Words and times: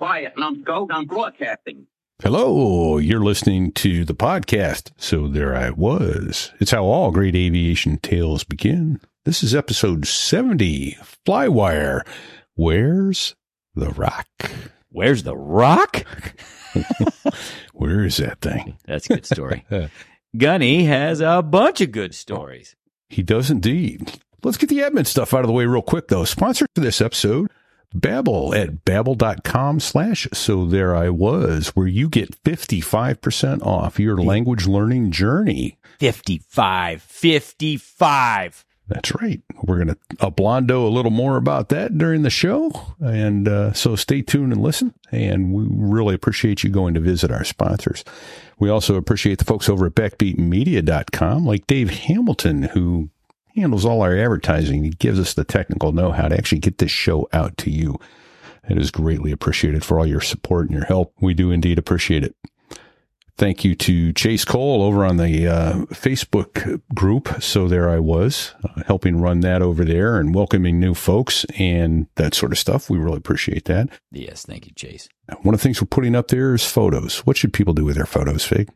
quiet, 0.00 0.32
numbskull. 0.38 0.88
I'm 0.90 1.04
broadcasting. 1.04 1.86
Hello, 2.22 2.96
you're 2.96 3.22
listening 3.22 3.70
to 3.72 4.02
the 4.06 4.14
podcast. 4.14 4.92
So 4.96 5.28
there 5.28 5.54
I 5.54 5.68
was. 5.68 6.52
It's 6.58 6.70
how 6.70 6.84
all 6.84 7.10
great 7.10 7.36
aviation 7.36 7.98
tales 7.98 8.42
begin. 8.42 8.98
This 9.26 9.42
is 9.42 9.54
episode 9.54 10.06
70, 10.06 10.96
Flywire. 11.26 12.00
Where's 12.54 13.36
the 13.74 13.90
rock? 13.90 14.26
Where's 14.88 15.24
the 15.24 15.36
rock? 15.36 16.06
Where 17.74 18.02
is 18.02 18.16
that 18.16 18.40
thing? 18.40 18.78
That's 18.86 19.04
a 19.04 19.16
good 19.16 19.26
story. 19.26 19.66
Gunny 20.34 20.84
has 20.84 21.20
a 21.20 21.42
bunch 21.42 21.82
of 21.82 21.92
good 21.92 22.14
stories. 22.14 22.74
He 23.10 23.22
does 23.22 23.50
indeed. 23.50 24.18
Let's 24.42 24.56
get 24.56 24.70
the 24.70 24.78
admin 24.78 25.06
stuff 25.06 25.34
out 25.34 25.40
of 25.40 25.46
the 25.46 25.52
way 25.52 25.66
real 25.66 25.82
quick 25.82 26.08
though. 26.08 26.24
Sponsor 26.24 26.64
for 26.74 26.80
this 26.80 27.02
episode, 27.02 27.50
Babbel 27.94 28.54
at 28.56 28.84
babbel.com 28.84 29.80
slash 29.80 30.28
so 30.32 30.64
there 30.64 30.94
I 30.94 31.10
was, 31.10 31.68
where 31.68 31.86
you 31.86 32.08
get 32.08 32.42
55% 32.44 33.64
off 33.66 33.98
your 33.98 34.18
language 34.18 34.66
learning 34.66 35.10
journey. 35.10 35.78
55. 35.98 37.02
55. 37.02 38.64
That's 38.90 39.14
right. 39.14 39.40
We're 39.62 39.76
going 39.84 39.96
to 40.18 40.30
blondo 40.32 40.84
a 40.84 40.90
little 40.90 41.12
more 41.12 41.36
about 41.36 41.68
that 41.68 41.96
during 41.96 42.22
the 42.22 42.30
show. 42.30 42.72
And 42.98 43.46
uh, 43.46 43.72
so 43.72 43.94
stay 43.94 44.20
tuned 44.20 44.52
and 44.52 44.60
listen. 44.60 44.94
And 45.12 45.52
we 45.52 45.64
really 45.68 46.14
appreciate 46.14 46.64
you 46.64 46.70
going 46.70 46.94
to 46.94 47.00
visit 47.00 47.30
our 47.30 47.44
sponsors. 47.44 48.04
We 48.58 48.68
also 48.68 48.96
appreciate 48.96 49.38
the 49.38 49.44
folks 49.44 49.68
over 49.68 49.86
at 49.86 49.94
backbeatmedia.com, 49.94 51.46
like 51.46 51.68
Dave 51.68 51.90
Hamilton, 51.90 52.64
who 52.64 53.10
handles 53.60 53.84
all 53.84 54.02
our 54.02 54.16
advertising. 54.16 54.84
He 54.84 54.90
gives 54.90 55.20
us 55.20 55.34
the 55.34 55.44
technical 55.44 55.92
know 55.92 56.12
how 56.12 56.28
to 56.28 56.36
actually 56.36 56.60
get 56.60 56.78
this 56.78 56.90
show 56.90 57.28
out 57.32 57.56
to 57.58 57.70
you. 57.70 57.98
It 58.68 58.78
is 58.78 58.90
greatly 58.90 59.32
appreciated 59.32 59.84
for 59.84 59.98
all 59.98 60.06
your 60.06 60.20
support 60.20 60.66
and 60.66 60.74
your 60.74 60.86
help. 60.86 61.12
We 61.20 61.34
do 61.34 61.50
indeed 61.50 61.78
appreciate 61.78 62.24
it. 62.24 62.34
Thank 63.36 63.64
you 63.64 63.74
to 63.74 64.12
Chase 64.12 64.44
Cole 64.44 64.82
over 64.82 65.04
on 65.04 65.16
the 65.16 65.48
uh, 65.48 65.72
Facebook 65.86 66.82
group. 66.94 67.42
So 67.42 67.68
there 67.68 67.88
I 67.88 67.98
was, 67.98 68.54
uh, 68.64 68.82
helping 68.86 69.18
run 69.18 69.40
that 69.40 69.62
over 69.62 69.82
there 69.82 70.18
and 70.18 70.34
welcoming 70.34 70.78
new 70.78 70.92
folks 70.92 71.46
and 71.58 72.06
that 72.16 72.34
sort 72.34 72.52
of 72.52 72.58
stuff. 72.58 72.90
We 72.90 72.98
really 72.98 73.16
appreciate 73.16 73.64
that. 73.64 73.88
Yes, 74.10 74.44
thank 74.44 74.66
you, 74.66 74.72
Chase. 74.74 75.08
One 75.40 75.54
of 75.54 75.60
the 75.60 75.62
things 75.62 75.80
we're 75.80 75.86
putting 75.86 76.14
up 76.14 76.28
there 76.28 76.54
is 76.54 76.66
photos. 76.66 77.20
What 77.20 77.38
should 77.38 77.54
people 77.54 77.72
do 77.72 77.84
with 77.84 77.96
their 77.96 78.04
photos, 78.04 78.44
Fig? 78.44 78.68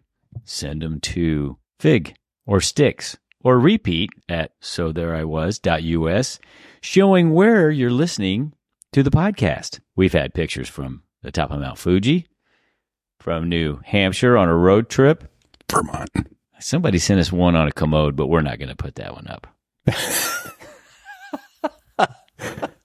Send 0.45 0.81
them 0.81 0.99
to 1.01 1.59
Fig 1.79 2.17
or 2.47 2.63
Sticks 2.63 3.19
or 3.45 3.61
repeat 3.61 4.11
at 4.29 4.53
so 4.61 4.91
there 4.91 5.15
I 5.15 5.23
was.us, 5.23 6.41
showing 6.81 7.33
where 7.33 7.71
you're 7.71 7.91
listening 7.91 8.55
to 8.93 9.05
the 9.05 9.11
podcast. 9.11 9.79
We've 9.95 10.13
had 10.13 10.35
pictures 10.35 10.69
from 10.69 11.03
the 11.23 11.31
top 11.31 11.53
of 11.53 11.61
Mount 11.61 11.79
Fuji, 11.79 12.27
from 13.21 13.49
New 13.49 13.81
Hampshire 13.85 14.37
on 14.37 14.49
a 14.49 14.57
road 14.57 14.89
trip. 14.89 15.31
Vermont. 15.71 16.11
Somebody 16.59 16.99
sent 16.99 17.21
us 17.21 17.31
one 17.31 17.55
on 17.55 17.69
a 17.69 17.73
commode, 17.73 18.17
but 18.17 18.27
we're 18.29 18.41
not 18.41 18.59
going 18.59 18.71
to 18.71 18.77
put 18.77 18.95
that 18.97 19.13
one 19.13 19.29
up. 19.29 19.47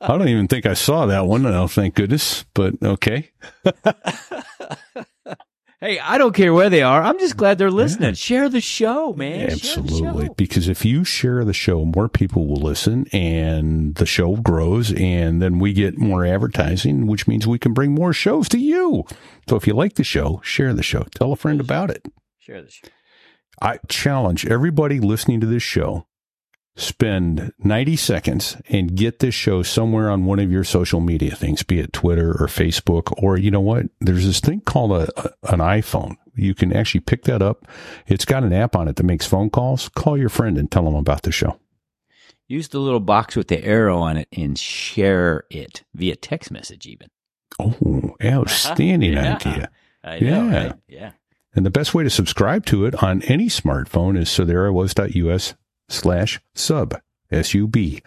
I 0.02 0.18
don't 0.18 0.28
even 0.28 0.48
think 0.48 0.66
I 0.66 0.74
saw 0.74 1.06
that 1.06 1.26
one. 1.26 1.46
Oh, 1.46 1.68
thank 1.68 1.96
goodness. 1.96 2.46
But 2.54 2.76
okay. 2.84 3.32
Hey, 5.82 5.98
I 5.98 6.18
don't 6.18 6.36
care 6.36 6.54
where 6.54 6.70
they 6.70 6.82
are. 6.82 7.02
I'm 7.02 7.18
just 7.20 7.38
glad 7.38 7.58
they're 7.58 7.72
listening. 7.72 8.14
Share 8.14 8.50
the 8.50 8.60
show, 8.60 9.14
man. 9.14 9.50
Absolutely. 9.50 10.26
show. 10.26 10.34
Because 10.34 10.68
if 10.68 10.84
you 10.84 11.06
share 11.06 11.46
the 11.46 11.54
show, 11.54 11.86
more 11.86 12.10
people 12.10 12.48
will 12.48 12.62
listen 12.62 13.06
and 13.14 13.96
the 13.96 14.06
show 14.06 14.36
grows 14.36 14.92
and 14.92 15.42
then 15.42 15.58
we 15.58 15.72
get 15.72 15.98
more 15.98 16.26
advertising, 16.26 17.08
which 17.08 17.30
means 17.30 17.48
we 17.48 17.60
can 17.60 17.74
bring 17.74 17.94
more 17.94 18.12
shows 18.12 18.50
to 18.50 18.60
you. 18.60 19.06
So 19.48 19.56
if 19.56 19.68
you 19.68 19.74
like 19.74 19.94
the 19.94 20.04
show, 20.04 20.42
share 20.44 20.74
the 20.74 20.84
show. 20.84 21.04
Tell 21.16 21.32
a 21.32 21.38
friend 21.38 21.62
about 21.62 21.90
it. 21.92 22.06
Share 22.40 22.62
the 22.62 22.70
show. 22.70 22.90
I 23.62 23.80
challenge 23.88 24.46
everybody 24.46 25.00
listening 25.00 25.40
to 25.40 25.48
this 25.48 25.64
show, 25.64 26.08
spend 26.76 27.52
90 27.60 27.96
seconds 27.96 28.56
and 28.70 28.96
get 28.96 29.20
this 29.20 29.36
show 29.36 29.64
somewhere 29.64 30.10
on 30.10 30.26
one 30.26 30.40
of 30.40 30.52
your 30.52 30.64
social 30.64 31.02
media 31.02 31.36
things, 31.36 31.64
be 31.64 31.80
it 31.80 31.92
Twitter 31.94 32.32
or 32.32 32.48
Facebook, 32.48 33.14
or 33.22 33.38
you 33.38 33.52
know 33.52 33.60
what? 33.60 33.88
There's 34.00 34.26
this 34.26 34.40
thing 34.40 34.62
called 34.62 34.92
a, 34.94 35.10
a- 35.20 35.54
an 35.54 35.60
iPhone. 35.60 36.16
You 36.36 36.54
can 36.56 36.74
actually 36.76 37.02
pick 37.02 37.24
that 37.24 37.42
up. 37.42 37.68
It's 38.08 38.24
got 38.26 38.44
an 38.44 38.54
app 38.54 38.76
on 38.76 38.88
it 38.88 38.96
that 38.96 39.04
makes 39.04 39.26
phone 39.28 39.50
calls. 39.50 39.90
Call 39.90 40.18
your 40.18 40.30
friend 40.30 40.58
and 40.58 40.72
tell 40.72 40.86
them 40.86 40.96
about 40.96 41.24
the 41.24 41.32
show. 41.34 41.60
Use 42.48 42.70
the 42.70 42.80
little 42.80 43.02
box 43.02 43.36
with 43.36 43.50
the 43.50 43.64
arrow 43.64 44.00
on 44.00 44.18
it 44.18 44.28
and 44.36 44.58
share 44.58 45.44
it 45.52 45.84
via 45.94 46.16
text 46.16 46.50
message, 46.50 46.88
even. 46.88 47.10
Oh, 47.60 48.16
outstanding 48.24 49.14
Yeah. 49.16 49.36
idea. 49.36 49.70
I 50.04 50.20
know, 50.20 50.50
Yeah. 50.50 50.64
right? 50.64 50.74
Yeah. 50.88 51.12
And 51.54 51.66
the 51.66 51.70
best 51.72 51.94
way 51.94 52.04
to 52.04 52.10
subscribe 52.10 52.66
to 52.68 52.86
it 52.86 53.04
on 53.04 53.22
any 53.24 53.48
smartphone 53.48 54.18
is 54.18 54.30
so 54.30 54.46
there 54.46 54.66
I 54.66 54.70
was.us 54.70 55.56
slash 55.90 56.40
sub, 56.56 57.00
S-U-B. 57.32 58.02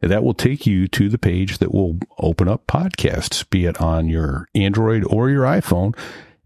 That 0.00 0.22
will 0.22 0.34
take 0.34 0.66
you 0.66 0.86
to 0.88 1.08
the 1.08 1.18
page 1.18 1.58
that 1.58 1.72
will 1.72 1.98
open 2.18 2.48
up 2.48 2.66
podcasts, 2.66 3.48
be 3.48 3.64
it 3.64 3.80
on 3.80 4.08
your 4.08 4.48
Android 4.54 5.04
or 5.08 5.30
your 5.30 5.44
iPhone, 5.44 5.96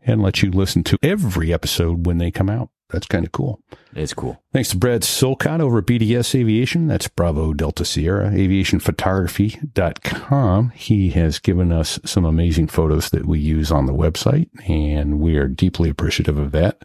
and 0.02 0.22
let 0.22 0.42
you 0.42 0.50
listen 0.50 0.84
to 0.84 0.98
every 1.02 1.52
episode 1.52 2.06
when 2.06 2.18
they 2.18 2.30
come 2.30 2.48
out. 2.48 2.70
That's 2.90 3.06
kind 3.06 3.26
of 3.26 3.32
cool. 3.32 3.60
It's 3.94 4.14
cool. 4.14 4.42
Thanks 4.52 4.70
to 4.70 4.78
Brad 4.78 5.02
Silcott 5.02 5.60
over 5.60 5.78
at 5.78 5.86
BDS 5.86 6.38
Aviation. 6.38 6.86
That's 6.86 7.08
Bravo 7.08 7.52
Delta 7.52 7.84
Sierra 7.84 8.30
aviationphotography.com. 8.30 10.70
He 10.70 11.10
has 11.10 11.38
given 11.38 11.70
us 11.70 12.00
some 12.06 12.24
amazing 12.24 12.68
photos 12.68 13.10
that 13.10 13.26
we 13.26 13.40
use 13.40 13.70
on 13.70 13.84
the 13.84 13.92
website, 13.92 14.48
and 14.66 15.20
we 15.20 15.36
are 15.36 15.48
deeply 15.48 15.90
appreciative 15.90 16.38
of 16.38 16.52
that. 16.52 16.82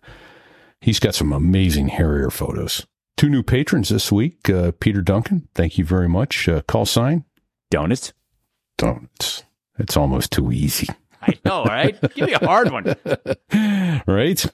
He's 0.82 1.00
got 1.00 1.16
some 1.16 1.32
amazing 1.32 1.88
Harrier 1.88 2.30
photos. 2.30 2.86
Two 3.24 3.30
new 3.30 3.42
patrons 3.42 3.88
this 3.88 4.12
week. 4.12 4.50
Uh, 4.50 4.74
Peter 4.82 5.02
Duncan, 5.02 5.48
thank 5.56 5.78
you 5.78 5.86
very 5.86 6.10
much. 6.10 6.50
Uh, 6.50 6.62
call 6.64 6.86
sign. 6.86 7.24
Donuts? 7.72 8.12
Don't. 8.78 9.10
It's, 9.16 9.44
it's 9.80 9.96
almost 9.96 10.34
too 10.34 10.52
easy. 10.52 10.90
I 11.22 11.40
know, 11.46 11.64
right? 11.64 11.96
Give 12.16 12.28
me 12.28 12.34
a 12.34 12.46
hard 12.46 12.70
one. 12.70 12.84
right? 14.06 14.46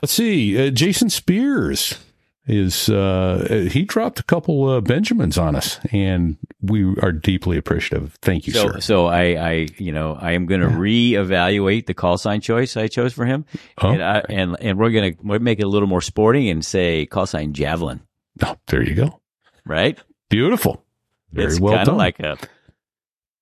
Let's 0.00 0.12
see. 0.12 0.64
Uh, 0.64 0.70
Jason 0.70 1.10
Spears 1.10 1.98
is 2.46 2.88
uh, 2.88 3.68
he 3.70 3.82
dropped 3.84 4.18
a 4.18 4.22
couple 4.24 4.68
uh, 4.68 4.80
Benjamins 4.80 5.38
on 5.38 5.54
us, 5.54 5.78
and 5.92 6.36
we 6.60 6.84
are 7.00 7.12
deeply 7.12 7.56
appreciative. 7.56 8.14
Thank 8.20 8.46
you, 8.48 8.52
So, 8.52 8.72
sir. 8.72 8.80
so 8.80 9.06
I, 9.06 9.22
I, 9.50 9.68
you 9.78 9.92
know, 9.92 10.14
I 10.20 10.32
am 10.32 10.46
going 10.46 10.60
to 10.60 10.66
reevaluate 10.68 11.86
the 11.86 11.94
call 11.94 12.18
sign 12.18 12.40
choice 12.40 12.76
I 12.76 12.88
chose 12.88 13.12
for 13.12 13.24
him, 13.26 13.44
Oh, 13.78 13.90
and 13.90 14.02
I, 14.02 14.22
and 14.28 14.56
and 14.60 14.78
we're 14.78 14.90
gonna 14.90 15.38
make 15.40 15.60
it 15.60 15.64
a 15.64 15.68
little 15.68 15.88
more 15.88 16.00
sporting 16.00 16.48
and 16.50 16.64
say 16.64 17.06
call 17.06 17.26
sign 17.26 17.52
javelin, 17.52 18.00
Oh, 18.44 18.56
there 18.66 18.82
you 18.82 18.94
go. 18.94 19.20
right? 19.64 19.98
Beautiful. 20.28 20.84
Very 21.30 21.46
it's 21.52 21.60
well 21.60 21.74
kind 21.74 21.86
done. 21.86 21.94
of 21.94 21.98
like 21.98 22.18
a 22.20 22.38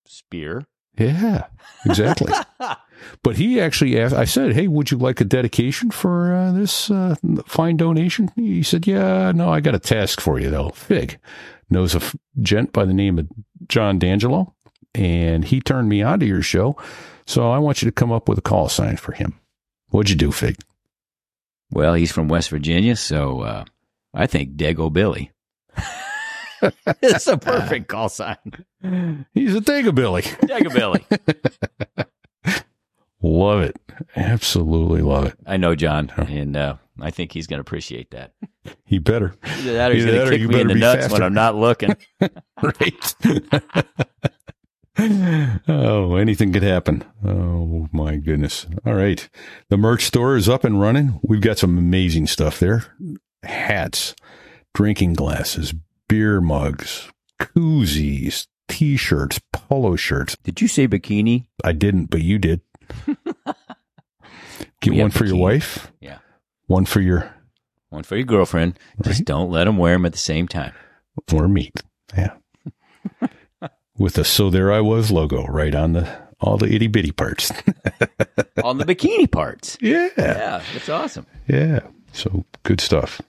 spear. 0.05 0.65
Yeah, 0.97 1.45
exactly. 1.85 2.33
but 3.23 3.37
he 3.37 3.59
actually 3.59 3.99
asked. 3.99 4.15
I 4.15 4.25
said, 4.25 4.53
"Hey, 4.53 4.67
would 4.67 4.91
you 4.91 4.97
like 4.97 5.21
a 5.21 5.25
dedication 5.25 5.91
for 5.91 6.35
uh, 6.35 6.51
this 6.51 6.91
uh, 6.91 7.15
fine 7.45 7.77
donation?" 7.77 8.31
He 8.35 8.63
said, 8.63 8.87
"Yeah, 8.87 9.31
no, 9.33 9.49
I 9.49 9.59
got 9.59 9.75
a 9.75 9.79
task 9.79 10.19
for 10.19 10.39
you 10.39 10.49
though." 10.49 10.69
Fig 10.69 11.19
knows 11.69 11.95
a 11.95 11.99
f- 11.99 12.15
gent 12.41 12.73
by 12.73 12.85
the 12.85 12.93
name 12.93 13.17
of 13.19 13.27
John 13.67 13.99
D'Angelo, 13.99 14.53
and 14.93 15.45
he 15.45 15.61
turned 15.61 15.89
me 15.89 16.01
on 16.01 16.19
to 16.19 16.25
your 16.25 16.41
show. 16.41 16.75
So 17.25 17.51
I 17.51 17.59
want 17.59 17.81
you 17.81 17.85
to 17.87 17.93
come 17.93 18.11
up 18.11 18.27
with 18.27 18.37
a 18.37 18.41
call 18.41 18.67
sign 18.67 18.97
for 18.97 19.13
him. 19.13 19.39
What'd 19.89 20.09
you 20.09 20.15
do, 20.15 20.31
Fig? 20.31 20.57
Well, 21.71 21.93
he's 21.93 22.11
from 22.11 22.27
West 22.27 22.49
Virginia, 22.49 22.95
so 22.95 23.41
uh, 23.41 23.65
I 24.13 24.27
think 24.27 24.55
Dago 24.55 24.91
Billy. 24.91 25.31
it's 27.01 27.27
a 27.27 27.37
perfect 27.37 27.87
call 27.87 28.09
sign. 28.09 28.37
He's 29.33 29.55
a 29.55 29.61
Dagobilly. 29.61 30.23
Dago 30.47 30.73
Billy. 30.73 31.05
Love 33.21 33.61
it. 33.61 33.77
Absolutely 34.15 35.01
love 35.01 35.27
it. 35.27 35.35
I 35.45 35.57
know 35.57 35.75
John, 35.75 36.09
and 36.17 36.57
uh, 36.57 36.77
I 36.99 37.11
think 37.11 37.31
he's 37.31 37.45
going 37.45 37.59
to 37.59 37.61
appreciate 37.61 38.09
that. 38.11 38.33
He 38.83 38.97
better. 38.97 39.35
Either 39.43 39.73
that 39.73 39.91
or 39.91 39.93
he's 39.95 40.05
going 40.05 40.29
to 40.31 40.37
kick 40.37 40.47
me 40.49 40.61
in 40.61 40.67
the 40.67 40.75
nuts 40.75 41.03
faster. 41.03 41.13
when 41.13 41.23
I'm 41.23 41.33
not 41.33 41.55
looking. 41.55 41.95
right. 42.63 43.15
oh, 45.67 46.15
anything 46.15 46.51
could 46.51 46.63
happen. 46.63 47.03
Oh 47.23 47.87
my 47.91 48.15
goodness. 48.15 48.65
All 48.85 48.95
right. 48.95 49.29
The 49.69 49.77
merch 49.77 50.05
store 50.05 50.35
is 50.35 50.49
up 50.49 50.63
and 50.63 50.81
running. 50.81 51.19
We've 51.21 51.41
got 51.41 51.59
some 51.59 51.77
amazing 51.77 52.25
stuff 52.27 52.59
there. 52.59 52.85
Hats, 53.43 54.15
drinking 54.73 55.13
glasses, 55.13 55.73
beer 56.11 56.41
mugs, 56.41 57.09
koozies, 57.39 58.45
t-shirts, 58.67 59.39
polo 59.53 59.95
shirts. 59.95 60.35
Did 60.43 60.59
you 60.59 60.67
say 60.67 60.85
bikini? 60.85 61.45
I 61.63 61.71
didn't, 61.71 62.07
but 62.07 62.21
you 62.21 62.37
did. 62.37 62.59
Get 64.81 64.93
one 64.93 65.11
for 65.11 65.25
your 65.25 65.37
wife, 65.37 65.89
Yeah. 66.01 66.17
one 66.67 66.83
for 66.85 66.99
your 67.01 67.33
One 67.89 68.03
for 68.03 68.15
your 68.17 68.25
girlfriend. 68.25 68.77
Just 69.03 69.23
don't 69.25 69.49
let 69.51 69.65
them 69.65 69.77
wear 69.77 69.93
them 69.93 70.05
at 70.05 70.11
the 70.11 70.17
same 70.17 70.47
time. 70.49 70.73
or 71.33 71.47
meat. 71.47 71.81
Yeah. 72.17 72.33
With 73.97 74.13
the 74.15 74.23
so 74.25 74.49
there 74.49 74.71
I 74.71 74.81
was 74.81 75.11
logo 75.11 75.45
right 75.45 75.73
on 75.75 75.93
the 75.93 76.09
all 76.41 76.57
the 76.57 76.73
itty 76.73 76.87
bitty 76.87 77.11
parts. 77.11 77.51
On 78.63 78.77
the 78.77 78.85
bikini 78.85 79.31
parts. 79.31 79.77
yeah. 79.79 80.09
Yeah, 80.17 80.63
that's 80.73 80.89
awesome. 80.89 81.25
Yeah. 81.47 81.79
So 82.13 82.43
good 82.63 82.81
stuff. 82.81 83.21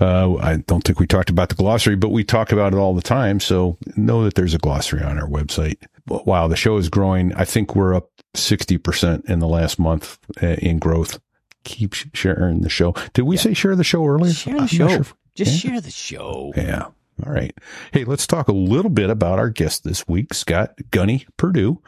Uh, 0.00 0.36
I 0.36 0.56
don't 0.66 0.82
think 0.82 0.98
we 0.98 1.06
talked 1.06 1.28
about 1.30 1.48
the 1.50 1.54
glossary, 1.54 1.96
but 1.96 2.08
we 2.10 2.24
talk 2.24 2.52
about 2.52 2.72
it 2.72 2.78
all 2.78 2.94
the 2.94 3.02
time. 3.02 3.38
So 3.40 3.76
know 3.96 4.24
that 4.24 4.34
there's 4.34 4.54
a 4.54 4.58
glossary 4.58 5.02
on 5.02 5.18
our 5.18 5.28
website. 5.28 5.76
Wow, 6.08 6.48
the 6.48 6.56
show 6.56 6.76
is 6.78 6.88
growing. 6.88 7.34
I 7.34 7.44
think 7.44 7.76
we're 7.76 7.94
up 7.94 8.10
60% 8.34 9.28
in 9.28 9.38
the 9.40 9.48
last 9.48 9.78
month 9.78 10.18
uh, 10.42 10.46
in 10.46 10.78
growth. 10.78 11.20
Keep 11.64 11.94
sharing 12.14 12.62
the 12.62 12.70
show. 12.70 12.94
Did 13.12 13.22
we 13.22 13.36
say 13.36 13.52
share 13.52 13.76
the 13.76 13.84
show 13.84 14.06
earlier? 14.06 14.32
Share 14.32 14.54
I'm 14.56 14.60
the 14.62 14.66
show. 14.68 14.88
sure. 14.88 15.04
Just 15.34 15.64
Yeah. 15.64 15.70
share 15.72 15.80
the 15.82 15.90
show. 15.90 16.52
Yeah. 16.56 16.86
All 17.26 17.32
right. 17.32 17.54
Hey, 17.92 18.04
let's 18.04 18.26
talk 18.26 18.48
a 18.48 18.52
little 18.52 18.90
bit 18.90 19.10
about 19.10 19.38
our 19.38 19.50
guest 19.50 19.84
this 19.84 20.08
week, 20.08 20.32
Scott 20.32 20.72
Gunny 20.90 21.26
Perdue. 21.36 21.82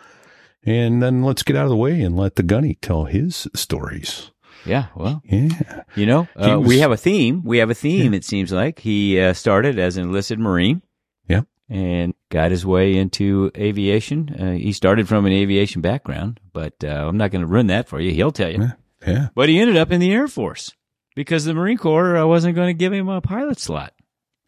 And 0.65 1.03
then 1.03 1.23
let's 1.23 1.43
get 1.43 1.57
out 1.57 1.65
of 1.65 1.71
the 1.71 1.77
way 1.77 2.03
and 2.03 2.17
let 2.17 2.37
the 2.37 2.43
Gunny 2.43 2.75
tell 2.83 3.07
his 3.07 3.49
stories. 3.55 4.31
Yeah, 4.67 4.87
well, 4.95 5.23
Yeah. 5.25 5.49
you 5.97 6.07
know, 6.07 6.29
uh, 6.37 6.59
was- 6.59 6.69
we 6.69 6.79
have 6.79 6.93
a 6.93 6.97
theme. 6.97 7.43
We 7.45 7.59
have 7.59 7.71
a 7.71 7.75
theme, 7.75 8.15
it 8.15 8.25
seems 8.25 8.53
like. 8.53 8.79
He 8.79 9.21
uh, 9.21 9.33
started 9.33 9.79
as 9.79 9.97
an 9.97 10.05
enlisted 10.05 10.39
Marine. 10.39 10.83
Yeah. 11.29 11.43
And 11.69 12.15
got 12.29 12.51
his 12.51 12.65
way 12.67 12.97
into 12.97 13.51
aviation. 13.57 14.29
Uh, 14.39 14.53
he 14.53 14.73
started 14.73 15.09
from 15.09 15.27
an 15.27 15.33
aviation 15.33 15.81
background, 15.81 16.39
but 16.53 16.75
uh, 16.85 16.89
I'm 17.09 17.17
not 17.17 17.31
going 17.31 17.41
to 17.43 17.47
ruin 17.47 17.69
that 17.69 17.89
for 17.89 17.99
you. 18.01 18.13
He'll 18.13 18.31
tell 18.33 18.51
you. 18.51 18.61
Yeah. 18.61 18.73
Yeah. 19.07 19.29
But 19.35 19.49
he 19.49 19.59
ended 19.59 19.77
up 19.77 19.91
in 19.91 20.01
the 20.01 20.13
Air 20.13 20.29
Force 20.29 20.71
because 21.17 21.45
the 21.45 21.55
Marine 21.55 21.79
Corps 21.79 22.17
uh, 22.17 22.27
wasn't 22.27 22.55
going 22.55 22.69
to 22.69 22.75
give 22.79 22.93
him 22.93 23.09
a 23.09 23.21
pilot 23.21 23.59
slot. 23.59 23.95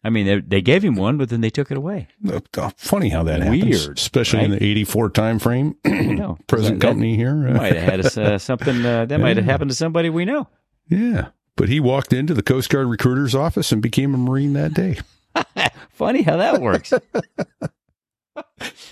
I 0.05 0.09
mean, 0.11 0.25
they, 0.27 0.39
they 0.39 0.61
gave 0.61 0.83
him 0.85 0.95
one, 0.95 1.17
but 1.17 1.29
then 1.29 1.41
they 1.41 1.49
took 1.49 1.71
it 1.71 1.77
away. 1.77 2.07
Uh, 2.29 2.39
Funny 2.77 3.09
how 3.09 3.23
that 3.23 3.41
happens, 3.41 3.85
Weird, 3.85 3.97
especially 3.97 4.43
in 4.43 4.51
the 4.51 4.63
'84 4.63 5.09
time 5.09 5.39
frame. 5.39 5.75
know. 5.85 6.37
Present 6.47 6.79
That- 6.79 6.87
company 6.87 7.15
here, 7.15 7.33
Might 7.33 7.75
have 7.75 7.83
had 7.83 7.99
us, 8.05 8.17
uh, 8.17 8.37
something 8.37 8.85
uh, 8.85 9.05
that 9.05 9.19
might 9.19 9.37
have 9.37 9.45
happened 9.45 9.71
to 9.71 9.75
somebody 9.75 10.09
we 10.09 10.25
know. 10.25 10.47
yeah. 10.87 11.29
But 11.57 11.69
he 11.69 11.79
walked 11.79 12.11
into 12.13 12.33
the 12.33 12.43
Coast 12.43 12.69
Guard 12.69 12.87
recruiter's 12.87 13.33
office 13.33 13.71
and 13.71 13.81
became 13.81 14.13
a 14.13 14.17
Marine 14.17 14.53
that 14.53 14.73
day. 14.73 14.99
Funny 15.89 16.21
how 16.21 16.37
that 16.37 16.61
works. 16.61 16.91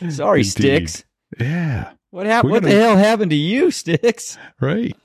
Sorry, 0.10 0.40
Indeed. 0.40 0.50
Sticks. 0.50 1.04
Yeah, 1.40 1.92
What 2.12 2.26
happened? 2.26 2.52
What 2.52 2.64
the 2.64 2.72
hell 2.72 2.96
happened 2.96 3.32
to 3.32 3.36
you, 3.38 3.70
Sticks? 3.72 4.38
right. 4.62 4.96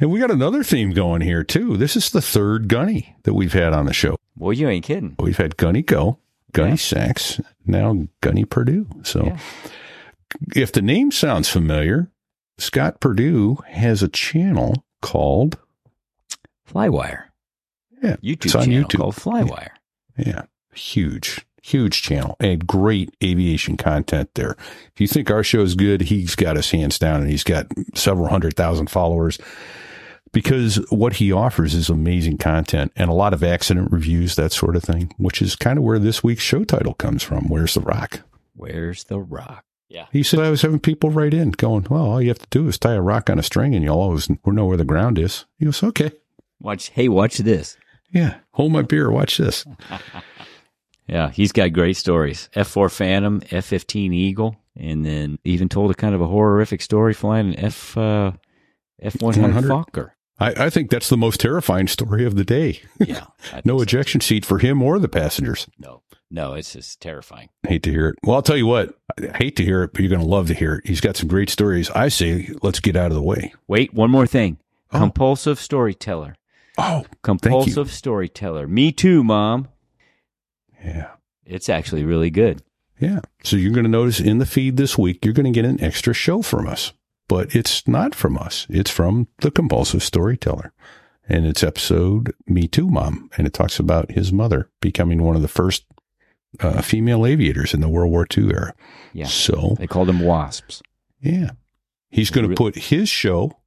And 0.00 0.10
we 0.10 0.18
got 0.18 0.30
another 0.30 0.62
theme 0.64 0.92
going 0.92 1.20
here 1.20 1.44
too. 1.44 1.76
This 1.76 1.94
is 1.96 2.10
the 2.10 2.22
third 2.22 2.68
Gunny 2.68 3.16
that 3.24 3.34
we've 3.34 3.52
had 3.52 3.72
on 3.74 3.86
the 3.86 3.92
show. 3.92 4.16
Well, 4.36 4.52
you 4.52 4.68
ain't 4.68 4.84
kidding. 4.84 5.14
We've 5.18 5.36
had 5.36 5.56
Gunny 5.58 5.82
Go, 5.82 6.18
Gunny 6.52 6.70
Yeah. 6.70 6.76
Sachs, 6.76 7.40
now 7.66 8.06
Gunny 8.22 8.44
Perdue. 8.46 8.86
So 9.02 9.26
Yeah. 9.26 9.38
if 10.56 10.72
the 10.72 10.80
name 10.82 11.10
sounds 11.10 11.48
familiar, 11.50 12.10
Scott 12.58 13.00
Perdue 13.00 13.58
has 13.68 14.02
a 14.02 14.08
channel 14.08 14.84
called 15.02 15.58
Flywire. 16.68 17.24
Yeah, 18.02 18.16
YouTube 18.22 18.46
it's 18.46 18.54
on 18.54 18.64
channel 18.66 18.88
YouTube. 18.88 18.98
called 18.98 19.16
Flywire. 19.16 19.70
Yeah, 20.16 20.42
huge, 20.74 21.40
huge 21.62 22.00
channel 22.02 22.36
and 22.40 22.66
great 22.66 23.14
aviation 23.22 23.76
content 23.76 24.30
there. 24.34 24.56
If 24.94 25.00
you 25.00 25.06
think 25.06 25.30
our 25.30 25.42
show 25.42 25.60
is 25.60 25.74
good, 25.74 26.02
he's 26.02 26.34
got 26.34 26.56
us 26.56 26.70
hands 26.70 26.98
down, 26.98 27.20
and 27.20 27.30
he's 27.30 27.44
got 27.44 27.66
several 27.94 28.28
hundred 28.28 28.56
thousand 28.56 28.88
followers 28.90 29.38
because 30.32 30.76
what 30.90 31.14
he 31.14 31.32
offers 31.32 31.74
is 31.74 31.88
amazing 31.88 32.38
content 32.38 32.92
and 32.96 33.10
a 33.10 33.14
lot 33.14 33.34
of 33.34 33.42
accident 33.42 33.90
reviews, 33.90 34.36
that 34.36 34.52
sort 34.52 34.76
of 34.76 34.82
thing, 34.82 35.12
which 35.18 35.42
is 35.42 35.56
kind 35.56 35.78
of 35.78 35.84
where 35.84 35.98
this 35.98 36.22
week's 36.22 36.42
show 36.42 36.64
title 36.64 36.94
comes 36.94 37.22
from. 37.22 37.48
Where's 37.48 37.74
the 37.74 37.80
rock? 37.80 38.20
Where's 38.54 39.04
the 39.04 39.18
rock? 39.18 39.64
Yeah. 39.88 40.06
He 40.12 40.22
said, 40.22 40.40
I 40.40 40.50
was 40.50 40.62
having 40.62 40.78
people 40.78 41.10
write 41.10 41.34
in 41.34 41.50
going, 41.50 41.86
well, 41.90 42.04
all 42.04 42.22
you 42.22 42.28
have 42.28 42.38
to 42.38 42.46
do 42.50 42.68
is 42.68 42.78
tie 42.78 42.92
a 42.94 43.00
rock 43.02 43.28
on 43.28 43.38
a 43.38 43.42
string 43.42 43.74
and 43.74 43.82
you'll 43.84 43.98
always 43.98 44.28
know 44.46 44.66
where 44.66 44.76
the 44.76 44.84
ground 44.84 45.18
is. 45.18 45.46
He 45.58 45.64
goes, 45.64 45.82
okay. 45.82 46.12
Watch. 46.60 46.90
Hey, 46.90 47.08
watch 47.08 47.38
this. 47.38 47.76
Yeah. 48.12 48.36
Hold 48.52 48.72
my 48.72 48.82
beer. 48.82 49.10
Watch 49.10 49.38
this. 49.38 49.64
Yeah, 51.10 51.30
he's 51.30 51.50
got 51.50 51.72
great 51.72 51.96
stories. 51.96 52.48
F4 52.54 52.88
Phantom, 52.88 53.40
F15 53.40 54.14
Eagle, 54.14 54.54
and 54.76 55.04
then 55.04 55.40
even 55.42 55.68
told 55.68 55.90
a 55.90 55.94
kind 55.94 56.14
of 56.14 56.20
a 56.20 56.28
horrific 56.28 56.80
story 56.80 57.14
flying 57.14 57.48
an 57.48 57.58
F 57.58 57.96
uh, 57.98 58.30
F100 59.02 59.42
100. 59.42 59.68
Fokker. 59.68 60.10
I, 60.40 60.66
I 60.66 60.70
think 60.70 60.90
that's 60.90 61.08
the 61.08 61.16
most 61.16 61.38
terrifying 61.40 61.86
story 61.86 62.24
of 62.24 62.34
the 62.34 62.44
day. 62.44 62.80
Yeah. 62.98 63.26
No 63.64 63.78
so. 63.78 63.82
ejection 63.82 64.20
seat 64.20 64.44
for 64.46 64.58
him 64.58 64.82
or 64.82 64.98
the 64.98 65.08
passengers. 65.08 65.66
No, 65.78 66.02
no, 66.30 66.54
it's 66.54 66.72
just 66.72 67.00
terrifying. 67.00 67.48
Hate 67.66 67.82
to 67.84 67.90
hear 67.90 68.08
it. 68.10 68.16
Well, 68.22 68.36
I'll 68.36 68.42
tell 68.42 68.56
you 68.56 68.66
what, 68.66 68.94
I 69.18 69.36
hate 69.36 69.56
to 69.56 69.64
hear 69.64 69.82
it, 69.82 69.92
but 69.92 70.00
you're 70.00 70.08
going 70.10 70.20
to 70.22 70.26
love 70.26 70.46
to 70.48 70.54
hear 70.54 70.76
it. 70.76 70.86
He's 70.86 71.00
got 71.00 71.16
some 71.16 71.28
great 71.28 71.50
stories. 71.50 71.90
I 71.90 72.08
say, 72.08 72.48
let's 72.62 72.80
get 72.80 72.96
out 72.96 73.10
of 73.10 73.14
the 73.16 73.22
way. 73.22 73.52
Wait, 73.68 73.92
one 73.92 74.10
more 74.10 74.26
thing. 74.26 74.58
Oh. 74.92 74.98
Compulsive 75.00 75.58
storyteller. 75.58 76.36
Oh, 76.78 77.04
Compulsive 77.22 77.90
storyteller. 77.92 78.66
Me 78.66 78.92
too, 78.92 79.22
mom. 79.24 79.68
yeah. 80.84 81.10
It's 81.44 81.68
actually 81.68 82.04
really 82.04 82.30
good. 82.30 82.62
Yeah. 83.00 83.20
So 83.42 83.56
you're 83.56 83.72
going 83.72 83.84
to 83.84 83.90
notice 83.90 84.20
in 84.20 84.38
the 84.38 84.46
feed 84.46 84.76
this 84.76 84.96
week, 84.96 85.24
you're 85.24 85.34
going 85.34 85.52
to 85.52 85.62
get 85.62 85.64
an 85.68 85.80
extra 85.82 86.14
show 86.14 86.42
from 86.42 86.68
us, 86.68 86.92
but 87.30 87.54
it's 87.54 87.86
not 87.86 88.12
from 88.14 88.36
us. 88.36 88.66
It's 88.68 88.90
from 88.90 89.28
the 89.38 89.52
compulsive 89.52 90.02
storyteller. 90.02 90.72
And 91.28 91.46
it's 91.46 91.62
episode 91.62 92.34
Me 92.48 92.66
Too 92.66 92.88
Mom. 92.88 93.30
And 93.38 93.46
it 93.46 93.52
talks 93.54 93.78
about 93.78 94.10
his 94.10 94.32
mother 94.32 94.68
becoming 94.80 95.22
one 95.22 95.36
of 95.36 95.42
the 95.42 95.48
first 95.48 95.84
uh, 96.58 96.82
female 96.82 97.24
aviators 97.24 97.72
in 97.72 97.80
the 97.80 97.88
World 97.88 98.10
War 98.10 98.26
II 98.36 98.50
era. 98.50 98.74
Yeah. 99.12 99.26
So, 99.26 99.76
They 99.78 99.86
called 99.86 100.08
them 100.08 100.18
wasps. 100.20 100.82
yeah. 101.20 101.50
He's 102.10 102.30
going 102.30 102.42
to 102.42 102.48
Re- 102.50 102.56
put 102.56 102.74
his 102.74 103.08
show 103.08 103.60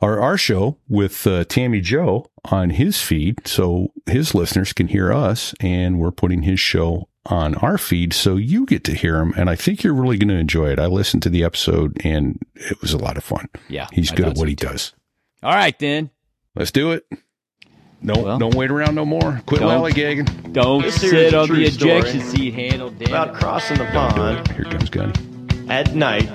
or 0.00 0.18
our 0.18 0.38
show 0.38 0.78
with 0.88 1.26
uh, 1.26 1.44
Tammie 1.44 1.82
Jo 1.82 2.24
on 2.46 2.70
his 2.70 3.02
feed 3.02 3.46
so 3.46 3.92
his 4.06 4.34
listeners 4.34 4.72
can 4.72 4.88
hear 4.88 5.12
us. 5.12 5.54
And 5.60 5.98
we're 5.98 6.10
putting 6.10 6.42
his 6.42 6.58
show 6.58 7.08
on 7.26 7.54
our 7.56 7.78
feed 7.78 8.12
so 8.12 8.36
you 8.36 8.66
get 8.66 8.84
to 8.84 8.94
hear 8.94 9.18
him. 9.20 9.32
And 9.36 9.48
I 9.48 9.56
think 9.56 9.82
you're 9.82 9.94
really 9.94 10.18
going 10.18 10.28
to 10.28 10.34
enjoy 10.34 10.70
it. 10.70 10.78
I 10.78 10.86
listened 10.86 11.22
to 11.24 11.30
the 11.30 11.42
episode 11.44 11.96
and 12.04 12.38
it 12.54 12.80
was 12.82 12.92
a 12.92 12.98
lot 12.98 13.16
of 13.16 13.24
fun. 13.24 13.48
Yeah. 13.68 13.86
He's 13.92 14.12
I 14.12 14.14
good 14.16 14.26
at 14.26 14.36
what 14.36 14.38
so 14.40 14.44
he 14.46 14.56
too. 14.56 14.66
does. 14.68 14.92
All 15.42 15.54
right, 15.54 15.78
then. 15.78 16.10
Let's 16.54 16.70
do 16.70 16.92
it. 16.92 17.04
No, 18.02 18.14
Well- 18.22 18.38
don't 18.38 18.54
wait 18.54 18.70
around 18.70 18.94
no 18.94 19.06
more. 19.06 19.40
Quit 19.46 19.60
Don't. 19.62 19.70
lollygagging. 19.82 20.52
Don't 20.52 20.82
This 20.82 21.00
sit 21.00 21.32
on 21.32 21.48
the 21.48 21.64
ejection 21.64 22.20
seat 22.20 22.52
handle, 22.54 22.90
damn 22.90 23.08
about 23.08 23.28
it. 23.28 23.34
crossing 23.34 23.78
the 23.78 23.86
pond 23.86 24.46
Here 24.52 24.64
comes 24.64 24.90
Gunny. 24.90 25.12
at 25.70 25.94
night 25.94 26.28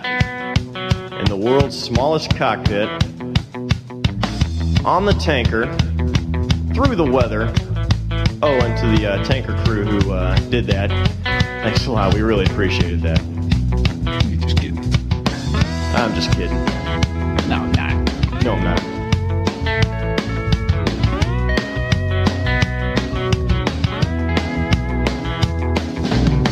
in 1.19 1.25
the 1.25 1.37
world's 1.37 1.77
smallest 1.77 2.35
cockpit 2.35 2.89
on 4.85 5.05
the 5.05 5.13
tanker 5.19 5.65
through 6.73 6.95
the 6.95 7.05
weather. 7.09 7.53
Oh, 8.41 8.53
and 8.53 8.77
to 8.77 8.87
the 8.97 9.05
uh, 9.05 9.23
tanker 9.25 9.53
crew 9.65 9.83
who 9.83 10.13
uh, 10.13 10.33
did 10.49 10.65
that, 10.67 10.89
thanks 11.23 11.85
a 11.87 11.91
lot. 11.91 12.13
We 12.13 12.21
really 12.21 12.45
appreciated 12.45 13.01
that. 13.01 13.21
You're 14.29 14.39
just 14.39 14.57
kidding. 14.57 14.79
I'm 15.93 16.13
just 16.15 16.31
kidding. 16.31 16.55
No, 17.49 17.55
I'm 17.55 17.71
not. 17.73 18.43
No, 18.43 18.53
I'm 18.53 18.63
not. 18.63 18.81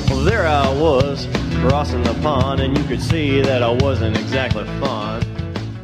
Well, 0.10 0.25
there 0.25 0.46
I 0.46 0.70
was 0.77 1.25
crossing 1.62 2.03
the 2.03 2.20
pond, 2.22 2.60
and 2.60 2.77
you 2.77 2.84
could 2.84 3.01
see 3.01 3.39
that 3.39 3.63
I 3.63 3.70
wasn't 3.70 4.17
exactly 4.17 4.65
fond. 4.82 5.25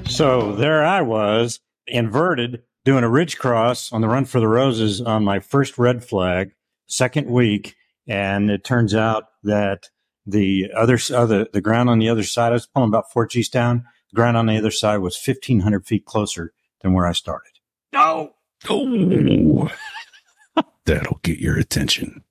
So 0.05 0.53
there 0.53 0.83
I 0.83 1.01
was, 1.01 1.61
inverted, 1.87 2.63
doing 2.85 3.03
a 3.03 3.09
ridge 3.09 3.37
cross 3.37 3.91
on 3.91 4.01
the 4.01 4.07
Run 4.07 4.25
for 4.25 4.39
the 4.39 4.47
Roses 4.47 5.01
on 5.01 5.23
my 5.23 5.39
first 5.39 5.77
red 5.77 6.03
flag, 6.03 6.51
second 6.87 7.27
week, 7.29 7.75
and 8.07 8.49
it 8.51 8.63
turns 8.63 8.93
out 8.93 9.25
that 9.43 9.89
the 10.25 10.71
other 10.75 10.95
s- 10.95 11.11
other 11.11 11.47
the 11.53 11.61
ground 11.61 11.89
on 11.89 11.99
the 11.99 12.09
other 12.09 12.23
side, 12.23 12.49
I 12.51 12.53
was 12.53 12.65
pulling 12.67 12.89
about 12.89 13.11
four 13.11 13.25
G's 13.27 13.49
down. 13.49 13.85
The 14.11 14.15
ground 14.15 14.37
on 14.37 14.45
the 14.45 14.57
other 14.57 14.71
side 14.71 14.97
was 14.97 15.17
fifteen 15.17 15.61
hundred 15.61 15.85
feet 15.85 16.05
closer 16.05 16.53
than 16.81 16.93
where 16.93 17.07
I 17.07 17.11
started. 17.13 17.51
No. 17.91 18.33
Oh, 18.69 19.69
that'll 20.85 21.19
get 21.23 21.39
your 21.39 21.57
attention. 21.57 22.22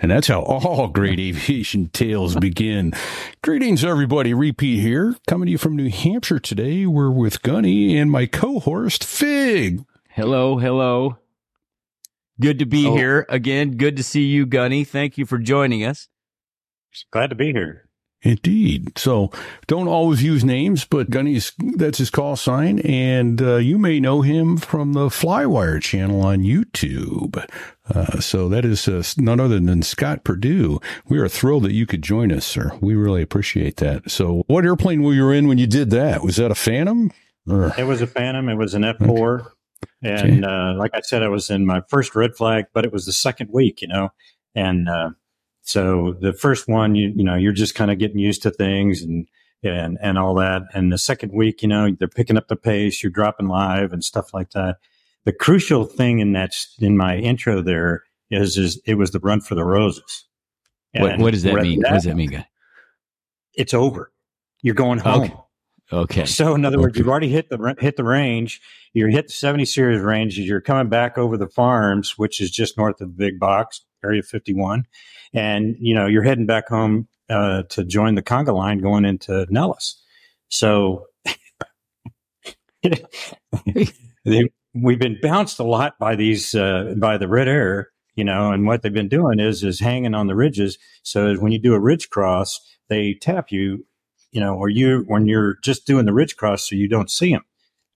And 0.00 0.10
that's 0.10 0.28
how 0.28 0.42
all 0.42 0.88
great 0.88 1.18
aviation 1.18 1.88
tales 1.88 2.36
begin. 2.36 2.92
Greetings, 3.42 3.84
everybody. 3.84 4.32
Repeat 4.34 4.80
here. 4.80 5.16
Coming 5.26 5.46
to 5.46 5.52
you 5.52 5.58
from 5.58 5.76
New 5.76 5.90
Hampshire 5.90 6.38
today. 6.38 6.86
We're 6.86 7.10
with 7.10 7.42
Gunny 7.42 7.96
and 7.98 8.10
my 8.10 8.26
co-host, 8.26 9.02
Fig. 9.04 9.84
Hello, 10.10 10.58
hello. 10.58 11.18
Good 12.40 12.58
to 12.58 12.66
be 12.66 12.86
Oh. 12.86 12.94
here 12.96 13.26
again. 13.28 13.76
Good 13.76 13.96
to 13.96 14.02
see 14.02 14.24
you, 14.24 14.46
Gunny. 14.46 14.84
Thank 14.84 15.16
you 15.18 15.24
for 15.26 15.38
joining 15.38 15.84
us. 15.84 16.08
Glad 17.10 17.30
to 17.30 17.36
be 17.36 17.52
here. 17.52 17.85
Indeed. 18.26 18.98
So 18.98 19.30
don't 19.68 19.86
always 19.86 20.20
use 20.20 20.44
names, 20.44 20.84
but 20.84 21.10
Gunny's, 21.10 21.52
that's 21.76 21.98
his 21.98 22.10
call 22.10 22.34
sign. 22.34 22.80
And 22.80 23.40
uh, 23.40 23.56
you 23.56 23.78
may 23.78 24.00
know 24.00 24.22
him 24.22 24.56
from 24.56 24.94
the 24.94 25.06
Flywire 25.06 25.80
channel 25.80 26.22
on 26.22 26.40
YouTube. 26.40 27.48
Uh, 27.88 28.18
so 28.18 28.48
that 28.48 28.64
is 28.64 28.88
uh, 28.88 29.04
none 29.16 29.38
other 29.38 29.60
than 29.60 29.82
Scott 29.82 30.24
Perdue. 30.24 30.80
We 31.08 31.18
are 31.18 31.28
thrilled 31.28 31.62
that 31.64 31.72
you 31.72 31.86
could 31.86 32.02
join 32.02 32.32
us, 32.32 32.44
sir. 32.44 32.76
We 32.80 32.96
really 32.96 33.22
appreciate 33.22 33.76
that. 33.76 34.10
So 34.10 34.42
what 34.48 34.64
airplane 34.64 35.04
were 35.04 35.14
you 35.14 35.30
in 35.30 35.46
when 35.46 35.58
you 35.58 35.68
did 35.68 35.90
that? 35.90 36.24
Was 36.24 36.36
that 36.36 36.50
a 36.50 36.56
Phantom? 36.56 37.12
Or? 37.48 37.72
It 37.78 37.84
was 37.84 38.02
a 38.02 38.08
Phantom. 38.08 38.48
It 38.48 38.56
was 38.56 38.74
an 38.74 38.82
F4. 38.82 39.40
Okay. 39.40 39.50
And 40.02 40.44
okay. 40.44 40.52
Uh, 40.52 40.74
like 40.74 40.90
I 40.94 41.00
said, 41.00 41.22
I 41.22 41.28
was 41.28 41.48
in 41.48 41.64
my 41.64 41.80
first 41.88 42.16
red 42.16 42.34
flag, 42.34 42.64
but 42.74 42.84
it 42.84 42.92
was 42.92 43.06
the 43.06 43.12
second 43.12 43.50
week, 43.52 43.82
you 43.82 43.88
know, 43.88 44.08
and 44.56 44.88
uh, 44.88 45.10
so 45.66 46.14
the 46.20 46.32
first 46.32 46.68
one, 46.68 46.94
you 46.94 47.12
you 47.14 47.24
know, 47.24 47.34
you're 47.34 47.52
just 47.52 47.74
kind 47.74 47.90
of 47.90 47.98
getting 47.98 48.18
used 48.18 48.42
to 48.42 48.52
things 48.52 49.02
and 49.02 49.26
and 49.64 49.98
and 50.00 50.16
all 50.16 50.34
that. 50.36 50.62
And 50.72 50.92
the 50.92 50.98
second 50.98 51.32
week, 51.32 51.60
you 51.60 51.68
know, 51.68 51.90
they're 51.98 52.06
picking 52.06 52.36
up 52.36 52.46
the 52.46 52.56
pace, 52.56 53.02
you're 53.02 53.10
dropping 53.10 53.48
live 53.48 53.92
and 53.92 54.04
stuff 54.04 54.32
like 54.32 54.50
that. 54.50 54.76
The 55.24 55.32
crucial 55.32 55.84
thing 55.84 56.20
in 56.20 56.32
that 56.32 56.52
in 56.78 56.96
my 56.96 57.16
intro 57.16 57.62
there 57.62 58.04
is 58.30 58.56
is 58.56 58.80
it 58.86 58.94
was 58.94 59.10
the 59.10 59.18
run 59.18 59.40
for 59.40 59.56
the 59.56 59.64
roses. 59.64 60.26
What, 60.94 61.18
what 61.18 61.32
does 61.32 61.42
that 61.42 61.56
mean? 61.56 61.80
That, 61.80 61.90
what 61.90 61.94
does 61.94 62.04
that 62.04 62.16
mean, 62.16 62.30
guy? 62.30 62.46
It's 63.54 63.74
over. 63.74 64.12
You're 64.62 64.74
going 64.76 65.00
home. 65.00 65.24
Okay. 65.24 65.34
Okay. 65.92 66.26
So 66.26 66.54
in 66.54 66.64
other 66.64 66.78
words, 66.78 66.92
okay. 66.92 67.00
you've 67.00 67.08
already 67.08 67.28
hit 67.28 67.48
the 67.48 67.76
hit 67.80 67.96
the 67.96 68.04
range. 68.04 68.60
You 68.92 69.06
hit 69.08 69.26
the 69.26 69.32
70 69.32 69.64
series 69.64 70.00
range. 70.00 70.38
You're 70.38 70.60
coming 70.60 70.88
back 70.88 71.18
over 71.18 71.36
the 71.36 71.48
farms, 71.48 72.16
which 72.16 72.40
is 72.40 72.50
just 72.50 72.78
north 72.78 73.00
of 73.00 73.08
the 73.08 73.14
big 73.14 73.38
box, 73.38 73.82
Area 74.04 74.22
51, 74.22 74.86
and 75.36 75.76
you 75.78 75.94
know 75.94 76.06
you're 76.06 76.24
heading 76.24 76.46
back 76.46 76.68
home 76.68 77.06
uh, 77.28 77.62
to 77.64 77.84
join 77.84 78.16
the 78.16 78.22
conga 78.22 78.54
line 78.54 78.78
going 78.78 79.04
into 79.04 79.46
Nellis. 79.50 80.02
So 80.48 81.06
we've 84.74 84.98
been 84.98 85.18
bounced 85.22 85.58
a 85.58 85.64
lot 85.64 85.98
by 85.98 86.16
these 86.16 86.54
uh, 86.54 86.94
by 86.96 87.18
the 87.18 87.28
red 87.28 87.48
air, 87.48 87.90
you 88.14 88.24
know, 88.24 88.50
and 88.50 88.66
what 88.66 88.82
they've 88.82 88.92
been 88.92 89.08
doing 89.08 89.38
is 89.38 89.62
is 89.62 89.78
hanging 89.78 90.14
on 90.14 90.26
the 90.26 90.34
ridges. 90.34 90.78
So 91.02 91.34
when 91.36 91.52
you 91.52 91.58
do 91.58 91.74
a 91.74 91.80
ridge 91.80 92.08
cross, 92.08 92.58
they 92.88 93.14
tap 93.14 93.52
you, 93.52 93.84
you 94.32 94.40
know, 94.40 94.54
or 94.54 94.70
you 94.70 95.04
when 95.06 95.26
you're 95.26 95.58
just 95.62 95.86
doing 95.86 96.06
the 96.06 96.14
ridge 96.14 96.36
cross, 96.36 96.68
so 96.68 96.74
you 96.74 96.88
don't 96.88 97.10
see 97.10 97.32
them. 97.32 97.44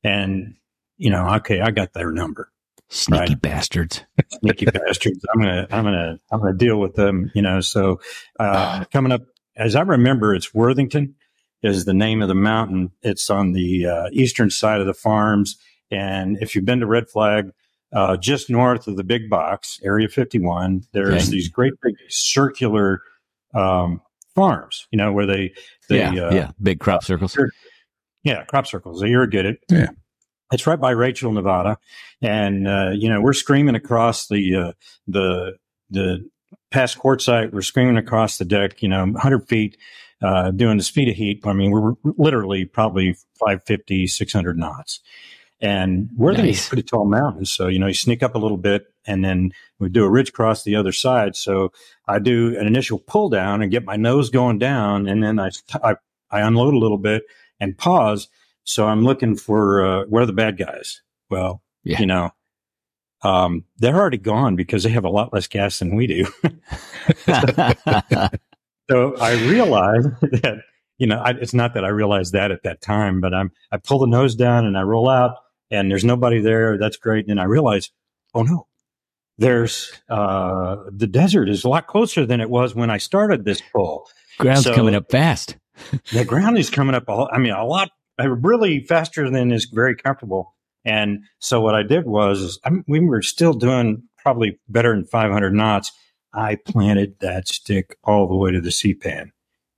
And 0.05 0.57
you 0.99 1.09
know, 1.09 1.27
okay, 1.37 1.63
I 1.63 1.71
got 1.71 1.95
their 1.95 2.13
number. 2.13 2.53
Sneaky 2.93 3.35
right? 3.35 3.41
bastards. 3.41 4.05
Sneaky 4.41 4.67
bastards. 4.73 5.25
I'm 5.33 5.41
gonna, 5.41 5.67
I'm 5.71 5.85
gonna, 5.85 6.21
I'm 6.33 6.41
gonna 6.41 6.55
deal 6.55 6.79
with 6.79 6.97
them. 6.97 7.31
You 7.35 7.43
know. 7.43 7.61
So 7.61 8.01
uh, 8.39 8.85
coming 8.93 9.13
up, 9.13 9.23
as 9.57 9.77
I 9.77 9.83
remember, 9.83 10.35
it's 10.35 10.53
Worthington 10.53 11.15
is 11.63 11.85
the 11.85 11.95
name 11.95 12.21
of 12.21 12.29
the 12.29 12.35
mountain. 12.35 12.91
It's 13.03 13.31
on 13.31 13.53
the 13.53 13.87
uh, 13.87 14.09
eastern 14.13 14.51
side 14.51 14.81
of 14.81 14.89
the 14.89 14.95
farms, 14.95 15.57
and 15.91 16.37
if 16.41 16.55
you've 16.55 16.65
been 16.65 16.81
to 16.81 16.87
Red 16.87 17.09
Flag, 17.09 17.53
uh, 17.93 18.17
just 18.17 18.51
north 18.51 18.89
of 18.89 18.97
the 18.97 19.05
big 19.05 19.31
box, 19.31 19.79
Area 19.85 20.09
51, 20.09 20.83
there's 20.93 21.15
okay. 21.15 21.31
these 21.31 21.49
great 21.49 21.75
big 21.83 21.95
circular 22.09 23.03
um, 23.55 24.01
farms. 24.35 24.89
You 24.91 24.99
know 24.99 25.13
where 25.13 25.27
they, 25.27 25.53
they 25.89 25.99
yeah, 25.99 26.25
uh, 26.25 26.35
yeah, 26.35 26.51
big 26.61 26.81
crop 26.81 27.05
circles. 27.05 27.39
Yeah, 28.25 28.45
crop 28.45 28.67
circles. 28.67 29.01
They 29.01 29.11
irrigate 29.11 29.47
it. 29.47 29.59
Yeah. 29.71 29.91
It's 30.53 30.67
right 30.67 30.81
by 30.81 30.91
Rachel, 30.91 31.33
Nevada, 31.33 31.79
and 32.21 32.67
uh, 32.67 32.91
you 32.93 33.09
know 33.09 33.21
we're 33.21 33.33
screaming 33.33 33.75
across 33.75 34.29
the 34.29 34.57
uh, 34.57 34.73
the 35.07 35.57
the 35.91 36.29
past 36.71 36.99
quartzite. 36.99 37.53
We're 37.53 37.63
screaming 37.63 37.97
across 37.97 38.39
the 38.39 38.45
deck, 38.45 38.83
you 38.83 38.89
know, 38.89 39.05
100 39.05 39.49
feet, 39.49 39.77
uh, 40.23 40.51
doing 40.51 40.77
the 40.77 40.85
speed 40.85 41.09
of 41.09 41.17
heat. 41.17 41.47
I 41.47 41.53
mean, 41.53 41.71
we're 41.71 41.95
literally 42.05 42.65
probably 42.65 43.15
550, 43.39 44.07
600 44.07 44.59
knots. 44.59 45.01
And 45.63 46.09
we're 46.17 46.33
nice. 46.33 46.43
these 46.43 46.69
pretty 46.69 46.85
tall 46.85 47.05
mountains. 47.05 47.53
So, 47.53 47.67
you 47.67 47.79
know, 47.79 47.87
you 47.87 47.95
sneak 47.95 48.23
up 48.23 48.35
a 48.35 48.39
little 48.39 48.57
bit 48.57 48.87
and 49.07 49.23
then 49.23 49.53
we 49.79 49.91
do 49.91 50.05
a 50.05 50.11
ridge 50.11 50.33
cross 50.33 50.63
the 50.63 50.77
other 50.77 50.93
side. 50.93 51.37
So 51.37 51.73
I 52.09 52.19
do 52.19 52.59
an 52.59 52.67
initial 52.67 52.99
pull 52.99 53.29
down 53.29 53.61
and 53.61 53.71
get 53.71 53.85
my 53.85 53.97
nose 53.97 54.31
going 54.31 54.59
down. 54.59 55.07
And 55.07 55.23
then 55.23 55.39
I, 55.39 55.51
I, 55.83 55.97
I 56.31 56.41
unload 56.41 56.73
a 56.73 56.79
little 56.79 56.99
bit 56.99 57.25
and 57.59 57.77
pause 57.77 58.29
so 58.65 58.87
I'm 58.87 59.05
looking 59.05 59.37
for 59.37 59.85
uh, 59.85 60.05
where 60.07 60.23
are 60.23 60.27
the 60.27 60.33
bad 60.33 60.59
guys? 60.59 61.03
Well, 61.29 61.63
yeah. 61.85 62.01
you 62.01 62.07
know, 62.07 62.31
um, 63.23 63.65
they're 63.79 63.97
already 63.97 64.19
gone 64.19 64.57
because 64.57 64.83
they 64.83 64.91
have 64.91 65.05
a 65.05 65.11
lot 65.11 65.33
less 65.33 65.47
gas 65.47 65.79
than 65.79 65.95
we 65.95 66.07
do. 66.07 66.25
so 68.91 69.17
I 69.17 69.33
realized 69.47 70.09
that 70.21 70.63
you 70.99 71.07
know 71.07 71.19
I, 71.19 71.31
it's 71.31 71.55
not 71.55 71.75
that 71.75 71.85
I 71.85 71.89
realized 71.89 72.33
that 72.33 72.51
at 72.51 72.63
that 72.63 72.81
time, 72.81 73.21
but 73.21 73.35
I'm 73.35 73.53
I 73.71 73.77
pull 73.77 73.99
the 73.99 74.07
nose 74.07 74.35
down 74.35 74.65
and 74.67 74.77
I 74.77 74.83
roll 74.83 75.09
out, 75.09 75.37
and 75.71 75.91
there's 75.91 76.05
nobody 76.05 76.41
there. 76.41 76.79
That's 76.79 76.97
great. 76.97 77.29
And 77.29 77.41
I 77.41 77.45
realize, 77.45 77.91
oh 78.35 78.43
no, 78.43 78.67
there's 79.39 79.93
uh, 80.09 80.77
the 80.91 81.07
desert 81.07 81.49
is 81.49 81.65
a 81.65 81.69
lot 81.69 81.87
closer 81.87 82.25
than 82.25 82.41
it 82.41 82.51
was 82.51 82.75
when 82.75 82.91
I 82.91 82.99
started 82.99 83.45
this 83.45 83.63
pull. 83.73 84.09
Ground's 84.39 84.65
so, 84.65 84.75
coming 84.75 84.95
up 84.95 85.11
fast. 85.11 85.57
the 86.13 86.25
ground 86.25 86.59
is 86.59 86.71
coming 86.71 86.95
up. 86.95 87.05
I 87.09 87.39
mean, 87.39 87.53
a 87.53 87.65
lot 87.65 87.91
really 88.25 88.85
faster 88.85 89.31
than 89.31 89.53
is 89.53 89.67
very 89.67 89.97
comfortable. 89.97 90.55
And 90.85 91.25
so 91.39 91.61
what 91.61 91.75
I 91.75 91.83
did 91.83 92.07
was, 92.07 92.59
I 92.65 92.71
mean, 92.71 92.85
we 92.89 93.01
were 93.01 93.23
still 93.23 93.53
doing 93.53 94.03
probably 94.19 94.59
better 94.69 94.95
than 94.95 95.05
500 95.05 95.53
knots. 95.53 95.93
I 96.33 96.57
planted 96.67 97.17
that 97.21 97.49
stick 97.49 97.97
all 98.05 98.29
the 98.29 98.37
way 98.37 98.53
to 98.53 98.61
the 98.61 98.71
seat 98.71 99.01
pan, 99.01 99.33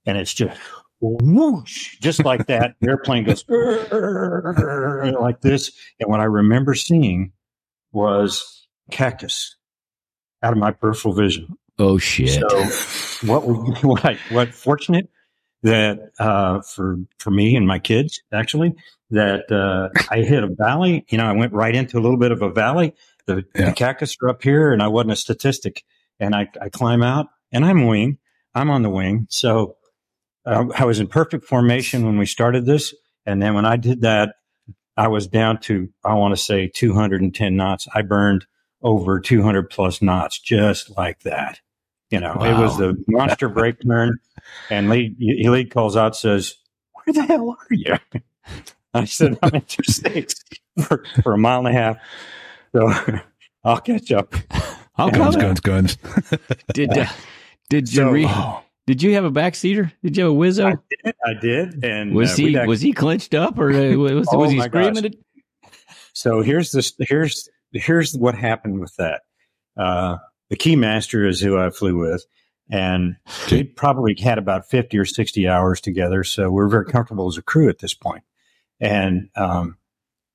and 0.04 0.18
it's 0.18 0.34
just 0.34 0.60
whoosh, 1.00 1.96
just 1.98 2.24
like 2.24 2.46
that. 2.46 2.76
the 2.80 2.90
airplane 2.90 3.24
goes 3.24 3.44
like 5.20 5.40
this. 5.40 5.72
And 5.98 6.10
what 6.10 6.20
I 6.20 6.24
remember 6.24 6.74
seeing 6.74 7.32
was 7.90 8.68
cactus 8.90 9.56
out 10.42 10.52
of 10.52 10.58
my 10.58 10.72
peripheral 10.72 11.14
vision. 11.14 11.48
Oh 11.78 11.96
shit! 11.96 12.42
So 12.50 13.26
what? 13.26 13.40
What? 13.82 14.16
What? 14.30 14.54
Fortunate 14.54 15.08
that 15.62 16.10
uh, 16.18 16.60
for 16.60 16.96
for 17.18 17.30
me 17.30 17.56
and 17.56 17.66
my 17.66 17.78
kids 17.78 18.22
actually 18.32 18.74
that 19.12 19.52
uh, 19.52 19.88
I 20.10 20.22
hit 20.22 20.42
a 20.42 20.48
valley. 20.48 21.04
You 21.08 21.18
know, 21.18 21.26
I 21.26 21.32
went 21.32 21.52
right 21.52 21.74
into 21.74 21.98
a 21.98 22.00
little 22.00 22.16
bit 22.16 22.32
of 22.32 22.42
a 22.42 22.50
valley. 22.50 22.94
The, 23.26 23.44
yeah. 23.54 23.66
the 23.66 23.72
cactus 23.72 24.16
are 24.22 24.30
up 24.30 24.42
here, 24.42 24.72
and 24.72 24.82
I 24.82 24.88
wasn't 24.88 25.12
a 25.12 25.16
statistic. 25.16 25.84
And 26.18 26.34
I, 26.34 26.48
I 26.60 26.68
climb 26.68 27.02
out, 27.02 27.26
and 27.52 27.64
I'm 27.64 27.86
wing. 27.86 28.18
I'm 28.54 28.70
on 28.70 28.82
the 28.82 28.90
wing, 28.90 29.26
so 29.30 29.76
uh, 30.44 30.66
I 30.76 30.84
was 30.84 31.00
in 31.00 31.06
perfect 31.06 31.46
formation 31.46 32.04
when 32.04 32.18
we 32.18 32.26
started 32.26 32.66
this. 32.66 32.94
And 33.24 33.40
then 33.40 33.54
when 33.54 33.64
I 33.64 33.76
did 33.76 34.02
that, 34.02 34.34
I 34.96 35.08
was 35.08 35.26
down 35.26 35.58
to 35.60 35.88
I 36.04 36.14
want 36.14 36.36
to 36.36 36.42
say 36.42 36.68
210 36.68 37.56
knots. 37.56 37.88
I 37.94 38.02
burned 38.02 38.46
over 38.82 39.20
200 39.20 39.70
plus 39.70 40.02
knots 40.02 40.38
just 40.38 40.96
like 40.96 41.20
that. 41.20 41.60
You 42.12 42.20
know, 42.20 42.36
wow. 42.38 42.44
it 42.44 42.62
was 42.62 42.76
the 42.76 43.02
monster 43.08 43.48
brake 43.48 43.76
turn, 43.82 44.18
and 44.68 44.90
lead 44.90 45.16
lead 45.18 45.70
calls 45.70 45.96
out 45.96 46.14
says, 46.14 46.56
"Where 46.92 47.14
the 47.14 47.22
hell 47.22 47.56
are 47.58 47.74
you?" 47.74 47.96
I 48.94 49.06
said, 49.06 49.38
"I'm 49.42 49.54
interstate 49.54 50.34
for, 50.82 51.04
for 51.22 51.32
a 51.32 51.38
mile 51.38 51.66
and 51.66 51.68
a 51.68 51.72
half, 51.72 51.96
so 52.72 52.92
I'll 53.64 53.80
catch 53.80 54.12
up." 54.12 54.34
I'll 54.94 55.10
guns, 55.10 55.36
guns, 55.36 55.60
guns. 55.60 55.96
did 56.74 56.96
uh, 56.98 57.06
did 57.70 57.90
you 57.90 57.96
so, 57.96 58.10
re- 58.10 58.60
did 58.86 59.02
you 59.02 59.14
have 59.14 59.24
a 59.24 59.30
backseater? 59.30 59.90
Did 60.02 60.18
you 60.18 60.24
have 60.24 60.32
a 60.32 60.36
Wizzo? 60.36 60.66
I 60.66 60.76
did. 61.04 61.14
I 61.24 61.34
did. 61.40 61.82
And 61.82 62.14
was 62.14 62.32
uh, 62.32 62.36
he 62.36 62.48
actually, 62.48 62.68
was 62.68 62.80
he 62.82 62.92
clenched 62.92 63.32
up 63.32 63.58
or 63.58 63.72
uh, 63.72 63.96
was, 63.96 64.28
oh 64.30 64.36
was 64.36 64.50
he 64.50 64.60
screaming? 64.60 65.06
It? 65.06 65.16
So 66.12 66.42
here's 66.42 66.72
this. 66.72 66.92
Here's 66.98 67.48
here's 67.72 68.14
what 68.14 68.34
happened 68.34 68.80
with 68.80 68.94
that. 68.96 69.22
The 70.52 70.58
keymaster 70.58 71.26
is 71.26 71.40
who 71.40 71.56
I 71.56 71.70
flew 71.70 71.96
with, 71.96 72.26
and 72.70 73.16
we 73.50 73.64
probably 73.64 74.14
had 74.20 74.36
about 74.36 74.68
fifty 74.68 74.98
or 74.98 75.06
sixty 75.06 75.48
hours 75.48 75.80
together. 75.80 76.24
So 76.24 76.50
we're 76.50 76.68
very 76.68 76.84
comfortable 76.84 77.26
as 77.26 77.38
a 77.38 77.42
crew 77.42 77.70
at 77.70 77.78
this 77.78 77.94
point. 77.94 78.22
And 78.78 79.30
um, 79.34 79.78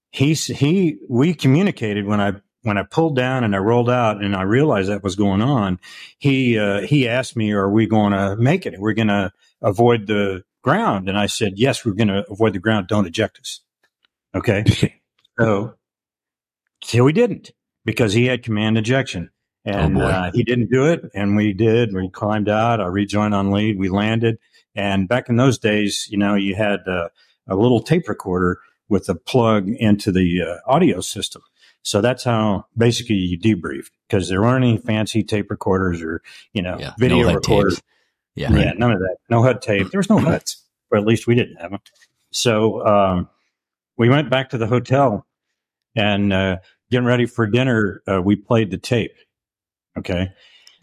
he 0.10 0.34
he 0.34 0.98
we 1.08 1.36
communicated 1.36 2.08
when 2.08 2.20
I 2.20 2.34
when 2.64 2.80
I 2.80 2.82
pulled 2.82 3.16
down 3.16 3.44
and 3.44 3.56
I 3.56 3.60
rolled 3.60 3.92
out 3.92 4.24
and 4.24 4.36
I 4.36 4.42
realized 4.42 4.90
that 4.90 5.04
was 5.04 5.16
going 5.16 5.44
on. 5.44 5.80
He 6.18 6.58
uh, 6.58 6.82
he 6.82 7.08
asked 7.08 7.36
me, 7.36 7.52
"Are 7.52 7.70
we 7.70 7.86
going 7.86 8.14
to 8.14 8.36
make 8.38 8.66
it? 8.66 8.80
We're 8.80 8.94
going 8.94 9.10
to 9.10 9.32
avoid 9.62 10.08
the 10.08 10.44
ground?" 10.64 11.10
And 11.10 11.18
I 11.20 11.28
said, 11.28 11.60
"Yes, 11.60 11.86
we're 11.86 11.94
going 11.94 12.08
to 12.08 12.26
avoid 12.28 12.54
the 12.54 12.60
ground. 12.60 12.88
Don't 12.88 13.06
eject 13.06 13.38
us." 13.38 13.62
Okay. 14.34 14.66
so 15.40 15.76
so 16.84 17.04
we 17.04 17.14
didn't 17.14 17.52
because 17.86 18.14
he 18.14 18.26
had 18.26 18.42
command 18.42 18.80
ejection. 18.80 19.30
Oh, 19.68 19.72
and 19.72 19.98
oh 19.98 20.02
uh, 20.02 20.32
he 20.34 20.44
didn't 20.44 20.72
do 20.72 20.86
it, 20.86 21.02
and 21.14 21.36
we 21.36 21.54
did. 21.54 21.94
We 21.94 22.10
climbed 22.10 22.50
out. 22.50 22.80
I 22.80 22.86
rejoined 22.86 23.36
on 23.36 23.52
lead. 23.52 23.78
We 23.78 23.90
landed, 23.90 24.38
and 24.76 25.08
back 25.08 25.30
in 25.30 25.36
those 25.36 25.58
days, 25.58 26.08
you 26.10 26.18
know, 26.18 26.36
you 26.36 26.56
had 26.56 26.88
uh, 26.88 27.10
a 27.48 27.56
little 27.56 27.82
tape 27.82 28.08
recorder 28.08 28.60
with 28.90 29.10
a 29.10 29.16
plug 29.16 29.68
into 29.68 30.12
the 30.12 30.42
uh, 30.42 30.72
audio 30.72 31.02
system. 31.02 31.42
So 31.82 32.02
that's 32.02 32.24
how 32.24 32.66
basically 32.78 33.16
you 33.16 33.38
debriefed 33.40 33.92
because 34.08 34.30
there 34.30 34.42
weren't 34.42 34.64
any 34.64 34.78
fancy 34.78 35.24
tape 35.24 35.50
recorders 35.50 36.02
or 36.02 36.22
you 36.54 36.62
know 36.62 36.78
yeah, 36.80 36.94
video 36.98 37.28
no 37.28 37.36
recorders. 37.36 37.82
Yeah. 38.36 38.54
Yeah, 38.54 38.74
none 38.74 38.92
of 38.92 39.00
that. 39.00 39.18
No 39.30 39.42
HUD 39.42 39.62
tape. 39.62 39.90
There 39.90 39.98
was 39.98 40.10
no 40.10 40.20
HUDs, 40.20 40.58
or 40.92 40.98
at 41.00 41.06
least 41.06 41.26
we 41.26 41.34
didn't 41.34 41.56
have 41.56 41.72
them. 41.72 41.80
So 42.32 42.86
um, 42.86 43.30
we 43.98 44.10
went 44.10 44.30
back 44.30 44.50
to 44.50 44.58
the 44.58 44.68
hotel 44.68 45.26
and 45.96 46.32
uh, 46.32 46.58
getting 46.92 47.08
ready 47.08 47.26
for 47.26 47.48
dinner. 47.48 48.04
Uh, 48.08 48.22
we 48.22 48.36
played 48.36 48.70
the 48.70 48.78
tape. 48.78 49.16
Okay. 49.98 50.32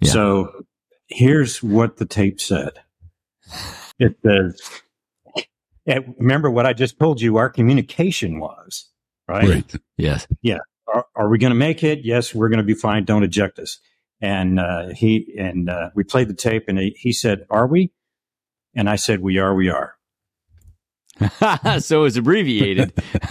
Yeah. 0.01 0.11
So 0.11 0.65
here's 1.09 1.63
what 1.63 1.97
the 1.97 2.07
tape 2.07 2.41
said. 2.41 2.73
It 3.99 4.17
says, 4.25 4.61
remember 5.87 6.51
what 6.51 6.67
I 6.67 6.73
just 6.73 6.99
told 6.99 7.21
you 7.21 7.37
our 7.37 7.49
communication 7.49 8.41
was, 8.41 8.91
right? 9.29 9.49
Right. 9.49 9.75
Yes. 9.97 10.27
Are, 10.93 11.07
are 11.15 11.29
we 11.29 11.39
going 11.39 11.53
to 11.53 11.59
make 11.59 11.83
it? 11.83 12.05
Yes, 12.05 12.35
we're 12.35 12.49
going 12.49 12.59
to 12.59 12.65
be 12.65 12.75
fine. 12.75 13.05
Don't 13.05 13.23
eject 13.23 13.59
us. 13.59 13.79
And 14.21 14.59
uh, 14.59 14.89
he 14.95 15.35
and 15.39 15.69
uh, 15.69 15.91
we 15.95 16.05
played 16.05 16.29
the 16.29 16.35
tape, 16.35 16.65
and 16.69 16.79
he, 16.79 16.97
he 16.97 17.13
said, 17.13 17.47
"Are 17.51 17.67
we?" 17.67 17.93
And 18.75 18.89
I 18.89 18.97
said, 18.97 19.21
"We 19.21 19.39
are. 19.39 19.55
We 19.55 19.69
are." 19.69 19.97
so 21.81 22.05
it's 22.05 22.17
abbreviated. 22.17 22.93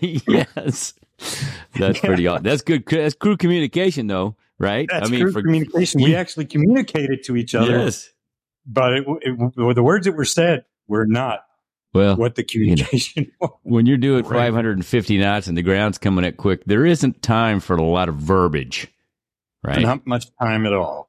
yes. 0.00 0.94
That's 1.74 2.00
pretty 2.00 2.26
awesome. 2.26 2.44
That's 2.44 2.62
good. 2.62 2.86
That's 2.86 3.14
crew 3.14 3.36
communication, 3.36 4.06
though, 4.06 4.36
right? 4.58 4.88
That's 4.90 5.08
true 5.10 5.32
communication. 5.32 6.02
We 6.02 6.14
actually 6.14 6.46
communicated 6.46 7.22
to 7.24 7.36
each 7.36 7.54
other, 7.54 7.78
Yes. 7.78 8.08
but 8.66 8.92
it, 8.94 9.04
it, 9.22 9.54
the 9.74 9.82
words 9.82 10.06
that 10.06 10.12
were 10.12 10.24
said 10.24 10.64
were 10.86 11.06
not 11.06 11.40
Well, 11.94 12.16
what 12.16 12.34
the 12.34 12.44
communication 12.44 13.30
was. 13.40 13.50
when 13.62 13.86
you're 13.86 13.96
doing 13.98 14.24
Right. 14.24 14.46
550 14.52 15.18
knots 15.18 15.46
and 15.46 15.56
the 15.56 15.62
ground's 15.62 15.98
coming 15.98 16.24
at 16.24 16.36
quick, 16.36 16.64
there 16.66 16.84
isn't 16.86 17.22
time 17.22 17.60
for 17.60 17.76
a 17.76 17.82
lot 17.82 18.08
of 18.08 18.16
verbiage, 18.16 18.88
right? 19.62 19.80
Not 19.80 20.06
much 20.06 20.26
time 20.40 20.66
at 20.66 20.72
all. 20.72 21.08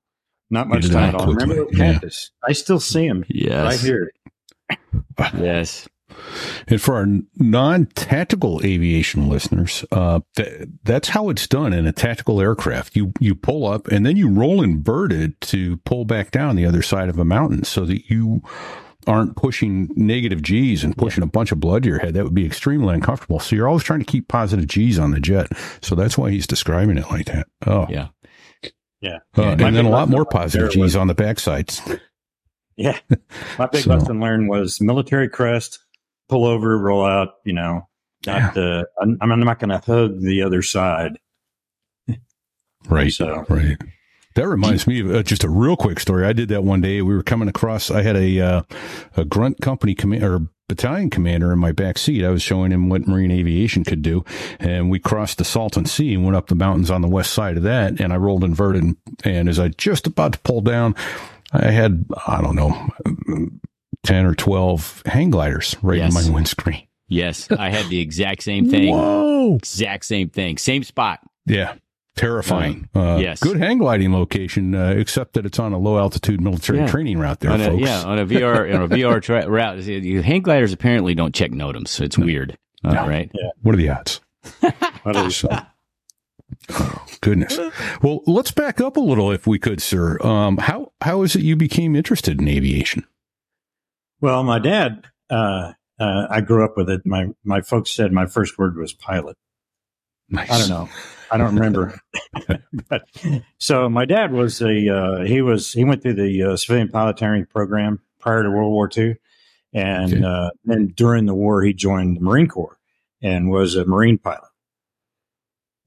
Not 0.52 0.68
much 0.68 0.82
Get 0.82 0.92
it 0.92 0.94
time 0.94 1.04
out 1.10 1.16
at 1.16 1.22
all. 1.22 1.34
Remember 1.34 1.56
quickly. 1.66 1.78
the 1.78 1.84
Yeah. 1.86 1.92
campus? 1.94 2.32
I 2.48 2.54
still 2.54 2.80
see 2.80 3.06
him 3.06 3.24
yes. 3.30 3.66
right 3.66 3.80
here. 3.80 4.12
Yes. 5.38 5.88
And 6.68 6.82
for 6.82 6.96
our 6.96 7.08
non-tactical 7.38 8.62
aviation 8.64 9.30
listeners, 9.30 9.84
uh, 9.92 10.22
th- 10.36 10.68
that's 10.84 11.10
how 11.10 11.30
it's 11.30 11.48
done 11.48 11.74
in 11.74 11.86
a 11.88 11.92
tactical 11.92 12.40
aircraft. 12.42 12.96
You 12.96 13.14
you 13.20 13.36
pull 13.36 13.66
up 13.68 13.88
and 13.88 14.06
then 14.06 14.18
you 14.18 14.30
roll 14.30 14.62
inverted 14.62 15.40
to 15.42 15.78
pull 15.78 16.06
back 16.06 16.32
down 16.32 16.56
the 16.56 16.66
other 16.66 16.82
side 16.82 17.10
of 17.10 17.18
a 17.20 17.26
mountain, 17.26 17.64
so 17.64 17.86
that 17.86 18.10
you 18.10 18.42
aren't 19.08 19.36
pushing 19.36 19.90
negative 19.96 20.42
G's 20.42 20.84
and 20.84 20.96
pushing 20.96 21.24
a 21.24 21.28
bunch 21.28 21.52
of 21.52 21.60
blood 21.60 21.84
to 21.84 21.90
your 21.90 22.00
head. 22.00 22.14
That 22.14 22.26
would 22.26 22.34
be 22.36 22.46
extremely 22.46 22.94
uncomfortable. 22.94 23.40
So 23.40 23.56
you're 23.56 23.68
always 23.68 23.84
trying 23.84 24.00
to 24.02 24.06
keep 24.06 24.28
positive 24.28 24.68
G's 24.68 25.00
on 25.00 25.12
the 25.12 25.20
jet. 25.20 25.48
So 25.82 25.96
that's 25.96 26.18
why 26.18 26.32
he's 26.32 26.46
describing 26.46 26.98
it 26.98 27.10
like 27.10 27.26
that. 27.28 27.48
Oh, 27.66 27.88
Yeah. 27.90 28.10
Yeah. 29.02 29.20
Uh, 29.36 29.44
My 29.44 29.52
and 29.68 29.76
then 29.76 29.86
a 29.86 29.90
lot 29.90 30.10
more 30.10 30.26
positive 30.26 30.72
there 30.74 30.82
was- 30.82 30.92
G's 30.92 30.96
on 30.98 31.08
the 31.08 31.16
backsides. 31.16 32.00
Yeah. 32.76 33.00
My 33.58 33.68
big 33.68 33.84
So- 33.86 33.92
lesson 33.96 34.20
learned 34.20 34.50
was 34.50 34.80
military 34.82 35.30
crest, 35.30 35.80
pull 36.30 36.46
over, 36.46 36.78
roll 36.78 37.06
out, 37.06 37.30
you 37.44 37.54
know, 37.54 37.88
not 38.26 38.54
the, 38.54 38.88
I'm, 39.02 39.18
I'm 39.22 39.40
not 39.42 39.60
going 39.60 39.70
to 39.70 39.80
hug 39.80 40.22
the 40.22 40.44
other 40.44 40.62
side. 40.62 41.20
Right. 42.88 43.12
So- 43.12 43.46
right. 43.50 43.78
That 44.36 44.48
reminds 44.48 44.88
me 44.88 45.02
of 45.02 45.12
uh, 45.14 45.24
just 45.24 45.44
a 45.44 45.50
real 45.50 45.76
quick 45.76 46.00
story. 46.00 46.26
I 46.26 46.32
did 46.32 46.48
that 46.50 46.64
one 46.64 46.80
day. 46.80 47.02
We 47.02 47.14
were 47.14 47.24
coming 47.24 47.50
across. 47.50 47.92
I 47.92 48.04
had 48.04 48.16
a 48.16 48.40
uh, 48.40 48.62
a 49.18 49.26
grunt 49.26 49.60
company 49.60 49.96
command 49.96 50.24
or 50.24 50.48
battalion 50.70 51.10
commander 51.10 51.52
in 51.52 51.60
my 51.60 51.74
back 51.74 51.98
seat. 51.98 52.24
I 52.24 52.30
was 52.30 52.42
showing 52.42 52.72
him 52.72 52.88
what 52.88 53.06
marine 53.08 53.32
aviation 53.32 53.84
could 53.84 54.02
do, 54.02 54.24
and 54.60 54.90
we 54.90 54.98
crossed 55.00 55.40
the 55.40 55.44
Salton 55.44 55.86
Sea 55.86 56.14
and 56.14 56.24
went 56.24 56.38
up 56.38 56.48
the 56.48 56.56
mountains 56.56 56.90
on 56.90 57.02
the 57.02 57.10
west 57.10 57.34
side 57.34 57.58
of 57.58 57.64
that. 57.64 58.00
And 58.00 58.14
I 58.14 58.18
rolled 58.18 58.46
inverted, 58.46 58.84
and, 58.84 58.96
and 59.26 59.50
as 59.50 59.60
I 59.60 59.70
just 59.70 60.08
about 60.08 60.34
to 60.34 60.40
pull 60.40 60.62
down, 60.62 60.96
I 61.52 61.72
had 61.72 62.06
I 62.28 62.42
don't 62.42 62.56
know 62.56 62.90
ten 64.04 64.26
or 64.26 64.34
twelve 64.36 65.02
hang 65.06 65.30
gliders 65.30 65.76
right 65.82 65.98
Yes. 66.00 66.16
in 66.26 66.32
my 66.32 66.34
windscreen. 66.36 66.84
Yes. 67.08 67.50
I 67.52 67.70
had 67.70 67.88
the 67.90 68.00
exact 68.00 68.44
same 68.44 68.70
thing. 68.70 68.94
Whoa! 68.94 69.56
Exact 69.56 70.06
same 70.06 70.30
thing. 70.30 70.58
Same 70.58 70.84
spot. 70.84 71.20
Yeah. 71.46 71.74
Terrifying. 72.16 72.90
Uh, 72.94 73.18
yes. 73.22 73.40
Good 73.40 73.58
hang 73.58 73.78
gliding 73.78 74.12
location, 74.14 74.76
uh, 74.76 74.90
except 74.90 75.34
that 75.34 75.46
it's 75.46 75.58
on 75.58 75.72
a 75.74 75.78
low 75.78 75.98
altitude 75.98 76.42
military 76.42 76.80
Yeah. 76.80 76.88
training 76.88 77.18
route 77.18 77.40
there, 77.40 77.52
on 77.52 77.62
a, 77.62 77.66
folks. 77.70 77.82
yeah, 77.82 78.04
on 78.04 78.20
a 78.20 78.26
VR 78.26 78.74
on 78.76 78.82
a 78.84 78.88
VR 78.90 79.22
tra- 79.22 79.48
route. 79.50 79.82
See, 79.84 80.00
the 80.02 80.22
Hang 80.22 80.42
gliders 80.42 80.74
apparently 80.74 81.16
don't 81.16 81.34
check 81.34 81.52
NOTAMs, 81.52 81.88
so 81.88 82.04
it's 82.04 82.18
weird. 82.18 82.58
All 82.84 82.94
No. 82.94 83.08
right. 83.08 83.32
What 83.62 83.74
are 83.74 83.78
the 83.78 83.90
odds? 83.90 84.20
What 85.04 85.16
is- 85.16 85.38
So, 85.38 85.48
oh, 86.72 87.06
goodness. 87.22 87.58
Well, 88.02 88.22
let's 88.26 88.52
back 88.52 88.82
up 88.82 88.98
a 88.98 89.02
little, 89.02 89.32
if 89.32 89.48
we 89.48 89.58
could, 89.60 89.82
sir. 89.82 90.20
Um, 90.22 90.58
how 90.58 90.92
how 91.02 91.22
is 91.24 91.36
it 91.36 91.42
you 91.44 91.56
became 91.56 91.96
interested 91.96 92.42
in 92.42 92.48
aviation? 92.48 93.06
Well, 94.22 94.44
my 94.44 94.60
dad, 94.60 95.06
uh, 95.30 95.74
uh, 96.00 96.28
I 96.30 96.42
grew 96.42 96.64
up 96.64 96.78
with 96.78 96.90
it. 96.90 97.06
My, 97.06 97.28
my 97.44 97.62
folks 97.62 97.92
said 97.92 98.12
my 98.12 98.26
first 98.26 98.58
word 98.58 98.78
was 98.78 98.94
pilot. 98.94 99.38
Nice. 100.30 100.52
I 100.52 100.58
don't 100.60 100.70
know. 100.70 100.90
I 101.32 101.38
don't 101.38 101.56
remember. 101.56 102.00
but 102.90 103.04
so 103.58 103.90
my 103.90 104.06
dad 104.06 104.32
was 104.32 104.62
a 104.62 104.88
uh, 104.90 105.24
he 105.26 105.42
was 105.42 105.74
he 105.74 105.84
went 105.84 106.02
through 106.04 106.14
the 106.16 106.44
uh, 106.44 106.56
civilian 106.56 106.90
pilot 106.90 107.18
training 107.18 107.48
program 107.48 108.00
prior 108.20 108.44
to 108.44 108.50
World 108.52 108.72
War 108.72 108.90
II, 108.96 109.16
and 109.74 110.14
Okay. 110.14 110.24
uh, 110.24 110.50
then 110.66 110.94
during 110.96 111.26
the 111.26 111.34
war 111.34 111.64
he 111.64 111.74
joined 111.74 112.18
the 112.18 112.22
Marine 112.22 112.48
Corps 112.48 112.78
and 113.22 113.50
was 113.50 113.76
a 113.76 113.86
Marine 113.86 114.18
pilot. 114.20 114.50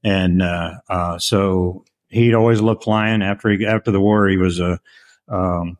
And 0.03 0.41
uh, 0.41 0.73
uh, 0.89 1.17
so 1.19 1.85
he'd 2.09 2.33
always 2.33 2.59
loved 2.59 2.83
flying. 2.83 3.21
After 3.21 3.49
he 3.49 3.65
after 3.65 3.91
the 3.91 4.01
war, 4.01 4.27
he 4.27 4.37
was 4.37 4.59
a 4.59 4.79
um, 5.29 5.77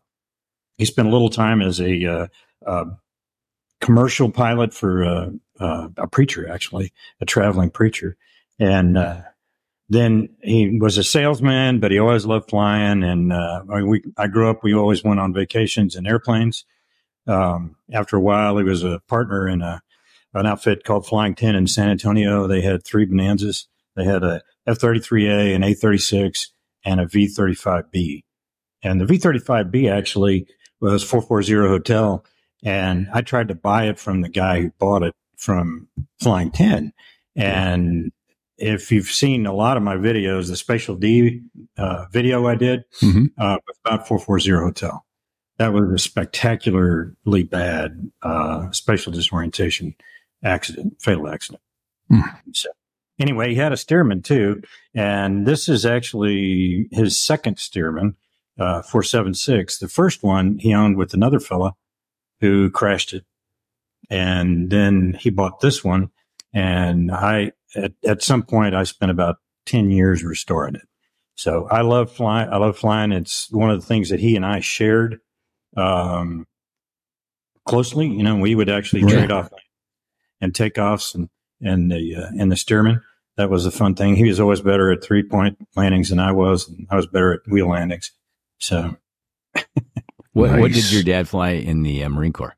he 0.78 0.86
spent 0.86 1.08
a 1.08 1.12
little 1.12 1.30
time 1.30 1.62
as 1.62 1.80
a 1.80 2.06
uh, 2.06 2.28
uh, 2.66 2.86
commercial 3.82 4.32
pilot 4.32 4.74
for 4.74 5.04
uh, 5.60 5.88
a 5.98 6.08
preacher, 6.08 6.50
actually 6.50 6.92
a 7.22 7.26
traveling 7.26 7.70
preacher, 7.70 8.18
and 8.60 8.98
then 9.90 10.30
he 10.42 10.80
was 10.80 10.98
a 10.98 11.04
salesman, 11.04 11.80
but 11.80 11.92
he 11.92 12.00
always 12.00 12.26
loved 12.26 12.50
flying. 12.50 13.04
And 13.04 13.32
uh, 13.32 13.64
we, 13.86 14.04
I 14.18 14.28
grew 14.28 14.50
up, 14.50 14.64
we 14.64 14.74
always 14.74 15.04
went 15.04 15.20
on 15.20 15.34
vacations 15.34 15.96
in 15.96 16.08
airplanes. 16.08 16.66
Um, 17.28 17.76
after 17.92 18.18
a 18.18 18.22
while, 18.22 18.58
he 18.58 18.64
was 18.64 18.84
a 18.84 19.02
partner 19.08 19.48
in 19.48 19.62
a, 19.62 19.82
an 20.34 20.46
outfit 20.46 20.84
called 20.84 21.06
Flying 21.06 21.36
10 21.36 21.56
in 21.56 21.68
San 21.68 21.90
Antonio. 21.90 22.48
They 22.48 22.62
had 22.62 22.84
three 22.84 23.06
Bonanzas. 23.06 23.68
They 23.96 24.04
had 24.06 24.24
a 24.24 24.42
F 24.66 24.80
33A, 24.80 25.56
an 25.56 25.64
A 25.64 25.74
36, 25.74 26.52
and 26.86 27.00
a 27.00 27.06
V 27.06 27.28
35B. 27.28 28.24
And 28.82 29.00
the 29.00 29.06
V 29.06 29.18
35B 29.18 29.92
actually 29.92 30.48
was 30.82 31.04
440 31.04 31.68
Hotel. 31.70 32.26
And 32.64 33.08
I 33.14 33.22
tried 33.22 33.50
to 33.50 33.56
buy 33.56 33.88
it 33.88 34.00
from 34.00 34.22
the 34.22 34.30
guy 34.30 34.62
who 34.62 34.72
bought 34.80 35.04
it 35.04 35.14
from 35.38 35.88
Flying 36.22 36.52
10. 36.52 36.94
And 37.36 38.12
if 38.58 38.92
you've 38.92 39.08
seen 39.12 39.46
a 39.46 39.54
lot 39.54 39.76
of 39.76 39.84
my 39.84 39.96
videos, 39.96 40.48
the 40.48 40.56
Spatial 40.56 40.96
D 40.96 41.42
uh, 41.78 42.06
video 42.12 42.48
I 42.48 42.56
did 42.56 42.84
Mhm. 43.02 43.32
uh, 43.38 43.58
about 43.86 44.08
440 44.08 44.52
Hotel, 44.52 45.06
that 45.58 45.74
was 45.74 45.92
a 45.92 45.98
spectacularly 45.98 47.44
bad 47.44 48.12
uh, 48.22 48.72
spatial 48.72 49.12
disorientation 49.12 49.96
accident, 50.44 50.96
fatal 51.02 51.28
accident. 51.28 51.62
Hmm. 52.10 52.22
So, 52.54 52.70
anyway, 53.20 53.50
he 53.50 53.56
had 53.56 53.72
a 53.72 53.76
Stearman 53.76 54.24
too, 54.24 54.62
and 54.94 55.46
this 55.46 55.68
is 55.70 55.86
actually 55.86 56.88
his 56.92 57.20
second 57.22 57.58
Stearman, 57.58 58.16
uh, 58.60 58.82
476. 58.82 59.80
The 59.80 59.88
first 59.88 60.24
one 60.24 60.58
he 60.60 60.74
owned 60.74 60.98
with 60.98 61.14
another 61.14 61.40
fella 61.40 61.74
who 62.40 62.70
crashed 62.70 63.14
it, 63.14 63.26
and 64.10 64.70
then 64.70 65.18
he 65.20 65.30
bought 65.30 65.60
this 65.62 65.84
one, 65.84 66.10
and 66.54 67.12
I 67.12 67.52
at, 67.76 67.94
at 68.06 68.24
some 68.24 68.44
point 68.44 68.76
I 68.76 68.84
spent 68.84 69.12
about 69.12 69.38
10 69.66 69.92
years 69.92 70.24
restoring 70.24 70.76
it. 70.76 70.88
So 71.36 71.68
I 71.70 71.82
love 71.82 72.12
flying. 72.12 72.50
I 72.50 72.58
love 72.58 72.78
flying. 72.78 73.12
It's 73.12 73.52
one 73.52 73.72
of 73.72 73.82
the 73.82 73.88
things 73.88 74.10
that 74.10 74.20
he 74.20 74.36
and 74.36 74.46
I 74.46 74.60
shared 74.60 75.20
um, 75.76 76.46
closely. 77.66 78.08
You 78.08 78.24
know, 78.24 78.36
we 78.38 78.56
would 78.56 78.70
actually 78.70 79.02
trade 79.02 79.32
off 79.32 79.50
and 80.42 80.54
takeoffs 80.54 81.16
and 81.16 81.30
and 81.62 81.92
the 81.92 82.16
uh, 82.16 82.28
and 82.40 82.52
the 82.52 82.56
Stearman. 82.56 83.02
That 83.36 83.50
was 83.50 83.66
a 83.66 83.72
fun 83.72 83.96
thing. 83.96 84.16
He 84.16 84.28
was 84.28 84.40
always 84.40 84.62
better 84.62 84.92
at 84.92 85.04
three 85.04 85.24
point 85.24 85.58
landings 85.76 86.10
than 86.10 86.20
I 86.20 86.32
was, 86.32 86.70
and 86.70 86.88
I 86.92 86.96
was 86.96 87.08
better 87.08 87.34
at 87.34 87.40
wheel 87.48 87.70
landings. 87.70 88.12
So, 88.64 88.96
What, 90.34 90.60
what 90.60 90.72
did 90.72 90.92
your 90.92 91.04
dad 91.04 91.28
fly 91.28 91.52
in 91.52 91.84
the 91.84 92.04
uh, 92.04 92.10
Marine 92.10 92.34
Corps? 92.34 92.56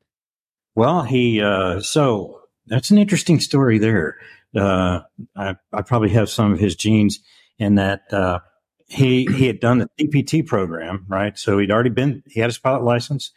well, 0.76 1.04
he 1.04 1.42
uh, 1.42 1.82
so 1.82 2.42
that's 2.68 2.90
an 2.90 2.98
interesting 2.98 3.40
story 3.40 3.78
there. 3.80 4.18
Uh, 4.56 5.02
I, 5.36 5.56
I 5.74 5.82
probably 5.82 6.10
have 6.10 6.30
some 6.30 6.54
of 6.54 6.60
his 6.60 6.76
genes 6.76 7.20
in 7.60 7.76
that 7.76 8.14
uh, 8.14 8.40
he 8.88 9.26
he 9.26 9.48
had 9.48 9.60
done 9.60 9.80
the 9.80 9.90
CPT 10.00 10.46
program, 10.46 11.06
right? 11.10 11.38
So 11.38 11.58
he'd 11.58 11.72
already 11.72 11.90
been 11.90 12.24
he 12.28 12.40
had 12.40 12.50
his 12.50 12.58
pilot 12.58 12.84
license, 12.84 13.32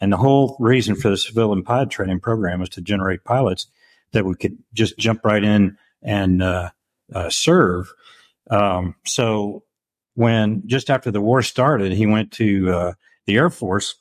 and 0.00 0.10
the 0.12 0.16
whole 0.16 0.56
reason 0.58 0.94
for 0.94 1.10
the 1.10 1.18
civilian 1.18 1.62
pilot 1.62 1.90
training 1.90 2.20
program 2.20 2.60
was 2.60 2.70
to 2.70 2.80
generate 2.80 3.24
pilots 3.24 3.66
that 4.12 4.24
we 4.24 4.34
could 4.36 4.56
just 4.72 4.96
jump 4.98 5.24
right 5.24 5.42
in 5.42 5.76
and 6.02 6.42
uh, 6.42 6.70
uh, 7.14 7.28
serve. 7.30 7.92
Um, 8.50 8.94
so 9.04 9.64
when 10.14 10.62
just 10.66 10.90
after 10.90 11.10
the 11.10 11.20
war 11.20 11.42
started, 11.42 11.92
he 11.92 12.06
went 12.06 12.32
to 12.32 12.72
uh, 12.72 12.92
the 13.26 13.36
Air 13.36 13.50
Force 13.50 13.94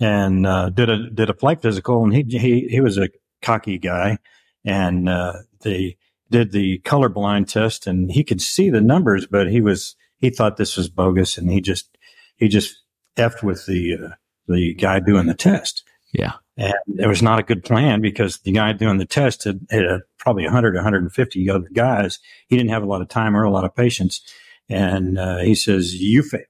and 0.00 0.46
uh, 0.46 0.70
did 0.70 0.88
a 0.88 1.10
did 1.10 1.30
a 1.30 1.34
flight 1.34 1.60
physical, 1.60 2.04
and 2.04 2.14
he 2.14 2.22
he 2.38 2.68
he 2.68 2.80
was 2.80 2.98
a 2.98 3.08
cocky 3.42 3.78
guy, 3.78 4.18
and 4.64 5.08
uh, 5.08 5.34
they 5.62 5.96
did 6.30 6.52
the 6.52 6.80
colorblind 6.80 7.48
test, 7.48 7.86
and 7.86 8.10
he 8.10 8.22
could 8.22 8.40
see 8.40 8.70
the 8.70 8.80
numbers, 8.80 9.26
but 9.26 9.50
he 9.50 9.60
was 9.60 9.96
he 10.18 10.30
thought 10.30 10.56
this 10.56 10.76
was 10.76 10.88
bogus, 10.88 11.38
and 11.38 11.50
he 11.50 11.60
just 11.60 11.96
he 12.36 12.48
just 12.48 12.82
effed 13.16 13.42
with 13.42 13.66
the 13.66 13.94
uh, 13.94 14.08
the 14.46 14.74
guy 14.74 15.00
doing 15.00 15.26
the 15.26 15.34
test. 15.34 15.84
Yeah. 16.12 16.34
And 16.56 16.74
it 16.98 17.06
was 17.06 17.22
not 17.22 17.38
a 17.38 17.44
good 17.44 17.62
plan 17.62 18.00
because 18.00 18.38
the 18.38 18.52
guy 18.52 18.72
doing 18.72 18.98
the 18.98 19.06
test 19.06 19.44
had, 19.44 19.66
had 19.70 20.00
probably 20.18 20.44
100, 20.44 20.74
150 20.74 21.50
other 21.50 21.68
guys. 21.72 22.18
He 22.48 22.56
didn't 22.56 22.70
have 22.70 22.82
a 22.82 22.86
lot 22.86 23.02
of 23.02 23.08
time 23.08 23.36
or 23.36 23.44
a 23.44 23.50
lot 23.50 23.64
of 23.64 23.76
patience. 23.76 24.22
And 24.68 25.18
uh, 25.18 25.38
he 25.38 25.54
says, 25.54 25.94
You 25.94 26.22
failed. 26.22 26.44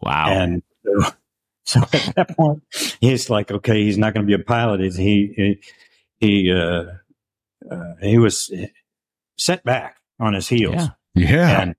Wow. 0.00 0.26
And 0.28 0.62
so, 0.84 1.10
so 1.64 1.80
at 1.92 2.12
that 2.16 2.36
point, 2.36 2.62
he's 3.00 3.30
like, 3.30 3.50
Okay, 3.50 3.82
he's 3.84 3.98
not 3.98 4.14
going 4.14 4.26
to 4.26 4.36
be 4.36 4.40
a 4.40 4.44
pilot. 4.44 4.80
He, 4.80 5.32
he, 5.36 5.60
he, 6.18 6.52
uh, 6.52 6.84
uh, 7.70 7.94
he 8.02 8.18
was 8.18 8.52
set 9.38 9.64
back 9.64 9.96
on 10.20 10.34
his 10.34 10.48
heels. 10.48 10.74
yeah. 10.76 10.88
Yeah. 11.14 11.62
And 11.62 11.74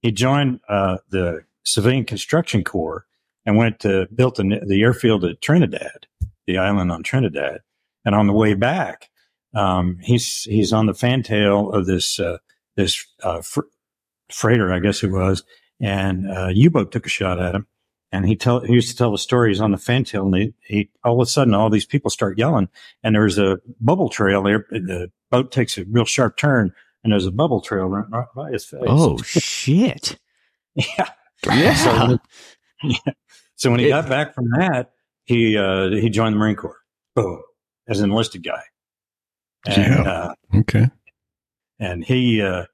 he 0.00 0.12
joined 0.12 0.60
uh, 0.68 0.98
the 1.10 1.44
Civilian 1.64 2.04
Construction 2.04 2.64
Corps 2.64 3.06
and 3.44 3.56
went 3.56 3.80
to 3.80 4.08
built 4.14 4.36
the, 4.36 4.60
the 4.66 4.82
airfield 4.82 5.24
at 5.24 5.40
Trinidad, 5.40 6.06
the 6.46 6.58
island 6.58 6.90
on 6.90 7.02
Trinidad. 7.02 7.60
And 8.04 8.14
on 8.14 8.26
the 8.26 8.32
way 8.32 8.54
back, 8.54 9.10
um, 9.54 9.98
he's 10.00 10.44
he's 10.44 10.72
on 10.72 10.86
the 10.86 10.94
fantail 10.94 11.70
of 11.72 11.86
this 11.86 12.20
uh, 12.20 12.38
this 12.76 13.04
uh, 13.22 13.42
fr- 13.42 13.62
freighter, 14.30 14.72
I 14.72 14.78
guess 14.80 15.02
it 15.02 15.10
was, 15.10 15.44
and 15.80 16.30
uh, 16.30 16.48
U-boat 16.52 16.92
took 16.92 17.06
a 17.06 17.10
shot 17.10 17.40
at 17.40 17.54
him. 17.54 17.66
And 18.12 18.24
he 18.24 18.36
tell 18.36 18.60
he 18.60 18.72
used 18.72 18.88
to 18.90 18.96
tell 18.96 19.10
the 19.10 19.18
stories 19.18 19.60
on 19.60 19.72
the 19.72 19.76
fantail, 19.78 20.26
and 20.26 20.34
he, 20.36 20.54
he 20.64 20.90
all 21.04 21.20
of 21.20 21.26
a 21.26 21.30
sudden 21.30 21.54
all 21.54 21.68
these 21.68 21.84
people 21.84 22.08
start 22.08 22.38
yelling, 22.38 22.68
and 23.02 23.14
there's 23.16 23.36
a 23.36 23.58
bubble 23.80 24.08
trail 24.08 24.42
there. 24.44 24.64
The 24.70 25.10
boat 25.30 25.50
takes 25.50 25.76
a 25.76 25.84
real 25.86 26.04
sharp 26.04 26.36
turn, 26.36 26.72
and 27.02 27.12
there's 27.12 27.26
a 27.26 27.32
bubble 27.32 27.60
trail 27.60 27.86
right, 27.86 28.08
right 28.08 28.26
by 28.34 28.52
his 28.52 28.64
face. 28.64 28.80
Oh 28.86 29.18
shit. 29.24 30.16
yeah. 30.76 31.08
Yeah. 31.46 31.74
So, 31.74 32.18
yeah. 32.84 33.12
So 33.56 33.70
when 33.72 33.80
he 33.80 33.86
It- 33.86 33.90
got 33.90 34.08
back 34.08 34.34
from 34.34 34.50
that, 34.50 34.92
he 35.24 35.58
uh, 35.58 35.88
he 35.90 36.08
joined 36.08 36.34
the 36.36 36.38
Marine 36.38 36.56
Corps. 36.56 36.78
Boom, 37.16 37.42
as 37.88 37.98
an 38.00 38.10
enlisted 38.10 38.44
guy. 38.44 38.62
And 39.66 39.76
Yeah. 39.76 40.02
uh, 40.02 40.34
okay. 40.60 40.88
and 41.80 42.04
he 42.04 42.40
uh, 42.40 42.66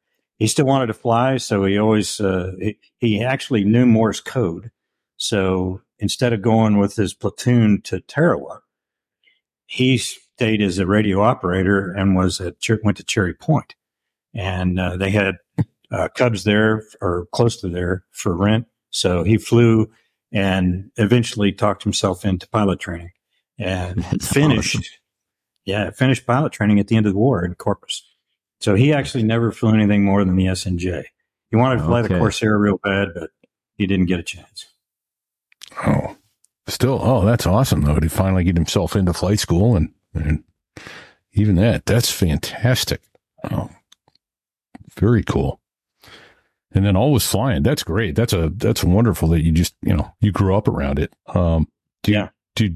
he 0.42 0.48
still 0.48 0.66
wanted 0.66 0.88
to 0.88 0.94
fly, 0.94 1.36
so 1.36 1.64
he 1.64 1.78
always 1.78 2.18
uh, 2.18 2.50
he, 2.58 2.76
he 2.98 3.22
actually 3.22 3.62
knew 3.62 3.86
Morse 3.86 4.20
code. 4.20 4.72
So 5.16 5.82
instead 6.00 6.32
of 6.32 6.42
going 6.42 6.78
with 6.78 6.96
his 6.96 7.14
platoon 7.14 7.80
to 7.82 8.00
Tarawa, 8.00 8.58
he 9.66 9.98
stayed 9.98 10.60
as 10.60 10.78
a 10.78 10.86
radio 10.86 11.22
operator 11.22 11.92
and 11.92 12.16
was 12.16 12.40
at 12.40 12.56
went 12.82 12.96
to 12.96 13.04
Cherry 13.04 13.34
Point, 13.34 13.76
and 14.34 14.80
uh, 14.80 14.96
they 14.96 15.10
had 15.10 15.36
uh, 15.92 16.08
Cubs 16.16 16.42
there 16.42 16.82
or 17.00 17.28
close 17.32 17.60
to 17.60 17.68
there 17.68 18.04
for 18.10 18.36
rent. 18.36 18.66
So 18.90 19.22
he 19.22 19.38
flew 19.38 19.92
and 20.32 20.90
eventually 20.96 21.52
talked 21.52 21.84
himself 21.84 22.24
into 22.24 22.48
pilot 22.48 22.80
training 22.80 23.12
and 23.60 23.98
That's 24.10 24.26
finished. 24.26 24.74
awesome. 24.74 24.84
Yeah, 25.66 25.90
finished 25.90 26.26
pilot 26.26 26.52
training 26.52 26.80
at 26.80 26.88
the 26.88 26.96
end 26.96 27.06
of 27.06 27.12
the 27.12 27.18
war 27.20 27.44
in 27.44 27.54
Corpus. 27.54 28.02
So 28.62 28.76
he 28.76 28.92
actually 28.92 29.24
never 29.24 29.50
flew 29.50 29.74
anything 29.74 30.04
more 30.04 30.24
than 30.24 30.36
the 30.36 30.44
SNJ. 30.46 31.02
He 31.50 31.56
wanted 31.56 31.78
to 31.78 31.84
fly 31.84 32.00
Okay. 32.00 32.14
the 32.14 32.20
Corsair 32.20 32.56
real 32.56 32.78
bad, 32.78 33.08
but 33.12 33.30
he 33.74 33.88
didn't 33.88 34.06
get 34.06 34.20
a 34.20 34.22
chance. 34.22 34.66
Oh, 35.84 36.16
still. 36.68 37.00
Oh, 37.02 37.24
that's 37.26 37.44
awesome 37.44 37.80
though. 37.80 37.98
To 37.98 38.08
finally 38.08 38.44
get 38.44 38.56
himself 38.56 38.94
into 38.94 39.12
flight 39.12 39.40
school 39.40 39.74
and, 39.74 39.92
and 40.14 40.44
even 41.32 41.56
that, 41.56 41.86
that's 41.86 42.10
fantastic. 42.12 43.02
Oh, 43.50 43.68
very 44.94 45.24
cool. 45.24 45.60
And 46.70 46.86
then 46.86 46.94
always 46.94 47.26
flying. 47.26 47.64
That's 47.64 47.82
great. 47.82 48.14
That's 48.14 48.32
a, 48.32 48.48
that's 48.48 48.84
wonderful 48.84 49.28
that 49.30 49.42
you 49.42 49.50
just, 49.50 49.74
you 49.82 49.94
know, 49.96 50.14
you 50.20 50.30
grew 50.30 50.54
up 50.56 50.68
around 50.68 51.00
it. 51.00 51.12
Um, 51.26 51.66
do 52.04 52.12
you, 52.12 52.28
do, 52.54 52.68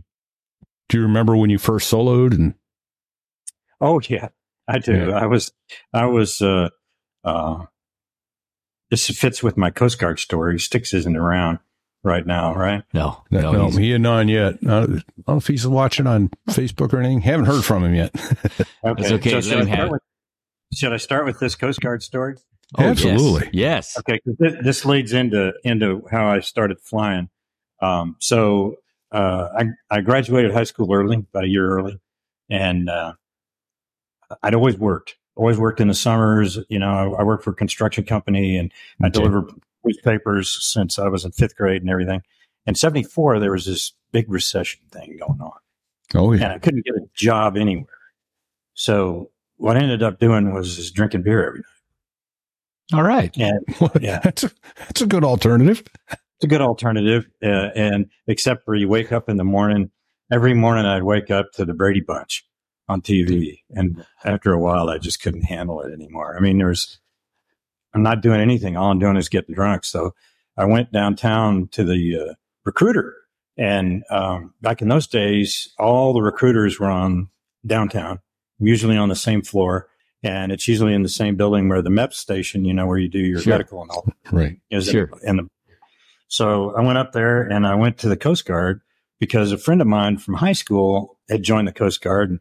do 0.88 0.99
you 0.99 1.03
remember 1.05 1.37
when 1.37 1.49
you 1.51 1.59
first 1.59 1.92
soloed 1.92 2.35
and, 2.35 2.55
Oh 3.81 4.01
yeah, 4.09 4.29
I 4.69 4.79
do. 4.79 5.09
Yeah. 5.09 5.17
I 5.19 5.27
was, 5.27 5.53
I 5.93 6.07
was, 6.07 6.43
uh, 6.43 6.71
uh, 7.25 7.67
this 8.91 9.07
fits 9.09 9.43
with 9.43 9.57
my 9.57 9.71
Coast 9.71 9.99
Guard 9.99 10.19
story. 10.19 10.59
Sticks 10.59 10.95
isn't 10.95 11.17
around 11.17 11.59
right 12.05 12.27
now, 12.27 12.55
right? 12.55 12.85
No. 12.95 13.23
no, 13.31 13.41
No. 13.41 13.53
no 13.53 13.63
he's- 13.65 13.77
he 13.77 13.93
ain't 13.95 14.07
on 14.07 14.29
yet. 14.29 14.55
I 14.63 14.67
don't 14.67 15.03
know 15.27 15.37
if 15.37 15.47
he's 15.47 15.67
watching 15.67 16.07
on 16.07 16.31
Facebook 16.51 16.93
or 16.93 16.99
anything. 16.99 17.21
Haven't 17.21 17.47
heard 17.47 17.65
from 17.65 17.85
him 17.85 17.95
yet. 17.95 18.15
Okay. 18.85 19.15
okay, 19.15 19.35
let 19.35 19.43
should, 19.45 19.55
I 19.55 19.65
have 19.65 19.69
start 19.79 19.91
with, 19.91 20.03
should 20.73 20.93
I 20.93 20.97
start 20.99 21.25
with 21.27 21.41
this 21.41 21.57
Coast 21.57 21.81
Guard 21.81 22.05
story? 22.05 22.37
Oh. 22.79 22.85
Absolutely. 22.85 23.51
Yes. 23.53 23.99
Okay. 23.99 24.21
this, 24.25 24.55
this 24.63 24.85
leads 24.85 25.13
into 25.13 25.53
into 25.65 26.03
how 26.11 26.29
I 26.29 26.39
started 26.39 26.81
flying. 26.81 27.29
Um, 27.83 28.15
so 28.21 28.77
uh, 29.11 29.49
I 29.59 29.65
I 29.91 30.01
graduated 30.03 30.53
high 30.53 30.63
school 30.65 30.93
early, 30.93 31.17
about 31.17 31.45
a 31.45 31.49
year 31.49 31.69
early, 31.69 31.99
and 32.49 32.89
uh, 32.89 33.15
I'd 34.43 34.55
always 34.55 34.77
worked, 34.79 35.17
always 35.37 35.59
worked 35.59 35.81
in 35.81 35.89
the 35.89 35.95
summers. 35.95 36.59
You 36.69 36.79
know, 36.79 37.15
I, 37.17 37.21
I 37.21 37.23
worked 37.25 37.45
for 37.45 37.51
a 37.51 37.55
construction 37.55 38.05
company, 38.05 38.57
and 38.57 38.73
I 39.03 39.09
delivered 39.09 39.51
newspapers 39.85 40.57
since 40.73 40.99
I 40.99 41.09
was 41.09 41.25
in 41.25 41.33
fifth 41.33 41.57
grade 41.57 41.83
and 41.83 41.91
everything. 41.91 42.23
In 42.67 42.75
'74, 42.75 43.39
there 43.39 43.53
was 43.53 43.67
this 43.67 43.93
big 44.12 44.31
recession 44.31 44.81
thing 44.91 45.19
going 45.19 45.41
on 45.41 45.53
Oh 46.15 46.33
yeah. 46.33 46.45
and. 46.45 46.53
I 46.55 46.59
couldn't 46.59 46.85
get 46.85 46.95
a 46.97 47.07
job 47.15 47.57
anywhere. 47.57 47.87
So 48.75 49.31
what 49.57 49.77
I 49.77 49.81
ended 49.81 50.03
up 50.03 50.19
doing 50.19 50.53
was 50.53 50.77
just 50.77 50.95
drinking 50.95 51.23
beer 51.23 51.47
every 51.47 51.62
All 52.93 53.03
right. 53.03 53.37
night. 53.37 53.53
And 53.79 53.93
Yeah. 54.03 54.19
that's 54.23 54.45
a, 54.45 54.51
that's 54.79 55.01
a 55.03 55.07
good 55.07 55.25
alternative. 55.25 55.83
it's 56.11 56.45
a 56.45 56.47
good 56.49 56.61
alternative. 56.61 57.27
Uh, 57.43 57.71
and 57.75 58.07
except 58.27 58.65
for 58.65 58.75
you 58.75 58.89
wake 58.89 59.12
up 59.12 59.29
in 59.29 59.37
the 59.37 59.45
morning, 59.45 59.91
every 60.33 60.55
morning 60.55 60.85
I'd 60.87 61.03
wake 61.05 61.31
up 61.31 61.53
to 61.53 61.65
the 61.65 61.73
Brady 61.75 62.01
Bunch 62.01 62.45
on 62.88 63.01
TV. 63.03 63.62
And 63.70 64.05
after 64.25 64.53
a 64.53 64.59
while, 64.61 64.88
I 64.88 64.99
just 64.99 65.20
couldn't 65.22 65.42
handle 65.42 65.81
it 65.83 65.92
anymore. 65.92 66.37
I 66.37 66.40
mean, 66.40 66.59
there's, 66.59 66.99
I'm 67.94 68.03
not 68.03 68.20
doing 68.22 68.40
anything. 68.40 68.77
All 68.77 68.90
I'm 68.90 68.99
doing 68.99 69.16
is 69.16 69.29
getting 69.29 69.55
drunk. 69.55 69.85
So 69.85 70.14
I 70.57 70.64
went 70.64 70.92
downtown 70.92 71.68
to 71.72 71.85
the 71.85 72.29
uh, 72.31 72.35
recruiter. 72.64 73.14
And 73.59 74.05
um, 74.11 74.55
back 74.61 74.83
in 74.83 74.88
those 74.88 75.07
days, 75.07 75.72
all 75.79 76.12
the 76.12 76.20
recruiters 76.22 76.79
were 76.79 76.90
on 76.90 77.29
downtown, 77.66 78.20
usually 78.59 78.96
on 78.96 79.09
the 79.09 79.16
same 79.16 79.42
floor. 79.42 79.88
And 80.22 80.53
it's 80.53 80.68
usually 80.68 80.94
in 80.94 81.03
the 81.03 81.09
same 81.09 81.37
building 81.37 81.68
where 81.68 81.83
the 81.83 81.90
MEP 81.90 82.12
station, 82.12 82.64
you 82.64 82.75
know, 82.75 82.87
where 82.87 82.99
you 82.99 83.09
do 83.09 83.18
your 83.18 83.40
Sure. 83.40 83.53
medical 83.55 83.81
and 83.83 83.90
all 83.90 84.07
Right. 84.31 84.59
is 84.70 84.88
Sure. 84.88 85.11
in 85.22 85.37
the 85.37 85.49
so 86.29 86.75
I 86.77 86.81
went 86.83 86.99
up 86.99 87.12
there 87.12 87.42
and 87.42 87.66
I 87.66 87.77
went 87.77 87.99
to 87.99 88.09
the 88.09 88.16
Coast 88.16 88.46
Guard 88.46 88.81
because 89.20 89.53
a 89.53 89.59
friend 89.59 89.81
of 89.81 89.87
mine 89.87 90.18
from 90.18 90.35
high 90.35 90.53
school 90.55 91.18
had 91.31 91.42
joined 91.44 91.68
the 91.68 91.72
Coast 91.72 92.01
Guard 92.03 92.31
and 92.31 92.40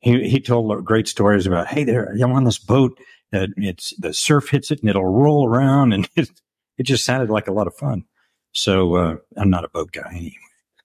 he, 0.00 0.28
he 0.28 0.40
told 0.40 0.84
great 0.84 1.08
stories 1.08 1.46
about, 1.46 1.68
Hey, 1.68 1.84
there, 1.84 2.14
I'm 2.22 2.32
on 2.32 2.44
this 2.44 2.58
boat 2.58 2.98
that 3.32 3.50
it's 3.56 3.94
the 3.98 4.12
surf 4.12 4.50
hits 4.50 4.70
it 4.70 4.80
and 4.80 4.90
it'll 4.90 5.04
roll 5.04 5.46
around. 5.46 5.92
And 5.92 6.08
it, 6.16 6.30
it 6.78 6.84
just 6.84 7.04
sounded 7.04 7.30
like 7.30 7.48
a 7.48 7.52
lot 7.52 7.66
of 7.66 7.74
fun. 7.74 8.04
So, 8.52 8.96
uh, 8.96 9.16
I'm 9.36 9.50
not 9.50 9.64
a 9.64 9.68
boat 9.68 9.92
guy 9.92 10.10
anyway, 10.10 10.34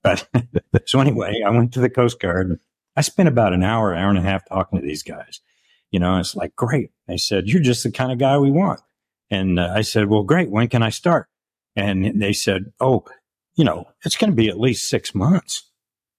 but 0.03 0.27
so 0.85 0.99
anyway, 0.99 1.41
I 1.45 1.49
went 1.49 1.73
to 1.73 1.79
the 1.79 1.89
Coast 1.89 2.19
Guard. 2.19 2.59
I 2.95 3.01
spent 3.01 3.27
about 3.27 3.53
an 3.53 3.63
hour, 3.63 3.95
hour 3.95 4.09
and 4.09 4.19
a 4.19 4.21
half 4.21 4.47
talking 4.47 4.79
to 4.79 4.85
these 4.85 5.03
guys. 5.03 5.41
You 5.91 5.99
know, 5.99 6.17
it's 6.19 6.35
like, 6.35 6.55
great. 6.55 6.91
They 7.07 7.17
said, 7.17 7.47
you're 7.47 7.61
just 7.61 7.83
the 7.83 7.91
kind 7.91 8.11
of 8.11 8.19
guy 8.19 8.37
we 8.37 8.51
want. 8.51 8.81
And 9.31 9.59
uh, 9.59 9.71
I 9.73 9.81
said, 9.81 10.07
well, 10.07 10.23
great. 10.23 10.51
When 10.51 10.67
can 10.67 10.83
I 10.83 10.89
start? 10.89 11.27
And 11.75 12.21
they 12.21 12.33
said, 12.33 12.71
oh, 12.79 13.05
you 13.55 13.63
know, 13.63 13.85
it's 14.03 14.15
going 14.15 14.29
to 14.29 14.35
be 14.35 14.49
at 14.49 14.59
least 14.59 14.89
six 14.89 15.15
months 15.15 15.69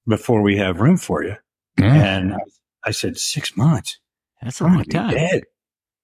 before 0.06 0.42
we 0.42 0.56
have 0.58 0.80
room 0.80 0.96
for 0.96 1.22
you. 1.22 1.36
Yeah. 1.78 1.94
And 1.94 2.34
I, 2.34 2.38
I 2.86 2.92
said, 2.92 3.18
six 3.18 3.56
months? 3.56 3.98
That's 4.42 4.60
a 4.60 4.64
long 4.64 4.84
time. 4.84 5.10
Dead. 5.14 5.42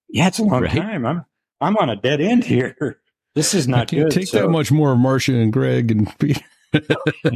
Yeah, 0.09 0.27
it's 0.27 0.39
a 0.39 0.43
long 0.43 0.63
Right. 0.63 0.71
time. 0.71 1.05
I'm, 1.05 1.25
I'm 1.61 1.77
on 1.77 1.89
a 1.89 1.95
dead 1.95 2.21
end 2.21 2.43
here. 2.43 2.99
This 3.35 3.55
is 3.55 3.67
not 3.67 3.87
good. 3.89 4.11
take 4.11 4.27
So- 4.27 4.41
that 4.43 4.49
much 4.49 4.71
more 4.71 4.91
of 4.91 4.99
Marcia 4.99 5.33
and 5.33 5.51
Greg 5.51 5.89
and 5.89 6.07
Pete. 6.19 6.43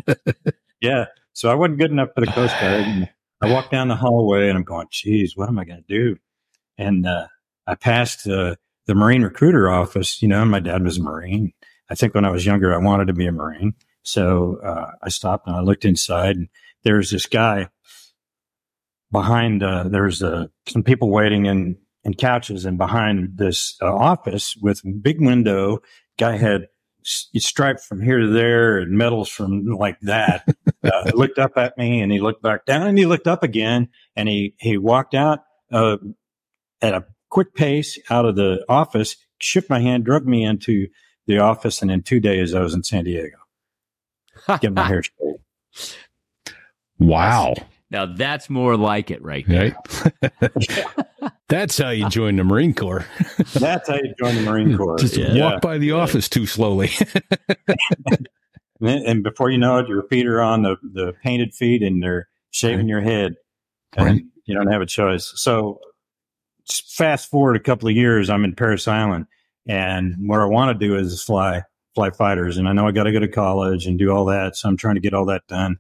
Yeah. 0.81 1.05
So 1.33 1.49
I 1.49 1.55
wasn't 1.55 1.79
good 1.79 1.91
enough 1.91 2.09
for 2.13 2.21
the 2.21 2.31
Coast 2.31 2.53
Guard. 2.59 2.81
And 2.85 3.09
I 3.41 3.51
walked 3.51 3.71
down 3.71 3.87
the 3.87 3.95
hallway 3.95 4.47
and 4.47 4.57
I'm 4.57 4.63
going, 4.63 4.87
geez, 4.91 5.35
what 5.35 5.49
am 5.49 5.57
I 5.59 5.65
going 5.65 5.83
to 5.83 5.87
do? 5.87 6.17
And 6.77 7.07
uh, 7.07 7.27
I 7.65 7.73
passed 7.75 8.27
uh, 8.27 8.55
the 8.85 8.93
Marine 8.95 9.23
recruiter 9.23 9.71
office, 9.71 10.21
you 10.21 10.27
know, 10.27 10.41
and 10.43 10.51
my 10.51 10.59
dad 10.59 10.83
was 10.83 10.97
a 10.97 11.01
Marine. 11.01 11.53
I 11.89 11.95
think 11.95 12.13
when 12.13 12.25
I 12.25 12.29
was 12.31 12.45
younger, 12.45 12.73
I 12.73 12.77
wanted 12.77 13.07
to 13.07 13.13
be 13.13 13.25
a 13.27 13.31
Marine. 13.31 13.73
So 14.03 14.59
uh, 14.63 14.91
I 15.01 15.09
stopped 15.09 15.47
and 15.47 15.55
I 15.55 15.61
looked 15.61 15.83
inside 15.85 16.35
and 16.35 16.47
there's 16.83 17.09
this 17.11 17.25
guy 17.25 17.69
behind, 19.11 19.63
uh, 19.63 19.85
there's 19.87 20.21
uh, 20.21 20.47
some 20.67 20.83
people 20.83 21.09
waiting 21.09 21.45
in, 21.45 21.77
in 22.03 22.13
couches 22.13 22.65
and 22.65 22.77
behind 22.77 23.37
this 23.37 23.77
uh, 23.81 23.93
office 23.93 24.55
with 24.61 24.81
big 25.01 25.21
window, 25.21 25.79
guy 26.17 26.37
had 26.37 26.67
striped 27.03 27.81
from 27.81 28.01
here 28.01 28.19
to 28.19 28.27
there 28.27 28.79
and 28.79 28.97
medals 28.97 29.29
from 29.29 29.65
like 29.65 29.99
that. 30.01 30.45
uh, 30.83 31.11
looked 31.13 31.39
up 31.39 31.57
at 31.57 31.77
me 31.77 32.01
and 32.01 32.11
he 32.11 32.19
looked 32.19 32.41
back 32.41 32.65
down 32.65 32.87
and 32.87 32.97
he 32.97 33.05
looked 33.05 33.27
up 33.27 33.43
again 33.43 33.87
and 34.15 34.27
he, 34.27 34.55
he 34.59 34.77
walked 34.77 35.15
out, 35.15 35.39
uh, 35.71 35.97
at 36.81 36.93
a 36.93 37.05
quick 37.29 37.53
pace 37.55 37.99
out 38.09 38.25
of 38.25 38.35
the 38.35 38.63
office, 38.69 39.15
shook 39.39 39.69
my 39.69 39.79
hand, 39.79 40.05
drug 40.05 40.25
me 40.25 40.43
into 40.43 40.87
the 41.25 41.39
office. 41.39 41.81
And 41.81 41.91
in 41.91 42.03
two 42.03 42.19
days, 42.19 42.53
I 42.53 42.61
was 42.61 42.73
in 42.73 42.83
San 42.83 43.03
Diego 43.03 43.37
getting 44.47 44.73
my 44.73 44.87
hair 44.87 45.03
straight. 45.03 45.35
Wow. 46.99 47.55
Now 47.89 48.05
that's 48.05 48.49
more 48.49 48.75
like 48.75 49.11
it 49.11 49.21
right 49.23 49.45
there. 49.47 49.75
Right. 50.21 50.91
That's 51.49 51.77
how 51.77 51.91
you 51.91 52.09
join 52.09 52.35
the 52.35 52.43
Marine 52.43 52.73
Corps. 52.73 53.05
That's 53.53 53.87
how 53.87 53.95
you 53.95 54.13
join 54.19 54.35
the 54.35 54.41
Marine 54.41 54.75
Corps. 54.77 54.97
Just 54.97 55.15
Yeah. 55.15 55.41
walk 55.41 55.61
by 55.61 55.77
the 55.77 55.93
office 55.93 56.27
too 56.27 56.45
slowly. 56.45 56.89
And, 58.79 59.23
before 59.23 59.49
you 59.49 59.57
know 59.57 59.79
it, 59.79 59.87
your 59.87 60.03
feet 60.03 60.27
are 60.27 60.39
on 60.39 60.61
the, 60.61 60.75
the 60.83 61.13
painted 61.23 61.51
feet 61.55 61.81
and 61.81 62.03
they're 62.03 62.27
shaving 62.51 62.87
your 62.87 63.01
head. 63.01 63.33
And 63.95 64.05
Right. 64.07 64.21
you 64.45 64.53
don't 64.53 64.71
have 64.71 64.81
a 64.81 64.85
choice. 64.85 65.31
So 65.35 65.79
fast 66.69 67.27
forward 67.31 67.55
a 67.55 67.59
couple 67.59 67.89
of 67.89 67.95
years, 67.95 68.29
I'm 68.29 68.43
in 68.45 68.53
Parris 68.53 68.87
Island 68.87 69.25
and 69.67 70.13
what 70.27 70.39
I 70.41 70.45
want 70.45 70.79
to 70.79 70.87
do 70.87 70.95
is 70.95 71.23
fly, 71.23 71.63
fly 71.95 72.11
fighters. 72.11 72.57
And 72.57 72.67
I 72.69 72.73
know 72.73 72.87
I 72.87 72.91
got 72.91 73.05
to 73.05 73.11
go 73.11 73.19
to 73.19 73.27
college 73.27 73.87
and 73.87 73.97
do 73.97 74.11
all 74.11 74.25
that. 74.25 74.55
So 74.55 74.69
I'm 74.69 74.77
trying 74.77 74.95
to 74.95 75.01
get 75.01 75.15
all 75.15 75.25
that 75.25 75.47
done. 75.47 75.77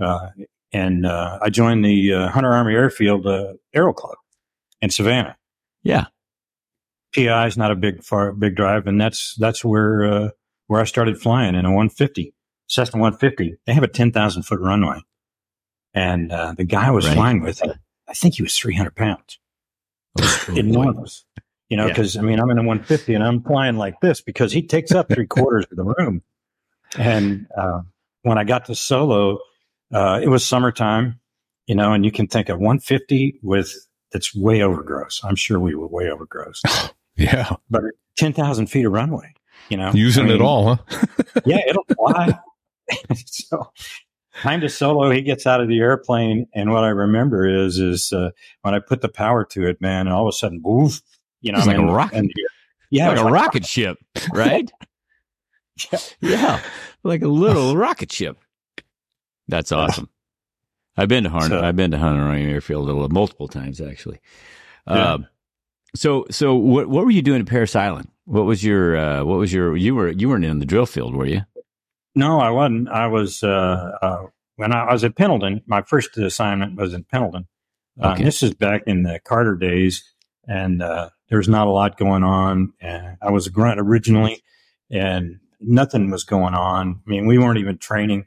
Uh, 0.00 0.30
and, 0.72 1.04
uh, 1.06 1.38
I 1.42 1.50
joined 1.50 1.84
the 1.84 2.12
uh, 2.14 2.28
Hunter 2.28 2.52
Army 2.52 2.74
Airfield, 2.74 3.26
uh, 3.26 3.54
Aero 3.74 3.92
Club 3.92 4.16
in 4.80 4.90
Savannah. 4.90 5.36
Yeah. 5.82 6.06
PI 7.14 7.46
is 7.48 7.56
not 7.56 7.70
a 7.72 7.74
big 7.76 8.04
far 8.04 8.32
big 8.32 8.54
drive, 8.54 8.86
and 8.86 9.00
that's 9.00 9.34
that's 9.36 9.64
where 9.64 10.04
uh, 10.04 10.28
where 10.68 10.80
I 10.80 10.84
started 10.84 11.20
flying 11.20 11.56
in 11.56 11.64
a 11.64 11.70
150 11.70 12.32
Cessna 12.68 13.00
150. 13.00 13.56
They 13.66 13.72
have 13.74 13.82
a 13.82 13.88
10,000 13.88 14.44
foot 14.44 14.60
runway, 14.60 15.00
and 15.92 16.30
uh, 16.30 16.54
the 16.56 16.62
guy 16.62 16.86
I 16.86 16.90
was 16.92 17.06
Right. 17.06 17.14
flying 17.14 17.40
with, 17.42 17.60
I 18.08 18.12
think 18.14 18.34
he 18.36 18.42
was 18.44 18.56
300 18.56 18.94
pounds, 18.94 19.40
Oh, 20.20 20.44
enormous. 20.54 21.24
You 21.68 21.76
know, 21.78 21.86
Yeah. 21.86 21.94
because 21.94 22.16
I 22.16 22.22
mean, 22.22 22.38
I'm 22.38 22.48
in 22.50 22.58
a 22.58 22.62
150 22.62 23.14
and 23.14 23.24
I'm 23.24 23.42
flying 23.42 23.76
like 23.76 24.00
this 24.00 24.20
because 24.20 24.52
he 24.52 24.62
takes 24.62 24.92
up 24.92 25.08
three 25.12 25.26
quarters 25.26 25.66
of 25.72 25.76
the 25.76 25.84
room. 25.84 26.22
And 26.96 27.46
uh, 27.58 27.80
when 28.22 28.38
I 28.38 28.44
got 28.44 28.66
to 28.66 28.74
solo, 28.76 29.40
uh, 29.92 30.20
it 30.22 30.28
was 30.28 30.46
summertime, 30.46 31.20
you 31.66 31.74
know, 31.74 31.92
and 31.92 32.04
you 32.04 32.12
can 32.12 32.26
think 32.26 32.48
of 32.48 32.58
150 32.58 33.38
with 33.42 33.72
that's 34.12 34.34
way 34.34 34.62
over 34.62 34.82
gross. 34.82 35.20
I'm 35.24 35.36
sure 35.36 35.58
we 35.60 35.74
were 35.74 35.86
way 35.86 36.10
over 36.10 36.26
gross 36.26 36.62
yeah. 37.16 37.54
but 37.70 37.82
10,000 38.16 38.66
feet 38.66 38.84
of 38.86 38.92
runway, 38.92 39.32
you 39.68 39.76
know, 39.76 39.90
Using 39.92 40.30
I 40.30 40.34
it 40.34 40.40
all, 40.40 40.74
huh? 40.76 41.04
Yeah, 41.46 41.60
it'll 41.68 41.84
fly. 41.96 42.38
so 43.26 43.70
time 44.42 44.60
to 44.62 44.68
solo, 44.68 45.10
he 45.10 45.22
gets 45.22 45.46
out 45.46 45.60
of 45.60 45.68
the 45.68 45.78
airplane. 45.78 46.46
And 46.54 46.72
what 46.72 46.82
I 46.84 46.88
remember 46.88 47.46
is, 47.46 47.78
is, 47.78 48.12
uh, 48.12 48.30
when 48.62 48.74
I 48.74 48.80
put 48.80 49.00
the 49.00 49.08
power 49.08 49.44
to 49.46 49.66
it, 49.68 49.80
man, 49.80 50.06
and 50.06 50.10
all 50.14 50.26
of 50.26 50.28
a 50.28 50.36
sudden, 50.36 50.60
woof, 50.64 51.00
you 51.40 51.52
know, 51.52 51.58
It's 51.58 51.66
like 51.66 51.76
I'm 51.76 51.88
a 51.88 51.92
rocket. 51.92 52.18
and- 52.18 52.32
yeah, 52.90 53.08
like 53.08 53.18
a 53.18 53.22
like- 53.22 53.32
rocket 53.32 53.64
ship, 53.66 53.98
right? 54.34 54.68
Yeah. 55.92 55.98
yeah, 56.20 56.60
like 57.04 57.22
a 57.22 57.28
little 57.28 57.76
rocket 57.76 58.10
ship. 58.12 58.36
That's 59.50 59.72
awesome. 59.72 60.08
I've 60.96 61.08
been 61.08 61.24
to 61.24 61.30
Hunter. 61.30 61.48
So- 61.48 61.60
I've 61.62 61.76
been 61.76 61.90
to 61.92 61.98
Hunter 61.98 62.22
Army 62.22 62.44
Airfield 62.44 62.88
a 62.88 62.92
little- 62.92 63.08
multiple 63.08 63.48
times 63.48 63.80
actually. 63.80 64.20
Yeah. 64.88 65.12
Um, 65.14 65.26
so, 65.94 66.24
so 66.30 66.54
what 66.54 66.88
what 66.88 67.04
were 67.04 67.10
you 67.10 67.22
doing 67.22 67.40
at 67.40 67.46
Parris 67.46 67.74
Island? 67.76 68.08
What 68.24 68.44
was 68.44 68.62
your 68.64 68.96
uh, 68.96 69.24
what 69.24 69.38
was 69.38 69.52
your 69.52 69.76
you 69.76 69.94
were 69.94 70.08
you 70.08 70.28
weren't 70.28 70.44
in 70.44 70.58
the 70.60 70.66
drill 70.66 70.86
field, 70.86 71.14
were 71.16 71.26
you? 71.26 71.42
No, 72.14 72.40
I 72.40 72.50
wasn't. 72.50 72.88
I 72.88 73.06
was, 73.06 73.42
uh, 73.44 73.92
uh, 74.02 74.22
when 74.56 74.72
I 74.72 74.92
was 74.92 75.04
at 75.04 75.14
Pendleton, 75.16 75.62
my 75.66 75.82
first 75.82 76.16
assignment 76.18 76.76
was 76.76 76.92
in 76.92 77.04
Pendleton. 77.04 77.46
Uh, 78.00 78.12
Okay. 78.12 78.24
This 78.24 78.42
is 78.42 78.54
back 78.54 78.82
in 78.86 79.02
the 79.04 79.20
Carter 79.24 79.54
days, 79.56 80.02
and 80.48 80.82
uh, 80.82 81.10
there's 81.28 81.48
not 81.48 81.66
a 81.68 81.70
lot 81.70 81.96
going 81.98 82.24
on. 82.24 82.72
And 82.80 83.16
I 83.22 83.30
was 83.30 83.46
a 83.46 83.50
grunt 83.50 83.78
originally, 83.80 84.42
and 84.90 85.38
nothing 85.60 86.10
was 86.10 86.24
going 86.24 86.54
on. 86.54 87.00
I 87.06 87.10
mean, 87.10 87.26
we 87.26 87.38
weren't 87.38 87.58
even 87.58 87.78
training, 87.78 88.26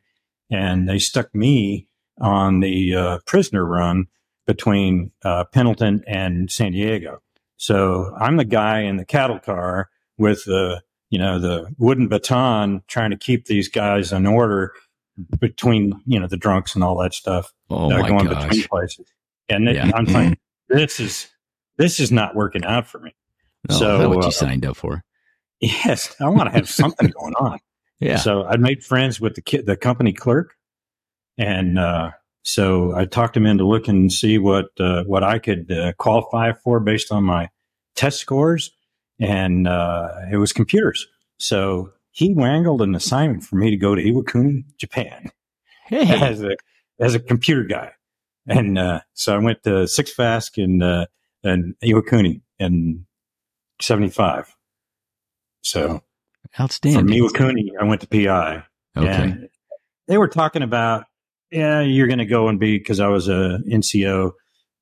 and 0.54 0.88
they 0.88 1.00
stuck 1.00 1.34
me 1.34 1.88
on 2.22 2.60
the 2.60 2.96
uh, 2.96 3.20
prisoner 3.26 3.66
run 3.66 4.06
between 4.46 5.12
uh, 5.24 5.46
Pendleton 5.46 6.04
and 6.08 6.52
San 6.52 6.74
Diego. 6.74 7.22
So 7.58 8.14
I'm 8.20 8.38
the 8.38 8.46
guy 8.46 8.82
in 8.82 8.98
the 8.98 9.06
cattle 9.06 9.40
car 9.40 9.90
with 10.18 10.46
the 10.46 10.82
you 11.14 11.20
know, 11.20 11.38
the 11.38 11.72
wooden 11.78 12.08
baton 12.08 12.82
trying 12.88 13.12
to 13.12 13.18
keep 13.18 13.46
these 13.46 13.68
guys 13.68 14.12
in 14.12 14.26
order 14.26 14.74
between, 15.40 15.94
you 16.08 16.20
know, 16.20 16.26
the 16.26 16.38
drunks 16.38 16.74
and 16.74 16.84
all 16.84 16.98
that 16.98 17.14
stuff 17.14 17.54
Oh 17.70 17.92
uh, 17.92 18.00
my 18.00 18.10
going 18.10 18.26
gosh! 18.26 18.48
between 18.48 18.64
places. 18.64 19.06
And 19.48 19.70
it, 19.70 19.76
Yeah. 19.76 19.92
I'm 19.94 20.06
like, 20.06 20.40
this 20.70 21.00
is, 21.00 21.28
this 21.78 22.00
is 22.00 22.12
not 22.12 22.36
working 22.36 22.66
out 22.66 22.88
for 22.88 23.00
me. 23.00 23.14
Oh, 23.70 23.78
so, 23.78 23.94
is 23.94 24.00
that 24.00 24.10
what 24.10 24.24
uh, 24.24 24.26
you 24.26 24.32
signed 24.32 24.66
up 24.66 24.76
for? 24.76 25.04
Yes. 25.60 26.16
I 26.20 26.30
want 26.30 26.50
to 26.50 26.56
have 26.56 26.68
something 26.68 27.10
going 27.10 27.36
on. 27.36 27.60
Yeah. 28.04 28.18
So 28.18 28.46
I 28.46 28.58
made 28.58 28.84
friends 28.84 29.20
with 29.20 29.36
the 29.36 29.42
kid, 29.42 29.66
the 29.66 29.78
company 29.78 30.14
clerk. 30.14 30.56
And, 31.38 31.80
uh, 31.80 32.12
so 32.44 32.94
I 32.94 33.06
talked 33.06 33.38
him 33.38 33.46
into 33.46 33.66
looking 33.66 33.96
and 33.96 34.12
see 34.12 34.38
what, 34.38 34.68
uh, 34.80 35.04
what 35.06 35.24
I 35.24 35.40
could 35.40 35.72
uh, 35.72 35.94
qualify 35.94 36.52
for 36.52 36.80
based 36.82 37.12
on 37.12 37.24
my 37.24 37.50
test 37.96 38.20
scores. 38.20 38.72
And, 39.20 39.68
uh, 39.68 40.10
it 40.32 40.38
was 40.38 40.52
computers. 40.52 41.08
So 41.40 41.94
he 42.12 42.34
wangled 42.34 42.82
an 42.82 42.94
assignment 42.94 43.44
for 43.44 43.56
me 43.56 43.70
to 43.70 43.78
go 43.78 43.96
to 43.96 44.04
Iwakuni, 44.04 44.66
Japan 44.78 45.32
hey, 45.86 46.02
as 46.22 46.44
a, 46.44 46.58
as 47.00 47.16
a 47.16 47.20
computer 47.20 47.64
guy. 47.64 47.94
And, 48.48 48.78
uh, 48.78 49.00
so 49.14 49.34
I 49.34 49.38
went 49.38 49.64
to 49.64 49.88
Six 49.88 50.12
Fast 50.12 50.58
in, 50.58 50.82
uh, 50.82 51.06
in 51.44 51.76
Iwakuni 51.82 52.42
in 52.60 53.06
75. 53.82 54.54
So 55.62 56.02
from 56.52 56.64
outstanding. 56.64 57.22
Iwakuni, 57.22 57.70
I 57.80 57.84
went 57.86 58.02
to 58.02 58.08
PI. 58.08 58.64
Okay. 58.98 59.08
And 59.08 59.50
they 60.08 60.18
were 60.18 60.28
talking 60.28 60.62
about, 60.62 61.06
yeah, 61.52 61.82
you're 61.82 62.08
going 62.08 62.20
to 62.20 62.26
go 62.26 62.48
and 62.48 62.60
be, 62.60 62.78
because 62.78 63.00
I 63.00 63.08
was 63.08 63.28
a 63.28 63.60
NCO 63.68 64.34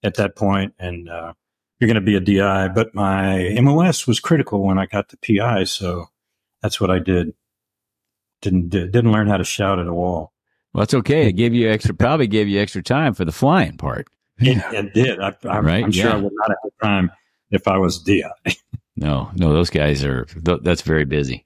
at 0.04 0.16
that 0.16 0.36
point, 0.36 0.74
and 0.80 1.10
uh, 1.10 1.34
you're 1.80 1.88
going 1.88 1.96
to 1.96 2.02
be 2.02 2.16
a 2.16 2.20
DI. 2.20 2.70
But 2.70 2.96
my 2.96 3.58
MOS 3.62 4.08
was 4.08 4.20
critical 4.20 4.64
when 4.64 4.80
I 4.80 4.86
got 4.86 5.10
to 5.10 5.18
PI, 5.18 5.66
so 5.66 6.08
that's 6.62 6.80
what 6.80 6.90
I 6.90 7.00
did. 7.00 7.34
Didn't 8.42 8.70
didn't 8.70 9.12
learn 9.12 9.28
how 9.28 9.38
to 9.38 9.44
shout 9.44 9.78
at 9.80 9.86
a 9.86 9.94
wall. 9.94 10.34
Well, 10.74 10.82
that's 10.82 10.94
okay. 10.96 11.28
It 11.28 11.34
gave 11.34 11.54
you 11.54 11.70
extra, 11.70 11.94
probably 11.94 12.28
gave 12.28 12.48
you 12.48 12.60
extra 12.60 12.82
time 12.82 13.14
for 13.14 13.26
the 13.26 13.32
flying 13.32 13.78
part. 13.78 14.08
It, 14.40 14.58
it 14.74 14.94
did. 14.94 15.20
I, 15.20 15.36
I, 15.44 15.60
Right, 15.60 15.84
I'm 15.84 15.92
sure 15.92 16.10
yeah. 16.10 16.14
I 16.14 16.18
would 16.18 16.34
not 16.34 16.50
have 16.50 16.58
the 16.64 16.72
time 16.82 17.12
if 17.52 17.68
I 17.68 17.78
was 17.78 18.00
DI. 18.00 18.24
No, 18.98 19.32
no, 19.36 19.54
those 19.54 19.70
guys 19.70 20.04
are, 20.04 20.26
th- 20.26 20.60
that's 20.64 20.82
very 20.82 21.06
busy. 21.06 21.46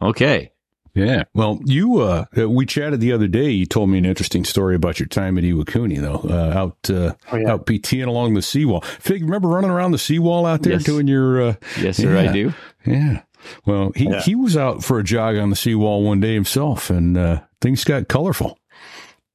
Okay. 0.00 0.50
Yeah. 0.94 1.22
Well, 1.32 1.58
you, 1.64 2.00
uh, 2.00 2.26
uh, 2.36 2.50
we 2.50 2.66
chatted 2.66 3.00
the 3.00 3.12
other 3.12 3.26
day. 3.26 3.48
You 3.50 3.64
told 3.64 3.88
me 3.88 3.96
an 3.96 4.04
interesting 4.04 4.44
story 4.44 4.74
about 4.74 5.00
your 5.00 5.06
time 5.06 5.38
at 5.38 5.44
Iwakuni, 5.44 5.98
though, 6.00 6.28
uh, 6.28 6.52
out, 6.54 6.76
uh, 6.90 7.14
Oh, 7.32 7.36
yeah. 7.38 7.52
out 7.52 7.64
PTing 7.66 8.06
along 8.06 8.34
the 8.34 8.42
seawall. 8.42 8.82
Fig, 8.82 9.22
remember 9.22 9.48
running 9.48 9.70
around 9.70 9.92
the 9.92 9.98
seawall 9.98 10.44
out 10.44 10.62
there 10.62 10.74
Yes. 10.74 10.84
doing 10.84 11.08
your, 11.08 11.40
uh, 11.42 11.54
Yes, 11.80 11.96
sir, 11.96 12.12
Yeah. 12.14 12.30
I 12.30 12.32
do. 12.32 12.54
yeah. 12.84 13.22
Well, 13.64 13.92
he, 13.96 14.04
Yeah. 14.04 14.20
he 14.20 14.34
was 14.34 14.54
out 14.56 14.84
for 14.84 14.98
a 14.98 15.02
jog 15.04 15.36
on 15.36 15.48
the 15.48 15.56
seawall 15.56 16.02
one 16.04 16.20
day 16.20 16.34
himself 16.34 16.90
and, 16.90 17.16
uh, 17.16 17.40
things 17.62 17.84
got 17.84 18.08
colorful. 18.08 18.58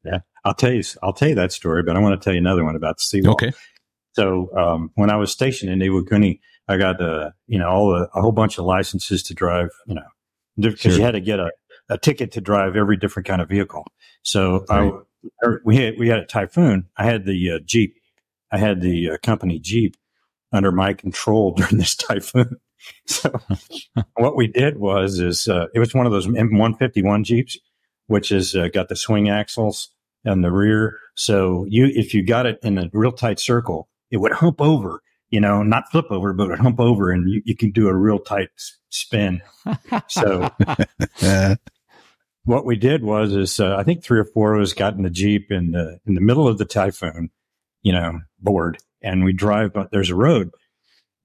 Yeah. 0.05 0.19
I'll 0.45 0.53
tell 0.53 0.71
you. 0.71 0.83
I'll 1.01 1.12
tell 1.13 1.29
you 1.29 1.36
that 1.36 1.51
story, 1.51 1.81
but 1.81 1.95
I 1.95 1.99
want 1.99 2.21
to 2.21 2.23
tell 2.23 2.33
you 2.33 2.39
another 2.39 2.63
one 2.63 2.75
about 2.75 2.97
the 2.97 3.01
seawall. 3.03 3.31
Okay. 3.33 3.51
So 4.13 4.49
um, 4.55 4.91
when 4.95 5.10
I 5.10 5.15
was 5.15 5.31
stationed 5.31 5.71
in 5.71 5.79
Iwakuni, 5.79 6.39
I 6.67 6.77
got 6.77 7.01
uh, 7.01 7.31
you 7.47 7.57
know 7.60 7.67
all 7.67 7.89
the, 7.89 8.10
a 8.15 8.21
whole 8.21 8.31
bunch 8.31 8.57
of 8.57 8.65
licenses 8.65 9.23
to 9.23 9.33
drive. 9.33 9.69
You 9.88 9.95
know, 9.95 10.01
because 10.57 10.79
Sure. 10.81 10.91
you 10.93 11.01
had 11.01 11.11
to 11.11 11.21
get 11.21 11.39
a, 11.39 11.51
a 11.89 11.97
ticket 11.97 12.31
to 12.33 12.41
drive 12.41 12.75
every 12.75 12.97
different 12.97 13.27
kind 13.27 13.41
of 13.41 13.49
vehicle. 13.49 13.85
So 14.23 14.65
Right. 14.69 14.91
I, 14.93 15.45
er, 15.47 15.61
we 15.65 15.77
had 15.77 15.95
we 15.97 16.07
had 16.09 16.19
a 16.19 16.25
Typhoon. 16.25 16.87
I 16.97 17.05
had 17.05 17.25
the 17.25 17.51
uh, 17.51 17.59
Jeep. 17.65 17.95
I 18.51 18.57
had 18.57 18.81
the 18.81 19.11
uh, 19.11 19.17
company 19.23 19.59
Jeep 19.59 19.95
under 20.51 20.71
my 20.71 20.93
control 20.93 21.51
during 21.57 21.77
this 21.77 21.95
Typhoon. 21.95 22.57
So 23.07 23.31
what 24.15 24.37
we 24.37 24.47
did 24.47 24.77
was 24.77 25.19
is 25.19 25.47
uh, 25.47 25.65
it 25.73 25.79
was 25.79 25.93
one 25.93 26.05
of 26.05 26.11
those 26.11 26.27
M151 26.27 27.23
Jeeps, 27.25 27.57
which 28.05 28.29
has 28.29 28.55
uh, 28.55 28.67
got 28.69 28.87
the 28.87 28.95
swing 28.95 29.29
axles 29.29 29.89
and 30.23 30.43
the 30.43 30.51
rear. 30.51 30.97
So 31.15 31.65
you, 31.67 31.87
if 31.87 32.13
you 32.13 32.23
got 32.23 32.45
it 32.45 32.59
in 32.63 32.77
a 32.77 32.89
real 32.93 33.11
tight 33.11 33.39
circle, 33.39 33.89
it 34.11 34.17
would 34.17 34.31
hump 34.33 34.61
over, 34.61 35.01
you 35.29 35.41
know, 35.41 35.63
not 35.63 35.91
flip 35.91 36.05
over, 36.09 36.33
but 36.33 36.57
hump 36.59 36.79
over 36.79 37.11
and 37.11 37.29
you, 37.29 37.41
you 37.45 37.55
can 37.55 37.71
do 37.71 37.87
a 37.87 37.95
real 37.95 38.19
tight 38.19 38.49
spin. 38.89 39.41
So 40.07 40.49
what 42.43 42.65
we 42.65 42.75
did 42.75 43.03
was, 43.03 43.33
is, 43.33 43.59
uh, 43.59 43.75
I 43.75 43.83
think 43.83 44.03
three 44.03 44.19
or 44.19 44.25
four 44.25 44.55
of 44.55 44.61
us 44.61 44.73
got 44.73 44.93
in 44.93 45.03
the 45.03 45.09
Jeep 45.09 45.51
in 45.51 45.71
the, 45.71 45.99
in 46.05 46.15
the 46.15 46.21
middle 46.21 46.47
of 46.47 46.57
the 46.57 46.65
typhoon, 46.65 47.29
you 47.81 47.91
know, 47.91 48.21
board 48.39 48.77
and 49.01 49.23
we 49.23 49.33
drive, 49.33 49.73
but 49.73 49.91
there's 49.91 50.09
a 50.09 50.15
road, 50.15 50.51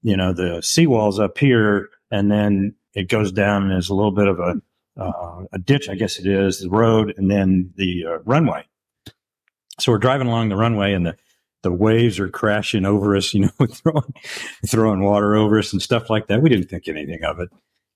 you 0.01 0.17
know, 0.17 0.33
the 0.33 0.61
seawall's 0.61 1.19
up 1.19 1.37
here 1.37 1.89
and 2.11 2.29
then 2.31 2.75
it 2.93 3.09
goes 3.09 3.31
down 3.31 3.63
and 3.63 3.71
there's 3.71 3.89
a 3.89 3.95
little 3.95 4.11
bit 4.11 4.27
of 4.27 4.39
a, 4.39 4.61
uh, 4.95 5.45
a 5.51 5.57
ditch, 5.57 5.89
I 5.89 5.95
guess 5.95 6.19
it 6.19 6.27
is, 6.27 6.59
the 6.59 6.69
road, 6.69 7.13
and 7.17 7.31
then 7.31 7.73
the 7.75 8.05
uh, 8.05 8.19
runway. 8.25 8.65
So 9.79 9.91
we're 9.91 9.97
driving 9.97 10.27
along 10.27 10.49
the 10.49 10.55
runway, 10.55 10.93
and 10.93 11.05
the 11.05 11.17
the 11.63 11.71
waves 11.71 12.19
are 12.19 12.29
crashing 12.29 12.85
over 12.85 13.15
us, 13.15 13.33
you 13.33 13.41
know, 13.41 13.67
throwing 13.67 14.13
throwing 14.67 15.03
water 15.03 15.35
over 15.35 15.57
us 15.57 15.73
and 15.73 15.81
stuff 15.81 16.09
like 16.09 16.27
that. 16.27 16.41
We 16.41 16.49
didn't 16.49 16.69
think 16.69 16.87
anything 16.87 17.23
of 17.23 17.39
it. 17.39 17.49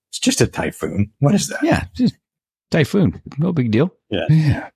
It's 0.10 0.20
just 0.20 0.42
a 0.42 0.48
typhoon. 0.48 1.12
What 1.20 1.36
is 1.36 1.50
that? 1.50 1.62
Yeah, 1.62 1.86
just 1.94 2.18
typhoon. 2.72 3.22
No 3.38 3.54
big 3.54 3.72
deal. 3.72 3.94
Yeah. 4.10 4.70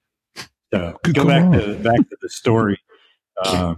So 0.73 0.97
go 1.13 1.25
back 1.25 1.51
to 1.51 1.75
back 1.79 1.97
to 1.97 2.17
the 2.21 2.29
story. 2.29 2.79
Uh, 3.43 3.73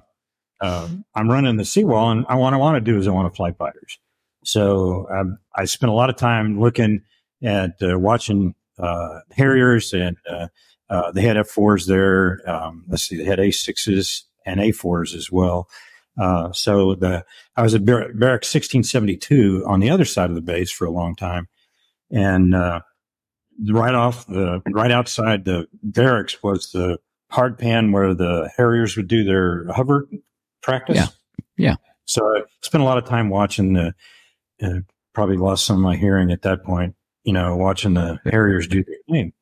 uh, 0.60 0.90
I'm 1.16 1.30
running 1.30 1.56
the 1.56 1.64
seawall, 1.64 2.12
and 2.12 2.26
I 2.28 2.36
want 2.36 2.54
I 2.54 2.58
want 2.58 2.76
to 2.76 2.82
do 2.82 2.98
is 2.98 3.08
I 3.08 3.12
want 3.12 3.32
to 3.32 3.36
fly 3.36 3.54
fighters. 3.54 3.98
So 4.44 5.08
um, 5.10 5.38
I 5.56 5.64
spent 5.66 5.90
a 5.90 5.94
lot 5.94 6.10
of 6.10 6.18
time 6.18 6.60
looking 6.60 7.02
at 7.42 7.76
uh, 7.82 7.98
watching 7.98 8.56
uh, 8.78 9.20
Harriers, 9.32 9.94
and 9.94 10.18
uh, 10.30 10.48
uh, 10.90 11.12
they 11.12 11.22
had 11.22 11.38
F4s 11.38 11.86
there. 11.86 12.42
Um, 12.50 12.84
let's 12.88 13.04
see, 13.04 13.18
they 13.18 13.24
had 13.24 13.40
A6s 13.40 14.24
and 14.46 14.60
A4s 14.60 15.16
as 15.16 15.32
well. 15.32 15.70
Uh, 16.20 16.52
so 16.52 16.96
the 16.96 17.26
I 17.56 17.62
was 17.64 17.74
at 17.74 17.86
Bar- 17.86 18.14
Barracks 18.14 18.54
1672 18.54 19.64
on 19.68 19.80
the 19.80 19.90
other 19.90 20.06
side 20.06 20.30
of 20.30 20.36
the 20.36 20.42
base 20.42 20.72
for 20.72 20.86
a 20.86 20.92
long 20.92 21.16
time, 21.16 21.48
and 22.12 22.54
uh, 22.54 22.82
right 23.68 23.96
off 23.96 24.28
the 24.28 24.62
right 24.68 24.92
outside 24.92 25.46
the 25.46 25.68
barracks 25.82 26.44
was 26.44 26.72
the 26.72 27.00
hard 27.32 27.58
pan 27.58 27.92
where 27.92 28.14
the 28.14 28.52
Harriers 28.56 28.96
would 28.96 29.08
do 29.08 29.24
their 29.24 29.66
hover 29.74 30.08
practice. 30.62 30.98
Yeah. 30.98 31.08
Yeah. 31.58 31.76
So 32.06 32.24
I 32.24 32.42
spent 32.62 32.84
a 32.84 32.86
lot 32.86 32.98
of 32.98 33.06
time 33.06 33.30
watching 33.30 33.74
the. 33.74 33.96
Uh, 34.62 34.82
probably 35.14 35.38
lost 35.38 35.66
some 35.66 35.78
of 35.78 35.84
my 35.84 35.96
hearing 35.96 36.32
at 36.32 36.42
that 36.42 36.64
point. 36.64 36.96
You 37.24 37.34
know, 37.34 37.56
watching 37.56 37.94
the 37.94 38.20
Harriers 38.26 38.68
do 38.68 38.84
their 38.84 38.98
thing. 39.10 39.34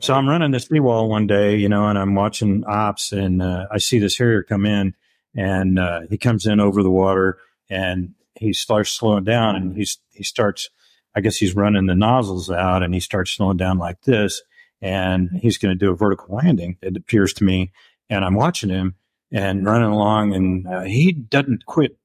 So 0.00 0.14
I'm 0.14 0.28
running 0.28 0.50
this 0.50 0.66
seawall 0.66 1.08
one 1.08 1.26
day, 1.26 1.56
you 1.56 1.68
know, 1.68 1.88
and 1.88 1.98
I'm 1.98 2.14
watching 2.14 2.64
ops, 2.66 3.12
and 3.12 3.42
uh, 3.42 3.66
I 3.70 3.78
see 3.78 3.98
this 3.98 4.18
Harrier 4.18 4.42
come 4.42 4.66
in, 4.66 4.94
and 5.34 5.78
uh, 5.78 6.00
he 6.10 6.18
comes 6.18 6.46
in 6.46 6.60
over 6.60 6.82
the 6.82 6.90
water, 6.90 7.38
and 7.70 8.14
he 8.34 8.52
starts 8.52 8.90
slowing 8.90 9.24
down, 9.24 9.56
and 9.56 9.76
he's 9.76 9.98
he 10.12 10.22
starts, 10.22 10.68
I 11.14 11.20
guess 11.20 11.36
he's 11.36 11.56
running 11.56 11.86
the 11.86 11.94
nozzles 11.94 12.50
out, 12.50 12.82
and 12.82 12.92
he 12.92 13.00
starts 13.00 13.30
slowing 13.30 13.56
down 13.56 13.78
like 13.78 14.02
this, 14.02 14.42
and 14.82 15.30
he's 15.40 15.58
going 15.58 15.76
to 15.76 15.84
do 15.84 15.90
a 15.90 15.96
vertical 15.96 16.36
landing. 16.36 16.76
It 16.82 16.96
appears 16.96 17.32
to 17.34 17.44
me, 17.44 17.72
and 18.10 18.24
I'm 18.24 18.34
watching 18.34 18.70
him 18.70 18.96
and 19.32 19.64
running 19.64 19.88
along, 19.88 20.34
and 20.34 20.66
uh, 20.66 20.82
he 20.82 21.12
doesn't 21.12 21.64
quit 21.64 21.98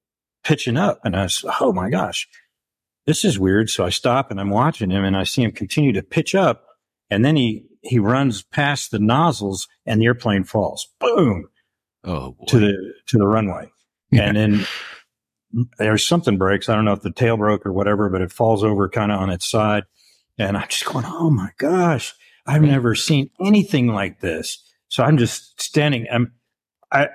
pitching 0.43 0.77
up, 0.77 1.01
and 1.03 1.15
I 1.15 1.23
was, 1.23 1.45
oh 1.59 1.73
my 1.73 1.89
gosh, 1.89 2.27
this 3.05 3.25
is 3.25 3.37
weird. 3.37 3.69
So 3.69 3.85
I 3.85 3.89
stop 3.89 4.31
and 4.31 4.39
I'm 4.39 4.49
watching 4.49 4.89
him, 4.89 5.03
and 5.03 5.17
I 5.17 5.23
see 5.23 5.43
him 5.43 5.51
continue 5.51 5.91
to 5.93 6.03
pitch 6.03 6.33
up, 6.33 6.65
and 7.09 7.25
then 7.25 7.35
he 7.35 7.65
he 7.81 7.99
runs 7.99 8.43
past 8.43 8.91
the 8.91 8.99
nozzles, 8.99 9.67
and 9.85 10.01
the 10.01 10.05
airplane 10.05 10.43
falls, 10.43 10.87
boom, 10.99 11.47
Oh, 12.03 12.31
boy. 12.31 12.45
to 12.47 12.59
the 12.59 12.93
to 13.07 13.17
the 13.17 13.27
runway, 13.27 13.69
and 14.11 14.35
then 14.37 14.65
there's 15.77 16.05
something 16.05 16.37
breaks. 16.37 16.69
I 16.69 16.75
don't 16.75 16.85
know 16.85 16.93
if 16.93 17.01
the 17.01 17.11
tail 17.11 17.37
broke 17.37 17.65
or 17.65 17.73
whatever, 17.73 18.09
but 18.09 18.21
it 18.21 18.31
falls 18.31 18.63
over 18.63 18.89
kind 18.89 19.11
of 19.11 19.19
on 19.19 19.29
its 19.29 19.49
side, 19.49 19.83
and 20.37 20.57
I'm 20.57 20.67
just 20.67 20.85
going, 20.85 21.05
oh 21.07 21.29
my 21.29 21.49
gosh, 21.57 22.13
I've 22.47 22.61
never 22.63 22.95
seen 22.95 23.29
anything 23.39 23.87
like 23.87 24.19
this. 24.21 24.63
So 24.87 25.03
I'm 25.03 25.17
just 25.17 25.61
standing. 25.61 26.07
I'm 26.11 26.31
I 26.91 27.09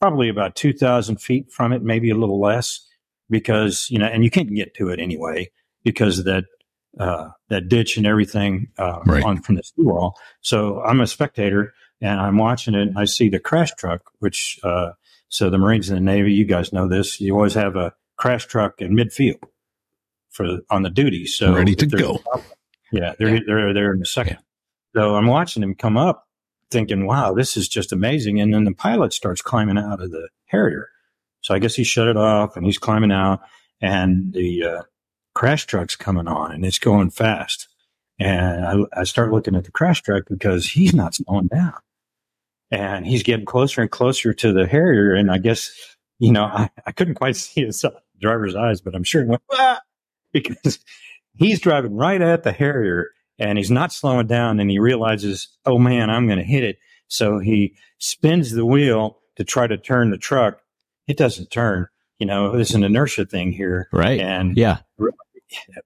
probably 0.00 0.28
about 0.28 0.56
two 0.56 0.72
thousand 0.72 1.20
feet 1.20 1.50
from 1.50 1.72
it, 1.72 1.82
maybe 1.82 2.10
a 2.10 2.14
little 2.16 2.40
less, 2.40 2.80
because 3.28 3.88
you 3.90 3.98
know, 3.98 4.06
and 4.06 4.24
you 4.24 4.30
can't 4.30 4.54
get 4.54 4.74
to 4.76 4.88
it 4.88 5.00
anyway 5.00 5.50
because 5.84 6.18
of 6.18 6.24
that 6.26 6.44
uh, 6.98 7.28
that 7.48 7.68
ditch 7.68 7.96
and 7.96 8.06
everything 8.06 8.68
uh, 8.78 9.00
Right. 9.06 9.22
on 9.24 9.42
from 9.42 9.54
the 9.56 9.62
seawall. 9.62 10.16
So 10.40 10.80
I'm 10.82 11.00
a 11.00 11.06
spectator 11.06 11.72
and 12.00 12.20
I'm 12.20 12.38
watching 12.38 12.74
it. 12.74 12.88
And 12.88 12.98
I 12.98 13.04
see 13.04 13.28
the 13.28 13.38
crash 13.40 13.72
truck, 13.78 14.02
which 14.20 14.58
uh, 14.62 14.90
so 15.28 15.50
the 15.50 15.58
Marines 15.58 15.90
and 15.90 15.98
the 15.98 16.02
Navy, 16.02 16.32
you 16.32 16.44
guys 16.44 16.72
know 16.72 16.88
this. 16.88 17.20
You 17.20 17.34
always 17.34 17.54
have 17.54 17.76
a 17.76 17.92
crash 18.16 18.46
truck 18.46 18.80
in 18.80 18.92
midfield 18.96 19.42
for 20.30 20.58
on 20.70 20.82
the 20.82 20.90
duty. 20.90 21.26
So 21.26 21.54
Ready 21.54 21.74
to 21.76 21.86
go. 21.86 22.18
problem- 22.18 22.46
Yeah, 22.92 23.12
they're 23.18 23.40
they're 23.44 23.74
there 23.74 23.92
in 23.92 24.00
a 24.02 24.06
second. 24.06 24.38
So 24.96 25.14
I'm 25.16 25.26
watching 25.26 25.62
him 25.62 25.74
come 25.74 25.96
up, 25.98 26.26
thinking, 26.70 27.06
"Wow, 27.06 27.34
this 27.34 27.56
is 27.56 27.68
just 27.68 27.92
amazing." 27.92 28.40
And 28.40 28.52
then 28.54 28.64
the 28.64 28.72
pilot 28.74 29.12
starts 29.12 29.42
climbing 29.42 29.76
out 29.78 30.00
of 30.02 30.10
the 30.10 30.28
Harrier. 30.46 30.88
So 31.42 31.54
I 31.54 31.58
guess 31.58 31.74
he 31.74 31.84
shut 31.84 32.08
it 32.08 32.16
off 32.16 32.56
and 32.56 32.64
he's 32.64 32.78
climbing 32.78 33.12
out, 33.12 33.40
and 33.82 34.32
the 34.32 34.64
uh, 34.64 34.82
crash 35.38 35.66
truck's 35.66 35.94
coming 35.94 36.26
on 36.26 36.50
and 36.50 36.64
it's 36.64 36.80
going 36.80 37.10
fast. 37.10 37.68
And 38.18 38.66
I, 38.66 39.00
I 39.00 39.04
start 39.04 39.30
looking 39.30 39.54
at 39.54 39.62
the 39.62 39.70
crash 39.70 40.02
truck 40.02 40.24
because 40.28 40.68
he's 40.68 40.92
not 40.92 41.14
slowing 41.14 41.46
down. 41.46 41.74
And 42.72 43.06
he's 43.06 43.22
getting 43.22 43.46
closer 43.46 43.80
and 43.80 43.90
closer 43.90 44.34
to 44.34 44.52
the 44.52 44.66
Harrier. 44.66 45.14
And 45.14 45.30
I 45.30 45.38
guess, 45.38 45.70
you 46.18 46.32
know, 46.32 46.42
I, 46.42 46.70
I 46.84 46.90
couldn't 46.90 47.14
quite 47.14 47.36
see 47.36 47.64
his 47.64 47.84
driver's 48.20 48.56
eyes, 48.56 48.80
but 48.80 48.96
I'm 48.96 49.04
sure 49.04 49.22
he 49.22 49.28
went, 49.28 49.42
ah! 49.52 49.80
because 50.32 50.80
he's 51.36 51.60
driving 51.60 51.94
right 51.94 52.20
at 52.20 52.42
the 52.42 52.50
Harrier 52.52 53.06
and 53.38 53.58
he's 53.58 53.70
not 53.70 53.92
slowing 53.92 54.26
down. 54.26 54.58
And 54.58 54.68
he 54.68 54.80
realizes, 54.80 55.56
oh 55.64 55.78
man, 55.78 56.10
I'm 56.10 56.26
going 56.26 56.40
to 56.40 56.44
hit 56.44 56.64
it. 56.64 56.78
So 57.06 57.38
he 57.38 57.76
spins 57.98 58.50
the 58.50 58.66
wheel 58.66 59.20
to 59.36 59.44
try 59.44 59.68
to 59.68 59.78
turn 59.78 60.10
the 60.10 60.18
truck. 60.18 60.62
It 61.06 61.16
doesn't 61.16 61.52
turn. 61.52 61.86
You 62.18 62.26
know, 62.26 62.50
there's 62.50 62.74
an 62.74 62.82
inertia 62.82 63.24
thing 63.24 63.52
here 63.52 63.88
right. 63.92 64.18
and 64.18 64.56
Yeah. 64.56 64.78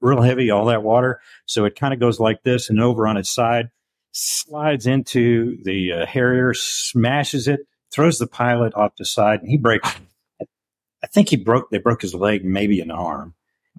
Real 0.01 0.22
heavy, 0.22 0.51
all 0.51 0.66
that 0.66 0.83
water. 0.83 1.20
So 1.46 1.64
it 1.64 1.77
kind 1.77 1.94
of 1.94 2.01
goes 2.01 2.20
like 2.20 2.42
this 2.42 2.70
and 2.70 2.81
over 2.81 3.07
on 3.07 3.16
its 3.16 3.31
side, 3.31 3.70
slides 4.12 4.87
into 4.87 5.57
the 5.64 5.92
uh, 5.92 6.07
Harrier, 6.07 6.55
smashes 6.55 7.48
it, 7.48 7.61
throws 7.92 8.18
the 8.18 8.27
pilot 8.27 8.75
off 8.75 8.96
the 8.96 9.05
side, 9.05 9.40
and 9.40 9.51
he 9.51 9.57
breaks. 9.57 9.88
I 11.03 11.07
think 11.09 11.29
he 11.29 11.37
broke. 11.37 11.70
They 11.70 11.79
broke 11.79 12.03
his 12.03 12.14
leg, 12.14 12.44
maybe 12.44 12.81
an 12.81 12.90
arm. 12.90 13.35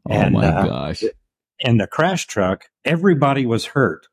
Oh 0.09 0.13
And, 0.13 0.33
my 0.33 0.45
uh, 0.45 0.65
gosh. 0.67 1.03
And 1.63 1.79
the 1.79 1.87
crash 1.87 2.27
truck, 2.27 2.65
everybody 2.83 3.45
was 3.45 3.65
hurt 3.67 4.07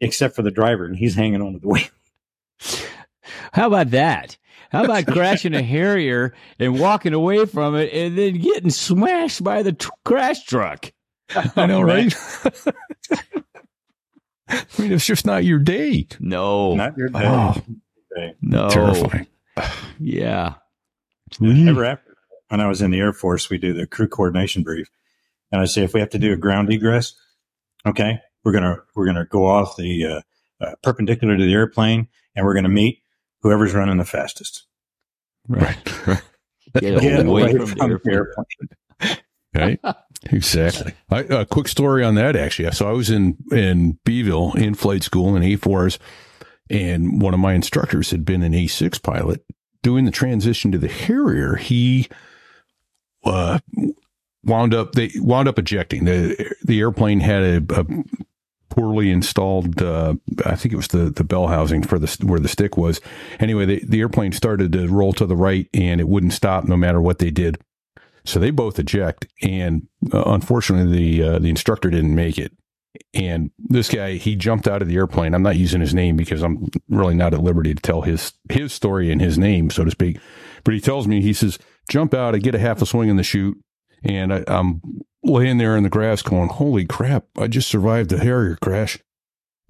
except 0.00 0.36
for 0.36 0.42
the 0.42 0.50
driver, 0.50 0.84
and 0.84 0.96
he's 0.96 1.16
hanging 1.16 1.42
onto 1.42 1.58
the 1.58 1.68
wheel. 1.68 1.88
How 3.52 3.66
about 3.66 3.90
that? 3.90 4.36
How 4.70 4.84
about 4.84 5.06
crashing 5.06 5.54
a 5.54 5.62
Harrier 5.62 6.34
and 6.58 6.78
walking 6.78 7.14
away 7.14 7.46
from 7.46 7.74
it 7.74 7.92
and 7.92 8.18
then 8.18 8.38
getting 8.38 8.70
smashed 8.70 9.42
by 9.42 9.62
the 9.62 9.72
tr- 9.72 9.90
crash 10.04 10.44
truck? 10.44 10.92
I 11.56 11.66
know, 11.66 11.80
right? 11.82 12.14
I 14.48 14.64
mean, 14.78 14.92
it's 14.92 15.06
just 15.06 15.26
not 15.26 15.44
your 15.44 15.58
day. 15.58 16.06
No. 16.20 16.74
Not 16.74 16.96
your 16.96 17.08
day. 17.08 17.20
Oh, 17.24 17.54
no. 18.40 18.70
terrifying. 18.70 19.26
Yeah. 19.98 20.54
Ever 21.42 21.84
after 21.84 22.16
when 22.48 22.60
I 22.60 22.68
was 22.68 22.80
in 22.80 22.90
the 22.90 22.98
Air 22.98 23.12
Force, 23.12 23.50
we 23.50 23.58
do 23.58 23.74
the 23.74 23.86
crew 23.86 24.08
coordination 24.08 24.62
brief, 24.62 24.88
and 25.52 25.60
I 25.60 25.66
say 25.66 25.82
if 25.82 25.92
we 25.92 26.00
have 26.00 26.10
to 26.10 26.18
do 26.18 26.32
a 26.32 26.36
ground 26.36 26.72
egress, 26.72 27.14
okay, 27.84 28.20
we're 28.44 28.52
gonna 28.52 28.78
we're 28.94 29.06
gonna 29.06 29.26
go 29.26 29.46
off 29.46 29.76
the 29.76 30.06
uh, 30.06 30.20
uh, 30.64 30.74
perpendicular 30.82 31.36
to 31.36 31.44
the 31.44 31.52
airplane, 31.52 32.08
and 32.34 32.46
we're 32.46 32.54
gonna 32.54 32.70
meet 32.70 33.02
whoever's 33.48 33.72
running 33.74 33.96
the 33.96 34.04
fastest. 34.04 34.66
Right. 35.48 35.78
Get 36.80 37.00
Get 37.00 37.26
away 37.26 37.52
from 37.52 37.64
the 37.66 37.74
the 37.74 37.82
airplane. 37.84 38.14
airplane. 38.14 39.18
Right? 39.54 39.80
Exactly. 40.30 40.92
I, 41.10 41.20
a 41.20 41.46
quick 41.46 41.68
story 41.68 42.04
on 42.04 42.14
that, 42.16 42.36
actually. 42.36 42.70
So 42.72 42.86
I 42.86 42.92
was 42.92 43.08
in, 43.08 43.38
in 43.50 43.98
Beeville 44.04 44.52
in 44.52 44.74
flight 44.74 45.02
school 45.02 45.34
in 45.34 45.42
A4s, 45.42 45.98
and 46.68 47.22
one 47.22 47.32
of 47.32 47.40
my 47.40 47.54
instructors 47.54 48.10
had 48.10 48.26
been 48.26 48.42
an 48.42 48.52
A6 48.52 49.02
pilot. 49.02 49.42
Doing 49.82 50.04
the 50.04 50.10
transition 50.10 50.70
to 50.72 50.78
the 50.78 50.86
Harrier, 50.86 51.56
he 51.56 52.08
uh, 53.24 53.58
wound 54.44 54.74
up, 54.74 54.92
they 54.92 55.10
wound 55.16 55.48
up 55.48 55.58
ejecting. 55.58 56.04
The, 56.04 56.54
the 56.62 56.78
airplane 56.80 57.20
had 57.20 57.42
a, 57.42 57.80
a 57.80 57.86
poorly 58.78 59.10
installed, 59.10 59.82
uh, 59.82 60.14
I 60.46 60.54
think 60.54 60.72
it 60.72 60.76
was 60.76 60.88
the, 60.88 61.10
the 61.10 61.24
bell 61.24 61.48
housing 61.48 61.82
for 61.82 61.98
the, 61.98 62.16
where 62.24 62.38
the 62.38 62.46
stick 62.46 62.76
was. 62.76 63.00
Anyway, 63.40 63.66
the, 63.66 63.82
the 63.84 63.98
airplane 63.98 64.30
started 64.30 64.70
to 64.72 64.86
roll 64.86 65.12
to 65.14 65.26
the 65.26 65.34
right 65.34 65.68
and 65.74 66.00
it 66.00 66.08
wouldn't 66.08 66.32
stop 66.32 66.64
no 66.64 66.76
matter 66.76 67.00
what 67.00 67.18
they 67.18 67.30
did. 67.30 67.60
So 68.24 68.38
they 68.38 68.50
both 68.50 68.78
eject, 68.78 69.26
and 69.42 69.88
uh, 70.12 70.22
unfortunately, 70.26 70.92
the 70.92 71.22
uh, 71.22 71.38
the 71.38 71.48
instructor 71.48 71.88
didn't 71.88 72.14
make 72.14 72.36
it. 72.36 72.52
And 73.14 73.50
this 73.58 73.88
guy, 73.88 74.14
he 74.16 74.36
jumped 74.36 74.68
out 74.68 74.82
of 74.82 74.88
the 74.88 74.96
airplane. 74.96 75.34
I'm 75.34 75.42
not 75.42 75.56
using 75.56 75.80
his 75.80 75.94
name 75.94 76.14
because 76.16 76.42
I'm 76.42 76.68
really 76.90 77.14
not 77.14 77.32
at 77.32 77.42
liberty 77.42 77.74
to 77.74 77.80
tell 77.80 78.02
his 78.02 78.34
his 78.50 78.74
story 78.74 79.10
and 79.10 79.20
his 79.20 79.38
name, 79.38 79.70
so 79.70 79.82
to 79.82 79.90
speak. 79.90 80.18
But 80.62 80.74
he 80.74 80.80
tells 80.80 81.06
me, 81.06 81.22
he 81.22 81.32
says, 81.32 81.58
"Jump 81.88 82.12
out. 82.12 82.34
I 82.34 82.38
get 82.38 82.54
a 82.54 82.58
half 82.58 82.82
a 82.82 82.86
swing 82.86 83.08
in 83.08 83.16
the 83.16 83.22
chute, 83.22 83.56
and 84.02 84.32
I, 84.32 84.44
I'm 84.46 84.80
laying 85.22 85.58
there 85.58 85.76
in 85.76 85.82
the 85.82 85.88
grass, 85.88 86.22
going, 86.22 86.48
holy 86.48 86.86
crap! 86.86 87.26
I 87.36 87.46
just 87.46 87.68
survived 87.68 88.10
the 88.10 88.18
Harrier 88.18 88.56
crash." 88.56 88.98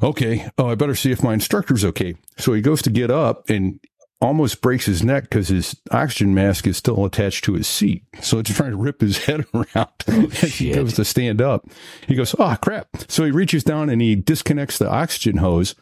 Okay, 0.03 0.49
oh, 0.57 0.69
I 0.69 0.75
better 0.77 0.95
see 0.95 1.11
if 1.11 1.25
my 1.25 1.35
instructor's 1.35 1.85
okay. 1.85 2.15
So 2.37 2.53
he 2.53 2.61
goes 2.61 2.83
to 2.83 2.91
get 2.91 3.11
up, 3.11 3.49
and 3.51 3.81
almost 4.21 4.61
breaks 4.61 4.87
his 4.87 5.05
neck 5.05 5.25
because 5.25 5.49
his 5.49 5.77
oxygen 5.91 6.35
mask 6.35 6.67
is 6.67 6.77
still 6.77 7.05
attached 7.05 7.45
to 7.45 7.55
his 7.55 7.69
seat. 7.69 8.03
So 8.21 8.39
it's 8.39 8.55
trying 8.55 8.73
to 8.73 8.77
rip 8.77 9.01
his 9.01 9.19
head 9.25 9.47
around 9.55 9.89
oh, 10.09 10.29
as 10.43 10.55
he 10.59 10.73
goes 10.73 10.95
to 10.95 11.05
stand 11.05 11.41
up. 11.41 11.67
He 12.07 12.15
goes, 12.15 12.35
oh, 12.39 12.57
crap. 12.61 12.89
So 13.09 13.25
he 13.25 13.31
reaches 13.31 13.65
down 13.65 13.89
and 13.91 14.03
he 14.03 14.17
disconnects 14.17 14.79
the 14.79 14.89
oxygen 14.89 15.39
hose, 15.39 15.75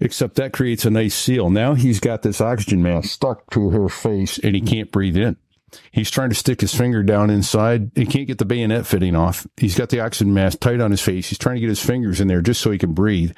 except 0.00 0.36
that 0.36 0.52
creates 0.52 0.84
a 0.84 0.90
nice 0.90 1.14
seal. 1.14 1.50
Now 1.50 1.74
he's 1.74 2.00
got 2.00 2.22
this 2.22 2.40
oxygen 2.40 2.82
mask 2.82 3.10
stuck 3.10 3.50
to 3.50 3.70
her 3.70 3.88
face 3.88 4.38
and 4.38 4.54
he 4.54 4.60
can't 4.60 4.92
breathe 4.92 5.16
in. 5.16 5.36
He's 5.92 6.10
trying 6.10 6.28
to 6.30 6.34
stick 6.34 6.60
his 6.60 6.74
finger 6.74 7.02
down 7.02 7.30
inside. 7.30 7.90
He 7.94 8.06
can't 8.06 8.26
get 8.26 8.38
the 8.38 8.44
bayonet 8.44 8.86
fitting 8.86 9.14
off. 9.16 9.46
He's 9.56 9.76
got 9.76 9.88
the 9.90 10.00
oxygen 10.00 10.32
mask 10.34 10.60
tight 10.60 10.80
on 10.80 10.90
his 10.90 11.00
face. 11.00 11.28
He's 11.28 11.38
trying 11.38 11.56
to 11.56 11.60
get 11.60 11.68
his 11.68 11.84
fingers 11.84 12.20
in 12.20 12.28
there 12.28 12.40
just 12.42 12.60
so 12.60 12.70
he 12.70 12.78
can 12.78 12.92
breathe. 12.94 13.36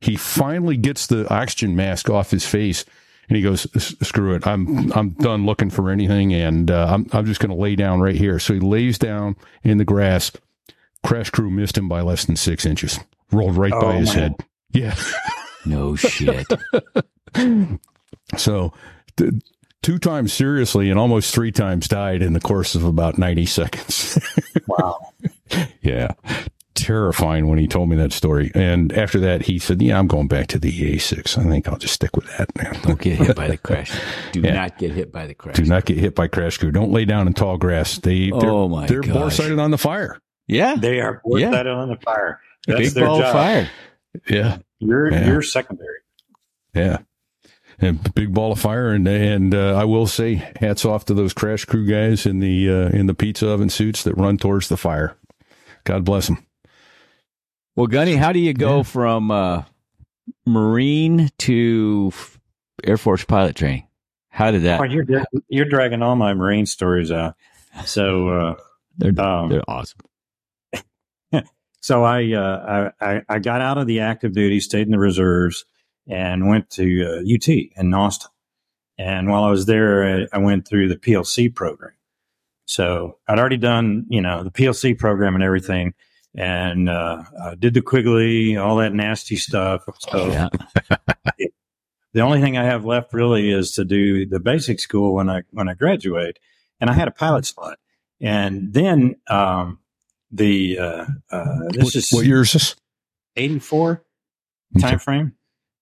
He 0.00 0.16
finally 0.16 0.76
gets 0.76 1.06
the 1.06 1.28
oxygen 1.32 1.76
mask 1.76 2.08
off 2.08 2.30
his 2.30 2.46
face 2.46 2.84
and 3.28 3.36
he 3.36 3.42
goes, 3.42 3.66
"Screw 4.02 4.34
it! 4.34 4.46
I'm 4.46 4.90
I'm 4.92 5.10
done 5.10 5.46
looking 5.46 5.70
for 5.70 5.88
anything, 5.90 6.32
and 6.34 6.68
uh, 6.70 6.86
I'm 6.90 7.06
I'm 7.12 7.26
just 7.26 7.38
going 7.40 7.50
to 7.50 7.60
lay 7.62 7.76
down 7.76 8.00
right 8.00 8.16
here." 8.16 8.38
So 8.40 8.54
he 8.54 8.60
lays 8.60 8.98
down 8.98 9.36
in 9.62 9.78
the 9.78 9.84
grass. 9.84 10.32
Crash 11.04 11.30
crew 11.30 11.48
missed 11.50 11.78
him 11.78 11.88
by 11.88 12.00
less 12.00 12.24
than 12.24 12.34
six 12.36 12.66
inches. 12.66 12.98
Rolled 13.30 13.56
right 13.56 13.70
by 13.70 13.78
Oh, 13.94 13.98
his 13.98 14.14
man. 14.16 14.18
head. 14.18 14.34
Yeah. 14.72 14.94
No 15.64 15.94
shit. 15.96 16.46
So 18.36 18.72
th- 19.16 19.32
two 19.82 19.98
times 19.98 20.32
seriously 20.32 20.90
and 20.90 20.98
almost 20.98 21.34
three 21.34 21.52
times 21.52 21.88
died 21.88 22.22
in 22.22 22.32
the 22.32 22.40
course 22.40 22.74
of 22.74 22.84
about 22.84 23.18
90 23.18 23.46
seconds. 23.46 24.18
Wow. 24.66 24.98
yeah. 25.82 26.12
Terrifying 26.74 27.48
when 27.48 27.58
he 27.58 27.66
told 27.66 27.88
me 27.88 27.96
that 27.96 28.12
story. 28.12 28.52
And 28.54 28.92
after 28.92 29.18
that, 29.20 29.42
he 29.42 29.58
said, 29.58 29.82
Yeah, 29.82 29.98
I'm 29.98 30.06
going 30.06 30.28
back 30.28 30.46
to 30.48 30.58
the 30.60 30.70
EA6. 30.70 31.36
I 31.38 31.42
think 31.50 31.66
I'll 31.66 31.76
just 31.76 31.94
stick 31.94 32.14
with 32.14 32.26
that. 32.36 32.52
Don't 32.82 33.00
get 33.00 33.18
hit 33.18 33.34
by 33.36 33.48
the 33.48 33.56
crash. 33.58 33.90
Do 34.32 34.40
Yeah. 34.40 34.54
not 34.54 34.78
get 34.78 34.92
hit 34.92 35.10
by 35.12 35.26
the 35.26 35.34
crash. 35.34 35.56
Do 35.56 35.64
not 35.64 35.84
get 35.86 35.98
hit 35.98 36.14
by 36.14 36.28
crash 36.28 36.58
crew. 36.58 36.70
Don't 36.70 36.92
lay 36.92 37.04
down 37.04 37.26
in 37.26 37.34
tall 37.34 37.58
grass. 37.58 37.98
They, 37.98 38.30
they're, 38.30 38.50
Oh, 38.50 38.68
my 38.68 38.86
they're 38.86 39.00
gosh. 39.00 39.36
sighted 39.36 39.58
on 39.58 39.72
the 39.72 39.78
fire. 39.78 40.20
Yeah. 40.46 40.76
They 40.76 41.00
are 41.00 41.20
Yeah. 41.26 41.50
yeah. 41.50 41.70
on 41.72 41.88
the 41.88 41.96
fire. 41.96 42.40
That's 42.68 42.80
Big 42.80 42.90
their 42.92 43.06
ball 43.06 43.18
job. 43.18 43.32
fire. 43.32 43.70
Yeah. 44.28 44.58
You're 44.78 45.10
Yeah. 45.12 45.26
you're 45.26 45.42
secondary. 45.42 45.98
Yeah. 46.74 46.98
And 47.82 48.12
big 48.14 48.34
ball 48.34 48.52
of 48.52 48.60
fire, 48.60 48.90
and 48.90 49.08
and 49.08 49.54
uh, 49.54 49.74
I 49.74 49.84
will 49.84 50.06
say, 50.06 50.34
hats 50.60 50.84
off 50.84 51.06
to 51.06 51.14
those 51.14 51.32
crash 51.32 51.64
crew 51.64 51.86
guys 51.86 52.26
in 52.26 52.40
the 52.40 52.68
uh, 52.68 52.88
in 52.90 53.06
the 53.06 53.14
pizza 53.14 53.48
oven 53.48 53.70
suits 53.70 54.02
that 54.04 54.14
run 54.18 54.36
towards 54.36 54.68
the 54.68 54.76
fire. 54.76 55.16
God 55.84 56.04
bless 56.04 56.26
them. 56.26 56.46
Well, 57.76 57.86
Gunny, 57.86 58.16
how 58.16 58.32
do 58.32 58.38
you 58.38 58.52
go 58.52 58.78
Yeah. 58.78 58.82
from 58.82 59.30
uh, 59.30 59.62
Marine 60.44 61.30
to 61.38 62.12
Air 62.84 62.98
Force 62.98 63.24
pilot 63.24 63.56
training? 63.56 63.86
How 64.28 64.50
did 64.50 64.62
that? 64.64 64.80
Oh, 64.80 64.84
you're 64.84 65.04
dra- 65.04 65.24
you're 65.48 65.64
dragging 65.64 66.02
all 66.02 66.16
my 66.16 66.34
Marine 66.34 66.66
stories 66.66 67.10
out. 67.10 67.34
So 67.86 68.28
uh, 68.28 68.54
They're, 68.98 69.18
um, 69.24 69.48
they're 69.48 69.62
awesome. 69.68 70.00
so 71.80 72.04
I, 72.04 72.32
uh, 72.32 72.90
I 73.00 73.06
I 73.16 73.22
I 73.28 73.38
got 73.38 73.60
out 73.62 73.78
of 73.78 73.86
the 73.86 74.00
active 74.00 74.34
duty, 74.34 74.60
stayed 74.60 74.82
in 74.86 74.90
the 74.90 74.98
reserves, 74.98 75.64
and 76.08 76.48
went 76.48 76.70
to 76.70 77.04
uh, 77.04 77.34
UT 77.34 77.48
in 77.48 77.94
Austin. 77.94 78.30
And 78.98 79.28
while 79.30 79.44
I 79.44 79.50
was 79.50 79.66
there, 79.66 80.28
I, 80.32 80.38
went 80.38 80.68
through 80.68 80.88
the 80.88 80.96
PLC 80.96 81.54
program. 81.54 81.92
So 82.66 83.18
I'd 83.26 83.38
already 83.38 83.56
done, 83.56 84.06
you 84.08 84.20
know, 84.20 84.44
the 84.44 84.50
PLC 84.50 84.96
program 84.98 85.34
and 85.34 85.42
everything, 85.42 85.94
and 86.34 86.88
uh, 86.88 87.22
did 87.58 87.74
the 87.74 87.80
Quigley, 87.80 88.56
all 88.56 88.76
that 88.76 88.92
nasty 88.92 89.36
stuff. 89.36 89.84
So 89.98 90.26
Yeah. 90.28 90.48
the 92.12 92.20
only 92.20 92.40
thing 92.40 92.58
I 92.58 92.64
have 92.64 92.84
left 92.84 93.12
really 93.12 93.50
is 93.50 93.72
to 93.72 93.84
do 93.84 94.26
the 94.26 94.40
basic 94.40 94.80
school 94.80 95.14
when 95.14 95.30
I 95.30 95.42
when 95.50 95.68
I 95.68 95.74
graduate, 95.74 96.38
and 96.80 96.90
I 96.90 96.92
had 96.92 97.08
a 97.08 97.12
pilot 97.12 97.46
slot, 97.46 97.78
and 98.20 98.72
then 98.72 99.16
um, 99.28 99.78
the 100.30 100.78
uh, 100.78 101.06
uh, 101.30 101.58
this 101.70 101.84
What, 101.84 101.94
is 101.96 102.10
what 102.10 102.26
year 102.26 102.42
is 102.42 102.52
this? 102.52 102.76
eighty 103.36 103.58
four 103.58 104.04
time 104.78 104.98
frame, 104.98 105.32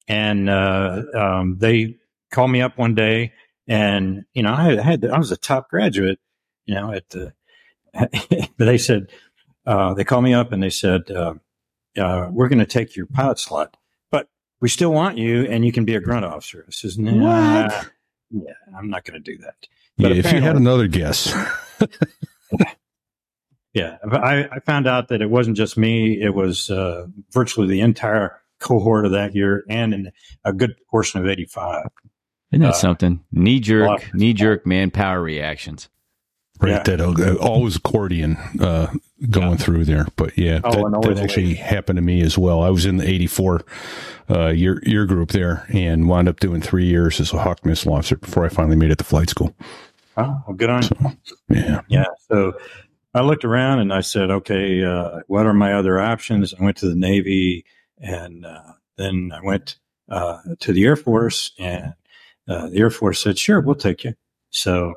and 0.09 0.48
uh, 0.48 1.02
um, 1.14 1.59
they 1.59 1.96
called 2.32 2.50
me 2.50 2.62
up 2.62 2.78
one 2.78 2.94
day, 2.94 3.34
and 3.68 4.24
you 4.32 4.42
know 4.42 4.52
I 4.52 4.80
had, 4.80 5.04
I 5.04 5.18
was 5.18 5.30
a 5.30 5.36
top 5.36 5.68
graduate, 5.68 6.18
you 6.64 6.74
know 6.74 6.92
at 6.92 7.09
the, 7.11 7.32
but 8.56 8.64
they 8.64 8.78
said 8.78 9.11
uh, 9.66 9.94
they 9.94 10.04
called 10.04 10.24
me 10.24 10.34
up 10.34 10.52
and 10.52 10.62
they 10.62 10.70
said 10.70 11.11
uh, 11.11 11.34
uh, 11.96 12.28
we're 12.32 12.48
going 12.48 12.59
to 12.59 12.66
take 12.66 12.96
your 12.96 13.06
pilot 13.06 13.38
slot, 13.38 13.76
but 14.11 14.28
we 14.61 14.68
still 14.68 14.92
want 14.92 15.18
you, 15.18 15.44
and 15.44 15.64
you 15.64 15.72
can 15.72 15.84
be 15.84 15.94
a 15.94 16.00
grunt 16.00 16.24
officer. 16.24 16.64
I 16.66 16.70
says, 16.70 16.98
nah, 16.98 17.68
What? 17.68 17.90
yeah, 18.30 18.52
I'm 18.76 18.88
not 18.90 19.04
going 19.04 19.22
to 19.22 19.32
do 19.32 19.38
that. 19.42 19.54
Yeah, 19.96 20.09
if 20.11 20.32
you 20.32 20.40
had 20.40 20.56
another 20.56 20.86
guess, 20.86 21.34
Yeah, 23.74 23.98
but 24.02 24.24
I, 24.24 24.48
I 24.50 24.61
found 24.61 24.86
out 24.88 25.09
that 25.09 25.20
it 25.22 25.28
wasn't 25.30 25.56
just 25.56 25.76
me; 25.76 26.20
it 26.20 26.34
was 26.34 26.70
uh, 26.70 27.06
virtually 27.30 27.68
the 27.68 27.80
entire 27.82 28.40
cohort 28.61 29.04
of 29.06 29.12
that 29.12 29.34
year, 29.34 29.64
and 29.68 29.92
in 29.94 30.11
a 30.44 30.52
good 30.52 30.74
portion 30.90 31.20
of 31.20 31.26
'85. 31.26 31.84
Isn't 32.52 32.62
that 32.62 32.70
Uh, 32.70 32.72
something? 32.72 33.20
Knee 33.32 33.61
jerk, 33.61 34.12
knee 34.14 34.32
jerk 34.32 34.66
manpower 34.66 35.20
reactions. 35.22 35.88
right? 36.61 36.70
Yeah. 36.70 36.82
That 36.96 37.00
uh, 37.00 37.34
always 37.36 37.76
accordion 37.76 38.36
uh, 38.61 38.88
going 39.30 39.59
through 39.59 39.84
there. 39.84 40.06
But 40.16 40.36
yeah, 40.38 40.61
Oh, 40.64 40.70
that, 40.70 40.78
and 40.84 40.94
always 40.96 41.16
that 41.18 41.24
actually 41.24 41.46
late. 41.48 41.56
happened 41.59 41.96
to 41.98 42.02
me 42.02 42.20
as 42.22 42.36
well. 42.38 42.62
I 42.62 42.70
was 42.70 42.84
in 42.86 42.96
the 42.96 43.09
'84 43.09 43.61
uh, 44.30 44.46
year 44.48 44.80
year 44.84 45.04
group 45.06 45.30
there, 45.30 45.66
and 45.72 46.09
wound 46.09 46.28
up 46.28 46.40
doing 46.40 46.61
three 46.61 46.86
years 46.86 47.20
as 47.20 47.32
a 47.32 47.38
Hawk 47.38 47.64
missile 47.64 47.92
officer 47.92 48.16
before 48.16 48.44
I 48.44 48.48
finally 48.48 48.76
made 48.76 48.90
it 48.90 48.98
to 48.98 49.04
flight 49.04 49.28
school. 49.30 49.54
Oh, 50.16 50.42
well, 50.48 50.56
good 50.56 50.68
on 50.70 50.82
you. 50.82 51.12
Yeah, 51.48 51.80
Yeah. 51.88 52.04
So 52.28 52.54
I 53.14 53.20
looked 53.20 53.44
around 53.44 53.78
and 53.78 53.92
I 53.92 54.00
said, 54.00 54.30
okay, 54.30 54.82
uh, 54.84 55.20
what 55.28 55.46
are 55.46 55.54
my 55.54 55.74
other 55.74 56.00
options? 56.00 56.52
I 56.59 56.62
went 56.64 56.76
to 56.78 56.88
the 56.88 56.96
Navy 56.96 57.64
and 58.01 58.44
uh, 58.46 58.62
then 58.96 59.30
I 59.34 59.40
went 59.42 59.78
uh, 60.09 60.38
to 60.61 60.72
the 60.72 60.84
Air 60.84 60.96
Force 60.96 61.53
and 61.59 61.94
uh, 62.49 62.68
the 62.68 62.78
Air 62.78 62.90
Force 62.90 63.22
said, 63.22 63.38
sure, 63.38 63.61
we'll 63.61 63.74
take 63.74 64.05
you. 64.05 64.14
So 64.51 64.94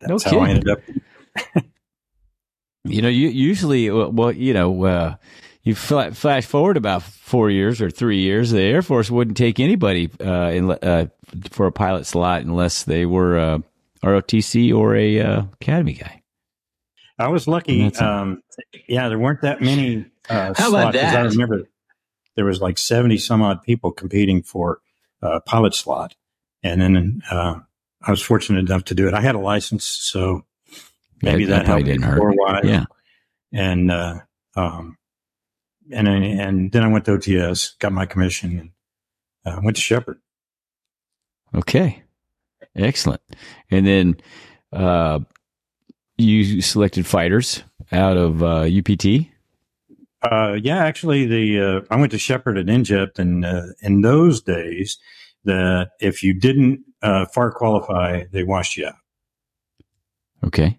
that's 0.00 0.24
No 0.24 0.30
how 0.30 0.38
I 0.40 0.50
ended 0.50 0.68
up. 0.70 0.80
You 2.86 3.00
know, 3.00 3.08
you 3.08 3.28
usually, 3.28 3.88
uh, 3.88 4.08
well, 4.08 4.30
you 4.30 4.52
know, 4.52 4.84
uh, 4.84 5.16
you 5.62 5.74
fla- 5.74 6.12
flash 6.12 6.44
forward 6.44 6.76
about 6.76 7.02
four 7.02 7.50
years 7.50 7.80
or 7.80 7.90
three 7.90 8.18
years, 8.18 8.50
the 8.50 8.60
Air 8.60 8.82
Force 8.82 9.10
wouldn't 9.10 9.38
take 9.38 9.58
anybody 9.58 10.10
uh, 10.20 10.50
in, 10.50 10.70
uh, 10.70 11.06
for 11.50 11.66
a 11.66 11.72
pilot 11.72 12.04
slot 12.04 12.42
unless 12.42 12.82
they 12.84 13.06
were 13.06 13.38
uh, 13.38 13.58
ROTC 14.02 14.76
or 14.76 14.94
a 14.96 15.18
uh, 15.18 15.42
Academy 15.54 15.94
guy. 15.94 16.22
I 17.18 17.28
was 17.28 17.48
lucky. 17.48 17.84
Um, 17.94 18.42
yeah, 18.86 19.08
there 19.08 19.18
weren't 19.18 19.40
that 19.40 19.62
many 19.62 20.04
uh, 20.28 20.52
How 20.54 20.68
about 20.68 20.92
slots, 20.92 20.98
'cause 20.98 21.14
I 21.14 21.22
remember 21.22 21.62
there 22.36 22.44
was 22.44 22.60
like 22.60 22.78
70 22.78 23.18
some 23.18 23.42
odd 23.42 23.62
people 23.62 23.92
competing 23.92 24.42
for 24.42 24.80
a 25.22 25.40
pilot 25.40 25.74
slot. 25.74 26.14
And 26.62 26.80
then 26.80 27.22
uh, 27.30 27.60
I 28.02 28.10
was 28.10 28.22
fortunate 28.22 28.60
enough 28.60 28.84
to 28.86 28.94
do 28.94 29.06
it. 29.08 29.14
I 29.14 29.20
had 29.20 29.34
a 29.34 29.38
license, 29.40 29.84
so 29.84 30.44
maybe 31.22 31.44
that, 31.46 31.64
probably 31.66 31.84
helped 31.84 31.86
didn't 31.86 32.02
hurt. 32.02 32.18
for 32.18 32.30
a 32.30 32.34
while. 32.34 32.64
Yeah. 32.64 32.84
And, 33.52 33.90
uh, 33.90 34.20
um, 34.56 34.96
and, 35.92 36.06
then- 36.06 36.22
and 36.22 36.72
then 36.72 36.82
I 36.82 36.88
went 36.88 37.04
to 37.06 37.12
OTS, 37.12 37.78
got 37.78 37.92
my 37.92 38.06
commission, 38.06 38.58
and 39.44 39.56
uh, 39.56 39.60
went 39.62 39.76
to 39.76 39.82
Sheppard. 39.82 40.18
Okay. 41.54 42.02
Excellent. 42.74 43.20
And 43.70 43.86
then 43.86 44.16
uh, 44.72 45.20
you 46.16 46.60
selected 46.62 47.06
fighters 47.06 47.62
out 47.92 48.16
of 48.16 48.42
uh, 48.42 48.62
UPT. 48.62 49.28
Uh, 50.30 50.54
yeah, 50.54 50.78
actually, 50.78 51.26
the 51.26 51.60
uh, 51.60 51.80
I 51.90 51.96
went 51.96 52.12
to 52.12 52.18
Sheppard 52.18 52.56
at 52.56 52.66
ENJJPT, 52.66 53.18
and 53.18 53.44
uh, 53.44 53.62
in 53.82 54.00
those 54.00 54.40
days, 54.40 54.98
that 55.44 55.90
if 56.00 56.22
you 56.22 56.32
didn't 56.32 56.80
uh, 57.02 57.26
FAR 57.26 57.52
qualify, 57.52 58.24
they 58.32 58.42
washed 58.42 58.76
you 58.76 58.86
out. 58.86 58.94
Okay. 60.44 60.78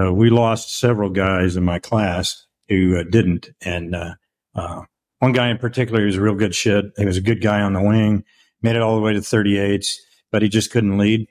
Uh, 0.00 0.12
we 0.12 0.30
lost 0.30 0.78
several 0.78 1.10
guys 1.10 1.56
in 1.56 1.64
my 1.64 1.78
class 1.78 2.46
who 2.68 2.96
uh, 2.98 3.04
didn't, 3.10 3.50
and 3.62 3.94
uh, 3.94 4.14
uh, 4.54 4.82
one 5.18 5.32
guy 5.32 5.48
in 5.48 5.58
particular 5.58 6.00
he 6.00 6.06
was 6.06 6.16
a 6.16 6.20
real 6.20 6.34
good 6.34 6.54
shit. 6.54 6.86
He 6.96 7.04
was 7.04 7.16
a 7.16 7.22
good 7.22 7.40
guy 7.40 7.60
on 7.60 7.72
the 7.72 7.82
wing, 7.82 8.24
made 8.62 8.76
it 8.76 8.82
all 8.82 8.96
the 8.96 9.02
way 9.02 9.12
to 9.12 9.20
38s, 9.20 9.96
but 10.30 10.42
he 10.42 10.48
just 10.48 10.70
couldn't 10.70 10.98
lead, 10.98 11.28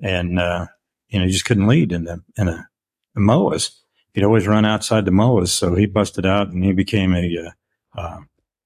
and 0.00 0.38
uh, 0.38 0.66
you 1.08 1.18
know 1.18 1.26
he 1.26 1.32
just 1.32 1.44
couldn't 1.44 1.68
lead 1.68 1.92
in 1.92 2.04
the 2.04 2.22
in 2.36 2.48
a, 2.48 2.68
a 3.16 3.20
MOAs. 3.20 3.70
He'd 4.14 4.24
always 4.24 4.46
run 4.46 4.64
outside 4.64 5.04
the 5.04 5.10
MOAs, 5.12 5.48
so 5.48 5.74
he 5.74 5.86
busted 5.86 6.26
out 6.26 6.48
and 6.48 6.64
he 6.64 6.72
became 6.72 7.14
a 7.14 7.52
uh, 7.96 8.00
uh, 8.00 8.18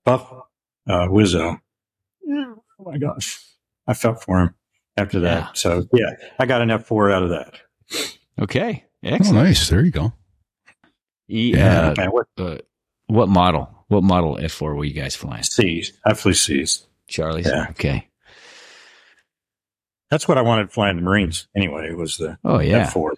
buff 0.05 0.31
uh, 0.89 1.07
Wizzo. 1.09 1.59
Oh 2.29 2.63
my 2.85 2.99
gosh, 2.99 3.43
I 3.87 3.95
felt 3.95 4.23
for 4.23 4.39
him 4.41 4.55
after 4.97 5.21
that. 5.21 5.41
Yeah. 5.41 5.49
So 5.55 5.85
yeah, 5.93 6.11
I 6.39 6.47
got 6.47 6.63
an 6.63 6.71
F 6.71 6.87
four 6.87 7.11
out 7.11 7.23
of 7.23 7.31
that. 7.31 7.55
Okay. 8.41 8.85
oh, 9.05 9.17
nice. 9.33 9.69
There 9.69 9.85
you 9.85 9.91
go. 9.91 10.13
E- 11.29 11.53
Yeah. 11.55 11.95
Man, 11.97 12.11
what 12.11 12.27
uh, 12.39 12.45
uh, 12.45 12.59
what 13.09 13.29
model? 13.29 13.85
What 13.89 14.03
model 14.05 14.37
F4 14.39 14.75
were 14.75 14.85
you 14.87 14.95
guys 14.95 15.15
flying? 15.15 15.43
C's? 15.43 15.93
I 16.07 16.15
flew 16.15 16.33
C's. 16.33 16.87
Charlie's? 17.09 17.47
Yeah. 17.47 17.67
Okay. 17.71 18.09
that's 20.11 20.27
what 20.27 20.39
I 20.39 20.43
wanted 20.43 20.63
to 20.65 20.69
fly 20.71 20.89
in 20.89 20.97
the 20.97 21.03
Marines 21.03 21.47
anyway. 21.55 21.89
It 21.91 21.97
was 21.99 22.17
the 22.17 22.39
Oh 22.43 22.59
yeah. 22.61 22.87
F4. 22.91 23.11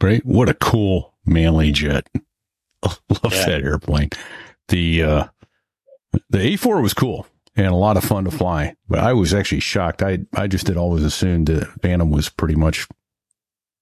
Right? 0.00 0.24
What 0.26 0.48
a 0.48 0.54
cool 0.54 1.14
manly 1.24 1.72
jet. 1.72 2.08
Love 2.84 3.00
Yeah. 3.32 3.46
that 3.46 3.62
airplane. 3.62 4.10
The 4.68 5.02
uh 5.02 5.24
the 6.30 6.38
A4 6.38 6.82
was 6.82 6.94
cool 6.94 7.26
and 7.56 7.66
a 7.68 7.74
lot 7.74 7.96
of 7.96 8.04
fun 8.04 8.24
to 8.24 8.30
fly, 8.30 8.74
but 8.88 8.98
I 9.00 9.12
was 9.14 9.32
actually 9.34 9.60
shocked. 9.60 10.02
I 10.02 10.18
I 10.34 10.46
just 10.46 10.66
had 10.68 10.76
always 10.76 11.02
assumed 11.04 11.46
that 11.48 11.66
Phantom 11.82 12.10
was 12.10 12.28
pretty 12.28 12.54
much 12.56 12.86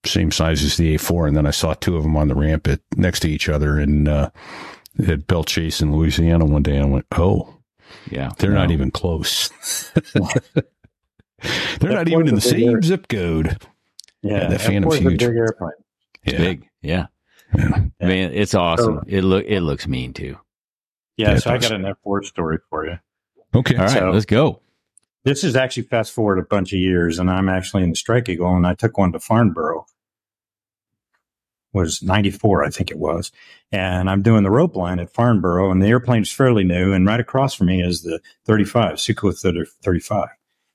same 0.07 0.31
size 0.31 0.62
as 0.62 0.77
the 0.77 0.95
A4 0.97 1.29
and 1.29 1.37
then 1.37 1.47
I 1.47 1.51
saw 1.51 1.75
two 1.75 1.97
of 1.97 2.03
them 2.03 2.17
on 2.17 2.29
the 2.29 2.35
ramp 2.35 2.69
at 2.69 2.81
next 2.97 3.21
to 3.21 3.29
each 3.31 3.49
other 3.49 3.79
in 3.81 4.07
uh 4.09 4.31
at 5.09 5.27
Belle 5.27 5.45
Chasse 5.45 5.81
in 5.81 5.93
Louisiana 5.97 6.45
one 6.45 6.62
day 6.62 6.77
and 6.77 6.87
I 6.87 6.89
went, 6.89 7.07
"Oh, 7.12 7.57
Yeah. 8.11 8.31
they're 8.39 8.53
not 8.53 8.71
even 8.71 8.91
close." 8.93 9.51
they're 11.81 11.91
not 11.93 12.09
even 12.09 12.29
in 12.29 12.35
the 12.35 12.39
is 12.41 12.47
a 12.53 12.55
big 12.55 12.61
same 12.65 12.75
air- 12.77 12.83
zip 12.83 13.09
code. 13.09 13.59
Yeah, 14.23 14.49
that 14.49 14.61
Phantom's 14.61 14.95
F4 14.95 15.01
is 15.01 15.07
a 15.07 15.11
huge. 15.11 15.19
big 15.21 15.37
airplane. 15.37 15.71
Yeah. 16.25 16.39
big. 16.39 16.68
Yeah. 16.83 17.07
Yeah. 17.57 17.68
Yeah. 18.01 18.07
Man, 18.09 18.33
it's 18.33 18.55
awesome. 18.55 18.97
So- 18.97 19.05
it 19.07 19.22
look 19.22 19.45
it 19.47 19.61
looks 19.61 19.87
mean 19.87 20.12
too. 20.12 20.37
Yeah, 21.16 21.33
Yeah, 21.33 21.39
so 21.39 21.51
I 21.51 21.59
got 21.59 21.72
an 21.72 21.83
F4 21.85 22.25
story 22.25 22.59
for 22.68 22.87
you. 22.87 22.99
Okay. 23.55 23.77
All 23.77 23.83
right, 23.85 23.91
So- 23.93 24.11
let's 24.11 24.27
go. 24.27 24.61
This 25.25 25.43
is 25.45 25.57
actually 25.57 25.85
fast 25.85 26.12
forward 26.12 26.39
a 26.39 26.43
bunch 26.43 26.72
of 26.75 26.79
years, 26.79 27.18
and 27.18 27.31
I'm 27.31 27.49
actually 27.49 27.83
in 27.83 27.91
the 27.91 27.97
Strike 27.97 28.29
Eagle, 28.29 28.55
and 28.57 28.66
I 28.66 28.75
took 28.75 28.99
one 28.99 29.12
to 29.12 29.20
Farnborough. 29.20 29.87
Was 31.72 32.03
94, 32.03 32.62
I 32.64 32.70
think 32.70 32.91
it 32.93 32.99
was. 32.99 33.33
And 33.72 34.09
I'm 34.09 34.22
doing 34.22 34.45
the 34.45 34.51
rope 34.51 34.77
line 34.77 35.01
at 35.01 35.12
Farnborough, 35.12 35.70
and 35.72 35.83
the 35.83 35.89
airplane's 35.89 36.31
fairly 36.31 36.62
new, 36.62 36.93
and 36.93 37.05
right 37.07 37.18
across 37.18 37.55
from 37.55 37.66
me 37.68 37.83
is 37.83 38.03
the 38.03 38.20
35, 38.45 38.97
Sukhoi 38.97 39.37
30 39.41 39.64
35. 39.83 40.29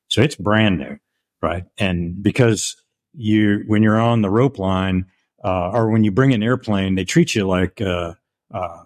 So 0.10 0.22
it's 0.22 0.36
brand 0.36 0.80
new, 0.80 0.98
right? 1.42 1.64
And 1.78 2.22
because 2.22 2.76
you, 3.14 3.64
when 3.68 3.82
you're 3.84 4.00
on 4.00 4.22
the 4.24 4.30
rope 4.30 4.60
line, 4.60 5.06
uh, 5.44 5.72
or 5.72 5.90
when 5.90 6.04
you 6.04 6.12
bring 6.12 6.34
an 6.34 6.44
airplane, 6.44 6.96
they 6.96 7.06
treat 7.06 7.36
you 7.36 7.48
like, 7.48 7.82
uh, 7.82 8.14
uh, 8.54 8.84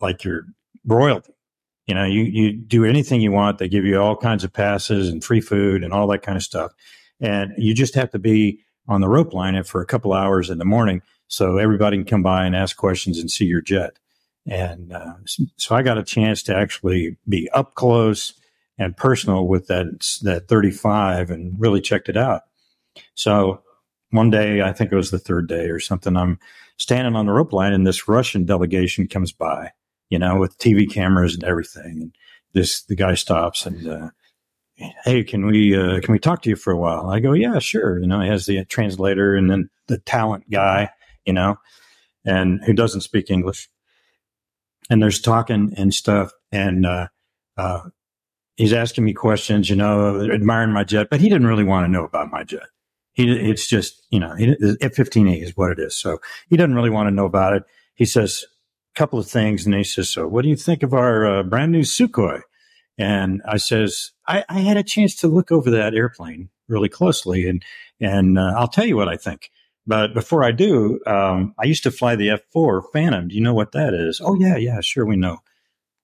like 0.00 0.24
you're 0.24 0.46
royalty. 0.84 1.32
You 1.86 1.94
know, 1.94 2.04
you, 2.04 2.22
you 2.22 2.52
do 2.52 2.84
anything 2.84 3.20
you 3.20 3.32
want. 3.32 3.58
They 3.58 3.68
give 3.68 3.84
you 3.84 4.00
all 4.00 4.16
kinds 4.16 4.44
of 4.44 4.52
passes 4.52 5.08
and 5.08 5.22
free 5.22 5.40
food 5.40 5.84
and 5.84 5.92
all 5.92 6.06
that 6.08 6.22
kind 6.22 6.36
of 6.36 6.42
stuff. 6.42 6.72
And 7.20 7.52
you 7.58 7.74
just 7.74 7.94
have 7.94 8.10
to 8.12 8.18
be 8.18 8.60
on 8.88 9.00
the 9.00 9.08
rope 9.08 9.34
line 9.34 9.62
for 9.64 9.80
a 9.80 9.86
couple 9.86 10.12
hours 10.12 10.50
in 10.50 10.58
the 10.58 10.64
morning 10.64 11.02
so 11.28 11.58
everybody 11.58 11.96
can 11.96 12.06
come 12.06 12.22
by 12.22 12.44
and 12.44 12.56
ask 12.56 12.76
questions 12.76 13.18
and 13.18 13.30
see 13.30 13.44
your 13.44 13.60
jet. 13.60 13.98
And 14.46 14.92
uh, 14.92 15.14
so 15.56 15.74
I 15.74 15.82
got 15.82 15.98
a 15.98 16.02
chance 16.02 16.42
to 16.44 16.56
actually 16.56 17.16
be 17.28 17.48
up 17.50 17.74
close 17.74 18.34
and 18.78 18.96
personal 18.96 19.46
with 19.46 19.68
that 19.68 19.86
that 20.22 20.48
35 20.48 21.30
and 21.30 21.58
really 21.58 21.80
checked 21.80 22.08
it 22.08 22.16
out. 22.16 22.42
So 23.14 23.62
one 24.14 24.30
day, 24.30 24.62
I 24.62 24.72
think 24.72 24.92
it 24.92 24.96
was 24.96 25.10
the 25.10 25.18
third 25.18 25.48
day 25.48 25.66
or 25.66 25.80
something, 25.80 26.16
I'm 26.16 26.38
standing 26.76 27.16
on 27.16 27.26
the 27.26 27.32
rope 27.32 27.52
line 27.52 27.72
and 27.72 27.84
this 27.84 28.06
Russian 28.06 28.44
delegation 28.44 29.08
comes 29.08 29.32
by, 29.32 29.72
you 30.08 30.20
know, 30.20 30.38
with 30.38 30.56
TV 30.58 30.88
cameras 30.88 31.34
and 31.34 31.42
everything. 31.42 32.00
And 32.00 32.16
this 32.52 32.84
the 32.84 32.94
guy 32.94 33.14
stops 33.14 33.66
and 33.66 33.88
uh, 33.88 34.10
hey, 35.04 35.24
can 35.24 35.46
we 35.46 35.76
uh, 35.76 36.00
can 36.00 36.12
we 36.12 36.20
talk 36.20 36.42
to 36.42 36.50
you 36.50 36.54
for 36.54 36.72
a 36.72 36.78
while? 36.78 37.10
I 37.10 37.18
go, 37.18 37.32
yeah, 37.32 37.58
sure. 37.58 37.98
You 37.98 38.06
know, 38.06 38.20
he 38.20 38.28
has 38.28 38.46
the 38.46 38.64
translator 38.66 39.34
and 39.34 39.50
then 39.50 39.68
the 39.88 39.98
talent 39.98 40.48
guy, 40.48 40.90
you 41.24 41.32
know, 41.32 41.56
and 42.24 42.62
who 42.64 42.72
doesn't 42.72 43.00
speak 43.00 43.30
English. 43.30 43.68
And 44.90 45.02
there's 45.02 45.20
talking 45.20 45.72
and 45.76 45.92
stuff, 45.92 46.30
and 46.52 46.86
uh, 46.86 47.08
uh, 47.56 47.88
he's 48.56 48.74
asking 48.74 49.06
me 49.06 49.12
questions, 49.12 49.70
you 49.70 49.76
know, 49.76 50.30
admiring 50.30 50.72
my 50.72 50.84
jet, 50.84 51.08
but 51.10 51.20
he 51.20 51.28
didn't 51.28 51.48
really 51.48 51.64
want 51.64 51.84
to 51.86 51.90
know 51.90 52.04
about 52.04 52.30
my 52.30 52.44
jet. 52.44 52.68
He, 53.14 53.30
it's 53.30 53.66
just, 53.66 54.06
you 54.10 54.20
know, 54.20 54.32
F-15E 54.32 55.42
is 55.42 55.56
what 55.56 55.70
it 55.70 55.78
is. 55.78 55.96
So 55.96 56.18
he 56.48 56.56
doesn't 56.56 56.74
really 56.74 56.90
want 56.90 57.06
to 57.06 57.14
know 57.14 57.26
about 57.26 57.54
it. 57.54 57.62
He 57.94 58.04
says 58.04 58.44
a 58.94 58.98
couple 58.98 59.18
of 59.18 59.28
things, 59.28 59.64
and 59.64 59.74
he 59.74 59.84
says, 59.84 60.10
"So, 60.10 60.26
what 60.26 60.42
do 60.42 60.48
you 60.48 60.56
think 60.56 60.82
of 60.82 60.92
our 60.92 61.24
uh, 61.24 61.42
brand 61.44 61.70
new 61.72 61.82
Sukhoi?" 61.82 62.42
And 62.98 63.40
I 63.46 63.56
says, 63.56 64.12
I, 64.26 64.44
I, 64.48 64.60
had 64.60 64.76
a 64.76 64.84
chance 64.84 65.16
to 65.16 65.28
look 65.28 65.50
over 65.50 65.70
that 65.70 65.94
airplane 65.94 66.50
really 66.68 66.88
closely, 66.88 67.48
and 67.48 67.64
and 68.00 68.38
uh, 68.38 68.54
I'll 68.56 68.68
tell 68.68 68.84
you 68.84 68.96
what 68.96 69.08
I 69.08 69.16
think. 69.16 69.50
But 69.86 70.14
before 70.14 70.42
I 70.42 70.52
do, 70.52 71.00
um, 71.06 71.54
I 71.58 71.66
used 71.66 71.82
to 71.82 71.90
fly 71.90 72.16
the 72.16 72.40
F4 72.54 72.82
Phantom. 72.92 73.28
Do 73.28 73.34
you 73.34 73.40
know 73.40 73.54
what 73.54 73.72
that 73.72 73.94
is? 73.94 74.20
Oh 74.22 74.34
yeah, 74.34 74.56
yeah, 74.56 74.80
sure, 74.80 75.04
we 75.04 75.16
know 75.16 75.38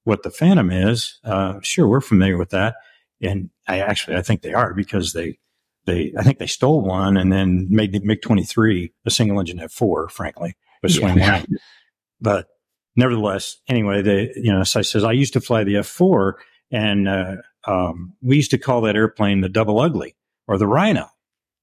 what 0.04 0.22
the 0.22 0.30
Phantom 0.30 0.70
is. 0.70 1.18
Uh, 1.24 1.60
sure, 1.62 1.88
we're 1.88 2.00
familiar 2.00 2.36
with 2.36 2.50
that. 2.50 2.76
And 3.22 3.50
I 3.66 3.80
actually, 3.80 4.16
I 4.16 4.22
think 4.22 4.42
they 4.42 4.52
are 4.52 4.74
because 4.74 5.12
they, 5.12 5.38
they, 5.86 6.12
I 6.18 6.22
think 6.22 6.38
they 6.38 6.46
stole 6.46 6.82
one 6.82 7.16
and 7.16 7.32
then 7.32 7.66
made 7.70 7.92
the 7.92 8.00
MiG 8.00 8.22
23 8.22 8.92
a 9.06 9.10
single 9.10 9.40
engine 9.40 9.58
F4, 9.58 10.10
frankly, 10.10 10.56
with 10.82 10.92
swing 10.92 11.18
Yeah. 11.18 11.44
But 12.20 12.48
nevertheless, 12.96 13.56
anyway, 13.68 14.02
they, 14.02 14.32
you 14.36 14.52
know, 14.52 14.62
so 14.62 14.80
I 14.80 14.82
says, 14.82 15.04
I 15.04 15.12
used 15.12 15.32
to 15.32 15.40
fly 15.40 15.64
the 15.64 15.74
F4 15.76 16.34
and, 16.70 17.08
uh, 17.08 17.36
um, 17.64 18.14
we 18.22 18.36
used 18.36 18.50
to 18.52 18.58
call 18.58 18.82
that 18.82 18.96
airplane 18.96 19.40
the 19.40 19.48
double 19.48 19.80
ugly 19.80 20.16
or 20.46 20.58
the 20.58 20.66
rhino. 20.66 21.08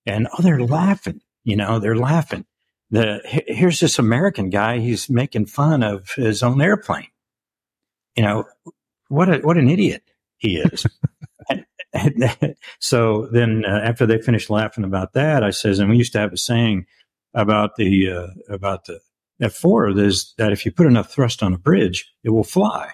And 0.05 0.28
oh, 0.38 0.41
they're 0.41 0.61
laughing, 0.61 1.22
you 1.43 1.55
know, 1.55 1.80
they're 1.80 1.97
laughing. 1.97 2.45
The, 2.89 3.20
here's 3.26 3.80
this 3.80 3.99
American 3.99 4.49
guy. 4.49 4.80
He's 4.80 5.09
making 5.09 5.47
fun 5.47 5.84
of 5.84 6.11
his 6.15 6.41
own 6.41 6.61
airplane. 6.61 7.07
You 8.15 8.24
know, 8.24 8.45
what 9.09 9.30
a, 9.30 9.39
what 9.39 9.57
an 9.57 9.70
idiot 9.70 10.03
he 10.38 10.57
is. 10.57 10.86
and, 11.94 12.36
and 12.42 12.56
so 12.80 13.28
then 13.32 13.64
uh, 13.66 13.82
after 13.84 14.06
they 14.06 14.22
finished 14.22 14.50
laughing 14.50 14.84
about 14.84 15.14
that, 15.14 15.44
I 15.44 15.52
says, 15.52 15.80
and 15.80 15.90
we 15.90 15.98
used 15.98 16.14
to 16.14 16.20
have 16.20 16.34
a 16.34 16.38
saying 16.38 16.86
about 17.34 17.76
the, 17.76 18.10
uh, 18.10 18.54
about 18.54 18.86
the 18.86 19.00
F4 19.42 20.00
is 20.00 20.34
that 20.38 20.52
if 20.52 20.66
you 20.66 20.72
put 20.72 20.88
enough 20.88 21.12
thrust 21.12 21.44
on 21.44 21.54
a 21.54 21.58
bridge, 21.58 22.12
it 22.24 22.32
will 22.32 22.44
fly. 22.44 22.92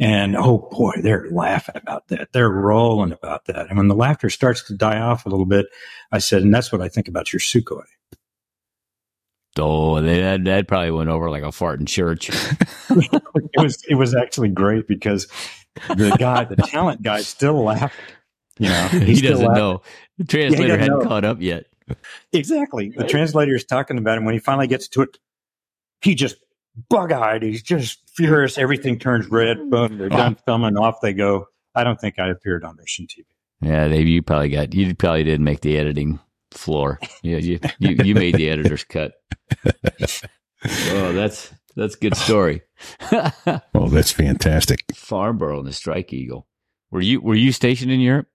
And 0.00 0.34
oh 0.34 0.66
boy, 0.72 0.94
they're 1.02 1.28
laughing 1.30 1.76
about 1.76 2.08
that. 2.08 2.32
They're 2.32 2.48
rolling 2.48 3.12
about 3.12 3.44
that. 3.44 3.68
And 3.68 3.76
when 3.76 3.88
the 3.88 3.94
laughter 3.94 4.30
starts 4.30 4.62
to 4.64 4.74
die 4.74 4.98
off 4.98 5.26
a 5.26 5.28
little 5.28 5.44
bit, 5.44 5.66
I 6.10 6.18
said, 6.18 6.42
and 6.42 6.54
that's 6.54 6.72
what 6.72 6.80
I 6.80 6.88
think 6.88 7.06
about 7.06 7.34
your 7.34 7.40
Sukhoi. 7.40 7.84
Oh, 9.58 10.00
that 10.00 10.44
that 10.44 10.68
probably 10.68 10.92
went 10.92 11.10
over 11.10 11.28
like 11.28 11.42
a 11.42 11.52
fart 11.52 11.80
in 11.80 11.86
church. 11.86 12.30
it 12.90 13.50
was 13.58 13.84
it 13.88 13.96
was 13.96 14.14
actually 14.14 14.48
great 14.48 14.88
because 14.88 15.26
the 15.88 16.16
guy, 16.18 16.44
the 16.44 16.56
talent 16.56 17.02
guy, 17.02 17.20
still 17.22 17.62
laughed. 17.64 17.94
You 18.58 18.68
know, 18.68 18.88
he 18.92 19.16
still 19.16 19.32
doesn't 19.32 19.46
laughing. 19.46 19.62
know. 19.62 19.82
The 20.18 20.24
translator 20.24 20.66
doesn't 20.68 20.80
hadn't 20.80 20.98
know. 21.00 21.06
caught 21.08 21.24
up 21.24 21.40
yet. 21.40 21.66
exactly. 22.32 22.90
The 22.96 23.06
translator 23.06 23.54
is 23.54 23.64
talking 23.64 23.98
about 23.98 24.18
him 24.18 24.24
when 24.24 24.34
he 24.34 24.40
finally 24.40 24.66
gets 24.66 24.88
to 24.88 25.02
it. 25.02 25.18
He 26.02 26.14
just 26.14 26.36
bug 26.88 27.12
eyed. 27.12 27.42
He's 27.42 27.62
just 27.62 27.98
furious. 28.14 28.58
Everything 28.58 28.98
turns 28.98 29.28
red. 29.28 29.70
Boom. 29.70 29.98
They're 29.98 30.08
done 30.08 30.36
filming. 30.46 30.76
Off 30.76 31.00
they 31.00 31.12
go. 31.12 31.46
I 31.74 31.84
don't 31.84 32.00
think 32.00 32.18
I 32.18 32.28
appeared 32.28 32.64
on 32.64 32.76
Russian 32.76 33.06
TV. 33.06 33.24
Yeah, 33.62 33.88
Dave, 33.88 34.06
you 34.06 34.22
probably 34.22 34.48
got 34.48 34.74
you 34.74 34.94
probably 34.94 35.24
didn't 35.24 35.44
make 35.44 35.60
the 35.60 35.76
editing 35.76 36.18
floor. 36.50 36.98
Yeah, 37.22 37.36
you 37.38 37.60
you, 37.78 37.96
you 38.04 38.14
made 38.14 38.34
the 38.34 38.48
editor's 38.50 38.84
cut. 38.84 39.12
Oh, 40.62 41.12
that's 41.14 41.50
that's 41.76 41.94
a 41.94 41.98
good 41.98 42.16
story. 42.16 42.62
Oh, 43.74 43.88
that's 43.88 44.10
fantastic. 44.12 44.84
Farnborough 44.94 45.58
and 45.60 45.68
the 45.68 45.72
Strike 45.72 46.12
Eagle. 46.12 46.46
Were 46.90 47.00
you 47.00 47.20
were 47.20 47.34
you 47.34 47.52
stationed 47.52 47.90
in 47.92 48.00
Europe? 48.00 48.26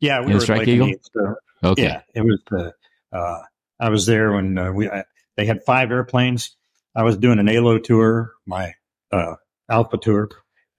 Yeah, 0.00 0.20
we 0.20 0.28
In 0.28 0.34
were 0.34 0.40
Strike 0.40 0.58
like 0.60 0.68
Eagle? 0.68 0.92
the- 1.14 1.36
Okay. 1.64 1.82
Yeah, 1.84 2.02
it 2.14 2.22
was. 2.22 2.40
the. 2.50 2.72
uh, 3.12 3.38
I 3.78 3.88
was 3.88 4.04
there 4.06 4.32
when 4.32 4.58
uh, 4.58 4.72
we 4.72 4.88
I, 4.90 5.04
they 5.36 5.46
had 5.46 5.62
five 5.64 5.90
airplanes. 5.90 6.56
I 6.94 7.02
was 7.04 7.16
doing 7.16 7.38
an 7.38 7.48
ALO 7.48 7.78
tour, 7.78 8.32
my 8.46 8.74
uh, 9.12 9.36
Alpha 9.70 9.96
tour, 9.98 10.28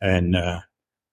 and 0.02 0.36
uh, 0.36 0.60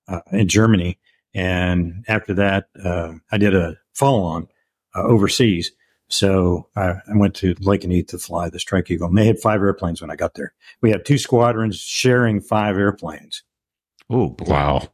uh, 0.09 0.21
in 0.33 0.49
Germany. 0.49 0.99
And 1.35 2.05
after 2.09 2.35
that, 2.35 2.67
uh, 2.85 3.13
I 3.31 3.39
did 3.39 3.55
a 3.55 3.77
follow 3.95 4.23
on 4.25 4.49
uh, 4.95 5.03
overseas. 5.05 5.71
So 6.11 6.69
I, 6.77 6.89
I 6.91 7.17
went 7.17 7.35
to 7.37 7.55
Lakenheath 7.57 8.09
to 8.09 8.19
fly 8.19 8.49
the 8.51 8.59
Strike 8.59 8.91
Eagle. 8.91 9.09
And 9.09 9.17
they 9.17 9.27
had 9.27 9.39
five 9.39 9.61
airplanes 9.61 10.01
when 10.01 10.11
I 10.11 10.17
got 10.17 10.35
there. 10.35 10.53
We 10.83 10.91
had 10.91 11.05
two 11.05 11.19
squadrons 11.19 11.79
sharing 11.79 12.41
five 12.41 12.77
airplanes. 12.77 13.43
Oh, 14.11 14.35
Wow. 14.41 14.89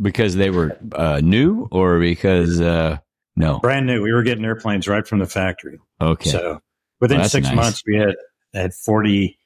because 0.00 0.36
they 0.36 0.50
were 0.50 0.76
uh, 0.92 1.20
new 1.22 1.68
or 1.72 1.98
because 1.98 2.60
uh, 2.60 2.98
no? 3.36 3.58
Brand 3.58 3.86
new. 3.86 4.00
We 4.02 4.12
were 4.12 4.22
getting 4.22 4.44
airplanes 4.44 4.86
right 4.86 5.06
from 5.06 5.18
the 5.18 5.26
factory. 5.26 5.78
Okay. 6.00 6.30
So 6.30 6.60
within 7.00 7.18
Well, 7.18 7.28
six 7.28 7.48
nice. 7.48 7.56
months, 7.56 7.82
we 7.86 7.96
had 7.96 8.14
had 8.54 8.72
40, 8.74 9.38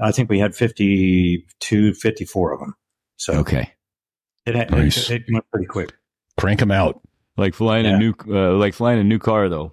I 0.00 0.10
think 0.12 0.28
we 0.28 0.38
had 0.40 0.54
52, 0.56 1.94
54 1.94 2.52
of 2.52 2.60
them. 2.60 2.74
So 3.16 3.34
okay. 3.34 3.70
it, 4.46 4.54
had, 4.56 4.70
Nice. 4.70 5.08
it, 5.10 5.22
it 5.28 5.32
went 5.32 5.44
pretty 5.52 5.66
quick. 5.66 5.92
Crank 6.38 6.58
them 6.60 6.70
out. 6.70 7.00
Like 7.40 7.54
flying 7.54 7.86
Yeah. 7.86 7.94
a 7.96 7.98
new 7.98 8.14
uh, 8.28 8.52
like 8.52 8.74
flying 8.74 9.00
a 9.00 9.04
new 9.04 9.18
car 9.18 9.48
though. 9.48 9.72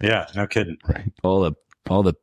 Yeah, 0.00 0.26
no 0.36 0.46
kidding. 0.46 0.76
Right. 0.88 1.12
All 1.24 1.40
the 1.42 1.52
all 1.90 2.02
the 2.04 2.14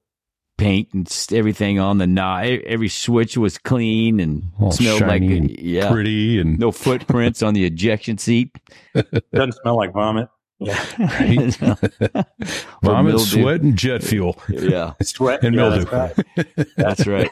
paint 0.58 0.90
and 0.94 1.12
everything 1.34 1.78
on 1.80 1.98
the 1.98 2.08
knob. 2.08 2.46
Every 2.66 2.88
switch 2.88 3.36
was 3.38 3.58
clean 3.58 4.20
and 4.22 4.44
All 4.60 4.72
smelled 4.72 5.02
like 5.02 5.10
shiny 5.24 5.38
and 5.38 5.50
yeah. 5.60 5.90
pretty 5.92 6.40
and 6.40 6.58
No 6.58 6.72
footprints 6.72 7.44
on 7.44 7.54
the 7.54 7.66
ejection 7.66 8.18
seat. 8.18 8.56
Doesn't 9.34 9.54
smell 9.62 9.76
like 9.76 9.92
vomit. 9.94 10.30
right? 10.62 11.58
Vomit, 12.84 13.20
sweat, 13.20 13.62
and 13.62 13.76
jet 13.76 14.04
fuel. 14.04 14.40
yeah, 14.48 14.94
Sweat 15.02 15.44
And 15.44 15.56
yeah, 15.56 15.70
mildew. 15.70 15.86
that's 15.86 16.18
right. 16.18 16.68
that's 16.78 17.08
right. 17.08 17.30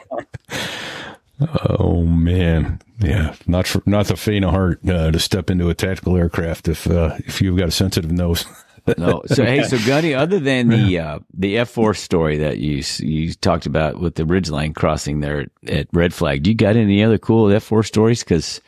Oh 1.40 2.02
man, 2.04 2.80
yeah, 3.00 3.34
not 3.46 3.66
for, 3.66 3.82
not 3.86 4.06
the 4.06 4.16
faint 4.16 4.44
of 4.44 4.50
heart 4.50 4.80
uh, 4.88 5.10
to 5.10 5.18
step 5.18 5.50
into 5.50 5.70
a 5.70 5.74
tactical 5.74 6.16
aircraft 6.16 6.68
if 6.68 6.86
uh, 6.86 7.16
if 7.20 7.40
you've 7.40 7.58
got 7.58 7.68
a 7.68 7.72
sensitive 7.72 8.12
nose. 8.12 8.44
No, 8.96 9.22
so 9.26 9.44
hey, 9.44 9.62
so 9.64 9.78
Gunny, 9.86 10.14
other 10.14 10.40
than 10.40 10.68
the 10.68 10.98
uh, 10.98 11.18
the 11.34 11.58
F 11.58 11.68
four 11.68 11.92
story 11.92 12.38
that 12.38 12.58
you 12.58 12.82
you 13.00 13.34
talked 13.34 13.66
about 13.66 14.00
with 14.00 14.14
the 14.14 14.24
ridgeline 14.24 14.74
crossing 14.74 15.20
there 15.20 15.48
at 15.66 15.86
Red 15.92 16.14
Flag, 16.14 16.42
do 16.42 16.50
you 16.50 16.56
got 16.56 16.76
any 16.76 17.04
other 17.04 17.18
cool 17.18 17.52
F 17.52 17.62
four 17.62 17.82
stories? 17.82 18.24
Because 18.24 18.60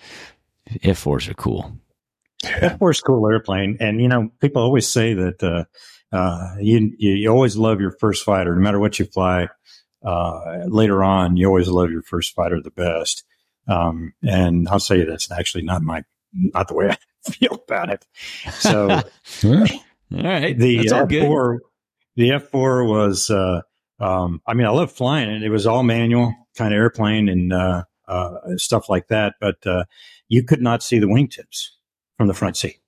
F 0.82 0.98
fours 0.98 1.28
are 1.28 1.34
cool. 1.34 1.76
F 2.44 2.78
four 2.78 2.90
is 2.90 2.98
a 2.98 3.02
cool 3.02 3.26
airplane, 3.26 3.78
and 3.80 4.00
you 4.00 4.08
know 4.08 4.30
people 4.38 4.62
always 4.62 4.86
say 4.86 5.14
that 5.14 5.42
uh, 5.42 5.64
uh, 6.14 6.56
you, 6.60 6.94
you 6.98 7.12
you 7.12 7.30
always 7.30 7.56
love 7.56 7.80
your 7.80 7.92
first 7.92 8.22
fighter, 8.24 8.54
no 8.54 8.60
matter 8.60 8.78
what 8.78 8.98
you 8.98 9.06
fly. 9.06 9.48
Uh, 10.04 10.64
later 10.66 11.04
on, 11.04 11.36
you 11.36 11.46
always 11.46 11.68
love 11.68 11.90
your 11.90 12.02
first 12.02 12.34
fighter 12.34 12.60
the 12.60 12.70
best, 12.70 13.24
um, 13.68 14.12
and 14.22 14.68
I'll 14.68 14.80
say 14.80 15.04
that's 15.04 15.30
actually 15.30 15.64
not 15.64 15.82
my 15.82 16.04
not 16.32 16.68
the 16.68 16.74
way 16.74 16.90
I 16.90 16.96
feel 17.30 17.62
about 17.68 17.90
it. 17.90 18.06
So 18.52 18.88
All 20.14 20.22
right, 20.22 20.58
the 20.58 20.76
that's 20.78 20.92
all 20.92 21.02
F 21.02 21.08
good. 21.08 21.22
four, 21.22 21.62
the 22.16 22.32
F 22.32 22.44
four 22.44 22.84
was. 22.84 23.30
Uh, 23.30 23.62
um, 24.00 24.42
I 24.46 24.54
mean, 24.54 24.66
I 24.66 24.70
love 24.70 24.90
flying 24.90 25.30
it. 25.30 25.42
It 25.44 25.50
was 25.50 25.66
all 25.66 25.84
manual 25.84 26.34
kind 26.56 26.74
of 26.74 26.78
airplane 26.78 27.28
and 27.28 27.52
uh, 27.52 27.84
uh, 28.08 28.56
stuff 28.56 28.88
like 28.88 29.08
that, 29.08 29.34
but 29.40 29.64
uh, 29.66 29.84
you 30.28 30.42
could 30.42 30.60
not 30.60 30.82
see 30.82 30.98
the 30.98 31.06
wingtips 31.06 31.68
from 32.18 32.26
the 32.26 32.34
front 32.34 32.56
seat. 32.56 32.78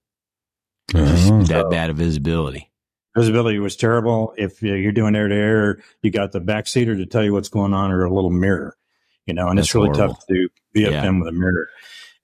Oh. 0.95 1.43
that 1.45 1.71
bad 1.71 1.91
of 1.91 1.97
visibility. 1.97 2.71
Visibility 3.17 3.59
was 3.61 3.77
terrible. 3.77 4.35
If 4.37 4.61
you're 4.63 4.93
doing 4.93 5.15
air 5.15 5.29
to 5.29 5.35
air, 5.35 5.83
you 6.03 6.11
got 6.11 6.33
the 6.33 6.41
backseater 6.41 6.97
to 6.97 7.07
tell 7.07 7.23
you 7.23 7.33
what's 7.33 7.49
going 7.49 7.73
on 7.73 7.93
or 7.93 8.05
a 8.05 8.13
little 8.13 8.31
mirror, 8.31 8.77
you 9.27 9.35
know, 9.35 9.49
and 9.49 9.59
That's 9.59 9.69
it's 9.69 9.75
really 9.75 9.89
horrible. 9.91 10.15
tough 10.15 10.27
to 10.27 10.35
do 10.35 10.49
BFM 10.75 10.93
Yeah. 11.03 11.19
with 11.21 11.29
a 11.29 11.33
mirror. 11.33 11.69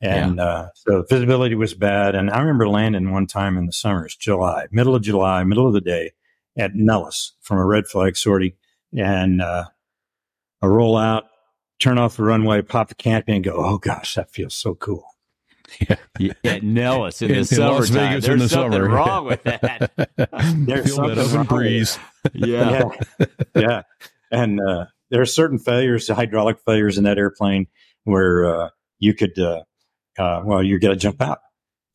And 0.03 0.41
uh, 0.41 0.71
so 0.75 1.03
visibility 1.09 1.55
was 1.55 1.75
bad. 1.75 2.15
And 2.15 2.31
I 2.31 2.41
remember 2.41 2.67
landing 2.69 3.13
one 3.13 3.27
time 3.27 3.57
in 3.59 3.67
the 3.67 3.73
summers, 3.73 4.17
July, 4.17 4.67
middle 4.71 4.95
of 4.95 5.03
July, 5.03 5.45
middle 5.45 5.67
of 5.67 5.75
the 5.75 5.81
day 5.83 6.13
at 6.57 6.75
Nellis 6.75 7.35
from 7.43 7.59
a 7.59 7.67
red 7.67 7.87
flag 7.87 8.17
sortie. 8.17 8.57
And 8.97 9.43
uh, 9.43 9.67
I 10.63 10.67
roll 10.67 10.97
out, 10.97 11.25
turn 11.79 11.99
off 11.99 12.17
the 12.17 12.23
runway, 12.25 12.63
pop 12.63 12.89
the 12.89 12.95
canopy 12.95 13.35
and 13.35 13.45
go, 13.45 13.53
oh 13.57 13.79
gosh, 13.79 14.15
that 14.15 14.31
feels 14.33 14.55
so 14.55 14.75
cool. 14.75 15.05
Yeah, 16.19 16.33
at 16.45 16.63
Nellis 16.63 17.23
in, 17.23 17.29
In- 17.31 17.35
the 17.35 17.39
in 17.41 17.45
summertime. 17.47 17.75
Las 17.79 17.89
Vegas 17.91 18.25
There's 18.27 18.35
in 18.35 18.39
the 18.41 18.49
something 18.49 18.73
summer. 18.73 18.89
wrong 18.89 19.25
with 19.27 19.43
that. 19.45 19.93
There's 20.67 20.87
Feel 20.87 20.95
something 20.97 21.15
that 21.15 21.19
oven 21.25 21.35
wrong 21.37 21.41
with 21.41 21.49
breeze. 21.49 21.99
Yeah. 22.35 22.91
yeah. 23.19 23.31
yeah. 23.55 23.83
And 24.31 24.61
uh, 24.61 24.87
there 25.11 25.21
are 25.23 25.27
certain 25.27 25.59
failures, 25.59 26.09
hydraulic 26.09 26.59
failures 26.67 26.99
in 26.99 27.05
that 27.05 27.19
airplane 27.19 27.67
where 28.05 28.45
uh, 28.65 28.69
you 28.99 29.15
could, 29.15 29.39
uh, 29.39 29.63
uh, 30.19 30.43
well, 30.45 30.63
you're 30.63 30.79
going 30.79 30.95
to 30.95 31.01
jump 31.01 31.23
out. 31.23 31.39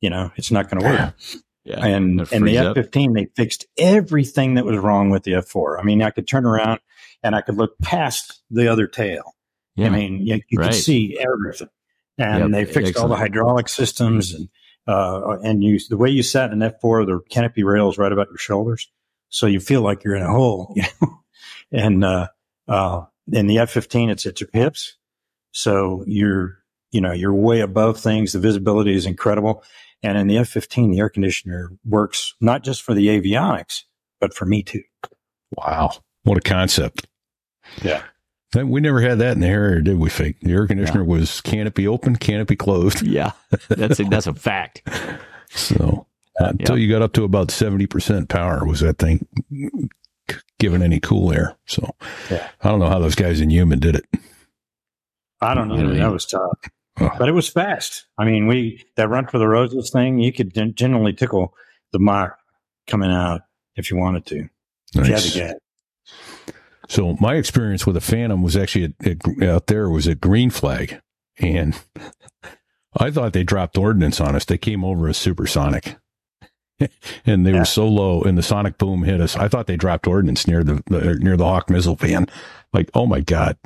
You 0.01 0.09
know, 0.09 0.31
it's 0.35 0.51
not 0.51 0.69
going 0.69 0.81
to 0.81 0.87
work. 0.89 1.13
Yeah. 1.67 1.83
And 1.83 2.31
and 2.31 2.47
the 2.47 2.59
F 2.59 2.75
fifteen, 2.75 3.13
they 3.13 3.25
fixed 3.35 3.65
everything 3.75 4.53
that 4.53 4.65
was 4.65 4.77
wrong 4.77 5.09
with 5.09 5.23
the 5.23 5.33
F 5.33 5.47
four. 5.47 5.79
I 5.79 5.83
mean, 5.83 6.03
I 6.03 6.11
could 6.11 6.27
turn 6.27 6.45
around 6.45 6.79
and 7.23 7.35
I 7.35 7.41
could 7.41 7.55
look 7.55 7.75
past 7.79 8.39
the 8.51 8.67
other 8.67 8.85
tail. 8.85 9.33
Yeah. 9.75 9.87
I 9.87 9.89
mean, 9.89 10.21
you, 10.27 10.41
you 10.47 10.59
Right. 10.59 10.69
could 10.69 10.75
see 10.79 11.17
everything. 11.19 11.69
And 12.17 12.39
Yep. 12.39 12.51
they 12.51 12.65
fixed 12.73 12.97
all 12.97 13.07
the 13.09 13.15
hydraulic 13.17 13.67
systems 13.69 14.33
and 14.33 14.49
uh, 14.87 15.37
and 15.43 15.63
you 15.63 15.79
the 15.89 15.97
way 15.97 16.09
you 16.09 16.21
sat 16.23 16.51
in 16.51 16.61
F 16.61 16.79
four, 16.79 17.05
the 17.05 17.19
canopy 17.29 17.63
rails 17.63 17.97
right 17.97 18.11
about 18.11 18.27
your 18.27 18.37
shoulders, 18.37 18.89
so 19.29 19.47
you 19.47 19.59
feel 19.59 19.81
like 19.81 20.03
you're 20.03 20.15
in 20.15 20.21
a 20.21 20.31
hole. 20.31 20.73
You 20.75 20.83
know? 21.01 21.19
and 21.71 22.03
uh, 22.05 22.27
uh, 22.67 23.01
in 23.31 23.47
the 23.47 23.57
F 23.57 23.71
fifteen, 23.71 24.09
it's 24.09 24.25
at 24.25 24.39
your 24.39 24.49
hips, 24.53 24.95
so 25.51 26.03
you're 26.07 26.59
you 26.91 27.01
know 27.01 27.11
you're 27.11 27.33
way 27.33 27.61
above 27.61 27.99
things. 27.99 28.31
The 28.33 28.39
visibility 28.39 28.93
is 28.93 29.05
incredible. 29.05 29.63
And 30.03 30.17
in 30.19 30.27
the 30.27 30.37
F 30.37 30.49
fifteen, 30.49 30.91
the 30.91 30.99
air 30.99 31.09
conditioner 31.09 31.71
works 31.83 32.35
not 32.39 32.63
just 32.63 32.83
for 32.83 32.93
the 32.93 33.07
avionics, 33.07 33.81
but 34.21 34.33
for 34.35 34.45
me 34.45 34.61
too. 34.61 34.83
Wow, 35.57 35.91
what 36.23 36.37
a 36.37 36.41
concept! 36.41 37.07
Yeah. 37.81 38.03
That- 38.55 38.67
We 38.67 38.81
never 38.81 38.99
had 39.01 39.19
that 39.19 39.33
in 39.33 39.39
the 39.41 39.47
Harrier, 39.47 39.81
did 39.81 39.99
we? 39.99 40.09
Fake 40.09 40.39
the 40.41 40.51
air 40.53 40.65
conditioner 40.67 41.03
was 41.03 41.41
canopy 41.41 41.87
open, 41.87 42.15
canopy 42.15 42.55
closed. 42.55 43.01
yeah. 43.05 43.31
That's 43.69 43.99
a, 43.99 44.03
that's 44.05 44.27
a 44.27 44.33
fact. 44.33 44.81
So 45.49 46.07
uh, 46.41 46.45
until 46.47 46.77
you 46.77 46.89
got 46.89 47.01
up 47.01 47.13
to 47.13 47.23
about 47.23 47.51
seventy 47.51 47.85
percent 47.87 48.29
power, 48.29 48.65
was 48.65 48.79
that 48.81 48.97
thing 48.97 49.25
giving 50.59 50.81
any 50.81 50.99
cool 50.99 51.31
air? 51.31 51.55
So 51.65 51.95
Yeah. 52.31 52.49
I 52.61 52.69
don't 52.69 52.79
know 52.79 52.89
how 52.89 52.99
those 52.99 53.15
guys 53.15 53.39
in 53.41 53.49
Yuma 53.49 53.75
did 53.77 53.95
it. 53.95 54.05
I 55.41 55.53
don't 55.53 55.67
know. 55.67 55.75
Really? 55.75 55.97
That 55.99 56.11
was 56.11 56.25
tough, 56.25 56.57
Oh. 56.99 57.11
but 57.19 57.27
it 57.29 57.33
was 57.33 57.49
fast. 57.49 58.05
I 58.17 58.25
mean, 58.25 58.47
we 58.47 58.83
that 58.95 59.09
run 59.09 59.27
for 59.27 59.37
the 59.37 59.47
roses 59.47 59.91
thing. 59.91 60.19
You 60.19 60.31
could 60.33 60.53
gen- 60.53 60.73
generally 60.75 61.13
tickle 61.13 61.53
the 61.91 61.99
Mach 61.99 62.37
coming 62.87 63.11
out 63.11 63.41
if 63.75 63.91
you 63.91 63.97
wanted 63.97 64.25
to. 64.27 64.37
If 64.37 64.49
you 64.95 65.01
had 65.03 65.11
Nice. 65.11 65.33
to 65.33 65.37
get. 65.39 65.57
So 66.87 67.17
my 67.19 67.35
experience 67.35 67.85
with 67.87 67.97
a 67.97 68.01
Phantom 68.01 68.41
was 68.43 68.55
actually 68.55 68.93
at, 69.01 69.07
at, 69.07 69.43
out 69.43 69.67
there 69.67 69.89
was 69.89 70.07
a 70.07 70.15
Green 70.15 70.49
Flag, 70.49 70.99
and 71.39 71.79
I 72.97 73.11
thought 73.11 73.33
they 73.33 73.43
dropped 73.43 73.77
ordnance 73.77 74.21
on 74.21 74.35
us. 74.35 74.45
They 74.45 74.57
came 74.57 74.83
over 74.85 75.07
as 75.07 75.17
supersonic, 75.17 75.97
and 77.25 77.45
they 77.45 77.51
Yeah. 77.51 77.59
were 77.59 77.65
so 77.65 77.87
low, 77.87 78.21
and 78.21 78.37
the 78.37 78.43
sonic 78.43 78.77
boom 78.77 79.03
hit 79.03 79.19
us. 79.21 79.35
I 79.35 79.47
thought 79.47 79.67
they 79.67 79.77
dropped 79.77 80.07
ordnance 80.07 80.47
near 80.47 80.63
the, 80.63 80.83
the 80.87 81.15
near 81.19 81.37
the 81.37 81.45
Hawk 81.45 81.69
missile 81.69 81.95
van. 81.95 82.27
Like, 82.73 82.89
oh 82.93 83.05
my 83.05 83.21
god! 83.21 83.57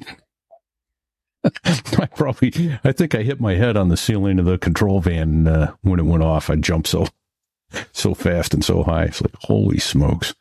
I 1.66 2.08
probably, 2.16 2.78
I 2.84 2.92
think 2.92 3.16
I 3.16 3.24
hit 3.24 3.40
my 3.40 3.56
head 3.56 3.78
on 3.78 3.90
the 3.90 3.98
ceiling 3.98 4.40
of 4.40 4.46
the 4.46 4.58
control 4.58 5.00
van 5.02 5.48
uh, 5.48 5.74
when 5.82 6.00
it 6.00 6.06
went 6.06 6.24
off. 6.24 6.50
I 6.50 6.56
jumped 6.56 6.88
so 6.88 7.08
so 7.92 8.14
fast 8.14 8.54
and 8.54 8.64
so 8.66 8.84
high. 8.84 9.06
It's 9.06 9.22
like 9.22 9.36
holy 9.42 9.78
smokes! 9.80 10.34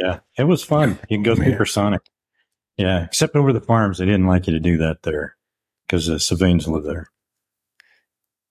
Yeah, 0.00 0.20
it 0.36 0.44
was 0.44 0.62
fun. 0.62 0.98
You 1.08 1.16
can 1.16 1.22
go 1.22 1.34
Man. 1.34 1.50
supersonic. 1.50 2.02
Yeah, 2.76 3.04
except 3.04 3.34
over 3.34 3.52
the 3.52 3.60
farms, 3.60 3.98
they 3.98 4.04
didn't 4.04 4.26
like 4.26 4.46
you 4.46 4.52
to 4.52 4.60
do 4.60 4.76
that 4.78 5.02
there 5.02 5.36
because 5.86 6.06
the 6.06 6.20
civilians 6.20 6.68
live 6.68 6.84
there. 6.84 7.08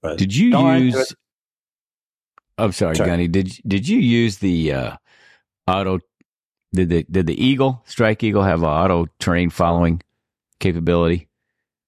But 0.01 0.17
Did 0.17 0.35
you 0.35 0.49
No, 0.49 0.65
I 0.65 0.77
enjoyed 0.77 0.99
use? 0.99 1.15
I'm 2.57 2.71
sorry, 2.71 2.95
Sorry. 2.95 3.09
Gunny. 3.09 3.27
Did 3.27 3.51
did 3.65 3.87
you 3.87 3.99
use 3.99 4.39
the 4.39 4.73
uh, 4.73 4.95
auto? 5.67 5.99
Did 6.73 6.89
the 6.89 7.03
did 7.09 7.27
the 7.27 7.41
Eagle 7.45 7.83
Strike 7.85 8.23
Eagle 8.23 8.43
have 8.43 8.63
an 8.63 8.69
auto 8.69 9.07
terrain 9.19 9.49
following 9.49 10.01
capability? 10.59 11.29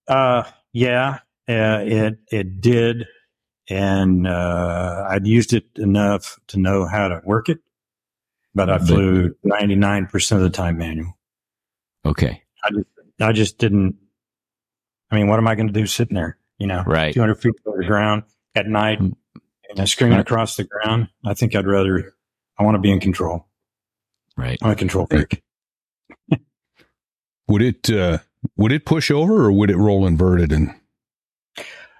Uh, 0.08 0.44
yeah, 0.72 1.20
uh, 1.48 1.82
it 1.84 2.20
it 2.32 2.62
did, 2.62 3.08
and 3.70 4.28
uh, 4.28 5.08
I'd 5.10 5.28
used 5.28 5.54
it 5.54 5.66
enough 5.76 6.40
to 6.48 6.60
know 6.60 6.86
how 6.86 7.08
to 7.08 7.22
work 7.26 7.50
it, 7.50 7.60
but 8.66 8.70
I 8.70 8.78
flew 8.78 9.36
ninety 9.44 9.76
nine 9.76 10.06
percent 10.08 10.42
of 10.44 10.52
the 10.52 10.56
time 10.56 10.78
manual. 10.78 11.18
Okay, 12.06 12.44
I 12.64 12.70
just 12.72 12.88
I 13.22 13.32
just 13.32 13.58
didn't. 13.58 13.96
I 15.12 15.16
mean, 15.16 15.28
what 15.28 15.40
am 15.40 15.48
I 15.48 15.56
going 15.56 15.68
to 15.68 15.74
do 15.74 15.86
sitting 15.86 16.16
there? 16.16 16.38
You 16.58 16.68
know, 16.68 16.84
right. 16.86 17.14
two 17.14 17.20
hundred 17.22 17.36
feet 17.36 17.54
over 17.66 17.78
the 17.78 17.86
ground 17.88 18.24
at 18.56 18.68
night, 18.68 19.00
Mm. 19.00 19.14
and 19.78 19.88
screaming 19.90 20.20
across 20.20 20.58
the 20.58 20.66
ground. 20.66 21.08
I 21.26 21.34
think 21.34 21.56
I'd 21.56 21.66
rather. 21.68 22.14
I 22.58 22.64
want 22.64 22.76
to 22.76 22.80
be 22.82 22.92
in 22.92 23.00
control. 23.00 23.48
Right. 24.36 24.58
I'm 24.62 24.72
a 24.72 24.76
control 24.76 25.06
freak. 25.10 25.42
Would 27.48 27.62
it 27.62 27.90
uh, 27.90 28.20
would 28.58 28.72
it 28.72 28.86
push 28.86 29.10
over 29.10 29.46
or 29.46 29.52
would 29.52 29.70
it 29.72 29.78
roll 29.78 30.06
inverted 30.06 30.52
and 30.52 30.74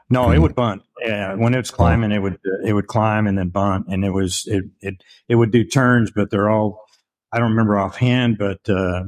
No, 0.10 0.30
it 0.32 0.36
Hmm. 0.36 0.42
would 0.44 0.56
bunt. 0.56 0.84
Yeah, 1.02 1.36
when 1.36 1.54
it's 1.54 1.72
climbing, 1.72 2.12
it 2.12 2.20
would 2.20 2.40
it 2.66 2.74
would 2.74 2.88
climb 2.88 3.28
and 3.28 3.38
then 3.38 3.50
bunt, 3.50 3.88
and 3.90 4.04
it 4.04 4.12
was 4.12 4.46
it 4.48 4.66
it 4.82 5.04
it 5.28 5.36
would 5.36 5.52
do 5.52 5.64
turns, 5.64 6.12
but 6.12 6.30
they're 6.30 6.50
all 6.50 6.84
I 7.32 7.40
don't 7.40 7.52
remember 7.52 7.78
offhand, 7.78 8.38
but 8.38 8.68
uh, 8.70 9.04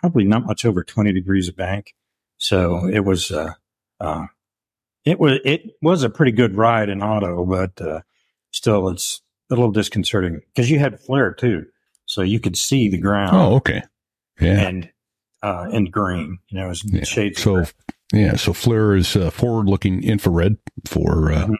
probably 0.00 0.24
not 0.24 0.46
much 0.46 0.64
over 0.64 0.82
twenty 0.82 1.12
degrees 1.12 1.48
of 1.48 1.56
bank. 1.56 1.94
So 2.38 2.86
it 2.86 3.00
was 3.00 3.30
uh, 3.30 3.52
uh, 4.00 4.26
it 5.04 5.18
was 5.18 5.38
it 5.44 5.62
was 5.82 6.02
a 6.02 6.10
pretty 6.10 6.32
good 6.32 6.56
ride 6.56 6.88
in 6.88 7.02
auto, 7.02 7.44
but 7.44 7.80
uh, 7.80 8.00
still 8.50 8.88
it's 8.88 9.20
a 9.50 9.54
little 9.54 9.72
disconcerting 9.72 10.40
because 10.54 10.70
you 10.70 10.78
had 10.78 11.00
FLIR 11.00 11.36
too, 11.36 11.66
so 12.06 12.22
you 12.22 12.40
could 12.40 12.56
see 12.56 12.88
the 12.88 12.98
ground 12.98 13.36
oh 13.36 13.56
okay 13.56 13.82
yeah 14.40 14.60
and 14.60 14.90
uh, 15.42 15.68
and 15.72 15.92
green. 15.92 16.38
You 16.48 16.58
know, 16.58 16.66
it 16.66 16.68
was 16.68 16.84
Yeah. 16.84 17.04
shades. 17.04 17.38
of 17.46 17.68
so. 17.68 17.72
Yeah 18.12 18.36
so 18.36 18.52
FLIR 18.52 18.96
is 18.98 19.16
uh, 19.16 19.30
forward 19.30 19.66
looking 19.68 20.02
infrared 20.02 20.56
for 20.86 21.32
uh, 21.32 21.46
Mhm. 21.46 21.56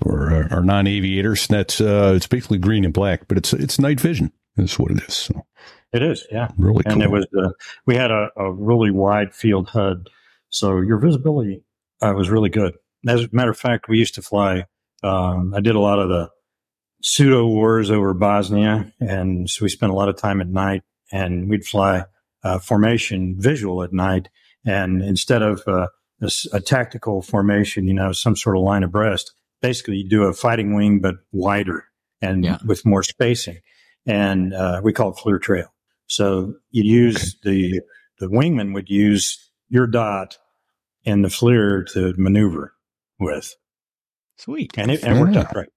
for 0.00 0.32
uh, 0.32 0.48
our 0.54 0.62
non 0.62 0.86
aviators 0.86 1.46
that's 1.46 1.80
uh, 1.80 2.12
it's 2.16 2.26
basically 2.26 2.58
green 2.58 2.84
and 2.84 2.94
black 2.94 3.26
but 3.28 3.36
it's 3.38 3.52
it's 3.52 3.78
night 3.78 4.00
vision 4.00 4.32
That's 4.56 4.78
what 4.78 4.90
it 4.92 5.02
is 5.08 5.14
so 5.14 5.44
It 5.92 6.02
is, 6.02 6.26
yeah. 6.30 6.48
Really 6.56 6.82
and 6.86 6.94
cool. 6.94 7.02
it 7.02 7.10
was 7.10 7.26
uh, 7.38 7.50
we 7.86 7.96
had 7.96 8.10
a, 8.10 8.28
a 8.36 8.50
really 8.52 8.90
wide 8.90 9.34
field 9.34 9.68
HUD, 9.70 10.08
so 10.48 10.80
your 10.80 10.98
visibility 10.98 11.64
uh, 12.00 12.14
was 12.16 12.30
really 12.30 12.48
good. 12.50 12.74
As 13.06 13.24
a 13.24 13.28
matter 13.32 13.50
of 13.50 13.58
fact, 13.58 13.88
we 13.88 13.98
used 13.98 14.14
to 14.14 14.22
fly. 14.22 14.64
Um, 15.02 15.52
I 15.54 15.60
did 15.60 15.74
a 15.74 15.80
lot 15.80 15.98
of 15.98 16.08
the 16.08 16.30
pseudo 17.02 17.46
wars 17.46 17.90
over 17.90 18.14
Bosnia, 18.14 18.92
and 19.00 19.50
so 19.50 19.64
we 19.64 19.68
spent 19.68 19.92
a 19.92 19.94
lot 19.94 20.08
of 20.08 20.16
time 20.16 20.40
at 20.40 20.48
night, 20.48 20.82
and 21.10 21.48
we'd 21.50 21.64
fly 21.66 22.04
uh, 22.44 22.58
formation 22.58 23.34
visual 23.38 23.82
at 23.82 23.92
night, 23.92 24.28
and 24.64 25.02
instead 25.02 25.42
of 25.42 25.62
uh, 25.66 25.88
a, 26.20 26.26
s- 26.26 26.46
a 26.52 26.60
tactical 26.60 27.22
formation, 27.22 27.86
you 27.88 27.94
know, 27.94 28.12
some 28.12 28.36
sort 28.36 28.56
of 28.56 28.62
line 28.62 28.82
abreast, 28.82 29.32
basically 29.60 29.96
you 29.96 30.08
do 30.08 30.24
a 30.24 30.32
fighting 30.32 30.74
wing 30.74 31.00
but 31.00 31.16
wider 31.32 31.84
and 32.20 32.44
Yeah. 32.44 32.58
with 32.64 32.84
more 32.86 33.02
spacing, 33.02 33.58
and 34.06 34.54
uh, 34.54 34.80
we 34.84 34.92
call 34.92 35.10
it 35.10 35.16
FLIR 35.16 35.40
trail. 35.40 35.72
So 36.06 36.54
you 36.70 36.82
use 36.84 37.36
the 37.42 37.80
the 38.18 38.26
wingman 38.28 38.74
would 38.74 38.88
use 38.88 39.50
your 39.68 39.86
dot 39.86 40.38
and 41.04 41.24
the 41.24 41.28
FLIR 41.28 41.86
to 41.94 42.14
maneuver 42.16 42.74
with, 43.18 43.56
Sweet. 44.38 44.72
and 44.76 44.90
it, 44.90 45.02
and 45.02 45.16
it 45.16 45.20
worked 45.20 45.36
out 45.36 45.46
Yeah. 45.48 45.52
great. 45.52 45.68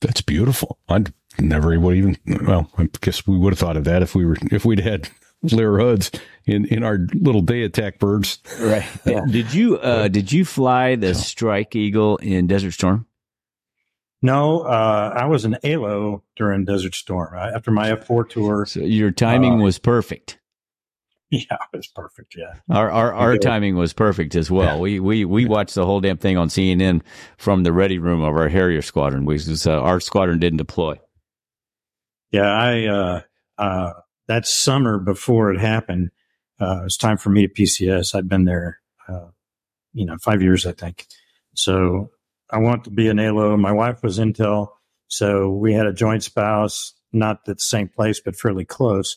That's 0.00 0.20
beautiful. 0.22 0.78
I'd 0.88 1.12
never 1.38 1.78
would 1.78 1.96
even. 1.96 2.16
Well, 2.46 2.70
I 2.78 2.88
guess 3.00 3.26
we 3.26 3.36
would 3.36 3.52
have 3.52 3.58
thought 3.58 3.76
of 3.76 3.84
that 3.84 4.02
if 4.02 4.14
we 4.14 4.24
were 4.24 4.36
if 4.52 4.64
we'd 4.64 4.80
had 4.80 5.08
FLIR 5.46 5.80
hoods 5.80 6.10
in 6.46 6.64
in 6.66 6.82
our 6.82 6.98
little 7.14 7.42
day 7.42 7.62
attack 7.62 7.98
birds. 7.98 8.38
Right. 8.60 8.84
Did 9.04 9.54
you 9.54 9.78
uh, 9.78 10.08
did 10.08 10.32
you 10.32 10.44
fly 10.44 10.96
the 10.96 11.14
Strike 11.14 11.76
Eagle 11.76 12.16
in 12.16 12.46
Desert 12.48 12.72
Storm? 12.72 13.06
No, 14.20 14.62
uh, 14.62 15.14
I 15.16 15.26
was 15.26 15.44
an 15.44 15.56
ALO 15.62 16.24
during 16.34 16.64
Desert 16.64 16.96
Storm 16.96 17.38
I, 17.38 17.50
after 17.52 17.70
my 17.70 17.92
F4 17.92 18.28
tour. 18.28 18.66
So 18.66 18.80
your 18.80 19.12
timing 19.12 19.60
Uh, 19.60 19.64
was 19.64 19.78
perfect. 19.78 20.40
Yeah, 21.30 21.42
it 21.72 21.76
was 21.76 21.86
perfect. 21.86 22.34
Yeah. 22.36 22.54
Our 22.68 22.90
our, 22.90 23.12
our 23.12 23.30
Okay. 23.34 23.38
timing 23.38 23.76
was 23.76 23.92
perfect 23.92 24.34
as 24.34 24.50
well. 24.50 24.74
Yeah. 24.76 24.80
We 24.80 24.98
we 24.98 25.24
we 25.24 25.46
watched 25.46 25.76
the 25.76 25.86
whole 25.86 26.00
damn 26.00 26.16
thing 26.16 26.36
on 26.36 26.48
CNN 26.48 27.02
from 27.36 27.62
the 27.62 27.72
ready 27.72 27.98
room 28.00 28.22
of 28.22 28.34
our 28.34 28.48
Harrier 28.48 28.82
squadron. 28.82 29.24
We 29.24 29.34
was, 29.34 29.66
uh, 29.68 29.80
our 29.80 30.00
squadron 30.00 30.40
didn't 30.40 30.56
deploy. 30.56 30.96
Yeah, 32.32 32.50
I 32.50 32.86
uh, 32.86 33.20
uh, 33.56 33.92
that 34.28 34.46
summer 34.46 34.98
before 34.98 35.52
it 35.52 35.60
happened, 35.60 36.10
uh, 36.60 36.80
it 36.80 36.84
was 36.84 36.96
time 36.96 37.16
for 37.16 37.30
me 37.30 37.46
to 37.46 37.52
PCS. 37.52 38.14
I'd 38.14 38.28
been 38.28 38.44
there, 38.44 38.78
uh, 39.08 39.28
you 39.92 40.06
know, 40.06 40.16
five 40.18 40.42
years, 40.42 40.66
I 40.66 40.72
think. 40.72 41.06
So 41.54 42.10
I 42.50 42.58
wanted 42.58 42.84
to 42.84 42.90
be 42.90 43.08
an 43.08 43.18
ALO. 43.18 43.56
My 43.56 43.72
wife 43.72 44.02
was 44.02 44.18
Intel, 44.18 44.68
so 45.08 45.50
we 45.50 45.72
had 45.72 45.86
a 45.86 45.92
joint 45.92 46.22
spouse, 46.22 46.94
not 47.12 47.40
at 47.48 47.56
the 47.56 47.60
same 47.60 47.88
place, 47.88 48.20
but 48.20 48.36
fairly 48.36 48.64
close. 48.64 49.16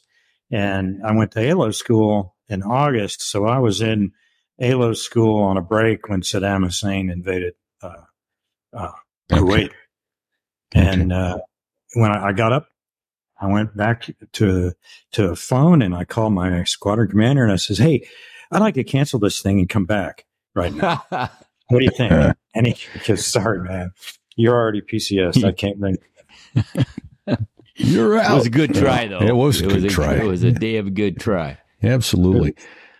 And 0.50 1.02
I 1.06 1.14
went 1.14 1.32
to 1.32 1.52
ALO 1.52 1.72
school 1.72 2.36
in 2.48 2.64
August, 2.64 3.22
so 3.22 3.46
I 3.46 3.60
was 3.60 3.82
in 3.82 4.12
ALO 4.60 4.94
school 4.94 5.42
on 5.44 5.58
a 5.58 5.62
break 5.62 6.08
when 6.08 6.22
Saddam 6.22 6.64
Hussein 6.64 7.10
invaded 7.10 7.54
uh, 7.82 8.04
uh, 8.74 8.92
Kuwait. 9.32 9.72
And 10.74 11.12
uh, 11.12 11.40
when 11.96 12.12
I, 12.12 12.28
I 12.28 12.32
got 12.34 12.54
up, 12.54 12.68
I 13.42 13.48
went 13.48 13.76
back 13.76 14.10
to 14.34 14.72
to 15.14 15.30
a 15.32 15.36
phone 15.36 15.82
and 15.82 15.94
I 15.96 16.06
called 16.06 16.34
my 16.34 16.64
squadron 16.64 17.10
commander 17.10 17.44
and 17.44 17.52
I 17.52 17.56
says, 17.58 17.80
"Hey, 17.80 18.08
I'd 18.52 18.62
like 18.62 18.76
to 18.76 18.84
cancel 18.84 19.20
this 19.20 19.42
thing 19.42 19.60
and 19.60 19.68
come 19.68 19.86
back 19.86 20.26
right 20.56 20.74
now. 20.74 21.04
What 21.68 21.80
do 21.80 21.86
you 21.86 21.92
think?" 21.92 22.12
and 22.54 22.68
he 22.68 22.76
goes, 23.06 23.26
"Sorry, 23.26 23.62
man, 23.62 23.92
you're 24.36 24.54
already 24.54 24.82
PCS. 24.82 25.44
I 25.44 25.54
can't 25.54 25.80
bring." 25.80 25.98
You're 27.76 28.20
out. 28.20 28.32
It 28.32 28.36
was 28.36 28.46
a 28.46 28.50
good 28.50 28.76
try, 28.76 29.08
though. 29.08 29.20
It 29.20 29.36
was 29.36 29.62
a 29.62 29.68
good 29.68 29.86
a, 29.86 29.90
try. 29.90 30.16
It 30.16 30.26
was 30.26 30.44
a 30.44 30.52
damn 30.52 30.94
good 30.94 31.20
try. 31.20 31.58
Absolutely. 31.82 32.56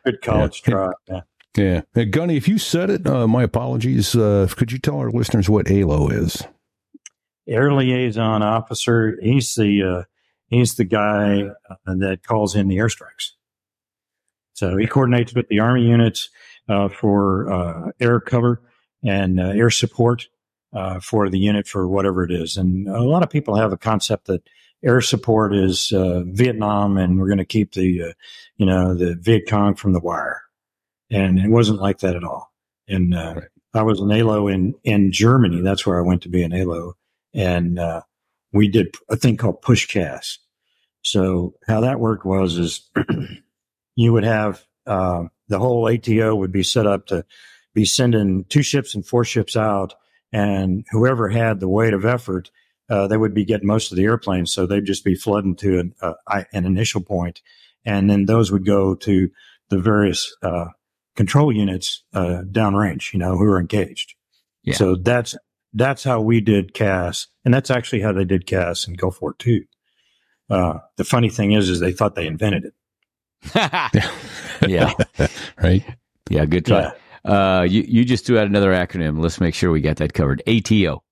Good 0.06 0.22
college 0.22 0.64
Yeah. 0.66 0.72
try. 0.72 0.92
Yeah. 1.10 1.22
Yeah. 1.58 1.82
Hey, 1.94 2.06
Gunny, 2.06 2.38
if 2.38 2.48
you 2.48 2.58
said 2.58 2.90
it, 2.90 3.06
uh, 3.06 3.28
my 3.28 3.44
apologies. 3.44 4.16
Uh, 4.16 4.48
could 4.56 4.72
you 4.72 4.80
tell 4.80 4.98
our 4.98 5.12
listeners 5.12 5.50
what 5.50 5.70
ALO 5.70 6.08
is? 6.08 6.44
Air 7.48 7.74
liaison 7.74 8.42
officer. 8.42 9.18
He's 9.22 9.54
the 9.56 9.84
uh, 9.84 10.04
he's 10.52 10.76
the 10.76 10.86
guy 10.86 11.46
uh, 11.70 11.76
that 11.86 12.20
calls 12.24 12.56
in 12.56 12.68
the 12.68 12.78
airstrikes. 12.78 13.32
So 14.54 14.78
he 14.78 14.86
coordinates 14.86 15.34
with 15.34 15.48
the 15.48 15.60
army 15.60 15.88
units 15.88 16.30
uh, 16.70 16.90
for 16.90 17.52
uh, 17.52 17.92
air 18.00 18.20
cover 18.20 18.62
and 19.04 19.40
uh, 19.40 19.48
air 19.48 19.72
support 19.72 20.28
uh, 20.74 21.00
for 21.00 21.30
the 21.30 21.40
unit 21.40 21.68
for 21.68 21.88
whatever 21.88 22.24
it 22.24 22.32
is. 22.32 22.58
And 22.58 22.88
a 22.88 23.02
lot 23.02 23.24
of 23.24 23.32
people 23.32 23.56
have 23.56 23.74
a 23.74 23.78
concept 23.78 24.28
that 24.28 24.48
air 24.84 25.02
support 25.02 25.56
is 25.56 25.92
uh, 25.92 26.22
Vietnam, 26.28 26.98
and 26.98 27.20
we're 27.20 27.28
going 27.28 27.40
to 27.40 27.46
keep 27.46 27.74
the 27.74 28.04
uh, 28.04 28.14
you 28.58 28.68
know 28.68 28.94
the 28.94 29.16
Viet 29.16 29.50
Cong 29.50 29.74
from 29.74 29.94
the 29.94 30.00
wire. 30.00 30.44
And 31.10 31.40
it 31.40 31.50
wasn't 31.50 31.82
like 31.82 32.00
that 32.00 32.16
at 32.16 32.24
all. 32.24 32.54
And 32.88 33.16
uh, 33.16 33.34
Right. 33.36 33.48
I 33.74 33.84
was 33.84 34.00
an 34.02 34.12
ALO 34.12 34.48
in 34.48 34.76
in 34.84 35.12
Germany. 35.12 35.62
That's 35.62 35.86
where 35.86 35.98
I 35.98 36.06
went 36.06 36.24
to 36.24 36.30
be 36.30 36.44
an 36.44 36.54
ALO 36.54 36.96
and 37.34 37.80
uh, 37.80 38.02
we 38.54 38.68
did 38.68 38.96
a 39.10 39.16
thing 39.16 39.38
called 39.38 39.62
push 39.62 39.88
CAS. 39.88 40.40
So 41.04 41.56
how 41.68 41.82
that 41.82 42.00
worked 42.00 42.26
was 42.26 42.58
is 42.58 42.90
you 43.96 44.14
would 44.14 44.24
have 44.24 44.64
uh, 44.86 45.26
the 45.48 45.60
whole 45.60 45.88
ATO 45.88 46.36
would 46.36 46.52
be 46.52 46.64
set 46.64 46.88
up 46.88 47.08
to 47.08 47.26
be 47.74 47.86
sending 47.86 48.46
two 48.46 48.64
ships 48.64 48.96
and 48.96 49.06
four 49.06 49.24
ships 49.24 49.56
out, 49.56 49.96
and 50.32 50.86
whoever 50.92 51.30
had 51.30 51.60
the 51.60 51.70
weight 51.70 51.94
of 51.94 52.06
effort, 52.06 52.52
uh, 52.90 53.08
they 53.08 53.18
would 53.18 53.34
be 53.34 53.46
getting 53.46 53.68
most 53.68 53.92
of 53.92 53.98
the 53.98 54.04
airplanes. 54.04 54.52
So 54.52 54.66
they'd 54.66 54.86
just 54.86 55.06
be 55.06 55.16
flooding 55.16 55.56
to 55.58 55.80
an, 55.80 55.96
uh, 56.02 56.14
an 56.28 56.66
initial 56.66 57.02
point, 57.02 57.42
and 57.86 58.10
then 58.10 58.26
those 58.26 58.52
would 58.52 58.66
go 58.66 58.96
to 58.96 59.30
the 59.70 59.80
various 59.80 60.36
uh, 60.44 60.68
control 61.16 61.52
units 61.52 62.04
uh, 62.14 62.44
downrange, 62.52 63.14
you 63.14 63.20
know, 63.20 63.38
who 63.38 63.46
are 63.46 63.60
engaged. 63.60 64.16
Yeah. 64.64 64.76
So 64.76 64.96
that's 64.96 65.36
that's 65.74 66.04
how 66.04 66.22
we 66.22 66.42
did 66.42 66.74
CAS, 66.74 67.28
and 67.46 67.54
that's 67.54 67.72
actually 67.72 68.02
how 68.02 68.12
they 68.12 68.26
did 68.26 68.46
CAS 68.46 68.88
in 68.88 68.94
Gulf 68.96 69.22
War 69.22 69.34
Two. 69.38 69.64
Uh, 70.50 70.80
the 70.98 71.04
funny 71.06 71.30
thing 71.30 71.54
is, 71.54 71.70
is 71.70 71.80
they 71.80 71.94
thought 71.94 72.16
they 72.16 72.28
invented 72.28 72.66
it. 72.66 72.74
yeah, 74.68 74.94
Right. 75.62 75.84
yeah, 76.30 76.46
good 76.46 76.66
try. 76.66 76.92
Uh, 77.24 77.64
you 77.64 77.84
you 77.88 78.04
just 78.06 78.26
threw 78.26 78.38
out 78.38 78.48
another 78.48 78.72
acronym. 78.72 79.20
Let's 79.22 79.40
make 79.40 79.54
sure 79.56 79.72
we 79.72 79.82
got 79.82 79.98
that 79.98 80.14
covered. 80.14 80.42
ATO. 80.48 81.04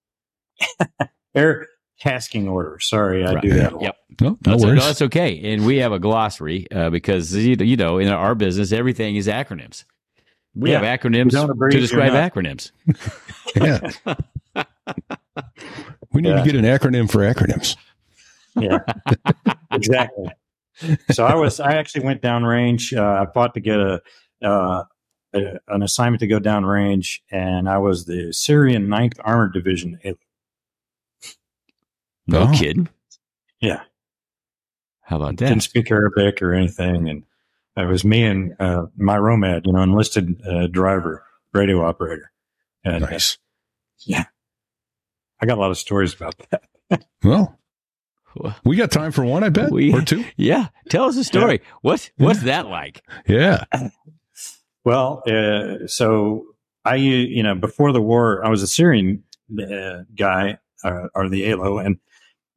Air 1.36 1.68
tasking 2.00 2.48
order. 2.48 2.78
Sorry, 2.82 3.26
I 3.26 3.34
Right. 3.34 3.42
do 3.42 3.50
that. 3.54 3.82
Yep. 3.82 3.96
No, 4.22 4.30
no 4.30 4.38
That's, 4.42 4.62
no, 4.64 4.68
worries. 4.70 4.84
that's 4.84 5.02
okay. 5.04 5.54
And 5.54 5.66
we 5.66 5.78
have 5.78 5.92
a 5.92 6.00
glossary 6.00 6.70
uh, 6.72 6.90
because 6.90 7.34
you 7.36 7.56
you 7.60 7.78
know 7.78 7.98
in 8.00 8.08
our 8.10 8.36
business 8.36 8.72
everything 8.72 9.16
is 9.16 9.28
acronyms. 9.28 9.86
We 10.56 10.72
Yeah. 10.72 10.82
have 10.84 11.00
acronyms 11.00 11.32
don't 11.32 11.58
to 11.72 11.80
describe 11.80 12.12
acronyms. 12.14 12.72
yeah. 13.56 14.16
we 16.14 16.22
need 16.22 16.30
Yeah. 16.30 16.44
to 16.44 16.52
get 16.52 16.56
an 16.56 16.66
acronym 16.66 17.10
for 17.10 17.20
acronyms. 17.20 17.76
Yeah, 18.56 18.80
exactly. 19.72 20.30
So 21.12 21.26
I 21.26 21.36
was, 21.36 21.60
I 21.60 21.74
actually 21.74 22.06
went 22.06 22.22
downrange. 22.22 22.96
Uh, 22.98 23.24
I 23.28 23.32
fought 23.32 23.54
to 23.54 23.60
get 23.60 23.80
a, 23.80 24.02
uh, 24.44 24.84
a, 25.34 25.60
an 25.68 25.84
assignment 25.84 26.22
to 26.22 26.28
go 26.28 26.40
downrange, 26.40 27.20
and 27.32 27.70
I 27.70 27.78
was 27.78 28.06
the 28.06 28.32
Syrian 28.34 28.88
9th 28.88 29.20
Armored 29.24 29.54
Division. 29.54 30.00
No 32.28 32.44
Oh. 32.44 32.52
kidding. 32.56 32.90
yeah, 33.60 33.82
How 35.02 35.18
about 35.18 35.38
that? 35.38 35.48
didn't 35.50 35.64
speak 35.64 35.90
Arabic 35.92 36.42
or 36.42 36.54
anything, 36.54 37.10
and 37.10 37.24
it 37.76 37.86
was 37.88 38.04
me 38.06 38.24
and 38.24 38.56
uh, 38.60 38.86
my 38.98 39.18
Romad, 39.18 39.66
you 39.66 39.74
know, 39.74 39.82
enlisted 39.82 40.42
uh, 40.48 40.68
driver, 40.68 41.24
radio 41.54 41.84
operator, 41.86 42.32
and 42.84 43.04
uh, 43.04 43.10
Nice. 43.10 43.38
I 45.42 45.46
got 45.46 45.58
a 45.58 45.62
lot 45.62 45.72
of 45.72 45.78
stories 45.78 46.14
about 46.14 46.36
that. 46.50 47.06
Well, 47.24 47.58
we 48.64 48.76
got 48.76 48.92
time 48.92 49.12
for 49.12 49.24
one, 49.26 49.44
I 49.44 49.50
bet, 49.50 49.72
We- 49.72 49.94
or 49.94 50.02
two. 50.02 50.24
Yeah, 50.38 50.68
tell 50.90 51.06
us 51.06 51.18
a 51.18 51.24
story. 51.24 51.62
What 51.82 52.10
what's 52.18 52.44
that 52.44 52.68
like? 52.68 53.04
Yeah. 53.28 53.64
Well, 54.86 55.24
uh, 55.28 55.88
so 55.88 56.46
I, 56.86 56.96
you 56.96 57.44
know, 57.44 57.56
before 57.56 57.92
the 57.92 58.02
war, 58.02 58.44
I 58.46 58.50
was 58.50 58.64
a 58.64 58.68
Syrian 58.68 59.24
uh, 59.60 60.04
guy 60.16 60.58
uh, 60.84 61.08
or 61.14 61.30
the 61.30 61.52
ALO, 61.52 61.78
and 61.80 62.00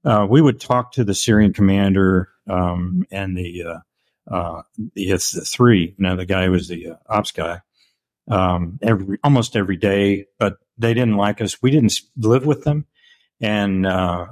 uh, 0.05 0.27
we 0.29 0.41
would 0.41 0.61
talk 0.61 0.93
to 0.93 1.05
the 1.05 1.15
Syrian 1.15 1.53
commander 1.53 2.29
um, 2.49 3.05
and 3.11 3.37
the 3.37 3.65
uh, 3.65 3.79
uh, 4.35 4.63
the, 4.95 5.11
it's 5.11 5.33
the 5.33 5.41
three, 5.45 5.95
you 5.99 6.03
know, 6.03 6.17
the 6.17 6.27
guy 6.27 6.45
who 6.47 6.53
was 6.53 6.69
the 6.69 6.91
uh, 6.91 6.97
ops 7.09 7.33
guy, 7.33 7.61
um, 8.31 8.79
every 8.83 9.19
almost 9.25 9.57
every 9.57 9.77
day. 9.77 10.27
But 10.39 10.59
they 10.83 10.95
didn't 10.95 11.17
like 11.17 11.41
us. 11.41 11.63
We 11.63 11.71
didn't 11.71 11.95
live 12.17 12.45
with 12.45 12.65
them, 12.65 12.87
and 13.41 13.87
uh, 13.87 14.27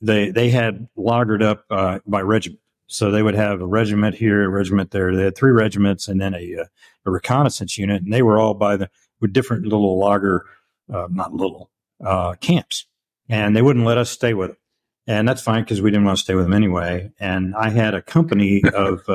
they 0.00 0.30
they 0.30 0.50
had 0.50 0.88
lagered 0.96 1.42
up 1.42 1.64
uh, 1.70 1.98
by 2.06 2.20
regiment. 2.20 2.60
So 2.86 3.10
they 3.10 3.22
would 3.22 3.34
have 3.34 3.60
a 3.60 3.66
regiment 3.66 4.14
here, 4.14 4.44
a 4.44 4.48
regiment 4.48 4.90
there. 4.90 5.16
They 5.16 5.24
had 5.24 5.36
three 5.36 5.52
regiments, 5.52 6.06
and 6.06 6.20
then 6.20 6.34
a, 6.34 6.56
uh, 6.60 6.64
a 7.06 7.10
reconnaissance 7.10 7.78
unit, 7.78 8.02
and 8.02 8.12
they 8.12 8.22
were 8.22 8.38
all 8.38 8.54
by 8.54 8.76
the 8.76 8.90
with 9.20 9.32
different 9.32 9.64
little 9.64 9.98
lager, 9.98 10.44
uh, 10.92 11.08
not 11.10 11.32
little 11.32 11.70
uh, 12.04 12.34
camps, 12.34 12.86
and 13.28 13.56
they 13.56 13.62
wouldn't 13.62 13.86
let 13.86 13.98
us 13.98 14.10
stay 14.10 14.34
with 14.34 14.50
them. 14.50 14.58
and 15.06 15.28
that's 15.28 15.42
fine 15.42 15.62
because 15.62 15.80
we 15.80 15.90
didn't 15.90 16.04
want 16.04 16.18
to 16.18 16.24
stay 16.24 16.34
with 16.34 16.44
them 16.44 16.52
anyway. 16.52 17.10
And 17.18 17.54
I 17.56 17.70
had 17.70 17.94
a 17.94 18.02
company 18.02 18.62
of 18.74 19.08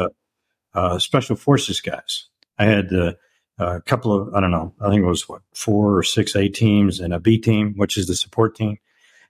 uh, 0.73 0.99
special 0.99 1.35
forces 1.35 1.81
guys. 1.81 2.27
I 2.57 2.65
had 2.65 2.93
uh, 2.93 3.13
a 3.59 3.81
couple 3.81 4.13
of 4.13 4.33
I 4.33 4.39
don't 4.39 4.51
know, 4.51 4.73
I 4.79 4.89
think 4.89 5.03
it 5.03 5.07
was 5.07 5.27
what 5.27 5.41
four 5.53 5.97
or 5.97 6.03
six 6.03 6.35
A 6.35 6.47
teams 6.47 6.99
and 6.99 7.13
a 7.13 7.19
B 7.19 7.37
team, 7.37 7.73
which 7.75 7.97
is 7.97 8.07
the 8.07 8.15
support 8.15 8.55
team. 8.55 8.77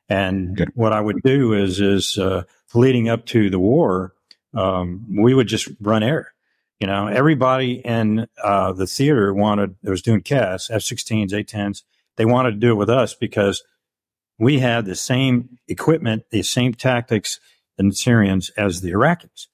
And 0.07 0.55
Good. 0.55 0.71
what 0.75 0.93
I 0.93 1.01
would 1.01 1.21
do 1.23 1.53
is 1.53 1.79
is 1.79 2.17
uh, 2.17 2.43
leading 2.73 3.09
up 3.09 3.25
to 3.27 3.49
the 3.49 3.59
war, 3.59 4.13
um, 4.53 5.05
we 5.17 5.33
would 5.33 5.47
just 5.47 5.67
run 5.81 6.03
air. 6.03 6.33
You 6.79 6.87
know, 6.87 7.07
everybody 7.07 7.81
in 7.83 8.27
uh, 8.41 8.71
the 8.71 8.87
theater 8.87 9.33
wanted, 9.33 9.75
that 9.83 9.91
was 9.91 10.01
doing 10.01 10.21
CAS, 10.21 10.69
F 10.69 10.81
16s, 10.81 11.33
A 11.33 11.43
10s, 11.43 11.83
they 12.15 12.23
wanted 12.23 12.51
to 12.51 12.57
do 12.57 12.71
it 12.71 12.75
with 12.75 12.89
us 12.89 13.13
because 13.13 13.63
we 14.37 14.59
had 14.59 14.85
the 14.85 14.95
same 14.95 15.57
equipment, 15.67 16.23
the 16.31 16.41
same 16.41 16.73
tactics 16.73 17.39
in 17.77 17.89
the 17.89 17.95
Syrians 17.95 18.49
as 18.51 18.79
the 18.79 18.91
Iraqis. 18.91 19.47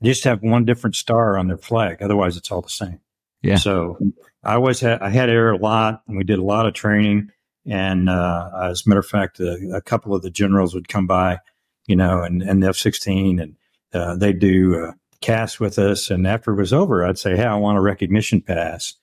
They 0.00 0.08
just 0.08 0.24
have 0.24 0.42
one 0.42 0.64
different 0.64 0.96
star 0.96 1.36
on 1.36 1.48
their 1.48 1.58
flag. 1.58 2.02
Otherwise, 2.02 2.36
it's 2.36 2.50
all 2.50 2.62
the 2.62 2.68
same. 2.70 3.00
Yeah. 3.42 3.56
So 3.56 3.98
I 4.42 4.54
always 4.54 4.80
had, 4.80 5.00
I 5.00 5.10
had 5.10 5.30
air 5.30 5.50
a 5.52 5.56
lot 5.58 6.02
and 6.06 6.16
we 6.16 6.24
did 6.24 6.38
a 6.38 6.44
lot 6.44 6.66
of 6.66 6.74
training. 6.74 7.30
And, 7.66 8.08
uh, 8.08 8.50
as 8.70 8.84
a 8.84 8.88
matter 8.88 9.00
of 9.00 9.06
fact, 9.06 9.40
a, 9.40 9.72
a 9.74 9.80
couple 9.82 10.14
of 10.14 10.22
the 10.22 10.30
generals 10.30 10.74
would 10.74 10.88
come 10.88 11.06
by, 11.06 11.38
you 11.86 11.96
know, 11.96 12.22
and, 12.22 12.42
and 12.42 12.62
the 12.62 12.68
F 12.68 12.76
16 12.76 13.38
and, 13.40 13.56
uh, 13.92 14.16
they 14.16 14.32
do, 14.32 14.86
uh, 14.86 14.92
CAS 15.20 15.58
with 15.58 15.78
us. 15.78 16.10
And 16.10 16.26
after 16.26 16.52
it 16.52 16.56
was 16.56 16.72
over, 16.72 17.04
I'd 17.04 17.18
say, 17.18 17.36
Hey, 17.36 17.44
I 17.44 17.56
want 17.56 17.78
a 17.78 17.82
recognition 17.82 18.40
pass, 18.40 18.94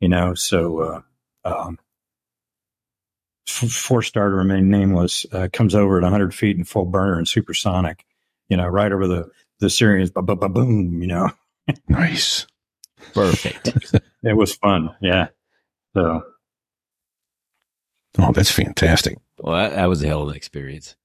you 0.00 0.08
know, 0.08 0.34
so, 0.34 0.80
uh, 0.80 1.00
um, 1.44 1.78
four 3.46 4.02
star 4.02 4.28
to 4.28 4.34
remain 4.34 4.70
nameless, 4.70 5.26
uh, 5.32 5.48
comes 5.52 5.74
over 5.74 5.98
at 5.98 6.02
100 6.02 6.34
feet 6.34 6.56
in 6.56 6.64
full 6.64 6.84
burner 6.84 7.18
and 7.18 7.26
supersonic, 7.26 8.04
you 8.48 8.56
know, 8.56 8.66
right 8.66 8.92
over 8.92 9.06
the, 9.06 9.30
the 9.58 9.70
Syrians, 9.70 10.10
ba 10.10 10.22
ba 10.22 10.36
ba 10.36 10.48
boom, 10.48 11.00
you 11.00 11.08
know, 11.08 11.30
Nice. 11.88 12.46
Perfect. 13.14 13.68
it 14.22 14.36
was 14.36 14.54
fun. 14.54 14.90
Yeah. 15.00 15.28
So, 15.94 16.22
Oh, 18.18 18.32
that's 18.32 18.50
fantastic. 18.50 19.18
well, 19.38 19.54
that, 19.56 19.74
that 19.76 19.86
was 19.88 20.02
a 20.02 20.06
hell 20.08 20.22
of 20.22 20.30
an 20.30 20.34
experience. 20.36 20.96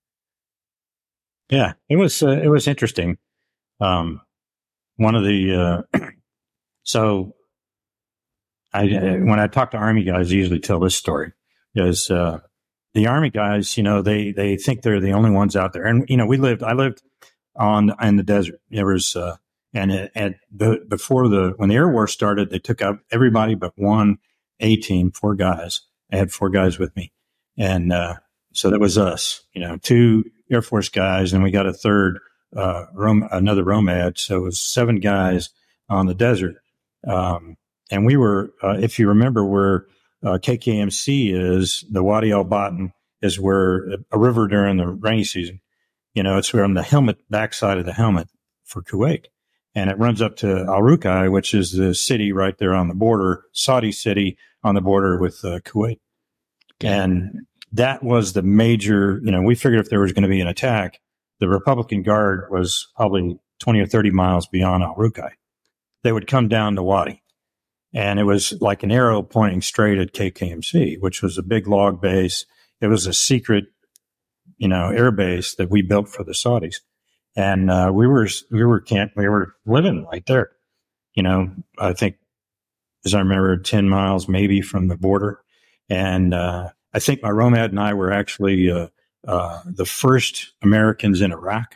Yeah, 1.49 1.73
it 1.87 1.97
was 1.97 2.23
uh, 2.23 2.29
it 2.41 2.47
was 2.47 2.67
interesting. 2.67 3.17
Um, 3.79 4.21
one 4.97 5.13
of 5.15 5.23
the 5.23 5.85
uh, 5.93 5.99
so 6.83 7.35
I 8.73 8.89
uh, 8.89 9.17
when 9.17 9.39
I 9.39 9.45
talk 9.47 9.71
to 9.71 9.77
army 9.77 10.03
guys, 10.03 10.31
I 10.31 10.35
usually 10.35 10.59
tell 10.59 10.79
this 10.79 10.95
story 10.95 11.33
because 11.73 12.09
uh, 12.09 12.39
the 12.95 13.05
army 13.07 13.29
guys, 13.29 13.77
you 13.77 13.83
know, 13.83 14.01
they 14.01 14.31
they 14.31 14.57
think 14.57 14.81
they're 14.81 14.99
the 14.99 15.13
only 15.13 15.29
ones 15.29 15.55
out 15.55 15.73
there, 15.73 15.85
and 15.85 16.05
you 16.09 16.17
know, 16.17 16.25
we 16.25 16.37
lived 16.37 16.63
I 16.63 16.73
lived 16.73 17.03
on 17.55 17.91
in 18.01 18.15
the 18.15 18.23
desert. 18.23 18.59
There 18.71 18.87
was 18.87 19.15
uh, 19.15 19.35
and 19.75 19.91
it, 19.91 20.11
and 20.15 20.35
the, 20.51 20.83
before 20.87 21.27
the 21.27 21.53
when 21.57 21.69
the 21.69 21.75
air 21.75 21.89
war 21.89 22.07
started, 22.07 22.49
they 22.49 22.59
took 22.59 22.81
out 22.81 22.99
everybody 23.11 23.53
but 23.53 23.73
one 23.75 24.17
A 24.61 24.77
team, 24.77 25.11
four 25.11 25.35
guys. 25.35 25.81
I 26.11 26.17
had 26.17 26.31
four 26.31 26.49
guys 26.49 26.79
with 26.79 26.95
me, 26.95 27.11
and 27.57 27.91
uh, 27.91 28.15
so 28.53 28.69
that 28.69 28.79
was 28.79 28.97
us. 28.97 29.43
You 29.53 29.61
know, 29.61 29.77
two 29.77 30.23
Air 30.49 30.61
Force 30.61 30.89
guys, 30.89 31.33
and 31.33 31.43
we 31.43 31.51
got 31.51 31.67
a 31.67 31.73
third, 31.73 32.19
uh, 32.55 32.85
Rom- 32.93 33.27
another 33.31 33.63
Romad. 33.63 34.17
So 34.17 34.37
it 34.37 34.43
was 34.43 34.59
seven 34.59 34.99
guys 34.99 35.49
on 35.89 36.05
the 36.05 36.15
desert. 36.15 36.55
Um, 37.05 37.57
and 37.91 38.05
we 38.05 38.17
were, 38.17 38.51
uh, 38.63 38.77
if 38.79 38.97
you 38.97 39.09
remember 39.09 39.45
where 39.45 39.85
uh, 40.23 40.37
KKMC 40.41 41.33
is, 41.33 41.83
the 41.91 42.01
Wadi 42.03 42.31
Al 42.31 42.43
Batin 42.43 42.93
is 43.21 43.39
where 43.39 43.87
a 44.11 44.17
river 44.17 44.47
during 44.47 44.77
the 44.77 44.87
rainy 44.87 45.23
season. 45.23 45.61
You 46.13 46.23
know, 46.23 46.37
it's 46.37 46.53
where 46.53 46.63
on 46.63 46.75
the 46.75 46.83
helmet, 46.83 47.17
backside 47.29 47.77
of 47.77 47.85
the 47.85 47.93
helmet 47.93 48.29
for 48.63 48.81
Kuwait. 48.81 49.25
And 49.75 49.89
it 49.89 49.99
runs 49.99 50.21
up 50.21 50.37
to 50.37 50.61
Al 50.61 50.81
Rukai, 50.81 51.29
which 51.29 51.53
is 51.53 51.73
the 51.73 51.93
city 51.93 52.31
right 52.31 52.57
there 52.57 52.73
on 52.73 52.87
the 52.87 52.95
border, 52.95 53.43
Saudi 53.51 53.91
city 53.91 54.37
on 54.63 54.73
the 54.73 54.81
border 54.81 55.19
with 55.19 55.43
uh, 55.43 55.59
Kuwait. 55.59 55.99
And 56.89 57.45
that 57.73 58.03
was 58.03 58.33
the 58.33 58.41
major, 58.41 59.19
you 59.23 59.31
know, 59.31 59.41
we 59.41 59.53
figured 59.53 59.81
if 59.81 59.89
there 59.89 59.99
was 59.99 60.13
going 60.13 60.23
to 60.23 60.29
be 60.29 60.39
an 60.39 60.47
attack, 60.47 60.99
the 61.39 61.49
Republican 61.49 62.03
Guard 62.03 62.47
was 62.49 62.87
probably 62.95 63.37
20 63.59 63.79
or 63.81 63.85
30 63.85 64.11
miles 64.11 64.47
beyond 64.47 64.83
Al 64.83 64.95
Rukai. 64.95 65.31
They 66.03 66.11
would 66.11 66.27
come 66.27 66.47
down 66.47 66.75
to 66.75 66.83
Wadi. 66.83 67.21
And 67.93 68.19
it 68.19 68.23
was 68.23 68.53
like 68.61 68.83
an 68.83 68.91
arrow 68.91 69.21
pointing 69.21 69.61
straight 69.61 69.97
at 69.97 70.13
KKMC, 70.13 70.99
which 70.99 71.21
was 71.21 71.37
a 71.37 71.43
big 71.43 71.67
log 71.67 72.01
base. 72.01 72.45
It 72.81 72.87
was 72.87 73.07
a 73.07 73.13
secret, 73.13 73.65
you 74.57 74.67
know, 74.67 74.89
air 74.89 75.11
base 75.11 75.55
that 75.55 75.69
we 75.69 75.81
built 75.81 76.09
for 76.09 76.23
the 76.23 76.33
Saudis. 76.33 76.81
And, 77.35 77.69
uh, 77.69 77.91
we 77.93 78.07
were, 78.07 78.27
we 78.51 78.63
were 78.63 78.79
camp, 78.79 79.11
we 79.15 79.27
were 79.27 79.55
living 79.65 80.05
right 80.11 80.25
there. 80.25 80.51
You 81.15 81.23
know, 81.23 81.51
I 81.77 81.93
think, 81.93 82.15
as 83.05 83.13
I 83.13 83.19
remember, 83.19 83.57
10 83.57 83.89
miles 83.89 84.27
maybe 84.27 84.61
from 84.61 84.87
the 84.87 84.97
border. 84.97 85.41
And, 85.89 86.33
uh, 86.33 86.69
I 86.93 86.99
think 86.99 87.21
my 87.21 87.29
Romad 87.29 87.65
and 87.65 87.79
I 87.79 87.93
were 87.93 88.11
actually 88.11 88.71
uh, 88.71 88.87
uh, 89.27 89.61
the 89.65 89.85
first 89.85 90.53
Americans 90.61 91.19
in 91.19 91.33
Iraq 91.33 91.75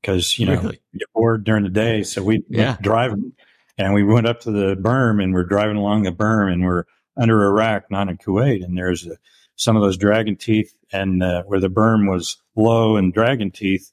because 0.00 0.38
you 0.38 0.46
know 0.46 0.52
Really? 0.60 0.80
you're 0.92 1.08
bored 1.14 1.42
during 1.42 1.64
the 1.64 1.68
day, 1.68 2.04
so 2.04 2.22
we 2.22 2.44
Yeah. 2.48 2.76
driving 2.80 3.32
and 3.76 3.94
we 3.94 4.04
went 4.04 4.28
up 4.28 4.38
to 4.42 4.52
the 4.52 4.76
berm 4.76 5.20
and 5.22 5.34
we're 5.34 5.44
driving 5.44 5.76
along 5.76 6.04
the 6.04 6.12
berm 6.12 6.52
and 6.52 6.64
we're 6.64 6.84
under 7.16 7.44
Iraq, 7.46 7.90
not 7.90 8.08
in 8.08 8.16
Kuwait, 8.18 8.64
and 8.64 8.78
there's 8.78 9.04
a, 9.04 9.16
some 9.56 9.74
of 9.74 9.82
those 9.82 9.96
dragon 9.96 10.36
teeth 10.36 10.72
and 10.92 11.20
uh, 11.20 11.42
where 11.44 11.58
the 11.58 11.68
berm 11.68 12.08
was 12.08 12.36
low 12.54 12.96
and 12.96 13.12
dragon 13.12 13.50
teeth 13.50 13.90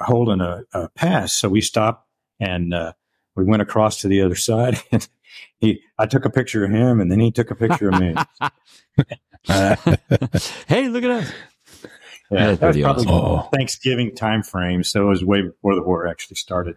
holding 0.00 0.40
a, 0.40 0.62
a 0.72 0.88
pass, 0.90 1.32
so 1.32 1.48
we 1.48 1.60
stopped 1.60 2.06
and 2.40 2.72
uh, 2.74 2.92
we 3.36 3.44
went 3.44 3.62
across 3.62 4.00
to 4.00 4.08
the 4.08 4.22
other 4.22 4.36
side. 4.36 4.78
He, 5.58 5.80
I 5.96 6.04
took 6.04 6.26
a 6.26 6.30
picture 6.30 6.62
of 6.64 6.70
him, 6.70 7.00
and 7.00 7.10
then 7.10 7.18
he 7.18 7.30
took 7.30 7.50
a 7.50 7.54
picture 7.54 7.88
of 7.88 7.98
me. 7.98 8.14
hey, 10.66 10.88
look 10.88 11.04
at 11.04 11.10
us. 11.10 11.32
Yeah, 12.30 12.54
that 12.54 12.60
was 12.60 12.78
probably 12.78 12.82
awesome. 13.06 13.50
Thanksgiving 13.50 14.14
time 14.14 14.42
frame, 14.42 14.82
so 14.84 15.06
it 15.06 15.08
was 15.08 15.24
way 15.24 15.40
before 15.42 15.74
the 15.74 15.82
war 15.82 16.06
actually 16.06 16.36
started. 16.36 16.76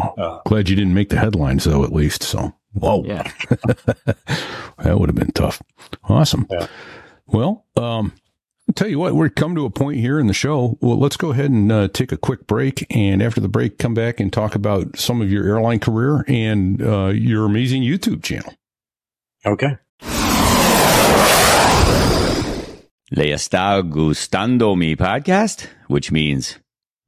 Uh, 0.00 0.38
Glad 0.46 0.68
you 0.68 0.76
didn't 0.76 0.94
make 0.94 1.08
the 1.08 1.18
headlines 1.18 1.64
though, 1.64 1.82
at 1.82 1.92
least. 1.92 2.22
So, 2.22 2.54
whoa, 2.74 3.04
Yeah. 3.04 3.30
that 4.78 4.98
would 5.00 5.08
have 5.08 5.16
been 5.16 5.32
tough. 5.32 5.60
Awesome. 6.04 6.46
Yeah. 6.48 6.68
Well, 7.26 7.66
um, 7.76 8.12
I'll 8.70 8.74
tell 8.74 8.86
you 8.86 9.00
what, 9.00 9.16
we're 9.16 9.30
come 9.30 9.56
to 9.56 9.64
a 9.64 9.70
point 9.70 9.98
here 9.98 10.20
in 10.20 10.28
the 10.28 10.32
show. 10.32 10.78
Well, 10.80 10.96
let's 10.96 11.16
go 11.16 11.32
ahead 11.32 11.50
and 11.50 11.72
uh, 11.72 11.88
take 11.88 12.12
a 12.12 12.16
quick 12.16 12.46
break, 12.46 12.86
and 12.88 13.20
after 13.20 13.40
the 13.40 13.48
break, 13.48 13.78
come 13.78 13.94
back 13.94 14.20
and 14.20 14.32
talk 14.32 14.54
about 14.54 14.96
some 14.96 15.20
of 15.20 15.28
your 15.28 15.44
airline 15.44 15.80
career 15.80 16.24
and 16.28 16.80
uh, 16.80 17.06
your 17.06 17.46
amazing 17.46 17.82
YouTube 17.82 18.22
channel. 18.22 18.54
okay. 19.44 19.76
Le 23.10 23.24
está 23.24 23.82
gustando 23.82 24.78
mi 24.78 24.94
podcast? 24.94 25.66
Which 25.88 26.12
means, 26.12 26.60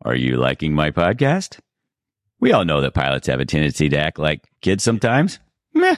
are 0.05 0.17
you 0.17 0.39
liking 0.39 0.75
my 0.75 0.91
podcast? 0.91 1.61
We 2.41 2.51
all 2.51 2.65
know 2.65 2.81
that 2.81 2.93
pilots 2.93 3.29
have 3.29 3.39
a 3.39 3.45
tendency 3.45 3.89
to 3.89 3.97
act 3.97 4.19
like 4.19 4.49
kids 4.63 4.83
sometimes. 4.83 5.39
Meh, 5.73 5.95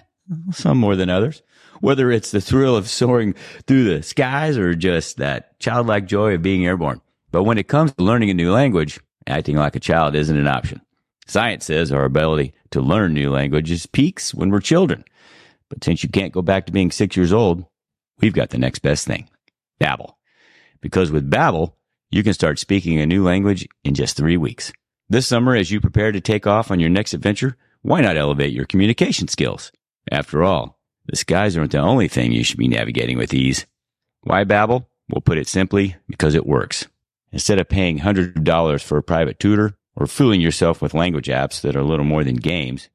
some 0.53 0.77
more 0.77 0.95
than 0.95 1.09
others. 1.09 1.43
Whether 1.81 2.11
it's 2.11 2.31
the 2.31 2.41
thrill 2.41 2.77
of 2.77 2.89
soaring 2.89 3.35
through 3.67 3.85
the 3.85 4.03
skies 4.03 4.57
or 4.57 4.75
just 4.75 5.17
that 5.19 5.59
childlike 5.59 6.07
joy 6.07 6.35
of 6.35 6.43
being 6.43 6.65
airborne. 6.67 7.01
But 7.31 7.45
when 7.45 7.59
it 7.59 7.69
comes 7.69 7.93
to 7.93 8.05
learning 8.05 8.31
a 8.31 8.35
new 8.35 8.53
language, 8.53 9.01
acting 9.27 9.57
like 9.57 9.77
a 9.77 9.81
child 9.81 10.15
isn't 10.15 10.37
an 10.37 10.47
option. 10.47 10.81
Science 11.27 11.65
says 11.65 11.91
our 11.91 12.05
ability 12.05 12.53
to 12.71 12.81
learn 12.81 13.15
new 13.15 13.31
languages 13.31 13.87
peaks 13.87 14.35
when 14.35 14.51
we're 14.51 14.61
children. 14.61 15.05
But 15.69 15.83
since 15.83 16.03
you 16.03 16.09
can't 16.09 16.33
go 16.33 16.43
back 16.43 16.67
to 16.67 16.73
being 16.73 16.91
six 16.91 17.17
years 17.17 17.33
old, 17.33 17.65
we've 18.21 18.35
got 18.35 18.51
the 18.51 18.59
next 18.59 18.81
best 18.81 19.07
thing. 19.07 19.29
Babbel. 19.81 20.15
Because 20.81 21.11
with 21.11 21.31
Babbel, 21.31 21.73
you 22.11 22.23
can 22.23 22.35
start 22.35 22.59
speaking 22.59 23.01
a 23.01 23.07
new 23.07 23.25
language 23.25 23.67
in 23.83 23.95
just 23.95 24.17
three 24.17 24.37
weeks. 24.37 24.73
This 25.09 25.27
summer, 25.27 25.57
as 25.57 25.71
you 25.71 25.81
prepare 25.81 26.13
to 26.13 26.21
take 26.21 26.47
off 26.47 26.71
on 26.71 26.79
your 26.79 26.91
next 26.91 27.15
adventure, 27.15 27.57
why 27.83 28.01
not 28.01 28.17
elevate 28.17 28.53
your 28.53 28.67
communication 28.67 29.29
skills? 29.29 29.73
After 30.11 30.45
all, 30.45 30.79
the 31.07 31.17
skies 31.17 31.57
aren't 31.57 31.73
the 31.73 31.79
only 31.79 32.09
thing 32.09 32.33
you 32.33 32.45
should 32.45 32.59
be 32.59 32.69
navigating 32.69 33.19
with 33.19 33.35
ease. 33.35 33.67
Why 34.23 34.45
Babbel? 34.45 34.87
We'll 35.09 35.21
put 35.21 35.39
it 35.39 35.49
simply, 35.49 35.97
because 36.09 36.35
it 36.35 36.47
works. 36.47 36.87
Instead 37.31 37.59
of 37.59 37.69
paying 37.69 37.99
hundreds 37.99 38.37
of 38.37 38.45
dollars 38.45 38.83
for 38.83 38.97
a 38.97 39.03
private 39.03 39.39
tutor 39.39 39.77
or 39.97 40.07
fooling 40.07 40.41
yourself 40.41 40.81
with 40.81 40.95
language 40.95 41.27
apps 41.27 41.61
that 41.61 41.77
are 41.77 41.83
little 41.83 42.05
more 42.05 42.25
than 42.25 42.37
games, 42.37 42.89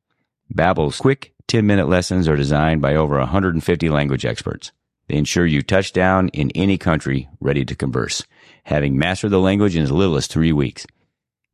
Babbel's 0.54 0.98
quick 0.98 1.34
10-minute 1.48 1.88
lessons 1.88 2.28
are 2.28 2.36
designed 2.36 2.82
by 2.82 2.96
over 2.96 3.20
150 3.20 3.90
language 3.90 4.26
experts. 4.26 4.72
They 5.08 5.16
ensure 5.16 5.46
you 5.46 5.62
touch 5.62 5.94
down 5.94 6.30
in 6.30 6.52
any 6.52 6.78
country 6.78 7.28
ready 7.40 7.66
to 7.66 7.76
converse, 7.76 8.24
having 8.64 8.98
mastered 8.98 9.32
the 9.32 9.40
language 9.40 9.76
in 9.76 9.84
as 9.84 9.92
little 9.92 10.16
as 10.16 10.28
three 10.28 10.54
weeks. 10.54 10.86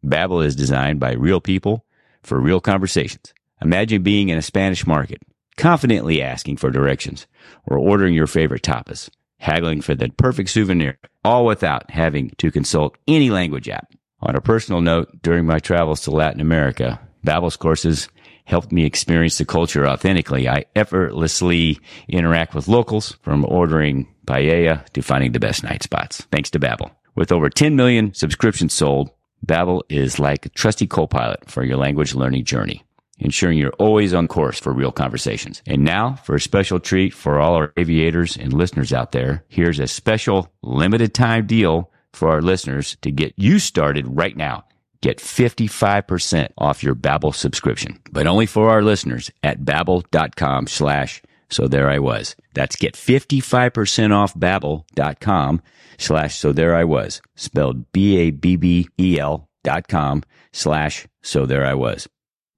Babbel 0.03 0.45
is 0.45 0.56
designed 0.56 0.99
by 0.99 1.14
real 1.14 1.41
people 1.41 1.86
for 2.22 2.39
real 2.39 2.60
conversations. 2.60 3.34
Imagine 3.62 4.03
being 4.03 4.30
in 4.30 4.38
a 4.38 4.41
Spanish 4.41 4.86
market, 4.86 5.22
confidently 5.58 6.22
asking 6.22 6.58
for 6.58 6.70
directions 6.70 7.28
or 7.66 7.78
ordering 7.78 8.14
your 8.14 8.28
favorite 8.28 8.64
tapas. 8.64 9.10
haggling 9.38 9.82
for 9.82 9.95
the 9.95 10.10
perfect 10.18 10.49
souvenir, 10.49 10.97
all 11.24 11.45
without 11.45 11.89
having 11.91 12.32
to 12.38 12.51
consult 12.51 12.97
any 13.08 13.30
language 13.30 13.70
app. 13.70 13.93
On 14.22 14.36
a 14.36 14.41
personal 14.41 14.82
note, 14.82 15.22
during 15.22 15.45
my 15.45 15.60
travels 15.60 16.01
to 16.01 16.12
Latin 16.12 16.41
America, 16.41 16.99
Babbel's 17.26 17.58
courses 17.58 18.10
helped 18.45 18.72
me 18.72 18.86
experience 18.86 19.38
the 19.38 19.45
culture 19.45 19.88
authentically. 19.88 20.47
I 20.47 20.66
effortlessly 20.76 21.80
interact 22.08 22.56
with 22.56 22.68
locals 22.68 23.18
from 23.22 23.45
ordering 23.45 24.08
paella 24.26 24.88
to 24.89 25.01
finding 25.01 25.32
the 25.32 25.39
best 25.39 25.64
night 25.64 25.84
spots. 25.84 26.22
Thanks 26.32 26.49
to 26.51 26.60
Babbel. 26.60 26.91
With 27.16 27.32
over 27.32 27.49
10 27.49 27.76
million 27.76 28.14
subscriptions 28.14 28.74
sold, 28.74 29.12
Babbel 29.45 29.82
is 29.89 30.20
like 30.20 30.45
a 30.45 30.49
trusty 30.49 30.88
co-pilot 30.88 31.49
for 31.49 31.64
your 31.64 31.78
language 31.78 32.16
learning 32.16 32.45
journey, 32.45 32.84
ensuring 33.18 33.57
you're 33.57 33.72
always 33.80 34.13
on 34.13 34.28
course 34.28 34.59
for 34.59 34.74
real 34.74 34.91
conversations. 34.91 35.61
And 35.66 35.84
now, 35.84 36.16
for 36.16 36.36
a 36.36 36.41
special 36.41 36.80
treat 36.80 37.13
for 37.13 37.39
all 37.39 37.55
our 37.55 37.74
aviators 37.78 38.38
and 38.38 38.53
listeners 38.53 38.93
out 38.93 39.11
there, 39.11 39.43
here's 39.47 39.80
a 39.80 39.88
special 39.88 40.49
limited 40.61 41.13
time 41.13 41.47
deal 41.47 41.91
for 42.13 42.30
our 42.30 42.41
listeners 42.41 42.97
to 43.01 43.11
get 43.11 43.34
you 43.38 43.59
started 43.59 44.05
right 44.07 44.36
now. 44.36 44.66
Get 45.01 45.20
55% 45.20 46.49
off 46.57 46.84
your 46.84 46.95
Babbel 46.95 47.36
subscription, 47.36 48.01
but 48.11 48.26
only 48.26 48.47
for 48.47 48.70
our 48.70 48.82
listeners 48.82 49.30
at 49.43 49.61
babbel.com 49.61 50.68
slash 50.68 51.22
so 51.49 51.68
there 51.68 51.89
I 51.89 51.99
was. 51.99 52.36
That's 52.55 52.76
get 52.76 52.95
55% 52.95 54.11
off 54.11 54.34
babbel.com 54.34 55.61
slash 55.97 56.36
so 56.36 56.51
there 56.51 56.76
I 56.76 56.84
was. 56.86 57.22
Spelled 57.36 57.91
B-A-B-B-E-L 57.91 59.47
dot 59.63 59.88
com 59.88 60.24
slash 60.51 61.07
so 61.22 61.45
there 61.45 61.66
I 61.66 61.74
was. 61.76 62.07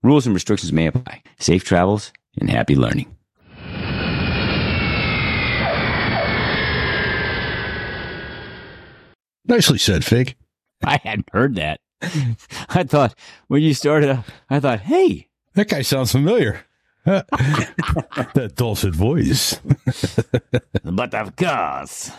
Rules 0.03 0.25
and 0.25 0.33
restrictions 0.33 0.71
may 0.71 0.87
apply. 0.87 1.21
Safe 1.39 1.63
travels 1.63 2.11
and 2.39 2.49
happy 2.49 2.75
learning. 2.75 3.13
Nicely 9.45 9.77
said, 9.77 10.03
Fig. 10.03 10.35
I 10.83 10.99
hadn't 11.03 11.29
heard 11.31 11.55
that. 11.55 11.79
I 12.69 12.83
thought 12.83 13.15
when 13.47 13.61
you 13.63 13.73
started, 13.73 14.23
I 14.49 14.59
thought, 14.59 14.81
hey, 14.81 15.27
That 15.55 15.69
guy 15.69 15.81
sounds 15.81 16.11
familiar. 16.11 16.61
that 17.05 18.53
dulcet 18.55 18.93
voice. 18.93 19.59
but 20.83 21.13
of 21.13 21.35
course. 21.35 22.11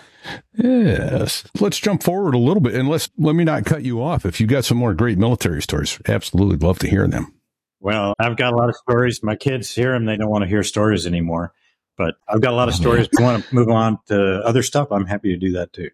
Yes. 0.57 1.45
Let's 1.61 1.79
jump 1.79 2.03
forward 2.03 2.35
a 2.35 2.39
little 2.39 2.61
bit 2.61 2.75
and 2.75 2.89
let's 2.89 3.09
let 3.19 3.35
me 3.35 3.45
not 3.45 3.65
cut 3.67 3.85
you 3.85 4.03
off. 4.03 4.27
If 4.27 4.41
you 4.41 4.47
got 4.47 4.65
some 4.65 4.79
more 4.79 4.95
great 4.95 5.19
military 5.19 5.63
stories, 5.63 6.01
absolutely 6.09 6.57
love 6.57 6.79
to 6.81 6.89
hear 6.89 7.07
them. 7.07 7.33
Well, 7.81 8.15
I've 8.19 8.37
got 8.37 8.53
a 8.53 8.57
lot 8.57 8.69
of 8.69 8.77
stories. 8.77 9.23
My 9.23 9.37
kids 9.37 9.75
hear 9.75 9.93
them; 9.93 10.05
they 10.05 10.17
don't 10.17 10.31
want 10.31 10.43
to 10.43 10.49
hear 10.49 10.63
stories 10.63 11.07
anymore. 11.07 11.53
But 11.97 12.15
I've 12.29 12.41
got 12.41 12.53
a 12.53 12.57
lot 12.57 12.69
of 12.69 12.75
stories. 12.75 13.07
If 13.07 13.19
you 13.19 13.25
want 13.25 13.45
to 13.45 13.55
move 13.55 13.69
on 13.69 13.99
to 14.07 14.41
other 14.45 14.63
stuff, 14.63 14.89
I'm 14.93 15.05
happy 15.07 15.31
to 15.33 15.37
do 15.37 15.53
that 15.53 15.73
too. 15.73 15.91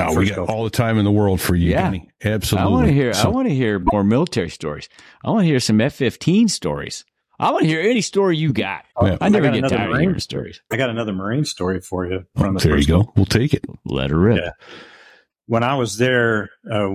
Oh, 0.00 0.08
we 0.10 0.26
First 0.26 0.36
got 0.36 0.46
go. 0.46 0.52
all 0.52 0.64
the 0.64 0.70
time 0.70 0.96
in 0.98 1.04
the 1.04 1.10
world 1.10 1.40
for 1.42 1.54
you, 1.54 1.70
Yeah. 1.70 1.82
Danny. 1.82 2.08
Absolutely. 2.24 2.66
I 2.66 2.70
want 2.72 2.86
to 2.86 2.92
hear. 2.94 3.12
I 3.14 3.28
want 3.28 3.48
to 3.48 3.54
hear 3.54 3.78
more 3.92 4.02
military 4.02 4.48
stories. 4.48 4.88
I 5.22 5.28
want 5.30 5.42
to 5.42 5.46
hear 5.46 5.60
some 5.60 5.78
F-15 5.80 6.48
stories. 6.48 7.04
I 7.38 7.50
want 7.50 7.64
to 7.64 7.68
hear 7.68 7.80
any 7.82 8.00
story 8.00 8.36
you 8.38 8.52
got. 8.54 8.86
Yeah. 9.02 9.18
I 9.20 9.28
never 9.28 9.46
got 9.46 9.52
get 9.52 9.58
another 9.58 9.76
tired 9.76 9.92
of 9.92 10.00
hearing 10.00 10.18
stories. 10.20 10.62
I 10.70 10.76
got 10.76 10.88
another 10.90 11.12
Marine 11.12 11.44
story 11.44 11.80
for 11.80 12.06
you. 12.06 12.24
Oh, 12.36 12.52
the 12.52 12.58
there 12.58 12.70
you 12.72 12.76
first 12.78 12.88
go. 12.88 13.12
We'll 13.16 13.26
take 13.26 13.52
it. 13.52 13.64
Let 13.84 14.10
her 14.10 14.18
rip. 14.18 14.38
Yeah. 14.42 14.50
when 15.46 15.62
I 15.64 15.74
was 15.74 15.98
there, 15.98 16.48
uh, 16.70 16.88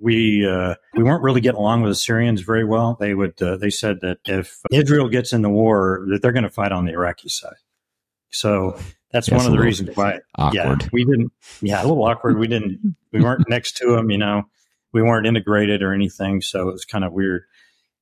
we 0.00 0.46
uh, 0.46 0.74
we 0.94 1.02
weren't 1.02 1.22
really 1.22 1.40
getting 1.40 1.60
along 1.60 1.82
with 1.82 1.90
the 1.90 1.96
Syrians 1.96 2.40
very 2.40 2.64
well. 2.64 2.96
They 2.98 3.14
would 3.14 3.40
uh, 3.42 3.56
they 3.56 3.70
said 3.70 4.00
that 4.00 4.18
if 4.24 4.60
Israel 4.72 5.08
gets 5.08 5.32
in 5.32 5.42
the 5.42 5.50
war, 5.50 6.04
that 6.08 6.22
they're 6.22 6.32
going 6.32 6.44
to 6.44 6.50
fight 6.50 6.72
on 6.72 6.86
the 6.86 6.92
Iraqi 6.92 7.28
side. 7.28 7.56
So 8.30 8.78
that's 9.12 9.28
That's 9.28 9.44
one 9.44 9.46
of 9.46 9.52
the 9.52 9.64
reasons 9.64 9.96
why. 9.96 10.20
Awkward. 10.36 10.82
Yeah, 10.82 10.88
we 10.92 11.04
didn't. 11.04 11.32
Yeah, 11.60 11.82
a 11.82 11.86
little 11.86 12.04
awkward. 12.04 12.38
We 12.38 12.46
didn't. 12.46 12.96
We 13.12 13.20
weren't 13.20 13.48
next 13.48 13.76
to 13.78 13.94
them. 13.94 14.10
You 14.10 14.18
know, 14.18 14.44
we 14.92 15.02
weren't 15.02 15.26
integrated 15.26 15.82
or 15.82 15.92
anything. 15.92 16.40
So 16.40 16.68
it 16.68 16.72
was 16.72 16.84
kind 16.84 17.04
of 17.04 17.12
weird. 17.12 17.42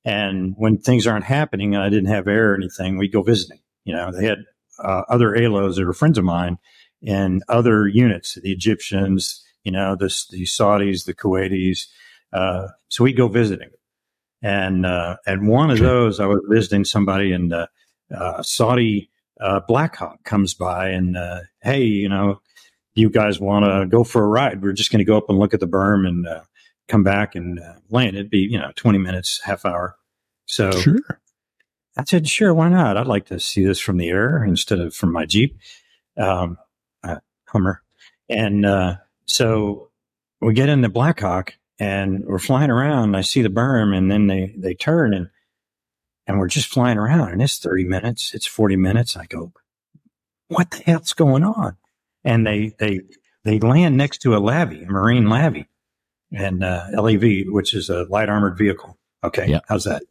And 0.05 0.55
when 0.57 0.79
things 0.79 1.07
aren't 1.07 1.25
happening, 1.25 1.75
and 1.75 1.83
I 1.83 1.89
didn't 1.89 2.11
have 2.11 2.29
air 2.29 2.53
or 2.53 2.55
anything, 2.55 2.99
we'd 2.99 3.13
go 3.13 3.23
visiting. 3.23 3.61
You 3.85 3.95
know, 3.95 4.13
they 4.13 4.27
had 4.27 4.39
uh, 4.79 5.03
other 5.09 5.31
ALOs 5.31 5.77
that 5.77 5.87
were 5.87 5.93
friends 5.93 6.19
of 6.19 6.25
mine 6.25 6.59
and 7.07 7.43
other 7.49 7.87
units, 7.87 8.35
the 8.35 8.53
Egyptians, 8.53 9.43
you 9.65 9.73
know, 9.73 9.97
the, 9.97 10.07
the 10.31 10.45
Saudis, 10.45 11.05
the 11.05 11.15
Kuwaitis. 11.15 11.87
Uh, 12.33 12.69
so 12.89 13.05
we'd 13.05 13.17
go 13.17 13.29
visiting. 13.29 13.71
And, 14.43 14.87
uh, 14.87 15.17
and 15.27 15.49
one 15.49 15.71
of 15.71 15.79
those, 15.79 16.21
I 16.21 16.27
was 16.27 16.41
visiting 16.49 16.85
somebody 16.85 17.33
and, 17.33 17.53
uh, 17.53 17.67
uh, 18.17 18.43
Saudi, 18.43 19.11
uh, 19.41 19.61
Blackhawk 19.67 20.23
comes 20.25 20.55
by 20.55 20.89
and, 20.91 21.17
uh, 21.17 21.41
hey, 21.63 21.83
you 21.83 22.09
know, 22.09 22.41
you 22.95 23.11
guys 23.11 23.41
want 23.41 23.65
to 23.65 23.87
go 23.87 24.05
for 24.05 24.25
a 24.25 24.29
ride? 24.29 24.63
We're 24.63 24.73
just 24.73 24.91
going 24.91 24.99
to 24.99 25.05
go 25.05 25.17
up 25.17 25.29
and 25.29 25.39
look 25.39 25.55
at 25.55 25.61
the 25.61 25.67
berm 25.67 26.07
and, 26.07 26.27
uh, 26.27 26.43
come 26.89 27.03
back 27.03 27.35
and 27.35 27.61
uh, 27.61 27.75
land. 27.91 28.17
It'd 28.17 28.31
be, 28.31 28.39
you 28.39 28.59
know, 28.59 28.73
20 28.77 28.99
minutes, 28.99 29.41
half 29.45 29.65
hour. 29.65 29.97
So 30.47 30.71
Sure. 30.71 31.21
I 31.97 32.05
said, 32.05 32.29
sure, 32.29 32.55
why 32.55 32.69
not? 32.69 32.97
I'd 32.97 33.07
like 33.07 33.27
to 33.27 33.41
see 33.41 33.65
this 33.65 33.81
from 33.81 33.97
the 33.99 34.09
air 34.09 34.45
instead 34.45 34.79
of 34.79 34.95
from 34.95 35.13
my 35.13 35.27
Jeep, 35.27 35.59
um, 36.17 36.57
uh, 37.03 37.17
Hummer. 37.49 37.83
And 38.29 38.65
uh, 38.65 38.97
so 39.29 39.91
we 40.41 40.55
get 40.55 40.69
in 40.69 40.81
the 40.81 40.89
Blackhawk 40.89 41.55
and 41.79 42.25
we're 42.27 42.39
flying 42.39 42.71
around. 42.71 43.05
And 43.11 43.17
I 43.17 43.21
see 43.23 43.43
the 43.43 43.49
berm, 43.49 43.97
and 43.97 44.11
then 44.11 44.27
they 44.27 44.55
they 44.57 44.75
turn 44.75 45.15
and 45.15 45.29
and 46.27 46.39
we're 46.39 46.49
just 46.49 46.69
flying 46.69 46.99
around. 46.99 47.33
And 47.33 47.43
it's 47.43 47.59
thirty 47.59 47.85
minutes, 47.85 48.35
it's 48.35 48.47
forty 48.47 48.77
minutes. 48.77 49.17
I 49.17 49.27
go, 49.27 49.53
what 50.49 50.71
the 50.71 50.79
hell's 50.79 51.13
going 51.13 51.45
on? 51.45 51.77
And 52.25 52.47
they 52.47 52.73
they 52.79 53.01
they 53.45 53.59
land 53.61 53.97
next 53.97 54.19
to 54.23 54.35
a 54.37 54.39
Lavy, 54.41 54.83
a 54.83 54.87
Marine 54.91 55.29
Lavy, 55.29 55.69
and 56.33 56.63
uh, 56.65 56.87
LAV, 56.93 57.47
which 57.47 57.75
is 57.75 57.89
a 57.91 58.05
light 58.05 58.29
armored 58.29 58.59
vehicle. 58.59 58.99
Okay, 59.25 59.49
Yeah. 59.49 59.61
how's 59.69 59.85
that? 59.85 60.03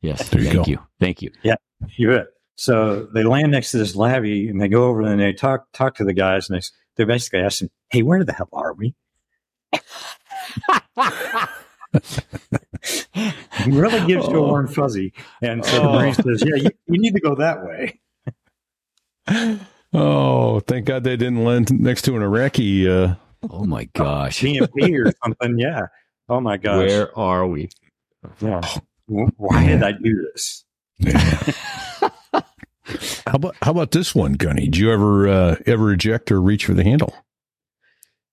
Yes. 0.00 0.28
There 0.30 0.40
you 0.40 0.50
Thank 0.50 0.66
go. 0.66 0.70
you. 0.70 0.78
Thank 1.00 1.22
you. 1.22 1.30
Yeah. 1.42 1.56
You 1.96 2.08
bet. 2.10 2.26
So 2.56 3.06
they 3.06 3.24
land 3.24 3.50
next 3.50 3.70
to 3.72 3.78
this 3.78 3.96
lavvy 3.96 4.48
and 4.48 4.60
they 4.60 4.68
go 4.68 4.84
over 4.84 5.02
and 5.02 5.20
they 5.20 5.32
talk 5.32 5.66
talk 5.72 5.96
to 5.96 6.04
the 6.04 6.12
guys 6.12 6.48
and 6.48 6.56
they 6.60 6.64
they 6.96 7.04
basically 7.04 7.40
asking, 7.40 7.70
"Hey, 7.90 8.02
where 8.02 8.24
the 8.24 8.32
hell 8.32 8.48
are 8.52 8.72
we?" 8.74 8.94
He 13.64 13.70
really 13.70 14.06
gives 14.06 14.26
you 14.28 14.36
a 14.36 14.42
warm 14.42 14.66
fuzzy, 14.68 15.12
and 15.42 15.64
so 15.64 15.76
the 15.76 15.88
Oh. 15.88 15.92
Marine 15.92 16.14
says, 16.14 16.42
"Yeah, 16.44 16.56
you, 16.56 16.70
you 16.86 16.98
need 17.00 17.14
to 17.14 17.20
go 17.20 17.34
that 17.36 17.64
way." 17.64 18.00
Oh, 19.94 20.60
thank 20.60 20.86
God 20.86 21.04
they 21.04 21.18
didn't 21.18 21.44
land 21.44 21.70
next 21.78 22.00
to 22.06 22.16
an 22.16 22.22
Iraqi. 22.22 22.88
Uh, 22.88 23.16
Oh 23.50 23.64
my 23.64 23.84
gosh. 23.92 24.40
BMP 24.40 24.98
or 25.04 25.12
something. 25.22 25.58
Yeah. 25.58 25.82
Oh 26.30 26.40
my 26.40 26.56
gosh. 26.56 26.88
Where 26.88 27.18
are 27.18 27.46
we? 27.46 27.68
Yeah. 28.40 28.62
Why 29.06 29.66
did 29.66 29.82
I 29.82 29.92
do 29.92 30.30
this? 30.32 30.64
how 33.26 33.34
about 33.34 33.56
how 33.62 33.70
about 33.70 33.90
this 33.92 34.14
one, 34.14 34.34
Gunny? 34.34 34.64
Did 34.64 34.76
you 34.76 34.92
ever 34.92 35.28
uh, 35.28 35.56
ever 35.66 35.92
eject 35.92 36.32
or 36.32 36.40
reach 36.40 36.64
for 36.64 36.74
the 36.74 36.84
handle? 36.84 37.14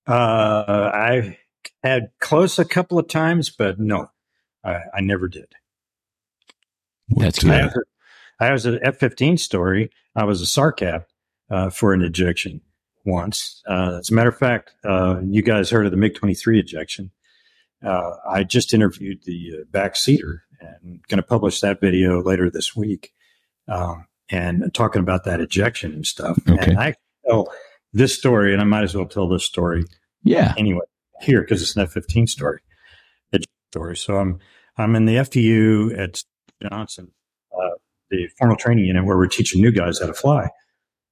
Uh, 0.08 0.92
I 0.94 1.38
had 1.84 2.12
close 2.20 2.58
a 2.58 2.66
couple 2.66 2.98
of 2.98 3.08
times, 3.08 3.50
but 3.50 3.80
no, 3.80 4.10
I, 4.64 4.80
I 4.94 5.02
never 5.02 5.28
did. 5.28 5.54
That's 7.10 7.44
What, 7.44 7.54
I 7.54 7.62
uh, 7.62 7.66
was, 7.66 7.76
a, 7.76 8.44
I 8.44 8.52
was 8.52 8.66
an 8.66 8.80
F 8.82 8.98
fifteen 8.98 9.38
story. 9.38 9.92
I 10.16 10.24
was 10.24 10.42
a 10.42 10.46
SARCAP 10.46 11.06
uh, 11.50 11.70
for 11.70 11.94
an 11.94 12.02
ejection 12.02 12.62
once. 13.06 13.62
Uh, 13.68 13.98
as 14.00 14.10
a 14.10 14.14
matter 14.14 14.30
of 14.30 14.38
fact, 14.38 14.74
uh, 14.84 15.22
you 15.24 15.42
guys 15.42 15.70
heard 15.70 15.86
of 15.86 15.92
the 15.92 15.98
MiG 15.98 16.16
twenty 16.16 16.34
three 16.34 16.60
ejection. 16.60 17.12
Uh, 17.86 18.16
I 18.30 18.44
just 18.44 18.74
interviewed 18.74 19.24
the 19.24 19.52
uh, 19.54 19.64
back 19.72 19.96
seater 19.96 20.44
and 20.60 21.02
going 21.08 21.20
to 21.20 21.24
publish 21.24 21.62
that 21.62 21.80
video 21.80 22.22
later 22.22 22.50
this 22.50 22.76
week, 22.76 23.14
um, 23.70 24.06
and 24.30 24.72
talking 24.74 25.02
about 25.02 25.24
that 25.26 25.40
ejection 25.42 25.94
and 25.94 26.06
stuff. 26.06 26.38
Okay. 26.50 26.72
And 26.72 26.80
I 26.80 26.96
tell 27.28 27.52
this 27.94 28.16
story, 28.18 28.54
and 28.54 28.62
I 28.62 28.66
might 28.66 28.84
as 28.84 28.96
well 28.96 29.08
tell 29.08 29.28
this 29.28 29.44
story 29.44 29.86
Yeah. 30.24 30.54
anyway 30.58 30.86
here 31.22 31.42
because 31.42 31.62
it's 31.62 31.76
an 31.76 31.82
F 31.84 31.92
fifteen 31.92 32.28
story, 32.28 32.60
story. 33.72 33.98
So 33.98 34.18
I'm 34.18 34.40
I'm 34.78 34.96
in 34.96 35.06
the 35.06 35.16
FTU 35.16 35.98
at 36.00 36.24
Johnson, 36.62 37.12
uh, 37.54 37.70
the 38.10 38.28
formal 38.38 38.56
training 38.58 38.86
unit 38.86 39.06
where 39.06 39.18
we're 39.18 39.28
teaching 39.28 39.62
new 39.62 39.72
guys 39.72 40.00
how 40.00 40.08
to 40.08 40.14
fly, 40.14 40.50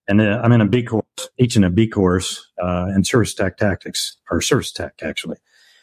and 0.07 0.21
uh, 0.21 0.39
I'm 0.43 0.51
in 0.51 0.61
a 0.61 0.67
B 0.67 0.83
course, 0.83 1.05
teaching 1.39 1.63
a 1.63 1.69
B 1.69 1.87
course 1.87 2.47
uh, 2.61 2.87
in 2.95 3.03
surface 3.03 3.33
attack 3.33 3.57
tactics 3.57 4.17
or 4.31 4.41
service 4.41 4.71
tech 4.71 4.93
actually. 5.01 5.37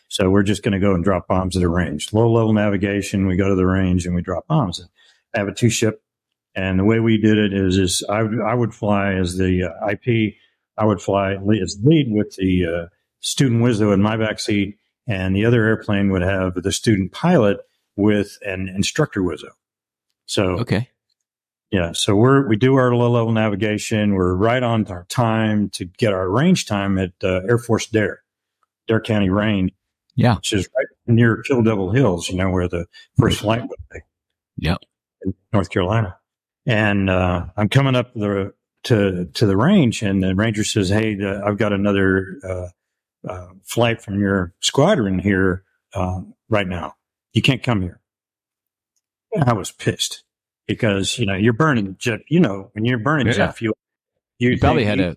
So 0.09 0.31
we're 0.31 0.43
just 0.45 0.63
going 0.63 0.73
to 0.73 0.79
go 0.79 0.95
and 0.95 1.03
drop 1.03 1.27
bombs 1.27 1.57
at 1.57 1.63
a 1.63 1.69
range, 1.69 2.13
low 2.13 2.31
level 2.31 2.53
navigation. 2.53 3.27
We 3.27 3.37
go 3.37 3.49
to 3.49 3.55
the 3.57 3.67
range 3.67 4.07
and 4.07 4.15
we 4.15 4.23
drop 4.23 4.47
bombs. 4.47 4.87
I 5.35 5.39
have 5.39 5.49
a 5.49 5.55
two 5.55 5.71
ship, 5.71 6.03
and 6.55 6.79
the 6.79 6.85
way 6.85 7.01
we 7.01 7.19
did 7.19 7.39
it 7.39 7.53
is 7.53 7.79
is 7.79 8.05
I 8.09 8.23
would 8.23 8.41
I 8.41 8.55
would 8.55 8.75
fly 8.75 9.15
as 9.15 9.37
the 9.37 9.65
uh, 9.65 9.89
IP. 9.91 10.35
I 10.77 10.85
would 10.85 11.01
fly 11.01 11.35
as 11.63 11.79
lead 11.83 12.07
with 12.11 12.35
the 12.37 12.67
uh, 12.67 12.89
student 13.21 13.63
Wizzo 13.63 13.93
in 13.95 14.03
my 14.03 14.17
back 14.17 14.41
seat, 14.41 14.77
and 15.07 15.35
the 15.37 15.45
other 15.45 15.65
airplane 15.65 16.11
would 16.11 16.23
have 16.23 16.55
the 16.55 16.73
student 16.73 17.13
pilot 17.13 17.59
with 17.97 18.39
an 18.43 18.69
instructor 18.69 19.21
Wizzo. 19.23 19.51
So 20.27 20.59
Okay. 20.61 20.89
Yeah. 21.71 21.93
So 21.93 22.15
we're, 22.17 22.47
we 22.49 22.57
do 22.57 22.75
our 22.77 22.95
low 22.95 23.11
level 23.11 23.33
navigation. 23.33 24.15
We're 24.15 24.35
right 24.35 24.63
on 24.63 24.87
our 24.89 25.05
time 25.09 25.71
to 25.71 25.85
get 25.85 26.13
our 26.13 26.29
range 26.31 26.67
time 26.67 26.99
at 26.99 27.13
uh, 27.23 27.41
Air 27.49 27.59
Force 27.59 27.87
Dare, 27.87 28.23
Dare 28.87 29.01
County 29.01 29.29
Range, 29.29 29.73
Yeah. 30.15 30.37
which 30.37 30.53
is 30.53 30.69
right 30.77 30.87
near 31.07 31.43
Kill 31.43 31.63
Devil 31.63 31.91
Hills, 31.93 32.29
you 32.29 32.37
know, 32.37 32.51
where 32.51 32.69
the 32.69 32.87
first 33.19 33.41
flight 33.41 33.63
would 33.63 33.79
be. 33.93 34.01
Yep. 34.59 34.79
In 35.25 35.35
North 35.53 35.71
Carolina. 35.71 36.17
And, 36.67 37.11
uh, 37.11 37.47
I'm 37.57 37.69
coming 37.69 37.95
up 37.97 38.15
the, 38.15 38.55
to, 38.85 39.27
to 39.27 39.47
the 39.47 39.57
range 39.57 40.03
and 40.03 40.23
the 40.23 40.35
ranger 40.35 40.65
says, 40.65 40.89
Hey, 40.89 41.17
uh, 41.23 41.41
I've 41.47 41.59
got 41.59 41.73
another, 41.73 42.39
uh, 42.43 42.69
uh, 43.29 43.49
flight 43.65 44.03
from 44.03 44.21
your 44.21 44.55
squadron 44.61 45.19
here, 45.19 45.65
uh, 45.95 46.21
right 46.49 46.67
now. 46.69 46.95
You 47.33 47.43
can't 47.43 47.63
come 47.63 47.83
here. 47.83 48.01
I 49.47 49.53
was 49.55 49.73
pissed 49.73 50.23
because, 50.67 51.19
you 51.19 51.27
know, 51.27 51.35
you're 51.35 51.53
burning 51.53 51.97
jet, 51.99 52.21
you 52.29 52.41
know, 52.41 52.71
when 52.73 52.85
you're 52.85 52.99
burning 52.99 53.27
Yeah. 53.29 53.33
jet 53.33 53.57
fuel, 53.57 53.77
you, 54.39 54.51
You 54.51 54.59
probably 54.59 54.85
think- 54.85 55.01
had 55.01 55.17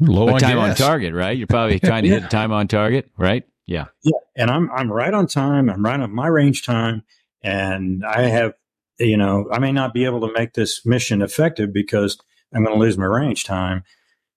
Low 0.00 0.28
a 0.28 0.34
on 0.34 0.38
time 0.40 0.58
on 0.58 0.76
target, 0.76 1.12
right? 1.12 1.36
You're 1.36 1.48
probably 1.48 1.80
trying 1.80 2.04
to 2.04 2.08
hit 2.08 2.22
a 2.22 2.28
time 2.28 2.52
on 2.52 2.68
target, 2.68 3.10
right? 3.16 3.44
Yeah. 3.66 3.86
Yeah, 4.04 4.12
and 4.36 4.48
I'm 4.48 4.70
I'm 4.70 4.90
right 4.92 5.12
on 5.12 5.26
time. 5.26 5.68
I'm 5.68 5.84
right 5.84 5.98
on 5.98 6.14
my 6.14 6.28
range 6.28 6.64
time, 6.64 7.02
and 7.42 8.04
I 8.06 8.22
have, 8.28 8.52
you 8.98 9.16
know, 9.16 9.48
I 9.52 9.58
may 9.58 9.72
not 9.72 9.94
be 9.94 10.04
able 10.04 10.20
to 10.26 10.32
make 10.32 10.54
this 10.54 10.84
mission 10.84 11.22
effective 11.22 11.72
because 11.72 12.18
I'm 12.54 12.64
going 12.64 12.74
to 12.74 12.80
lose 12.80 12.98
my 12.98 13.06
range 13.06 13.44
time 13.44 13.84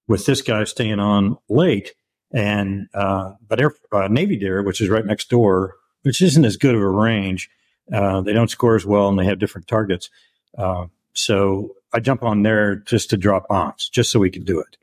with 0.07 0.26
this 0.26 0.41
guy 0.41 0.64
staying 0.66 0.99
on 0.99 1.38
late. 1.49 1.93
And 2.34 2.88
uh, 2.93 3.34
but 3.47 3.59
Air 3.59 3.74
uh, 3.91 4.07
Navy 4.07 4.38
Dare, 4.38 4.64
which 4.64 4.82
is 4.82 4.89
right 4.89 5.05
next 5.05 5.30
door, 5.30 5.76
which 6.03 6.22
isn't 6.22 6.45
as 6.45 6.57
good 6.57 6.76
of 6.76 6.82
a 6.82 6.89
range, 6.89 7.49
uh, 7.93 8.22
they 8.22 8.34
don't 8.34 8.49
score 8.49 8.76
as 8.76 8.86
well, 8.86 9.09
and 9.09 9.20
they 9.20 9.26
have 9.26 9.39
different 9.39 9.68
targets. 9.68 10.09
Uh, 10.57 10.86
so 11.14 11.76
I 11.93 11.99
jump 11.99 12.24
on 12.24 12.43
there 12.43 12.76
just 12.76 13.09
to 13.09 13.18
drop 13.18 13.49
bombs, 13.49 13.89
just 13.89 14.12
so 14.12 14.20
we 14.20 14.30
could 14.30 14.45
do 14.45 14.59
it 14.59 14.78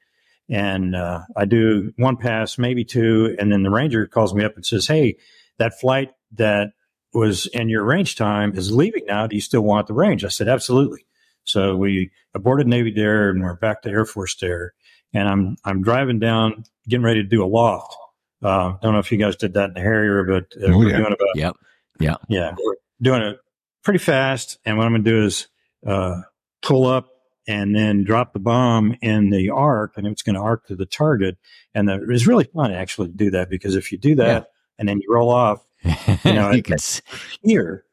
and 0.49 0.97
uh, 0.97 1.23
I 1.37 1.45
do 1.45 1.93
one 1.97 2.17
pass, 2.17 2.59
maybe 2.59 2.85
two, 2.85 3.37
and 3.39 3.53
then 3.53 3.63
the 3.63 3.71
ranger 3.71 4.07
calls 4.07 4.35
me 4.35 4.45
up 4.45 4.57
and 4.57 4.65
says, 4.65 4.87
"Hey, 4.87 5.17
that 5.59 5.79
flight 5.79 6.13
that 6.33 6.73
was 7.15 7.47
in 7.47 7.69
your 7.69 7.85
range 7.85 8.17
time 8.17 8.57
is 8.57 8.71
leaving 8.73 9.05
now. 9.07 9.27
Do 9.27 9.37
you 9.37 9.43
still 9.43 9.63
want 9.63 9.87
the 9.87 9.95
range?" 9.95 10.25
I 10.25 10.29
said, 10.29 10.49
"Absolutely." 10.49 11.05
So 11.45 11.77
we 11.77 12.11
aborted 12.35 12.67
Navy 12.67 12.91
Dare 12.91 13.31
and 13.31 13.43
we're 13.43 13.55
back 13.55 13.83
to 13.83 13.91
Air 13.91 14.05
Force 14.05 14.35
Dare, 14.35 14.75
and 15.15 15.29
I'm 15.29 15.57
I'm 15.65 15.83
driving 15.83 16.19
down, 16.19 16.65
getting 16.89 17.05
ready 17.05 17.23
to 17.23 17.29
do 17.29 17.43
a 17.45 17.47
loft. 17.47 17.95
Uh, 18.43 18.75
don't 18.83 18.93
know 18.93 18.99
if 19.01 19.11
you 19.11 19.19
guys 19.19 19.35
did 19.37 19.55
that 19.55 19.69
in 19.71 19.75
the 19.75 19.81
Harrier, 19.81 20.23
but 20.25 20.45
uh, 20.63 20.73
Oh, 20.73 20.79
we're 20.79 20.91
yeah. 20.91 20.97
doing 20.99 21.13
about 21.13 21.37
Yep. 22.01 22.21
yeah, 22.29 22.55
we're 22.63 22.75
doing 23.03 23.23
it 23.23 23.39
pretty 23.83 23.99
fast. 23.99 24.59
And 24.65 24.77
what 24.77 24.87
I'm 24.87 24.93
going 24.93 25.05
to 25.05 25.11
do 25.11 25.25
is 25.25 25.49
uh, 25.87 26.21
pull 26.63 26.87
up 26.87 27.09
and 27.49 27.75
then 27.75 28.05
drop 28.05 28.35
the 28.35 28.39
bomb 28.39 28.95
in 29.01 29.31
the 29.31 29.51
arc, 29.51 29.97
and 29.97 30.07
it's 30.07 30.23
going 30.23 30.35
to 30.37 30.41
arc 30.43 30.67
to 30.67 30.77
the 30.77 30.87
target. 30.87 31.39
And 31.75 31.89
the, 31.89 31.99
it's 32.11 32.27
really 32.27 32.45
fun 32.45 32.73
actually 32.73 33.09
to 33.09 33.15
do 33.15 33.31
that 33.33 33.49
because 33.51 33.75
if 33.75 33.91
you 33.91 33.99
do 33.99 34.15
that 34.17 34.51
and 34.79 34.89
then 34.89 35.01
you 35.01 35.13
roll 35.13 35.31
off 35.31 35.65
You, 35.85 36.33
know, 36.33 36.51
it- 36.53 36.65
can 36.65 36.79
here, 37.43 37.85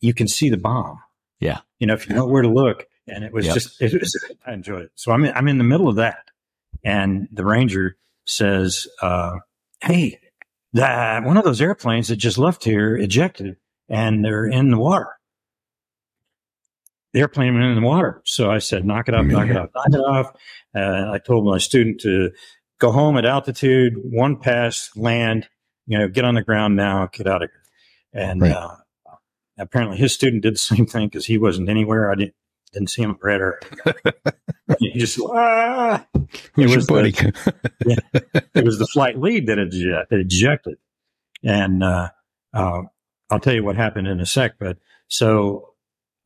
you 0.00 0.14
can 0.14 0.28
see 0.28 0.50
the 0.50 0.56
bomb. 0.56 0.98
Yeah. 1.40 1.60
you 1.78 1.86
know 1.86 1.94
if 1.94 2.08
you 2.08 2.14
know 2.14 2.26
where 2.26 2.42
to 2.42 2.48
look. 2.48 2.86
And 3.06 3.22
it 3.22 3.32
was 3.32 3.44
Yep. 3.44 3.54
just, 3.54 3.82
it 3.82 3.92
was, 4.00 4.24
I 4.46 4.52
enjoyed 4.54 4.84
it. 4.84 4.90
So 4.94 5.12
I'm 5.12 5.24
in, 5.24 5.32
I'm 5.34 5.46
in 5.48 5.58
the 5.58 5.64
middle 5.64 5.88
of 5.88 5.96
that, 5.96 6.30
and 6.82 7.28
the 7.30 7.44
ranger 7.44 7.96
says, 8.24 8.86
uh, 9.02 9.40
"Hey, 9.82 10.18
that 10.72 11.22
one 11.22 11.36
of 11.36 11.44
those 11.44 11.60
airplanes 11.60 12.08
that 12.08 12.16
just 12.16 12.38
left 12.38 12.64
here 12.64 12.96
ejected, 12.96 13.56
and 13.90 14.24
they're 14.24 14.46
in 14.46 14.70
the 14.70 14.78
water." 14.78 15.08
The 17.12 17.20
airplane 17.20 17.52
went 17.54 17.66
in 17.66 17.74
the 17.74 17.86
water. 17.86 18.22
So 18.24 18.50
I 18.50 18.58
said, 18.58 18.84
knock 18.84 19.08
it 19.08 19.14
off, 19.14 19.26
knock 19.26 19.48
it 19.48 19.56
off, 19.56 19.68
knock 19.74 19.86
it 19.88 19.96
off. 20.00 20.32
Uh, 20.74 21.12
I 21.12 21.18
told 21.18 21.44
my 21.46 21.58
student 21.58 22.00
to 22.00 22.30
go 22.80 22.90
home 22.90 23.16
at 23.18 23.24
altitude, 23.24 23.94
one 24.02 24.36
pass, 24.36 24.90
land, 24.96 25.46
you 25.86 25.98
know, 25.98 26.08
get 26.08 26.24
on 26.24 26.34
the 26.34 26.42
ground 26.42 26.76
now, 26.76 27.08
get 27.12 27.26
out 27.26 27.42
of 27.42 27.50
here. 27.50 28.22
And, 28.24 28.40
Right. 28.42 28.52
uh, 28.52 28.76
apparently 29.58 29.96
his 29.98 30.12
student 30.12 30.42
did 30.42 30.54
the 30.54 30.58
same 30.58 30.86
thing 30.86 31.08
because 31.08 31.26
he 31.26 31.38
wasn't 31.38 31.68
anywhere. 31.68 32.10
I 32.10 32.14
didn't, 32.16 32.34
didn't 32.72 32.90
see 32.90 33.02
him 33.02 33.12
at 33.12 33.22
radar. 33.22 33.60
he 34.80 34.92
just, 34.98 35.20
ah! 35.22 36.04
Who's 36.54 36.64
It 36.64 36.68
your 36.70 36.76
was 36.78 36.86
buddy? 36.86 37.14
it 38.54 38.64
was 38.64 38.78
the 38.78 38.86
flight 38.86 39.18
lead 39.18 39.46
that 39.46 39.58
eject, 39.58 40.12
ejected. 40.12 40.78
And 41.44 41.84
uh, 41.84 42.10
uh, 42.52 42.82
I'll 43.30 43.40
tell 43.40 43.54
you 43.54 43.62
what 43.64 43.76
happened 43.76 44.08
in 44.08 44.20
a 44.20 44.26
sec. 44.26 44.54
But 44.58 44.78
so 45.08 45.74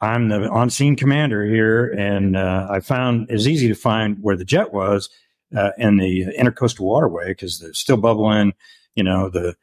I'm 0.00 0.28
the 0.28 0.48
on 0.48 0.70
scene 0.70 0.96
commander 0.96 1.44
here, 1.44 1.86
and 1.86 2.36
uh, 2.36 2.68
I 2.70 2.80
found 2.80 3.26
it's 3.30 3.46
easy 3.46 3.68
to 3.68 3.74
find 3.74 4.18
where 4.20 4.36
the 4.36 4.44
jet 4.44 4.72
was 4.72 5.10
uh, 5.56 5.70
in 5.76 5.96
the 5.96 6.26
intercoastal 6.38 6.80
waterway 6.80 7.28
because 7.28 7.60
it's 7.62 7.78
still 7.80 7.96
bubbling. 7.96 8.52
You 8.98 9.04
know, 9.04 9.28
the 9.30 9.54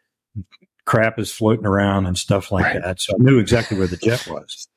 crap 0.85 1.19
is 1.19 1.29
floating 1.29 1.65
around 1.65 2.05
and 2.05 2.17
stuff 2.17 2.53
like 2.53 2.63
Right. 2.63 2.81
that. 2.81 3.01
So 3.01 3.15
I 3.15 3.17
knew 3.21 3.37
exactly 3.37 3.75
where 3.77 3.85
the 3.87 3.97
jet 3.97 4.25
was. 4.27 4.69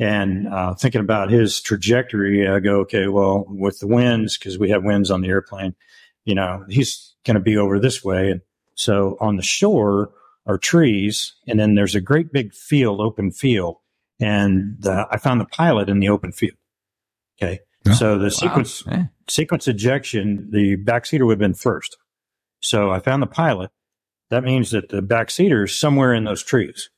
And 0.00 0.48
uh, 0.48 0.74
thinking 0.74 1.00
about 1.00 1.30
his 1.30 1.60
trajectory, 1.60 2.48
I 2.48 2.58
go, 2.58 2.80
okay, 2.80 3.06
well, 3.06 3.44
with 3.46 3.78
the 3.78 3.86
winds, 3.86 4.36
because 4.36 4.58
we 4.58 4.70
have 4.70 4.82
winds 4.82 5.12
on 5.12 5.20
the 5.20 5.28
airplane, 5.28 5.76
you 6.24 6.34
know, 6.34 6.64
he's 6.68 7.14
going 7.24 7.36
to 7.36 7.40
be 7.40 7.56
over 7.56 7.78
this 7.78 8.02
way. 8.02 8.32
And 8.32 8.40
so 8.74 9.16
on 9.20 9.36
the 9.36 9.42
shore 9.44 10.10
are 10.44 10.58
trees, 10.58 11.34
and 11.46 11.60
then 11.60 11.76
there's 11.76 11.94
a 11.94 12.00
great 12.00 12.32
big 12.32 12.52
field, 12.52 13.00
open 13.00 13.30
field. 13.30 13.76
And 14.18 14.74
the, 14.80 15.06
I 15.08 15.18
found 15.18 15.40
the 15.40 15.44
pilot 15.44 15.88
in 15.88 16.00
the 16.00 16.08
open 16.08 16.32
field. 16.32 16.56
Okay. 17.40 17.60
So 17.92 18.18
the 18.18 18.24
Wow. 18.24 18.28
sequence, 18.30 18.82
sequence 19.28 19.68
ejection, 19.68 20.48
the 20.50 20.76
backseater 20.78 21.26
would 21.26 21.34
have 21.34 21.38
been 21.38 21.54
first. 21.54 21.96
So 22.60 22.90
I 22.90 22.98
found 22.98 23.22
the 23.22 23.26
pilot. 23.26 23.70
That 24.30 24.44
means 24.44 24.70
that 24.70 24.88
the 24.88 25.02
back 25.02 25.28
backseater 25.28 25.64
is 25.64 25.78
somewhere 25.78 26.14
in 26.14 26.24
those 26.24 26.42
trees. 26.42 26.90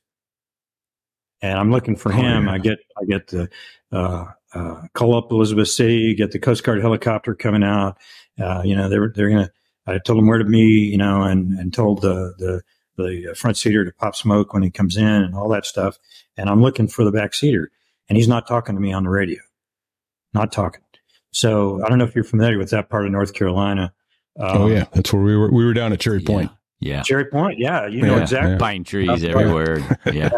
And 1.41 1.57
I'm 1.59 1.71
looking 1.71 1.95
for 1.95 2.11
Oh, 2.13 2.15
him. 2.15 2.45
yeah. 2.45 2.51
I 2.53 2.57
get, 2.57 2.79
I 3.01 3.05
get 3.05 3.27
the, 3.27 3.49
uh, 3.91 4.25
uh, 4.53 4.81
call 4.93 5.17
up 5.17 5.31
Elizabeth 5.31 5.67
City, 5.67 6.15
get 6.15 6.31
the 6.31 6.39
Coast 6.39 6.63
Guard 6.63 6.79
helicopter 6.81 7.35
coming 7.35 7.63
out. 7.63 7.97
Uh, 8.39 8.61
you 8.63 8.75
know, 8.75 8.87
they're, 8.87 9.11
they're 9.13 9.29
going 9.29 9.45
to, 9.45 9.51
I 9.85 9.97
told 9.99 10.19
them 10.19 10.27
where 10.27 10.37
to 10.37 10.45
meet, 10.45 10.91
you 10.91 10.97
know, 10.97 11.23
and, 11.23 11.59
and 11.59 11.73
told 11.73 12.01
the, 12.01 12.33
the, 12.37 12.61
the 12.95 13.33
front 13.35 13.57
seater 13.57 13.83
to 13.83 13.91
pop 13.91 14.15
smoke 14.15 14.53
when 14.53 14.63
he 14.63 14.69
comes 14.71 14.95
in 14.95 15.05
and 15.05 15.35
all 15.35 15.49
that 15.49 15.65
stuff. 15.65 15.97
And 16.37 16.49
I'm 16.49 16.61
looking 16.61 16.87
for 16.87 17.03
the 17.03 17.11
back 17.11 17.33
seater 17.33 17.71
and 18.07 18.17
he's 18.17 18.27
not 18.27 18.47
talking 18.47 18.75
to 18.75 18.81
me 18.81 18.93
on 18.93 19.03
the 19.03 19.09
radio, 19.09 19.41
not 20.33 20.51
talking. 20.51 20.81
So 21.31 21.83
I 21.83 21.89
don't 21.89 21.97
know 21.97 22.05
if 22.05 22.13
you're 22.15 22.23
familiar 22.23 22.57
with 22.59 22.69
that 22.69 22.89
part 22.89 23.05
of 23.05 23.11
North 23.11 23.33
Carolina. 23.33 23.91
oh 24.39 24.65
Um, 24.65 24.71
yeah, 24.71 24.85
that's 24.93 25.11
where 25.11 25.23
we 25.23 25.35
were. 25.35 25.51
We 25.51 25.65
were 25.65 25.73
down 25.73 25.91
at 25.91 25.99
Cherry 25.99 26.21
Point. 26.21 26.51
Yeah. 26.85 27.01
Cherry 27.03 27.25
Point. 27.25 27.59
Yeah. 27.59 27.87
You 27.87 28.01
know 28.01 28.15
Yeah, 28.17 28.21
exactly. 28.21 28.57
Pine 28.57 28.83
trees 28.83 29.23
everywhere. 29.23 29.99
Yeah. 30.13 30.29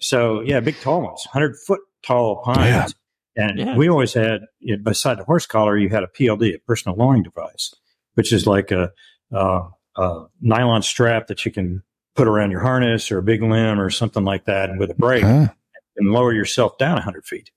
So 0.00 0.40
yeah, 0.42 0.60
big 0.60 0.76
tall 0.80 1.02
ones, 1.02 1.24
hundred 1.32 1.56
foot 1.66 1.80
tall 2.02 2.42
pines. 2.42 2.94
And 3.36 3.58
Yeah. 3.58 3.76
we 3.76 3.88
always 3.88 4.12
had 4.14 4.42
you 4.60 4.76
know, 4.76 4.82
beside 4.82 5.18
the 5.18 5.24
horse 5.24 5.46
collar, 5.46 5.76
you 5.76 5.88
had 5.88 6.02
a 6.02 6.06
PLD, 6.08 6.54
a 6.54 6.58
personal 6.60 6.96
lowering 6.96 7.22
device, 7.22 7.72
which 8.14 8.32
is 8.32 8.46
like 8.46 8.70
a, 8.70 8.90
uh, 9.34 9.62
a 9.96 10.24
nylon 10.40 10.82
strap 10.82 11.26
that 11.28 11.44
you 11.44 11.50
can 11.52 11.82
put 12.16 12.28
around 12.28 12.50
your 12.52 12.60
harness 12.60 13.10
or 13.10 13.18
a 13.18 13.22
big 13.22 13.42
limb 13.42 13.80
or 13.80 13.90
something 13.90 14.24
like 14.24 14.44
that, 14.44 14.70
and 14.70 14.78
with 14.78 14.90
a 14.90 14.94
brake, 14.94 15.22
Huh? 15.24 15.48
and 15.96 16.12
lower 16.12 16.32
yourself 16.32 16.78
down 16.78 17.00
hundred 17.00 17.24
feet. 17.26 17.50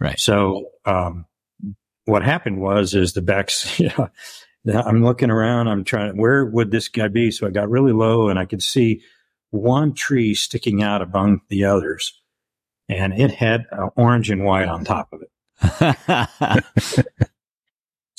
Right. 0.00 0.18
So 0.18 0.66
um, 0.84 1.24
what 2.06 2.22
happened 2.22 2.60
was 2.60 2.94
is 2.94 3.12
the 3.14 3.22
backs. 3.22 3.78
Yeah, 3.80 4.08
I'm 4.72 5.04
looking 5.04 5.30
around. 5.30 5.68
I'm 5.68 5.84
trying. 5.84 6.16
Where 6.16 6.44
would 6.44 6.70
this 6.70 6.88
guy 6.88 7.08
be? 7.08 7.30
So 7.30 7.46
I 7.46 7.50
got 7.50 7.68
really 7.68 7.92
low, 7.92 8.28
and 8.28 8.38
I 8.38 8.44
could 8.46 8.62
see 8.62 9.02
one 9.50 9.94
tree 9.94 10.34
sticking 10.34 10.82
out 10.82 11.02
among 11.02 11.42
the 11.48 11.64
others, 11.64 12.20
and 12.88 13.12
it 13.18 13.30
had 13.32 13.66
uh, 13.70 13.88
orange 13.96 14.30
and 14.30 14.44
white 14.44 14.68
on 14.68 14.84
top 14.84 15.12
of 15.12 15.22
it. 15.22 17.06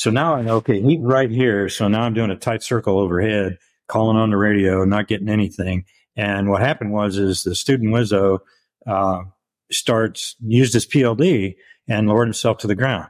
So 0.05 0.11
now 0.11 0.35
I 0.35 0.41
know, 0.41 0.57
okay, 0.57 0.81
he's 0.81 0.99
right 0.99 1.31
here. 1.31 1.69
So 1.69 1.87
now 1.87 2.01
I'm 2.01 2.13
doing 2.13 2.29
a 2.29 2.35
tight 2.35 2.61
circle 2.63 2.99
overhead, 2.99 3.57
calling 3.87 4.17
on 4.17 4.29
the 4.29 4.37
radio, 4.37 4.83
not 4.83 5.07
getting 5.07 5.29
anything. 5.29 5.85
And 6.15 6.49
what 6.49 6.61
happened 6.61 6.91
was, 6.91 7.17
is 7.17 7.43
the 7.43 7.55
student 7.55 7.93
Wizzo 7.93 8.39
uh, 8.85 9.23
starts 9.71 10.35
used 10.41 10.73
his 10.73 10.85
PLD 10.85 11.55
and 11.87 12.07
lowered 12.07 12.27
himself 12.27 12.59
to 12.59 12.67
the 12.67 12.75
ground. 12.75 13.09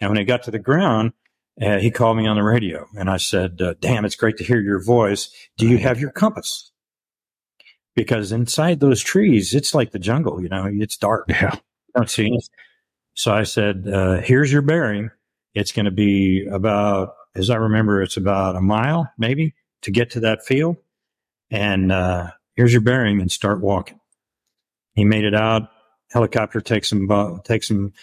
And 0.00 0.10
when 0.10 0.18
he 0.18 0.24
got 0.24 0.42
to 0.44 0.50
the 0.50 0.58
ground, 0.58 1.12
uh, 1.60 1.78
he 1.78 1.90
called 1.90 2.16
me 2.16 2.26
on 2.26 2.36
the 2.36 2.42
radio, 2.42 2.86
and 2.98 3.08
I 3.10 3.16
said, 3.16 3.60
uh, 3.62 3.74
"Damn, 3.80 4.04
it's 4.04 4.16
great 4.16 4.36
to 4.38 4.44
hear 4.44 4.60
your 4.60 4.82
voice. 4.82 5.30
Do 5.56 5.66
you 5.68 5.78
have 5.78 5.98
your 6.00 6.10
compass?" 6.10 6.70
Because 7.94 8.30
inside 8.30 8.80
those 8.80 9.00
trees, 9.02 9.54
it's 9.54 9.74
like 9.74 9.92
the 9.92 9.98
jungle. 9.98 10.42
You 10.42 10.48
know, 10.50 10.66
it's 10.70 10.96
dark 10.98 11.24
Yeah. 11.28 11.54
don't 11.94 12.10
see 12.10 12.28
it. 12.28 12.44
So 13.14 13.32
I 13.32 13.44
said, 13.44 13.88
uh, 13.90 14.20
here's 14.20 14.52
your 14.52 14.60
bearing. 14.60 15.10
It's 15.54 15.72
going 15.72 15.86
to 15.86 15.90
be 15.90 16.46
about, 16.46 17.14
as 17.34 17.48
I 17.48 17.56
remember, 17.56 18.02
it's 18.02 18.18
about 18.18 18.54
a 18.56 18.60
mile 18.60 19.10
maybe 19.16 19.54
to 19.82 19.90
get 19.90 20.10
to 20.10 20.20
that 20.20 20.44
field. 20.44 20.76
And, 21.50 21.90
uh, 21.90 22.32
here's 22.54 22.72
your 22.74 22.82
bearing 22.82 23.22
and 23.22 23.32
start 23.32 23.62
walking. 23.62 23.98
He 24.94 25.06
made 25.06 25.24
it 25.24 25.34
out. 25.34 25.70
Helicopter 26.12 26.60
takes 26.60 26.92
him, 26.92 27.08
takes 27.44 27.70
him, 27.70 27.94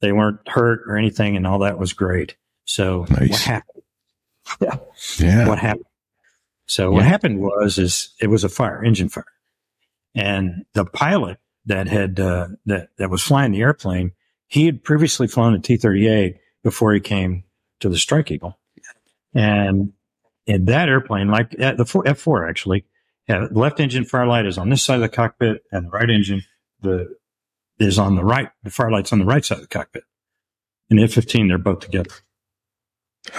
They 0.00 0.12
weren't 0.12 0.46
hurt 0.48 0.82
or 0.86 0.96
anything, 0.96 1.36
and 1.36 1.44
all 1.44 1.58
that 1.58 1.76
was 1.78 1.92
great. 1.92 2.36
So 2.70 3.04
Nice. 3.10 3.30
what 3.30 3.40
happened? 3.40 3.82
Yeah. 4.60 4.76
Yeah. 5.18 5.48
What 5.48 5.58
happened? 5.58 5.86
So 6.66 6.90
what 6.92 7.04
happened 7.04 7.40
was 7.40 7.78
is 7.78 8.10
it 8.20 8.28
was 8.28 8.42
a 8.44 8.48
fire, 8.48 8.82
engine 8.84 9.08
fire, 9.08 9.24
and 10.14 10.64
the 10.72 10.84
pilot 10.84 11.38
that 11.66 11.88
had 11.88 12.18
uh, 12.18 12.48
that 12.66 12.88
that 12.96 13.10
was 13.10 13.22
flying 13.22 13.52
the 13.52 13.60
airplane, 13.60 14.12
he 14.48 14.66
had 14.66 14.82
previously 14.82 15.26
flown 15.28 15.54
a 15.54 15.58
T 15.60 15.76
thirty 15.76 16.08
eight 16.08 16.38
before 16.64 16.92
he 16.92 17.00
came 17.00 17.44
to 17.80 17.88
the 17.88 17.98
Strike 17.98 18.30
Eagle, 18.30 18.58
and 19.34 19.92
in 20.46 20.64
that 20.66 20.88
airplane, 20.88 21.28
like 21.28 21.54
uh, 21.60 21.74
the 21.74 22.02
F 22.06 22.18
four 22.18 22.48
actually, 22.48 22.84
yeah, 23.28 23.46
the 23.50 23.58
left 23.58 23.78
engine 23.78 24.04
firelight 24.04 24.46
is 24.46 24.58
on 24.58 24.68
this 24.68 24.82
side 24.82 24.96
of 24.96 25.02
the 25.02 25.08
cockpit, 25.08 25.62
and 25.70 25.86
the 25.86 25.90
right 25.90 26.10
engine 26.10 26.42
the 26.80 27.14
is 27.78 27.98
on 27.98 28.16
the 28.16 28.24
right. 28.24 28.50
The 28.64 28.70
firelight's 28.70 29.12
on 29.12 29.18
the 29.20 29.24
right 29.24 29.44
side 29.44 29.58
of 29.58 29.62
the 29.62 29.68
cockpit. 29.68 30.04
In 30.88 30.96
the 30.96 31.04
F 31.04 31.12
fifteen, 31.12 31.46
they're 31.48 31.58
both 31.58 31.80
together. 31.80 32.10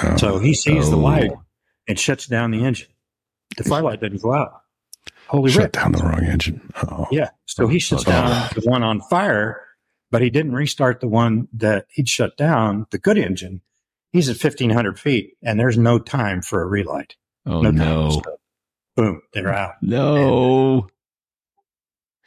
Oh, 0.03 0.17
So 0.17 0.39
he 0.39 0.53
sees 0.53 0.89
the 0.89 0.97
Oh. 0.97 0.99
light 0.99 1.31
and 1.87 1.99
shuts 1.99 2.27
down 2.27 2.51
the 2.51 2.63
engine. 2.65 2.87
The 3.57 3.63
firelight 3.63 3.99
doesn't 4.01 4.21
go 4.21 4.33
out. 4.33 4.61
Holy 5.27 5.51
shut 5.51 5.63
rip. 5.63 5.71
down 5.71 5.91
the 5.93 6.03
wrong 6.03 6.23
engine. 6.23 6.71
Oh, 6.83 7.07
Yeah. 7.11 7.29
So 7.45 7.67
he 7.67 7.79
shuts 7.79 8.03
down 8.03 8.49
the 8.55 8.61
one 8.69 8.83
on 8.83 9.01
fire, 9.01 9.61
but 10.11 10.21
he 10.21 10.29
didn't 10.29 10.53
restart 10.53 10.99
the 10.99 11.07
one 11.07 11.47
that 11.53 11.85
he'd 11.89 12.07
shut 12.09 12.37
down, 12.37 12.85
the 12.91 12.97
good 12.97 13.17
engine. 13.17 13.61
He's 14.11 14.27
at 14.29 14.37
1500 14.41 14.99
feet 14.99 15.37
and 15.41 15.59
there's 15.59 15.77
no 15.77 15.97
time 15.99 16.41
for 16.41 16.61
a 16.61 16.65
relight. 16.67 17.15
Oh 17.45 17.61
no. 17.61 17.71
no, 17.71 18.21
boom, 18.95 19.21
they're 19.33 19.53
out. 19.53 19.75
no. 19.81 20.87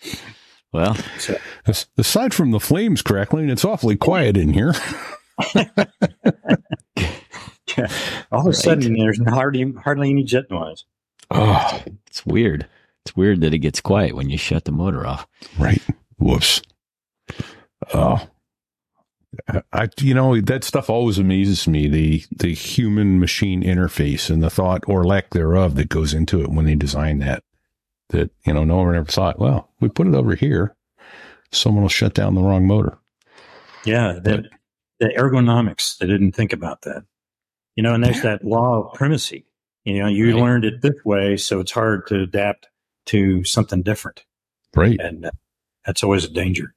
Uh, 0.05 0.09
well, 0.73 0.97
So 1.19 1.37
Aside 1.97 2.35
from 2.35 2.51
the 2.51 2.59
flames 2.61 3.01
crackling, 3.03 3.49
it's 3.49 3.65
awfully 3.65 3.97
quiet 3.97 4.37
in 4.37 4.53
here. 4.55 4.75
all 8.33 8.41
of 8.41 8.47
a 8.47 8.53
sudden 8.53 8.95
there's 8.95 9.21
hardly, 9.27 9.73
hardly 9.73 10.11
any 10.11 10.25
jet 10.25 10.51
noise. 10.51 10.85
Oh, 11.31 11.83
it's 12.07 12.25
weird. 12.27 12.67
It's 13.05 13.17
weird 13.17 13.41
that 13.43 13.55
it 13.55 13.59
gets 13.59 13.81
quiet 13.81 14.15
when 14.15 14.31
you 14.31 14.39
shut 14.39 14.65
the 14.65 14.73
motor 14.73 15.07
off. 15.07 15.27
right. 15.59 15.83
Whoops. 16.19 16.63
Oh, 17.93 18.27
I, 19.73 19.89
you 20.01 20.15
know, 20.15 20.41
that 20.41 20.65
stuff 20.65 20.89
always 20.89 21.19
amazes 21.19 21.67
me. 21.67 21.89
The, 21.89 22.25
the 22.31 22.55
human 22.55 23.19
machine 23.19 23.63
interface 23.63 24.31
and 24.31 24.43
the 24.43 24.51
thought 24.51 24.85
or 24.87 25.05
lack 25.05 25.31
thereof 25.31 25.75
that 25.77 25.89
goes 25.89 26.15
into 26.15 26.43
it 26.43 26.51
when 26.51 26.65
they 26.65 26.75
design 26.75 27.19
that, 27.19 27.43
that, 28.11 28.31
you 28.47 28.55
know, 28.55 28.65
no 28.65 28.77
one 28.77 28.95
ever 28.95 29.05
thought, 29.05 29.39
well, 29.39 29.71
we 29.81 29.89
put 29.89 30.07
it 30.07 30.15
over 30.15 30.35
here. 30.35 30.77
Someone 31.53 31.83
will 31.83 31.89
shut 31.89 32.15
down 32.15 32.35
the 32.35 32.43
wrong 32.43 32.67
motor. 32.67 32.99
Yeah. 33.85 34.15
The, 34.23 34.49
the 35.01 35.09
ergonomics, 35.09 35.99
they 35.99 36.07
didn't 36.07 36.33
think 36.33 36.53
about 36.53 36.83
that. 36.83 37.05
You 37.77 37.83
know, 37.83 37.95
and 37.95 38.05
there's 38.05 38.23
that 38.23 38.45
law 38.45 38.83
of 38.85 38.95
primacy. 38.95 39.47
You 39.85 39.99
know, 39.99 40.07
you 40.09 40.33
Right. 40.35 40.43
learned 40.43 40.65
it 40.65 40.81
this 40.81 40.95
way, 41.05 41.37
so 41.37 41.61
it's 41.61 41.73
hard 41.73 42.07
to 42.07 42.21
adapt 42.23 42.69
to 43.07 43.45
something 43.45 43.83
different. 43.83 44.25
Right. 44.75 44.99
And 45.01 45.27
uh, 45.27 45.31
that's 45.85 46.03
always 46.03 46.25
a 46.25 46.31
danger. 46.31 46.75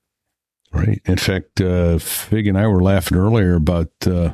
Right. 0.73 1.01
In 1.05 1.17
fact, 1.17 1.61
uh, 1.61 1.97
Fig 1.99 2.47
and 2.47 2.57
I 2.57 2.67
were 2.67 2.83
laughing 2.83 3.17
earlier 3.17 3.55
about 3.55 3.89
uh, 4.05 4.33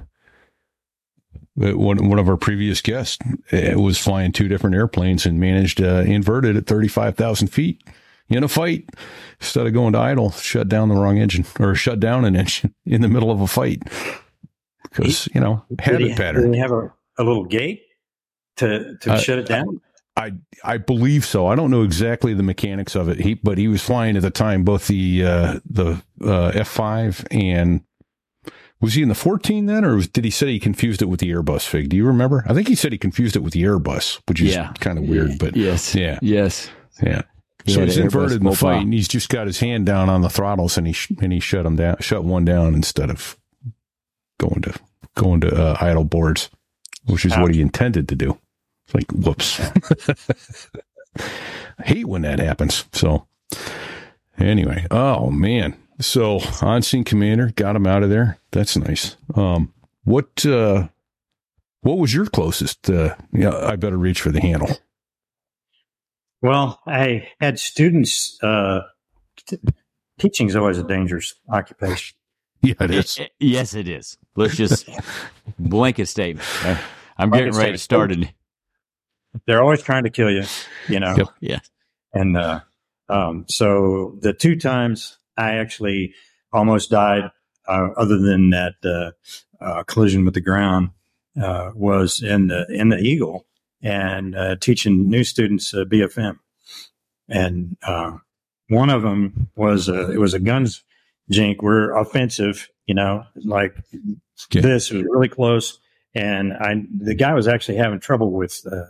one 1.55 2.09
one 2.09 2.17
of 2.17 2.27
our 2.27 2.37
previous 2.37 2.81
guests 2.81 3.19
uh, 3.51 3.79
was 3.79 3.97
flying 3.99 4.31
two 4.31 4.47
different 4.47 4.75
airplanes 4.75 5.25
and 5.25 5.39
managed 5.39 5.81
uh, 5.81 6.03
inverted 6.05 6.57
at 6.57 6.65
thirty 6.65 6.87
five 6.87 7.15
thousand 7.15 7.49
feet 7.49 7.83
in 8.29 8.43
a 8.43 8.47
fight 8.47 8.89
instead 9.39 9.67
of 9.67 9.73
going 9.73 9.93
to 9.93 9.99
idle, 9.99 10.31
shut 10.31 10.67
down 10.67 10.89
the 10.89 10.95
wrong 10.95 11.19
engine 11.19 11.45
or 11.59 11.75
shut 11.75 11.99
down 11.99 12.25
an 12.25 12.35
engine 12.35 12.73
in 12.85 13.01
the 13.01 13.09
middle 13.09 13.29
of 13.29 13.39
a 13.41 13.47
fight 13.47 13.83
because 14.83 15.27
you 15.33 15.41
know 15.41 15.63
Did 15.69 15.81
habit 15.81 16.01
he- 16.01 16.13
Did 16.15 16.53
they 16.53 16.57
have 16.57 16.71
a, 16.71 16.93
a 17.17 17.23
little 17.23 17.45
gate 17.45 17.81
to, 18.57 18.95
to 19.01 19.13
Uh, 19.13 19.17
shut 19.17 19.39
it 19.39 19.47
down? 19.47 19.81
I 20.15 20.33
I 20.63 20.77
believe 20.77 21.25
so. 21.25 21.47
I 21.47 21.55
don't 21.55 21.71
know 21.71 21.81
exactly 21.83 22.33
the 22.35 22.43
mechanics 22.43 22.95
of 22.95 23.09
it. 23.09 23.19
He 23.19 23.33
but 23.33 23.57
he 23.57 23.67
was 23.67 23.81
flying 23.81 24.15
at 24.15 24.21
the 24.21 24.29
time 24.29 24.63
both 24.63 24.87
the 24.87 25.25
uh, 25.25 25.59
the 25.65 26.03
uh, 26.23 26.51
F 26.53 26.67
five 26.67 27.25
and 27.31 27.81
was 28.79 28.93
he 28.95 29.01
in 29.01 29.07
the 29.09 29.15
fourteen 29.15 29.65
then, 29.65 29.83
or 29.85 29.95
was, 29.95 30.07
did 30.07 30.23
he 30.25 30.29
say 30.29 30.47
he 30.51 30.59
confused 30.59 31.01
it 31.01 31.05
with 31.05 31.19
the 31.21 31.31
Airbus? 31.31 31.65
Fig, 31.65 31.89
do 31.89 31.95
you 31.97 32.05
remember? 32.05 32.43
I 32.47 32.53
think 32.53 32.67
he 32.67 32.75
said 32.75 32.91
he 32.91 32.97
confused 32.97 33.35
it 33.35 33.39
with 33.39 33.53
the 33.53 33.63
Airbus, 33.63 34.19
which 34.27 34.41
is 34.41 34.53
Yeah. 34.53 34.73
kind 34.79 34.99
of 34.99 35.05
weird. 35.05 35.39
But 35.39 35.55
yes, 35.55 35.95
yeah, 35.95 36.19
yes. 36.21 36.69
yeah. 37.01 37.21
So 37.65 37.79
had 37.79 37.87
he's 37.89 37.97
inverted 37.97 38.37
in 38.39 38.43
the 38.43 38.51
fight, 38.55 38.81
and 38.81 38.93
he's 38.93 39.07
just 39.07 39.29
got 39.29 39.47
his 39.47 39.61
hand 39.61 39.85
down 39.85 40.09
on 40.09 40.21
the 40.21 40.29
throttles, 40.29 40.77
and 40.77 40.85
he 40.85 40.91
sh- 40.93 41.13
and 41.21 41.31
he 41.31 41.39
shut 41.39 41.65
him 41.65 41.77
down, 41.77 41.95
shut 42.01 42.25
one 42.25 42.43
down 42.43 42.75
instead 42.75 43.09
of 43.09 43.37
going 44.47 44.61
to 44.61 44.73
going 45.15 45.41
to 45.41 45.55
uh, 45.55 45.77
idle 45.79 46.03
boards, 46.03 46.49
which 47.05 47.25
is 47.25 47.35
what 47.37 47.53
he 47.53 47.61
intended 47.61 48.09
to 48.09 48.15
do. 48.15 48.37
It's 48.85 48.95
like 48.95 49.11
whoops. 49.11 49.59
I 51.79 51.83
hate 51.83 52.05
when 52.05 52.23
that 52.23 52.39
happens. 52.39 52.85
So 52.91 53.27
anyway, 54.37 54.85
oh 54.91 55.29
man. 55.29 55.77
So 56.01 56.39
on 56.61 56.81
scene 56.81 57.03
commander 57.03 57.51
got 57.55 57.75
him 57.75 57.87
out 57.87 58.03
of 58.03 58.09
there. 58.09 58.39
That's 58.51 58.75
nice. 58.75 59.15
Um, 59.35 59.73
what 60.03 60.45
uh, 60.45 60.89
what 61.81 61.97
was 61.97 62.13
your 62.13 62.25
closest? 62.25 62.89
Uh, 62.89 63.15
yeah, 63.31 63.55
I 63.55 63.75
better 63.75 63.97
reach 63.97 64.21
for 64.21 64.31
the 64.31 64.41
handle. 64.41 64.77
Well, 66.41 66.81
I 66.85 67.29
had 67.39 67.59
students. 67.59 68.37
Uh, 68.43 68.81
t- 69.45 69.59
teaching 70.19 70.47
is 70.47 70.55
always 70.55 70.77
a 70.77 70.83
dangerous 70.83 71.35
occupation. 71.47 72.17
Yeah, 72.65 72.75
it 72.79 72.91
is. 72.91 73.19
Eh, 73.19 73.23
eh, 73.23 73.27
yes, 73.39 73.73
it 73.73 73.89
is. 73.89 74.17
Let's 74.37 74.55
just 74.55 74.87
blanket 75.59 76.07
statement. 76.07 76.47
I'm 77.17 77.29
Blanket 77.29 77.47
getting 77.47 77.59
ready 77.59 77.71
to 77.73 77.77
statement. 77.77 78.13
start 78.13 78.29
it. 79.33 79.41
They're 79.45 79.61
always 79.61 79.81
trying 79.81 80.03
to 80.05 80.09
kill 80.09 80.31
you, 80.31 80.45
you 80.87 80.99
know. 81.01 81.13
Yep. 81.17 81.27
Yeah. 81.41 81.59
And 82.13 82.37
uh, 82.37 82.61
um, 83.09 83.45
so 83.49 84.17
the 84.21 84.33
two 84.33 84.55
times 84.55 85.17
I 85.35 85.55
actually 85.55 86.13
almost 86.53 86.89
died, 86.89 87.31
uh, 87.67 87.89
other 87.97 88.17
than 88.17 88.51
that 88.51 88.75
uh, 88.85 89.11
uh, 89.61 89.83
collision 89.83 90.23
with 90.23 90.33
the 90.33 90.41
ground, 90.41 90.91
uh, 91.41 91.71
was 91.75 92.21
in 92.23 92.47
the 92.47 92.65
in 92.69 92.89
the 92.89 92.97
Eagle 92.97 93.45
and 93.81 94.35
uh, 94.35 94.55
teaching 94.55 95.09
new 95.09 95.23
students 95.23 95.73
uh, 95.73 95.83
BFM. 95.83 96.39
And 97.27 97.75
uh, 97.83 98.17
one 98.69 98.89
of 98.89 99.01
them 99.01 99.49
was 99.55 99.89
uh, 99.89 100.11
it 100.11 100.17
was 100.19 100.33
a 100.33 100.39
guns 100.39 100.83
jink. 101.31 101.61
We're 101.61 101.95
offensive, 101.97 102.69
you 102.87 102.95
know, 102.95 103.23
like 103.35 103.75
Okay. 104.51 104.61
this 104.61 104.91
was 104.91 105.03
really 105.03 105.29
close. 105.29 105.79
And 106.15 106.53
I, 106.53 106.83
the 106.97 107.15
guy 107.15 107.33
was 107.33 107.47
actually 107.47 107.77
having 107.77 107.99
trouble 107.99 108.31
with 108.31 108.61
uh, 108.71 108.85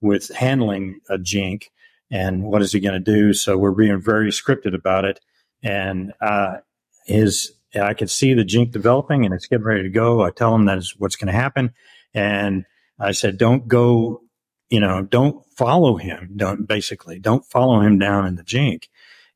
with 0.00 0.34
handling 0.34 1.00
a 1.10 1.18
jink 1.18 1.70
and 2.10 2.44
what 2.44 2.62
is 2.62 2.72
he 2.72 2.80
going 2.80 2.94
to 2.94 3.00
do? 3.00 3.32
So 3.32 3.58
we're 3.58 3.72
being 3.72 4.00
very 4.00 4.30
scripted 4.30 4.74
about 4.74 5.04
it. 5.04 5.20
And 5.62 6.12
uh, 6.20 6.58
his, 7.06 7.52
I 7.74 7.94
could 7.94 8.10
see 8.10 8.34
the 8.34 8.44
jink 8.44 8.72
developing 8.72 9.24
and 9.24 9.34
it's 9.34 9.46
getting 9.46 9.66
ready 9.66 9.82
to 9.82 9.90
go. 9.90 10.22
I 10.22 10.30
tell 10.30 10.54
him 10.54 10.66
that 10.66 10.78
is 10.78 10.94
what's 10.98 11.16
going 11.16 11.32
to 11.32 11.38
happen. 11.38 11.74
And 12.14 12.64
I 12.98 13.12
said, 13.12 13.38
don't 13.38 13.68
go, 13.68 14.22
you 14.70 14.80
know, 14.80 15.02
don't 15.02 15.44
follow 15.56 15.96
him. 15.96 16.32
Don't 16.36 16.66
basically 16.66 17.18
don't 17.18 17.44
follow 17.44 17.80
him 17.80 17.98
down 17.98 18.26
in 18.26 18.36
the 18.36 18.44
jink. 18.44 18.88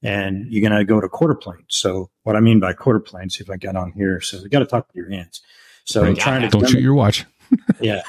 And 0.03 0.47
you're 0.53 0.69
going 0.69 0.79
to 0.79 0.85
go 0.85 1.01
to 1.01 1.09
quarter 1.09 1.35
plane. 1.35 1.65
So 1.69 2.11
what 2.25 2.35
I 2.35 2.41
mean 2.41 2.59
by 2.61 2.73
quarter 2.73 2.99
plane, 3.01 3.31
see 3.31 3.43
if 3.45 3.51
I 3.51 3.57
got 3.57 3.77
on 3.77 3.93
here. 3.93 4.21
So 4.21 4.39
you 4.39 4.49
got 4.49 4.59
to 4.61 4.67
talk 4.67 4.89
with 4.89 4.97
your 4.97 5.11
hands. 5.11 5.41
So 5.85 6.01
I'm 6.03 6.09
Right. 6.09 6.19
trying 6.19 6.43
to 6.43 6.49
Don't 6.49 6.69
shoot 6.69 6.81
your 6.83 6.95
watch. 6.95 7.25
yeah. 7.81 8.03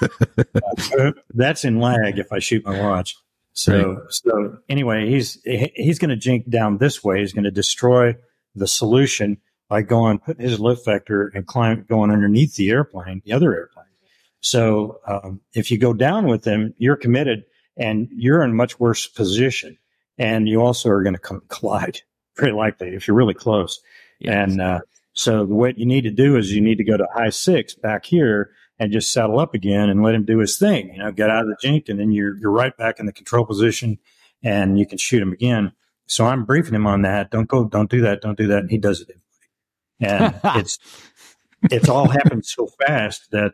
Uh, 0.98 1.12
that's 1.34 1.64
in 1.66 1.80
lag 1.80 2.18
if 2.18 2.32
I 2.32 2.40
shoot 2.40 2.66
my 2.66 2.80
watch. 2.80 3.16
So, 3.54 4.02
so 4.10 4.58
anyway, 4.70 5.10
he's, 5.10 5.40
he's 5.44 6.00
going 6.00 6.10
to 6.10 6.16
jink 6.16 6.50
down 6.50 6.80
this 6.80 7.04
way. 7.04 7.20
He's 7.20 7.34
going 7.34 7.44
to 7.44 7.52
destroy 7.52 8.16
the 8.56 8.68
solution 8.68 9.38
by 9.70 9.84
going, 9.84 10.20
putting 10.20 10.48
his 10.48 10.60
lift 10.60 10.86
vector 10.86 11.32
and 11.36 11.46
climb, 11.46 11.86
going 11.88 12.10
underneath 12.10 12.56
the 12.56 12.70
airplane, 12.72 13.22
the 13.26 13.34
other 13.34 13.54
airplane. 13.54 13.86
So, 14.42 15.00
um, 15.08 15.42
if 15.54 15.70
you 15.72 15.78
go 15.78 15.94
down 15.94 16.26
with 16.28 16.46
him, 16.46 16.74
you're 16.78 16.96
committed 16.98 17.44
and 17.78 18.08
you're 18.12 18.44
in 18.44 18.56
much 18.56 18.80
worse 18.80 19.08
position. 19.08 19.78
And 20.18 20.48
you 20.48 20.62
also 20.62 20.90
are 20.90 21.04
going 21.04 21.16
to 21.16 21.42
collide 21.50 22.02
very 22.38 22.52
likely 22.52 22.90
if 22.90 23.08
you're 23.08 23.18
really 23.18 23.34
close. 23.34 23.80
Yes. 24.20 24.52
And, 24.52 24.62
uh, 24.62 24.80
so 25.14 25.46
what 25.46 25.78
you 25.78 25.86
need 25.86 26.02
to 26.02 26.12
do 26.12 26.38
is 26.38 26.52
you 26.52 26.62
need 26.62 26.80
to 26.80 26.84
go 26.84 26.98
to 26.98 27.08
high 27.14 27.30
six 27.30 27.76
back 27.76 28.06
here 28.06 28.52
and 28.80 28.92
just 28.92 29.14
settle 29.14 29.40
up 29.40 29.54
again 29.54 29.90
and 29.90 30.02
let 30.02 30.16
him 30.16 30.26
do 30.26 30.40
his 30.40 30.58
thing. 30.58 30.92
You 30.94 31.00
know, 31.00 31.12
get 31.12 31.30
out 31.30 31.44
of 31.44 31.50
the 31.50 31.58
jink 31.62 31.88
and 31.88 32.00
then 32.00 32.12
you're 32.12 32.36
you're 32.38 32.52
right 32.52 32.76
back 32.76 33.00
in 33.00 33.06
the 33.06 33.14
control 33.14 33.46
position 33.46 34.00
and 34.42 34.80
you 34.80 34.86
can 34.86 34.98
shoot 34.98 35.22
him 35.22 35.32
again. 35.32 35.72
So 36.08 36.26
I'm 36.26 36.46
briefing 36.46 36.74
him 36.74 36.88
on 36.88 37.04
that. 37.04 37.32
Don't 37.32 37.48
go, 37.48 37.66
don't 37.66 37.90
do 37.90 38.02
that, 38.02 38.22
don't 38.22 38.38
do 38.38 38.48
that. 38.48 38.60
And 38.60 38.72
he 38.72 38.78
does 38.78 39.02
it. 39.02 39.10
And 40.00 40.40
it's 40.60 40.80
it's 41.72 41.90
all 41.90 42.10
happened 42.10 42.46
so 42.46 42.68
fast 42.86 43.30
that 43.32 43.54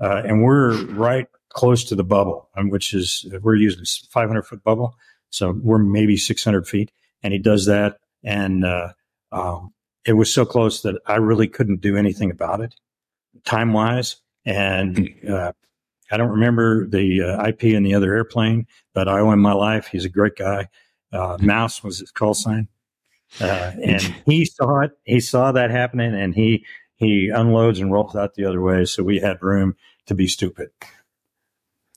uh, 0.00 0.22
and 0.24 0.42
we're 0.42 0.84
right 0.86 1.26
close 1.50 1.84
to 1.84 1.94
the 1.94 2.04
bubble, 2.04 2.50
um, 2.56 2.68
which 2.68 2.92
is 2.92 3.24
we're 3.42 3.54
using 3.54 3.84
500 4.10 4.42
foot 4.42 4.62
bubble, 4.62 4.94
so 5.36 5.52
we're 5.62 5.78
maybe 5.78 6.16
600 6.16 6.66
feet. 6.66 6.90
And 7.22 7.32
he 7.32 7.38
does 7.38 7.66
that, 7.66 7.98
and 8.22 8.64
uh, 8.64 8.92
um, 9.32 9.72
it 10.04 10.12
was 10.12 10.32
so 10.32 10.44
close 10.44 10.82
that 10.82 11.00
I 11.06 11.16
really 11.16 11.48
couldn't 11.48 11.80
do 11.80 11.96
anything 11.96 12.30
about 12.30 12.60
it 12.60 12.74
time 13.44 13.72
wise. 13.72 14.16
And 14.44 15.10
uh, 15.28 15.52
I 16.10 16.16
don't 16.16 16.30
remember 16.30 16.86
the 16.86 17.22
uh, 17.22 17.48
IP 17.48 17.64
in 17.64 17.82
the 17.82 17.94
other 17.94 18.14
airplane, 18.14 18.66
but 18.94 19.08
I 19.08 19.20
owe 19.20 19.32
him 19.32 19.40
my 19.40 19.52
life. 19.52 19.88
He's 19.88 20.04
a 20.04 20.10
great 20.10 20.36
guy. 20.36 20.68
Uh, 21.12 21.38
Mouse 21.40 21.82
was 21.82 21.98
his 22.00 22.10
call 22.10 22.34
sign. 22.34 22.68
Uh, 23.40 23.72
and 23.82 24.02
he 24.26 24.44
saw 24.44 24.80
it. 24.80 24.92
He 25.04 25.20
saw 25.20 25.52
that 25.52 25.70
happening 25.70 26.14
and 26.14 26.34
he, 26.34 26.64
he 26.96 27.30
unloads 27.34 27.80
and 27.80 27.92
rolls 27.92 28.14
out 28.14 28.34
the 28.34 28.44
other 28.44 28.60
way. 28.60 28.84
So 28.84 29.02
we 29.02 29.18
had 29.18 29.42
room 29.42 29.76
to 30.06 30.14
be 30.14 30.28
stupid. 30.28 30.70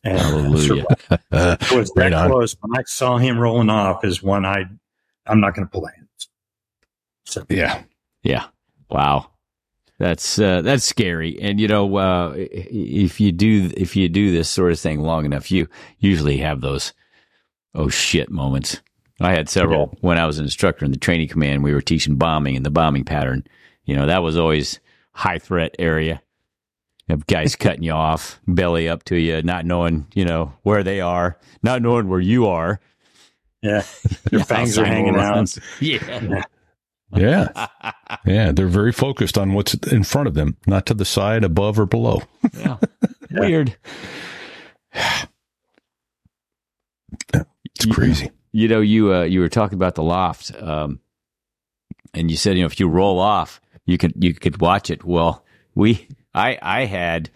And 0.04 0.18
Hallelujah. 0.18 0.86
Uh, 1.32 1.58
it 1.62 1.72
was 1.72 1.92
Right 1.96 2.10
that 2.10 2.14
on. 2.14 2.30
close. 2.32 2.56
When 2.62 2.78
I 2.80 2.84
saw 2.86 3.18
him 3.18 3.38
rolling 3.38 3.70
off 3.70 4.04
is 4.04 4.24
when 4.24 4.46
I, 4.46 4.66
I'm 5.28 5.40
not 5.40 5.54
going 5.56 5.68
to 5.68 5.72
pull 5.72 5.82
the 5.82 5.92
hands. 5.96 6.30
So 7.26 7.46
yeah. 7.50 7.84
Yeah. 8.24 8.46
Wow. 8.90 9.30
That's 10.00 10.40
uh, 10.40 10.62
that's 10.62 10.86
scary. 10.86 11.40
And 11.42 11.60
you 11.60 11.68
know, 11.68 11.98
uh, 11.98 12.34
if 12.38 13.20
you 13.20 13.32
do 13.34 13.70
if 13.76 13.96
you 13.98 14.08
do 14.10 14.32
this 14.32 14.50
sort 14.50 14.72
of 14.72 14.80
thing 14.80 15.02
long 15.02 15.26
enough, 15.26 15.52
you 15.52 15.68
usually 16.00 16.38
have 16.38 16.62
those 16.62 16.94
oh 17.76 17.90
shit 17.90 18.32
moments. 18.32 18.82
I 19.22 19.34
had 19.34 19.50
several 19.50 19.98
when 20.00 20.18
I 20.18 20.26
was 20.26 20.40
an 20.40 20.46
instructor 20.46 20.86
in 20.86 20.92
the 20.92 20.98
training 20.98 21.28
command. 21.28 21.64
We 21.64 21.74
were 21.74 21.82
teaching 21.82 22.16
bombing 22.16 22.56
and 22.56 22.66
the 22.66 22.70
bombing 22.72 23.04
pattern. 23.04 23.46
You 23.84 23.96
know, 23.98 24.06
that 24.06 24.24
was 24.24 24.38
always 24.38 24.80
high 25.14 25.38
threat 25.40 25.76
area. 25.78 26.22
You 27.10 27.14
have 27.14 27.26
guys 27.26 27.56
cutting 27.56 27.82
you 27.82 27.92
off, 27.92 28.40
belly 28.48 28.88
up 28.88 29.04
to 29.06 29.18
you, 29.20 29.42
not 29.42 29.66
knowing 29.66 30.06
you 30.14 30.26
know 30.26 30.54
where 30.62 30.84
they 30.84 31.02
are, 31.02 31.40
not 31.64 31.82
knowing 31.82 32.08
where 32.08 32.20
you 32.20 32.46
are. 32.46 32.80
yeah, 33.64 33.84
your 34.32 34.44
fangs 34.44 34.78
are 34.78 34.86
hanging 34.86 35.16
out. 35.16 35.58
Yeah. 35.82 36.44
Yeah. 37.12 37.68
Yeah. 38.24 38.52
They're 38.52 38.68
very 38.68 38.92
focused 38.92 39.40
on 39.40 39.54
what's 39.54 39.74
in 39.74 40.04
front 40.04 40.28
of 40.28 40.36
them, 40.36 40.58
not 40.68 40.86
to 40.86 40.94
the 40.94 41.04
side, 41.04 41.44
above, 41.44 41.80
or 41.80 41.88
below. 41.88 42.22
yeah. 42.56 42.78
Weird. 43.32 43.76
It's 47.34 47.86
crazy. 47.90 48.30
you 48.52 48.68
know, 48.68 48.82
you 48.82 49.14
uh, 49.14 49.24
you 49.24 49.40
were 49.40 49.50
talking 49.50 49.78
about 49.78 49.96
the 49.96 50.04
loft, 50.04 50.52
um, 50.62 51.00
and 52.14 52.30
you 52.30 52.38
said, 52.38 52.56
you 52.56 52.62
know, 52.62 52.68
if 52.68 52.80
you 52.80 52.88
roll 52.88 53.20
off, 53.20 53.60
you 53.88 53.98
could 53.98 54.14
you 54.24 54.36
could 54.36 54.62
watch 54.62 54.92
it. 54.92 55.04
Well, 55.04 55.44
we 55.74 56.08
I 56.34 56.58
I 56.62 56.86
had 56.86 57.30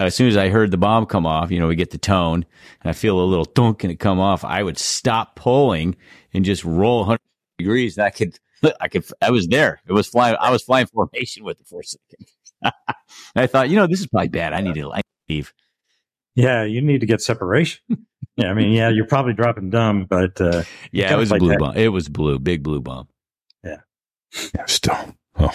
as 0.00 0.14
soon 0.14 0.28
as 0.28 0.36
I 0.36 0.48
heard 0.48 0.70
the 0.70 0.78
bomb 0.78 1.06
come 1.06 1.26
off, 1.26 1.50
you 1.50 1.60
know, 1.60 1.68
we 1.68 1.76
get 1.76 1.90
the 1.90 1.98
tone, 1.98 2.46
and 2.80 2.90
I 2.90 2.92
feel 2.92 3.20
a 3.20 3.24
little 3.24 3.44
thunk 3.44 3.84
and 3.84 3.92
it 3.92 3.98
come 3.98 4.18
off. 4.18 4.44
I 4.44 4.62
would 4.62 4.78
stop 4.78 5.36
pulling 5.36 5.96
and 6.32 6.44
just 6.44 6.64
roll 6.64 7.00
100 7.00 7.18
degrees. 7.58 7.96
And 7.98 8.06
I 8.06 8.10
could 8.10 8.38
I 8.80 8.88
could 8.88 9.04
I 9.20 9.30
was 9.30 9.46
there. 9.48 9.80
It 9.86 9.92
was 9.92 10.06
flying. 10.06 10.36
I 10.40 10.50
was 10.50 10.62
flying 10.62 10.86
formation 10.86 11.44
with 11.44 11.60
it 11.60 11.66
for 11.66 11.80
a 11.80 11.84
second. 11.84 12.74
I 13.36 13.46
thought, 13.46 13.68
you 13.68 13.76
know, 13.76 13.86
this 13.86 14.00
is 14.00 14.06
probably 14.06 14.28
bad. 14.28 14.52
I 14.52 14.60
need 14.60 14.74
to 14.74 14.92
I 14.92 14.96
need 14.96 15.02
to 15.28 15.34
leave. 15.34 15.54
Yeah, 16.34 16.64
you 16.64 16.80
need 16.80 17.00
to 17.00 17.06
get 17.06 17.20
separation. 17.20 17.80
yeah, 18.36 18.50
I 18.50 18.54
mean, 18.54 18.72
yeah, 18.72 18.88
you're 18.90 19.06
probably 19.06 19.32
dropping 19.34 19.70
dumb, 19.70 20.04
but 20.04 20.40
uh, 20.40 20.62
Yeah, 20.92 21.12
it 21.12 21.16
was 21.16 21.32
a 21.32 21.36
blue 21.36 21.50
back. 21.50 21.58
bomb. 21.58 21.76
It 21.76 21.88
was 21.88 22.08
blue, 22.08 22.38
big 22.38 22.62
blue 22.62 22.80
bomb. 22.80 23.08
Yeah. 23.64 23.80
Still. 24.66 25.16
Oh. 25.36 25.52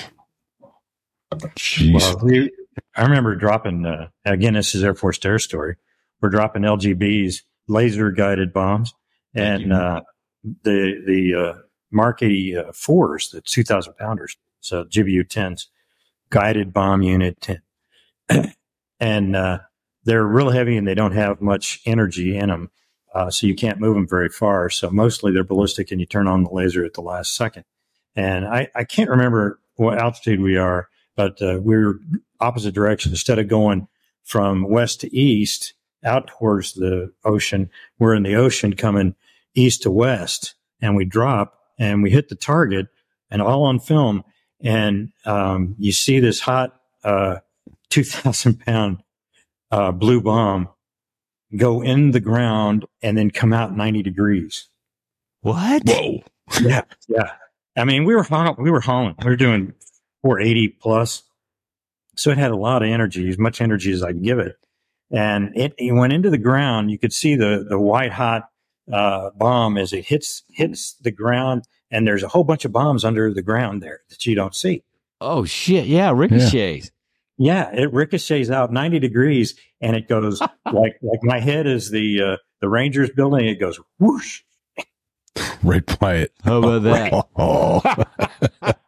Jeez. 1.37 1.93
well, 1.93 2.19
we, 2.23 2.51
I 2.95 3.03
remember 3.03 3.35
dropping. 3.35 3.85
Uh, 3.85 4.07
again, 4.25 4.53
this 4.53 4.75
is 4.75 4.83
Air 4.83 4.95
Force 4.95 5.23
Air 5.23 5.39
story. 5.39 5.75
We're 6.21 6.29
dropping 6.29 6.63
LGBs, 6.63 7.41
laser 7.67 8.11
guided 8.11 8.53
bombs, 8.53 8.93
and 9.33 9.73
uh, 9.73 10.01
the 10.43 11.01
the 11.05 11.35
uh, 11.35 11.61
Mark 11.93 12.21
84s, 12.21 13.31
the 13.31 13.41
2,000 13.41 13.93
pounders, 13.97 14.35
so 14.59 14.83
GBU 14.83 15.27
10s, 15.27 15.67
guided 16.29 16.73
bomb 16.73 17.03
unit 17.03 17.39
10, 17.39 17.61
and 18.99 19.35
uh, 19.35 19.59
they're 20.03 20.25
real 20.25 20.49
heavy 20.49 20.75
and 20.75 20.87
they 20.87 20.95
don't 20.95 21.13
have 21.13 21.39
much 21.39 21.81
energy 21.85 22.35
in 22.35 22.49
them. 22.49 22.71
Uh, 23.13 23.29
so 23.29 23.45
you 23.45 23.53
can't 23.53 23.79
move 23.79 23.93
them 23.93 24.07
very 24.07 24.29
far. 24.29 24.71
So 24.71 24.89
mostly 24.89 25.31
they're 25.31 25.43
ballistic 25.43 25.91
and 25.91 25.99
you 25.99 26.07
turn 26.07 26.27
on 26.27 26.43
the 26.43 26.49
laser 26.49 26.83
at 26.83 26.95
the 26.95 27.01
last 27.01 27.35
second. 27.35 27.63
And 28.15 28.45
I, 28.45 28.69
I 28.75 28.83
can't 28.85 29.09
remember 29.09 29.59
what 29.75 29.99
altitude 29.99 30.39
we 30.39 30.57
are, 30.57 30.89
but 31.15 31.41
uh, 31.41 31.59
we're 31.61 31.99
opposite 32.39 32.73
direction. 32.73 33.11
Instead 33.11 33.39
of 33.39 33.47
going 33.47 33.87
from 34.23 34.69
west 34.69 35.01
to 35.01 35.15
east 35.15 35.73
out 36.03 36.27
towards 36.27 36.73
the 36.73 37.11
ocean, 37.23 37.69
we're 37.99 38.15
in 38.15 38.23
the 38.23 38.35
ocean 38.35 38.75
coming 38.75 39.15
east 39.55 39.83
to 39.83 39.91
west 39.91 40.55
and 40.81 40.95
we 40.95 41.05
drop 41.05 41.57
and 41.79 42.03
we 42.03 42.09
hit 42.09 42.29
the 42.29 42.35
target 42.35 42.87
and 43.29 43.41
all 43.41 43.63
on 43.63 43.79
film. 43.79 44.23
And 44.61 45.11
um, 45.25 45.75
you 45.77 45.91
see 45.91 46.19
this 46.19 46.39
hot 46.39 46.79
uh, 47.03 47.37
2,000 47.89 48.59
pound 48.65 49.03
uh, 49.71 49.91
blue 49.91 50.21
bomb 50.21 50.69
go 51.55 51.81
in 51.81 52.11
the 52.11 52.19
ground 52.19 52.85
and 53.01 53.17
then 53.17 53.29
come 53.29 53.53
out 53.53 53.75
90 53.75 54.01
degrees. 54.03 54.67
What? 55.41 55.83
Whoa. 55.85 56.23
Yeah. 56.61 56.83
Yeah. 57.07 57.31
I 57.75 57.85
mean, 57.85 58.05
we 58.05 58.15
were, 58.15 58.23
haul- 58.23 58.55
we 58.57 58.71
were 58.71 58.81
hauling, 58.81 59.15
we 59.23 59.29
were 59.29 59.35
doing 59.35 59.73
480 60.23 60.69
plus. 60.81 61.23
So 62.15 62.31
it 62.31 62.37
had 62.37 62.51
a 62.51 62.55
lot 62.55 62.81
of 62.81 62.89
energy, 62.89 63.29
as 63.29 63.37
much 63.37 63.61
energy 63.61 63.91
as 63.91 64.03
I 64.03 64.13
could 64.13 64.23
give 64.23 64.39
it. 64.39 64.55
And 65.11 65.55
it, 65.55 65.73
it 65.77 65.93
went 65.93 66.13
into 66.13 66.29
the 66.29 66.37
ground. 66.37 66.89
You 66.89 66.97
could 66.97 67.13
see 67.13 67.35
the, 67.35 67.65
the 67.67 67.79
white 67.79 68.11
hot, 68.11 68.49
uh, 68.91 69.29
bomb 69.35 69.77
as 69.77 69.93
it 69.93 70.05
hits, 70.05 70.43
hits 70.49 70.95
the 71.01 71.11
ground. 71.11 71.63
And 71.91 72.07
there's 72.07 72.23
a 72.23 72.27
whole 72.27 72.43
bunch 72.43 72.65
of 72.65 72.71
bombs 72.71 73.05
under 73.05 73.31
the 73.31 73.43
ground 73.43 73.83
there 73.83 74.01
that 74.09 74.25
you 74.25 74.33
don't 74.33 74.55
see. 74.55 74.83
Oh 75.21 75.45
shit! 75.45 75.85
Yeah, 75.85 76.11
ricochets. 76.11 76.91
Yeah, 77.37 77.71
it 77.73 77.93
ricochets 77.93 78.49
out 78.49 78.73
90 78.73 78.99
degrees 78.99 79.55
and 79.79 79.95
it 79.95 80.07
goes 80.09 80.41
like 80.71 80.97
like 81.01 81.19
my 81.21 81.39
head 81.39 81.67
is 81.67 81.91
the 81.91 82.21
uh, 82.21 82.37
the 82.61 82.69
Rangers 82.69 83.09
building. 83.11 83.45
It 83.45 83.59
goes 83.59 83.79
whoosh. 83.99 84.41
Right 85.63 85.99
by 85.99 86.15
it. 86.15 86.33
How 86.43 86.57
about 86.57 86.83
that? 86.83 88.77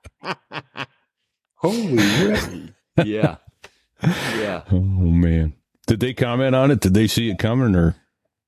Oh, 1.65 1.71
Holy 1.71 1.97
shit. 1.97 2.73
yeah, 3.05 3.37
yeah. 4.03 4.63
oh, 4.71 4.79
man. 4.79 5.53
Did 5.87 5.99
they 5.99 6.13
comment 6.13 6.55
on 6.55 6.71
it? 6.71 6.79
Did 6.79 6.93
they 6.93 7.07
see 7.07 7.29
it 7.29 7.39
coming 7.39 7.75
or? 7.75 7.95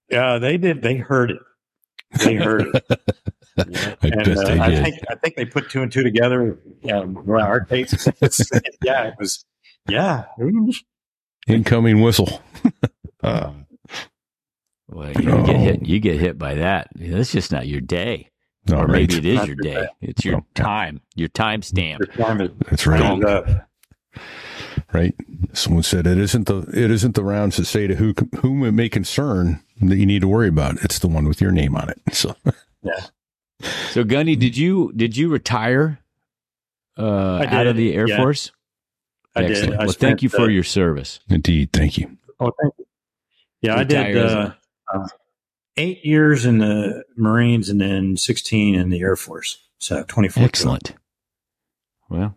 Yeah, 0.10 0.38
they 0.38 0.57
did. 0.57 0.81
They 0.81 0.98
heard 0.98 1.31
it. 1.31 1.39
They 2.23 2.35
heard 2.35 2.61
it. 2.73 2.84
I 3.57 3.64
and 4.03 4.22
uh, 4.27 4.44
they 4.44 4.60
I 4.60 4.84
think 4.84 4.95
I 5.10 5.15
think 5.15 5.35
they 5.35 5.45
put 5.45 5.69
two 5.69 5.81
and 5.81 5.91
two 5.91 6.03
together. 6.03 6.60
Um, 6.91 7.23
well, 7.26 7.44
our 7.44 7.61
tapes. 7.61 8.07
yeah, 8.84 9.07
it 9.07 9.15
was. 9.19 9.44
Yeah, 9.89 10.26
Incoming 11.48 12.02
whistle. 12.02 12.41
Uh, 13.23 13.53
Well, 14.89 15.11
you 15.11 15.44
get 15.45 15.56
hit. 15.57 15.85
You 15.85 15.99
get 15.99 16.19
hit 16.19 16.38
by 16.38 16.56
that. 16.56 16.89
That's 16.95 17.31
just 17.31 17.52
not 17.52 17.68
your 17.68 17.81
day, 17.81 18.30
all 18.72 18.84
or 18.84 18.88
right. 18.88 19.10
maybe 19.10 19.18
it 19.18 19.26
is 19.26 19.38
your 19.38 19.45
your 19.48 19.56
day. 19.56 19.73
day. 19.73 19.88
It's 20.02 20.26
your 20.26 20.35
Okay. 20.38 20.45
time. 20.56 21.02
Your 21.15 21.30
time 21.30 21.61
stamp. 21.61 21.99
your 21.99 22.26
time 22.26 22.41
is 22.41 22.52
That's 22.69 22.88
right. 22.88 23.23
up. 23.23 23.68
Right. 24.94 25.14
Someone 25.53 25.84
said 25.84 26.07
it 26.07 26.18
isn't 26.18 26.48
the 26.48 26.60
it 26.73 26.91
isn't 26.91 27.15
the 27.15 27.23
rounds 27.23 27.57
that 27.57 27.65
say 27.65 27.88
to 27.88 27.95
who 27.95 28.14
whom 28.39 28.64
it 28.64 28.72
may 28.72 28.89
concern 28.89 29.61
that 29.81 29.98
you 29.98 30.06
need 30.06 30.22
to 30.22 30.27
worry 30.27 30.48
about. 30.48 30.77
It's 30.84 30.99
the 30.99 31.07
one 31.07 31.27
with 31.27 31.41
your 31.41 31.52
name 31.52 31.76
on 31.76 31.89
it. 31.89 31.99
So 32.14 32.35
yeah. 32.84 33.06
So, 33.91 34.03
Gunny, 34.03 34.35
did 34.35 34.56
you 34.56 34.91
did 34.95 35.18
you 35.18 35.30
retire 35.30 35.99
uh, 36.98 37.38
I 37.38 37.45
out 37.48 37.68
of 37.68 37.76
the 37.76 37.94
Air 37.95 38.07
yeah. 38.07 38.18
Force? 38.18 38.52
I 39.35 39.44
did. 39.44 39.65
I 39.73 39.77
well, 39.80 39.89
spent, 39.89 39.98
thank 39.99 40.23
you 40.23 40.30
for 40.30 40.44
uh, 40.44 40.48
your 40.48 40.64
service. 40.64 41.19
indeed, 41.30 41.72
thank 41.73 41.98
you. 41.98 42.18
Oh, 42.39 42.52
thank 42.61 42.73
you. 42.77 42.85
Yeah, 43.61 43.76
I 43.76 43.84
did 43.84 43.98
Retire 43.98 44.18
as 44.26 44.31
uh, 44.31 44.53
uh, 44.94 45.07
eight 45.78 46.04
years 46.06 46.45
in 46.45 46.58
the 46.60 47.04
Marines 47.16 47.70
and 47.70 47.80
then 47.80 48.18
16 48.18 48.76
in 48.76 48.90
the 48.90 48.99
Air 49.02 49.16
Force. 49.16 49.58
So 49.80 50.04
24. 50.08 50.44
Excellent. 50.44 50.94
Well, 52.10 52.36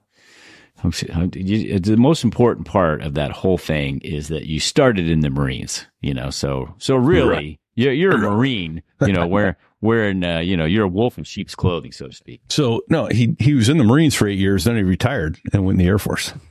I'm 0.83 0.89
s- 0.89 1.05
I'm- 1.15 1.31
you- 1.35 1.79
the 1.79 1.97
most 1.97 2.25
important 2.25 2.67
part 2.67 3.03
of 3.03 3.15
that 3.15 3.31
whole 3.33 3.59
thing 3.59 4.01
is 4.03 4.29
that 4.29 4.47
you 4.47 4.61
started 4.61 5.09
in 5.09 5.21
the 5.21 5.31
Marines. 5.31 5.87
You 6.01 6.15
know, 6.15 6.31
so 6.31 6.75
so 6.79 6.97
really, 6.97 7.61
you're, 7.75 7.93
you're 7.93 8.15
a 8.15 8.19
Marine. 8.31 8.83
You 9.01 9.13
know, 9.13 9.27
where 9.27 9.57
wearing 9.83 10.25
uh, 10.25 10.39
you 10.41 10.57
know 10.57 10.65
you're 10.65 10.85
a 10.85 10.89
wolf 10.89 11.17
in 11.19 11.25
sheep's 11.25 11.55
clothing, 11.55 11.93
so 11.93 12.07
to 12.09 12.13
speak. 12.15 12.41
So 12.49 12.83
no, 12.89 13.07
he 13.07 13.37
he 13.39 13.55
was 13.55 13.69
in 13.69 13.79
the 13.79 13.85
Marines 13.85 14.15
for 14.15 14.27
eight 14.29 14.39
years, 14.39 14.65
then 14.65 14.77
he 14.77 14.83
retired 14.83 15.39
and 15.53 15.65
went 15.65 15.79
in 15.81 15.85
the 15.85 15.89
Air 15.91 15.99
Force. 15.99 16.33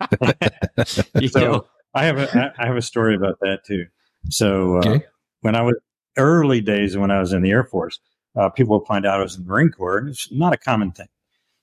So 1.28 1.40
know? 1.40 1.66
I 1.94 2.04
have 2.04 2.18
a 2.18 2.54
I 2.58 2.66
have 2.66 2.76
a 2.76 2.82
story 2.82 3.14
about 3.14 3.38
that 3.40 3.60
too. 3.66 3.86
So 4.30 4.76
uh, 4.76 4.78
Okay. 4.78 5.04
when 5.40 5.54
I 5.56 5.62
was 5.62 5.74
early 6.16 6.60
days 6.60 6.96
when 6.96 7.10
I 7.10 7.20
was 7.20 7.32
in 7.32 7.42
the 7.42 7.50
Air 7.50 7.64
Force, 7.64 8.00
uh, 8.36 8.48
people 8.48 8.78
would 8.78 8.86
find 8.86 9.06
out 9.06 9.20
I 9.20 9.22
was 9.22 9.36
in 9.36 9.44
the 9.44 9.48
Marine 9.48 9.70
Corps, 9.70 9.98
and 9.98 10.08
it's 10.08 10.30
not 10.30 10.52
a 10.52 10.58
common 10.58 10.92
thing. 10.92 11.08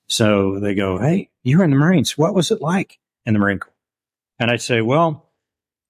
So 0.08 0.60
they 0.60 0.76
go, 0.76 0.98
"Hey, 0.98 1.30
you 1.44 1.58
were 1.58 1.64
in 1.64 1.72
the 1.72 1.78
Marines. 1.78 2.18
What 2.18 2.34
was 2.34 2.52
it 2.52 2.62
like 2.62 3.00
in 3.26 3.34
the 3.34 3.40
Marine 3.40 3.60
Corps?" 3.60 3.74
And 4.40 4.50
I'd 4.52 4.62
say, 4.62 4.82
"Well, 4.82 5.32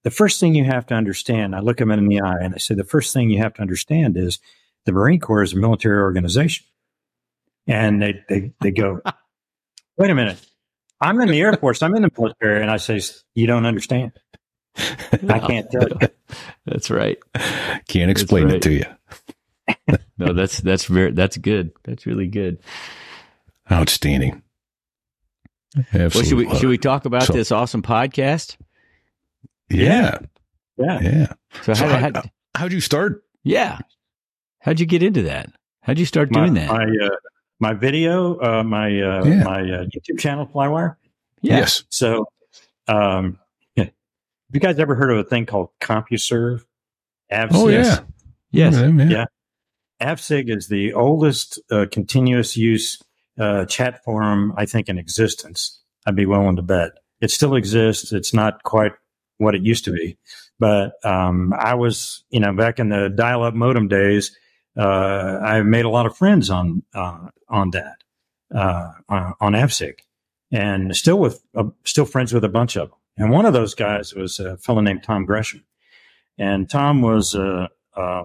the 0.04 0.10
first 0.10 0.40
thing 0.40 0.54
you 0.54 0.64
have 0.64 0.86
to 0.86 0.94
understand." 0.94 1.54
I 1.54 1.60
look 1.60 1.78
them 1.78 1.90
in 1.90 2.06
the 2.06 2.20
eye 2.20 2.38
and 2.40 2.54
I 2.54 2.58
say, 2.58 2.74
"The 2.74 2.84
first 2.84 3.12
thing 3.12 3.30
you 3.30 3.38
have 3.38 3.54
to 3.54 3.62
understand 3.62 4.16
is 4.16 4.38
the 4.84 4.92
Marine 4.92 5.20
Corps 5.20 5.42
is 5.42 5.52
a 5.52 5.58
military 5.58 6.00
organization." 6.00 6.66
And 7.66 8.02
they 8.02 8.24
they 8.28 8.52
they 8.60 8.70
go, 8.70 9.00
wait 10.00 10.10
a 10.10 10.14
minute. 10.14 10.44
I'm 11.00 11.20
in 11.20 11.28
the 11.28 11.40
Air 11.40 11.52
Force. 11.54 11.82
I'm 11.82 11.94
in 11.94 12.02
the 12.02 12.10
military. 12.16 12.62
And 12.62 12.70
I 12.70 12.78
say, 12.78 13.00
you 13.34 13.46
don't 13.46 13.66
understand. 13.66 14.12
I 15.28 15.38
can't 15.40 15.70
tell 15.70 15.88
you. 15.88 15.98
That's 16.66 16.90
right. 16.90 17.18
Can't 17.88 18.10
explain 18.10 18.46
right. 18.46 18.54
it 18.56 18.62
to 18.62 18.72
you. 18.72 18.84
No, 20.18 20.32
that's 20.34 20.60
that's 20.60 20.84
very 20.84 21.12
that's 21.12 21.36
good. 21.38 21.70
That's 21.84 22.04
really 22.04 22.26
good. 22.26 22.58
Outstanding. 23.72 24.42
Absolutely. 25.94 26.00
Well, 26.02 26.24
should 26.24 26.36
we 26.36 26.58
should 26.58 26.68
we 26.68 26.76
talk 26.78 27.04
about 27.06 27.22
So- 27.22 27.32
this 27.32 27.50
awesome 27.52 27.80
podcast? 27.82 28.56
Yeah. 29.70 30.18
Yeah. 30.76 31.00
Yeah. 31.00 31.26
So, 31.62 31.74
So 31.74 31.86
how, 31.86 31.98
how, 31.98 32.10
how, 32.14 32.22
how'd 32.54 32.72
you 32.72 32.80
start? 32.80 33.24
yeah, 33.44 33.78
how'd 34.58 34.80
you 34.80 34.86
get 34.86 35.02
into 35.02 35.22
that? 35.22 35.50
How'd 35.82 35.98
you 35.98 36.06
start 36.06 36.30
My, 36.30 36.40
doing 36.40 36.54
that? 36.54 36.68
my, 36.68 36.84
uh, 36.84 37.10
my 37.60 37.72
video, 37.72 38.38
uh, 38.40 38.62
my, 38.62 38.86
uh, 38.88 39.24
Yeah. 39.24 39.42
my 39.44 39.60
uh, 39.60 39.84
YouTube 39.86 40.18
channel, 40.18 40.46
Flywire. 40.46 40.96
yeah. 41.42 41.58
Yes. 41.58 41.84
So, 41.88 42.26
um, 42.88 43.38
yeah. 43.38 43.39
Have 44.50 44.54
you 44.54 44.60
guys 44.60 44.80
ever 44.80 44.96
heard 44.96 45.12
of 45.12 45.18
a 45.18 45.22
thing 45.22 45.46
called 45.46 45.68
CompuServe? 45.80 46.64
AvSig? 47.30 47.50
Oh, 47.52 47.68
yeah. 47.68 48.00
Yes. 48.50 48.74
Yeah, 48.74 48.88
man. 48.88 49.08
Yeah. 49.08 49.26
AvSig 50.02 50.50
is 50.50 50.66
the 50.66 50.92
oldest 50.92 51.60
uh, 51.70 51.86
continuous 51.92 52.56
use 52.56 53.00
uh, 53.38 53.64
chat 53.66 54.02
forum, 54.02 54.52
I 54.56 54.66
think, 54.66 54.88
in 54.88 54.98
existence. 54.98 55.80
I'd 56.04 56.16
be 56.16 56.26
willing 56.26 56.56
to 56.56 56.62
bet. 56.62 56.90
It 57.20 57.30
still 57.30 57.54
exists. 57.54 58.10
It's 58.10 58.34
not 58.34 58.64
quite 58.64 58.90
what 59.38 59.54
it 59.54 59.62
used 59.62 59.84
to 59.84 59.92
be. 59.92 60.18
But 60.58 60.94
um, 61.04 61.54
I 61.56 61.74
was, 61.74 62.24
you 62.30 62.40
know, 62.40 62.52
back 62.52 62.80
in 62.80 62.88
the 62.88 63.08
dial 63.08 63.44
up 63.44 63.54
modem 63.54 63.86
days, 63.86 64.36
uh, 64.76 64.82
I 64.82 65.62
made 65.62 65.84
a 65.84 65.90
lot 65.90 66.06
of 66.06 66.16
friends 66.16 66.50
on 66.50 66.82
uh, 66.92 67.28
on 67.48 67.70
that, 67.70 68.02
uh, 68.52 68.88
on 69.08 69.34
on 69.40 69.52
AvSig, 69.52 70.00
and 70.50 70.96
still 70.96 71.20
with 71.20 71.40
uh, 71.54 71.64
still 71.84 72.04
friends 72.04 72.32
with 72.32 72.42
a 72.42 72.48
bunch 72.48 72.76
of 72.76 72.90
them. 72.90 72.98
And 73.16 73.30
one 73.30 73.44
of 73.46 73.52
those 73.52 73.74
guys 73.74 74.14
was 74.14 74.38
a 74.40 74.56
fellow 74.58 74.80
named 74.80 75.02
Tom 75.02 75.24
Gresham, 75.26 75.64
and 76.38 76.68
Tom 76.70 77.02
was 77.02 77.34
uh, 77.34 77.68
uh, 77.96 78.24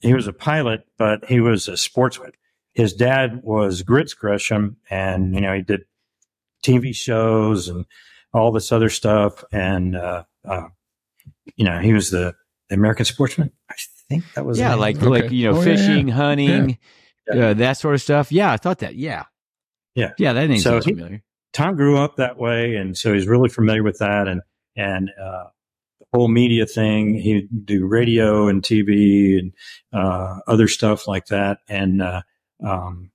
he 0.00 0.12
was 0.14 0.26
a 0.26 0.32
pilot, 0.32 0.86
but 0.98 1.24
he 1.26 1.40
was 1.40 1.68
a 1.68 1.76
sportsman. 1.76 2.32
His 2.72 2.92
dad 2.94 3.40
was 3.44 3.82
Grits 3.82 4.14
Gresham, 4.14 4.76
and 4.90 5.34
you 5.34 5.40
know 5.40 5.54
he 5.54 5.62
did 5.62 5.82
TV 6.64 6.94
shows 6.94 7.68
and 7.68 7.84
all 8.32 8.50
this 8.50 8.72
other 8.72 8.88
stuff. 8.88 9.44
And 9.52 9.94
uh, 9.96 10.24
uh, 10.44 10.68
you 11.54 11.64
know 11.64 11.78
he 11.78 11.92
was 11.92 12.10
the, 12.10 12.34
the 12.68 12.74
American 12.74 13.04
Sportsman. 13.04 13.52
I 13.70 13.74
think 14.08 14.24
that 14.34 14.44
was 14.44 14.58
Yeah, 14.58 14.70
the 14.70 14.76
like 14.78 14.96
Okay. 14.96 15.06
like 15.06 15.30
you 15.30 15.50
know, 15.52 15.58
Oh, 15.58 15.62
fishing, 15.62 16.08
yeah. 16.08 16.14
hunting, 16.14 16.78
Yeah. 17.32 17.50
Uh, 17.50 17.54
that 17.54 17.74
sort 17.74 17.94
of 17.94 18.02
stuff. 18.02 18.32
Yeah, 18.32 18.50
I 18.52 18.56
thought 18.56 18.80
that. 18.80 18.96
Yeah, 18.96 19.24
Yeah. 19.94 20.10
yeah. 20.18 20.32
That 20.32 20.48
name 20.48 20.58
So 20.58 20.72
sounds 20.72 20.86
he- 20.86 20.92
familiar. 20.92 21.22
Tom 21.54 21.76
grew 21.76 21.96
up 21.96 22.16
that 22.16 22.36
way, 22.36 22.74
and 22.74 22.98
so 22.98 23.14
he's 23.14 23.28
really 23.28 23.48
familiar 23.48 23.82
with 23.82 23.98
that 23.98 24.28
and 24.28 24.42
and 24.76 25.10
uh, 25.10 25.44
the 26.00 26.06
whole 26.12 26.28
media 26.28 26.66
thing. 26.66 27.14
He'd 27.14 27.64
do 27.64 27.86
radio 27.86 28.48
and 28.48 28.62
TV 28.62 29.38
and 29.38 29.52
uh, 29.92 30.40
other 30.46 30.68
stuff 30.68 31.06
like 31.06 31.26
that. 31.26 31.58
And 31.68 32.02
uh, 32.02 32.22
um, 32.66 33.12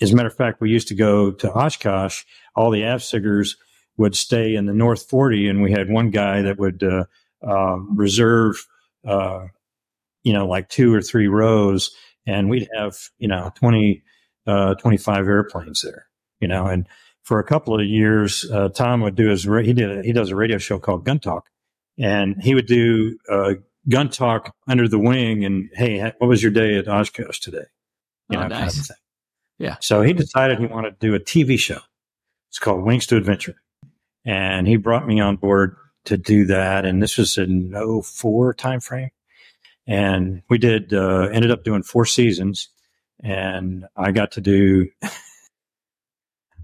as 0.00 0.12
a 0.12 0.16
matter 0.16 0.28
of 0.28 0.36
fact, 0.36 0.60
we 0.60 0.70
used 0.70 0.88
to 0.88 0.94
go 0.94 1.30
to 1.30 1.52
Oshkosh. 1.52 2.24
All 2.56 2.70
the 2.70 2.82
AvSiggers 2.82 3.56
would 3.96 4.16
stay 4.16 4.56
in 4.56 4.66
the 4.66 4.74
North 4.74 5.08
40, 5.08 5.48
and 5.48 5.62
we 5.62 5.72
had 5.72 5.88
one 5.88 6.10
guy 6.10 6.42
that 6.42 6.58
would 6.58 6.82
uh, 6.82 7.04
uh, 7.46 7.76
reserve, 7.94 8.66
uh, 9.06 9.46
you 10.24 10.32
know, 10.32 10.46
like 10.46 10.68
two 10.68 10.92
or 10.92 11.02
three 11.02 11.28
rows, 11.28 11.92
and 12.26 12.50
we'd 12.50 12.68
have 12.76 12.96
you 13.18 13.28
know 13.28 13.52
20, 13.56 14.02
uh, 14.46 14.74
25 14.74 15.28
airplanes 15.28 15.82
there, 15.82 16.06
you 16.40 16.48
know, 16.48 16.66
and 16.66 16.88
for 17.28 17.38
a 17.38 17.44
couple 17.44 17.78
of 17.78 17.84
years, 17.84 18.50
uh, 18.50 18.70
Tom 18.70 19.02
would 19.02 19.14
do 19.14 19.28
his, 19.28 19.46
ra- 19.46 19.60
he 19.60 19.74
did, 19.74 19.98
a, 19.98 20.02
he 20.02 20.14
does 20.14 20.30
a 20.30 20.34
radio 20.34 20.56
show 20.56 20.78
called 20.78 21.04
Gun 21.04 21.18
Talk 21.18 21.50
and 21.98 22.42
he 22.42 22.54
would 22.54 22.66
do, 22.66 23.18
uh, 23.30 23.52
gun 23.86 24.08
talk 24.08 24.54
under 24.66 24.88
the 24.88 24.98
wing 24.98 25.44
and, 25.44 25.68
Hey, 25.74 26.00
what 26.16 26.26
was 26.28 26.42
your 26.42 26.52
day 26.52 26.78
at 26.78 26.88
Oshkosh 26.88 27.38
today? 27.40 27.66
Oh, 28.32 28.34
kind 28.34 28.50
of 28.50 28.58
nice. 28.58 28.86
thing. 28.88 28.96
Yeah. 29.58 29.76
So 29.80 30.00
he 30.00 30.14
decided 30.14 30.58
he 30.58 30.66
wanted 30.66 30.98
to 30.98 31.06
do 31.06 31.14
a 31.14 31.20
TV 31.20 31.58
show. 31.58 31.80
It's 32.48 32.58
called 32.58 32.82
Wings 32.82 33.06
to 33.08 33.18
Adventure. 33.18 33.56
And 34.24 34.66
he 34.66 34.76
brought 34.76 35.06
me 35.06 35.20
on 35.20 35.36
board 35.36 35.76
to 36.06 36.16
do 36.16 36.46
that. 36.46 36.86
And 36.86 37.02
this 37.02 37.18
was 37.18 37.36
in 37.36 37.72
04 37.72 38.54
timeframe. 38.54 39.10
And 39.86 40.42
we 40.48 40.56
did, 40.56 40.94
uh, 40.94 41.28
ended 41.30 41.50
up 41.50 41.62
doing 41.62 41.82
four 41.82 42.06
seasons 42.06 42.70
and 43.22 43.84
I 43.96 44.12
got 44.12 44.32
to 44.32 44.40
do, 44.40 44.88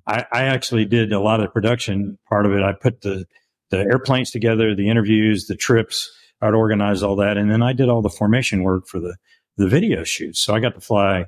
I, 0.06 0.26
I 0.32 0.42
actually 0.44 0.84
did 0.84 1.12
a 1.12 1.20
lot 1.20 1.40
of 1.40 1.46
the 1.46 1.50
production 1.50 2.18
part 2.28 2.46
of 2.46 2.52
it. 2.52 2.62
I 2.62 2.72
put 2.72 3.00
the, 3.00 3.26
the 3.70 3.78
airplanes 3.78 4.30
together, 4.30 4.74
the 4.74 4.88
interviews, 4.88 5.46
the 5.46 5.56
trips. 5.56 6.10
I'd 6.40 6.54
organize 6.54 7.02
all 7.02 7.16
that. 7.16 7.36
And 7.38 7.50
then 7.50 7.62
I 7.62 7.72
did 7.72 7.88
all 7.88 8.02
the 8.02 8.10
formation 8.10 8.62
work 8.62 8.86
for 8.86 9.00
the, 9.00 9.16
the 9.56 9.68
video 9.68 10.04
shoots. 10.04 10.40
So 10.40 10.54
I 10.54 10.60
got 10.60 10.74
to 10.74 10.80
fly 10.80 11.26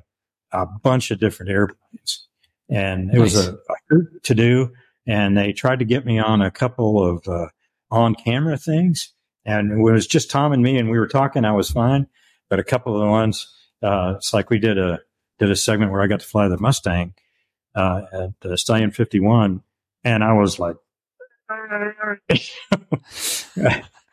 a 0.51 0.65
bunch 0.65 1.11
of 1.11 1.19
different 1.19 1.51
airplanes 1.51 2.27
and 2.69 3.13
it 3.13 3.19
was 3.19 3.35
a, 3.35 3.53
a 3.53 3.75
hoot 3.89 4.23
to 4.23 4.35
do. 4.35 4.71
And 5.05 5.37
they 5.37 5.53
tried 5.53 5.79
to 5.79 5.85
get 5.85 6.05
me 6.05 6.19
on 6.19 6.41
a 6.41 6.51
couple 6.51 7.03
of, 7.03 7.27
uh, 7.27 7.47
on 7.89 8.13
camera 8.13 8.57
things. 8.57 9.13
And 9.45 9.71
it 9.71 9.81
was 9.81 10.05
just 10.05 10.29
Tom 10.29 10.51
and 10.51 10.61
me 10.61 10.77
and 10.77 10.89
we 10.89 10.99
were 10.99 11.07
talking. 11.07 11.45
I 11.45 11.53
was 11.53 11.71
fine. 11.71 12.07
But 12.49 12.59
a 12.59 12.63
couple 12.63 12.93
of 12.93 13.01
the 13.01 13.07
ones, 13.07 13.47
uh, 13.81 14.15
it's 14.17 14.33
like 14.33 14.49
we 14.49 14.59
did 14.59 14.77
a, 14.77 14.99
did 15.39 15.49
a 15.49 15.55
segment 15.55 15.91
where 15.91 16.01
I 16.01 16.07
got 16.07 16.19
to 16.19 16.25
fly 16.25 16.47
the 16.47 16.57
Mustang, 16.57 17.13
uh, 17.77 18.01
at 18.11 18.29
the 18.41 18.57
Stallion 18.57 18.91
51. 18.91 19.61
And 20.03 20.23
I 20.23 20.33
was 20.33 20.59
like, 20.59 20.75
I 21.49 22.17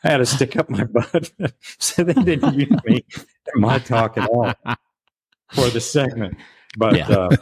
had 0.03 0.19
to 0.19 0.27
stick 0.27 0.57
up 0.57 0.69
my 0.71 0.85
butt. 0.85 1.33
so 1.79 2.05
they 2.05 2.13
didn't 2.13 2.55
use 2.55 2.85
me 2.85 3.05
in 3.55 3.61
my 3.61 3.79
talk 3.79 4.17
at 4.19 4.29
all 4.29 4.53
for 5.53 5.69
the 5.71 5.81
segment. 5.81 6.37
But 6.77 6.97
Yeah. 6.97 7.09
uh, 7.09 7.37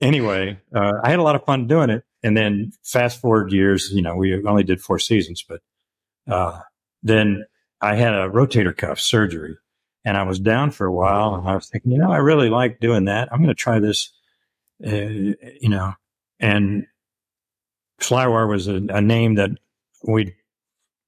anyway, 0.00 0.58
uh, 0.74 0.92
I 1.02 1.10
had 1.10 1.18
a 1.18 1.22
lot 1.22 1.36
of 1.36 1.44
fun 1.44 1.66
doing 1.66 1.90
it. 1.90 2.04
And 2.22 2.36
then 2.36 2.72
fast 2.82 3.20
forward 3.20 3.52
years, 3.52 3.90
you 3.92 4.02
know, 4.02 4.16
we 4.16 4.44
only 4.46 4.64
did 4.64 4.80
four 4.80 4.98
seasons, 4.98 5.44
but 5.48 5.60
uh, 6.28 6.60
then 7.02 7.44
I 7.80 7.94
had 7.94 8.14
a 8.14 8.28
rotator 8.28 8.76
cuff 8.76 8.98
surgery 8.98 9.56
and 10.04 10.16
I 10.16 10.24
was 10.24 10.40
down 10.40 10.70
for 10.70 10.86
a 10.86 10.92
while. 10.92 11.34
And 11.34 11.48
I 11.48 11.54
was 11.54 11.68
thinking, 11.68 11.92
you 11.92 11.98
know, 11.98 12.10
I 12.10 12.18
really 12.18 12.48
like 12.48 12.80
doing 12.80 13.04
that. 13.04 13.28
I'm 13.32 13.38
going 13.38 13.48
to 13.48 13.54
try 13.54 13.78
this, 13.78 14.10
uh, 14.84 14.90
you 15.60 15.68
know, 15.68 15.94
and 16.40 16.86
Flywire 18.00 18.48
was 18.48 18.68
a, 18.68 18.74
a 18.90 19.00
name 19.00 19.34
that 19.36 19.50
we 20.06 20.34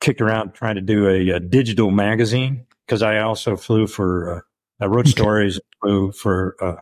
kicked 0.00 0.20
around 0.20 0.52
trying 0.52 0.76
to 0.76 0.80
do 0.80 1.08
a, 1.08 1.30
a 1.30 1.40
digital 1.40 1.90
magazine 1.90 2.66
because 2.86 3.02
I 3.02 3.18
also 3.18 3.56
flew 3.56 3.86
for, 3.86 4.36
uh, 4.36 4.40
I 4.84 4.86
wrote 4.86 5.06
Okay. 5.06 5.10
stories, 5.10 5.60
flew 5.80 6.12
for 6.12 6.56
uh, 6.60 6.76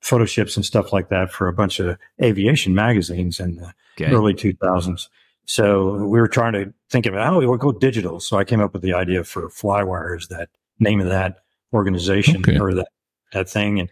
photo 0.00 0.24
ships 0.24 0.56
and 0.56 0.64
stuff 0.64 0.92
like 0.92 1.08
that 1.10 1.30
for 1.30 1.46
a 1.46 1.52
bunch 1.52 1.78
of 1.78 1.98
aviation 2.22 2.74
magazines 2.74 3.38
in 3.38 3.56
the 3.56 3.72
Okay. 4.00 4.12
early 4.12 4.34
2000s. 4.34 5.08
So 5.44 5.94
we 5.94 6.20
were 6.20 6.28
trying 6.28 6.52
to 6.52 6.72
think 6.90 7.06
of 7.06 7.14
how 7.14 7.38
we 7.38 7.46
would 7.46 7.60
go 7.60 7.72
digital. 7.72 8.20
So 8.20 8.38
I 8.38 8.44
came 8.44 8.60
up 8.60 8.72
with 8.72 8.82
the 8.82 8.94
idea 8.94 9.24
for 9.24 9.48
Flywire 9.48 10.16
is 10.16 10.28
that 10.28 10.50
name 10.78 11.00
of 11.00 11.08
that 11.08 11.38
organization 11.72 12.42
Okay. 12.42 12.58
or 12.58 12.74
that, 12.74 12.88
that 13.32 13.48
thing. 13.48 13.80
And, 13.80 13.90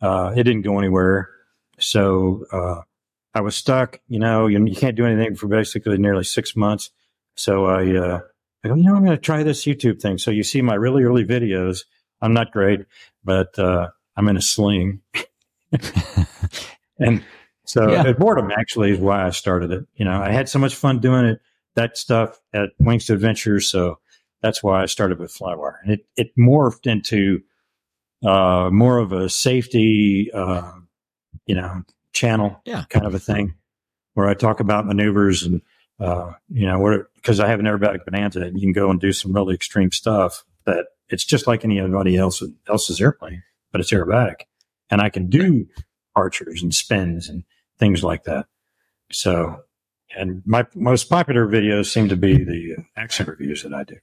uh, 0.00 0.32
it 0.36 0.42
didn't 0.42 0.62
go 0.62 0.78
anywhere. 0.78 1.30
So, 1.78 2.44
uh, 2.52 2.82
I 3.34 3.40
was 3.42 3.54
stuck, 3.54 4.00
you 4.08 4.18
know, 4.18 4.46
you, 4.46 4.64
you 4.64 4.74
can't 4.74 4.96
do 4.96 5.04
anything 5.04 5.36
for 5.36 5.46
basically 5.46 5.98
nearly 5.98 6.24
six 6.24 6.56
months. 6.56 6.90
So 7.34 7.66
I, 7.66 7.94
uh, 7.94 8.20
I 8.64 8.68
go, 8.68 8.74
you 8.74 8.84
know, 8.84 8.94
I'm 8.96 9.04
going 9.04 9.16
to 9.16 9.22
try 9.22 9.42
this 9.42 9.64
YouTube 9.64 10.00
thing. 10.00 10.16
So 10.16 10.30
you 10.30 10.42
see 10.42 10.62
my 10.62 10.74
really 10.74 11.02
early 11.02 11.24
videos. 11.24 11.80
I'm 12.22 12.32
not 12.32 12.50
great, 12.50 12.86
but, 13.24 13.58
uh, 13.58 13.88
I'm 14.16 14.28
in 14.28 14.38
a 14.38 14.42
sling. 14.42 15.02
and 16.98 17.26
so 17.66 17.90
Yeah. 17.92 18.12
boredom 18.14 18.50
actually 18.58 18.92
is 18.92 18.98
why 18.98 19.26
I 19.26 19.30
started 19.30 19.70
it. 19.70 19.86
You 19.96 20.06
know, 20.06 20.18
I 20.18 20.30
had 20.30 20.48
so 20.48 20.58
much 20.58 20.74
fun 20.74 21.00
doing 21.00 21.26
it, 21.26 21.40
that 21.74 21.98
stuff 21.98 22.40
at 22.54 22.70
Wings 22.78 23.04
to 23.06 23.12
Adventure. 23.12 23.60
So 23.60 23.98
that's 24.40 24.62
why 24.62 24.82
I 24.82 24.86
started 24.86 25.18
with 25.18 25.34
Flywire. 25.34 25.74
And 25.82 25.92
it, 25.92 26.06
it 26.16 26.36
morphed 26.38 26.90
into, 26.90 27.42
uh, 28.24 28.70
more 28.72 28.96
of 28.96 29.12
a 29.12 29.28
safety, 29.28 30.30
uh, 30.32 30.72
you 31.46 31.54
know, 31.54 31.82
channel 32.12 32.60
Yeah. 32.64 32.84
kind 32.88 33.06
of 33.06 33.14
a 33.14 33.18
thing 33.18 33.54
where 34.14 34.28
I 34.28 34.34
talk 34.34 34.60
about 34.60 34.86
maneuvers 34.86 35.42
and, 35.42 35.62
uh, 36.00 36.32
you 36.48 36.66
know, 36.66 36.78
where, 36.78 37.08
cause 37.22 37.40
I 37.40 37.48
have 37.48 37.60
an 37.60 37.66
aerobatic 37.66 38.04
bonanza 38.04 38.42
and 38.42 38.56
you 38.56 38.62
can 38.62 38.72
go 38.72 38.90
and 38.90 39.00
do 39.00 39.12
some 39.12 39.32
really 39.32 39.54
extreme 39.54 39.92
stuff 39.92 40.44
that 40.64 40.86
it's 41.08 41.24
just 41.24 41.46
like 41.46 41.64
anybody 41.64 42.16
else, 42.16 42.42
else's 42.68 43.00
airplane, 43.00 43.42
but 43.72 43.80
it's 43.80 43.92
aerobatic 43.92 44.42
and 44.90 45.00
I 45.00 45.08
can 45.10 45.28
do 45.28 45.66
archers 46.14 46.62
and 46.62 46.74
spins 46.74 47.28
and 47.28 47.44
things 47.78 48.02
like 48.02 48.24
that. 48.24 48.46
So, 49.12 49.60
and 50.16 50.42
my 50.46 50.66
most 50.74 51.10
popular 51.10 51.46
videos 51.46 51.86
seem 51.86 52.08
to 52.08 52.16
be 52.16 52.42
the 52.44 52.76
uh, 52.78 52.82
action 52.96 53.26
reviews 53.26 53.62
that 53.62 53.74
I 53.74 53.84
do. 53.84 53.96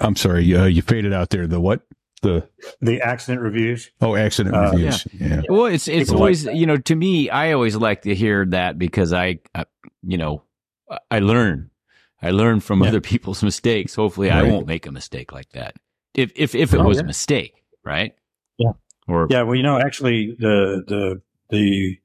I'm 0.00 0.16
sorry, 0.16 0.52
uh, 0.54 0.64
you 0.64 0.82
faded 0.82 1.12
out 1.12 1.30
there. 1.30 1.46
The 1.46 1.60
what? 1.60 1.82
The 2.22 2.48
The 2.80 3.00
accident 3.02 3.42
reviews. 3.42 3.90
oh, 4.00 4.16
accident 4.16 4.54
Uh, 4.56 4.70
reviews. 4.72 5.06
Yeah. 5.12 5.42
Well, 5.48 5.66
it's 5.66 5.86
it's 5.88 6.08
People 6.10 6.22
always 6.22 6.46
like 6.46 6.56
you 6.56 6.66
know 6.66 6.76
to 6.78 6.96
me 6.96 7.28
I 7.30 7.52
always 7.52 7.76
like 7.76 8.02
to 8.02 8.14
hear 8.14 8.46
that 8.46 8.78
because 8.78 9.12
I, 9.12 9.38
I 9.54 9.66
you 10.02 10.16
know 10.18 10.42
I 11.10 11.18
learn 11.18 11.70
I 12.22 12.30
learn 12.30 12.60
from 12.60 12.82
Yeah. 12.82 12.88
other 12.88 13.00
people's 13.00 13.42
mistakes. 13.50 13.94
Hopefully, 13.94 14.30
I 14.30 14.42
won't 14.42 14.66
make 14.66 14.86
a 14.86 14.92
mistake 14.92 15.32
like 15.32 15.50
that. 15.50 15.76
If 16.14 16.32
if 16.34 16.54
if 16.54 16.72
it 16.72 16.80
Oh, 16.80 16.84
was 16.84 16.96
yeah. 16.96 17.02
a 17.04 17.06
mistake, 17.06 17.62
right? 17.84 18.14
Yeah. 18.56 18.72
Or 19.06 19.26
Yeah, 19.30 19.42
well, 19.42 19.54
you 19.54 19.62
know, 19.62 19.78
actually, 19.78 20.34
the 20.38 20.82
the 20.88 21.20
the 21.50 21.98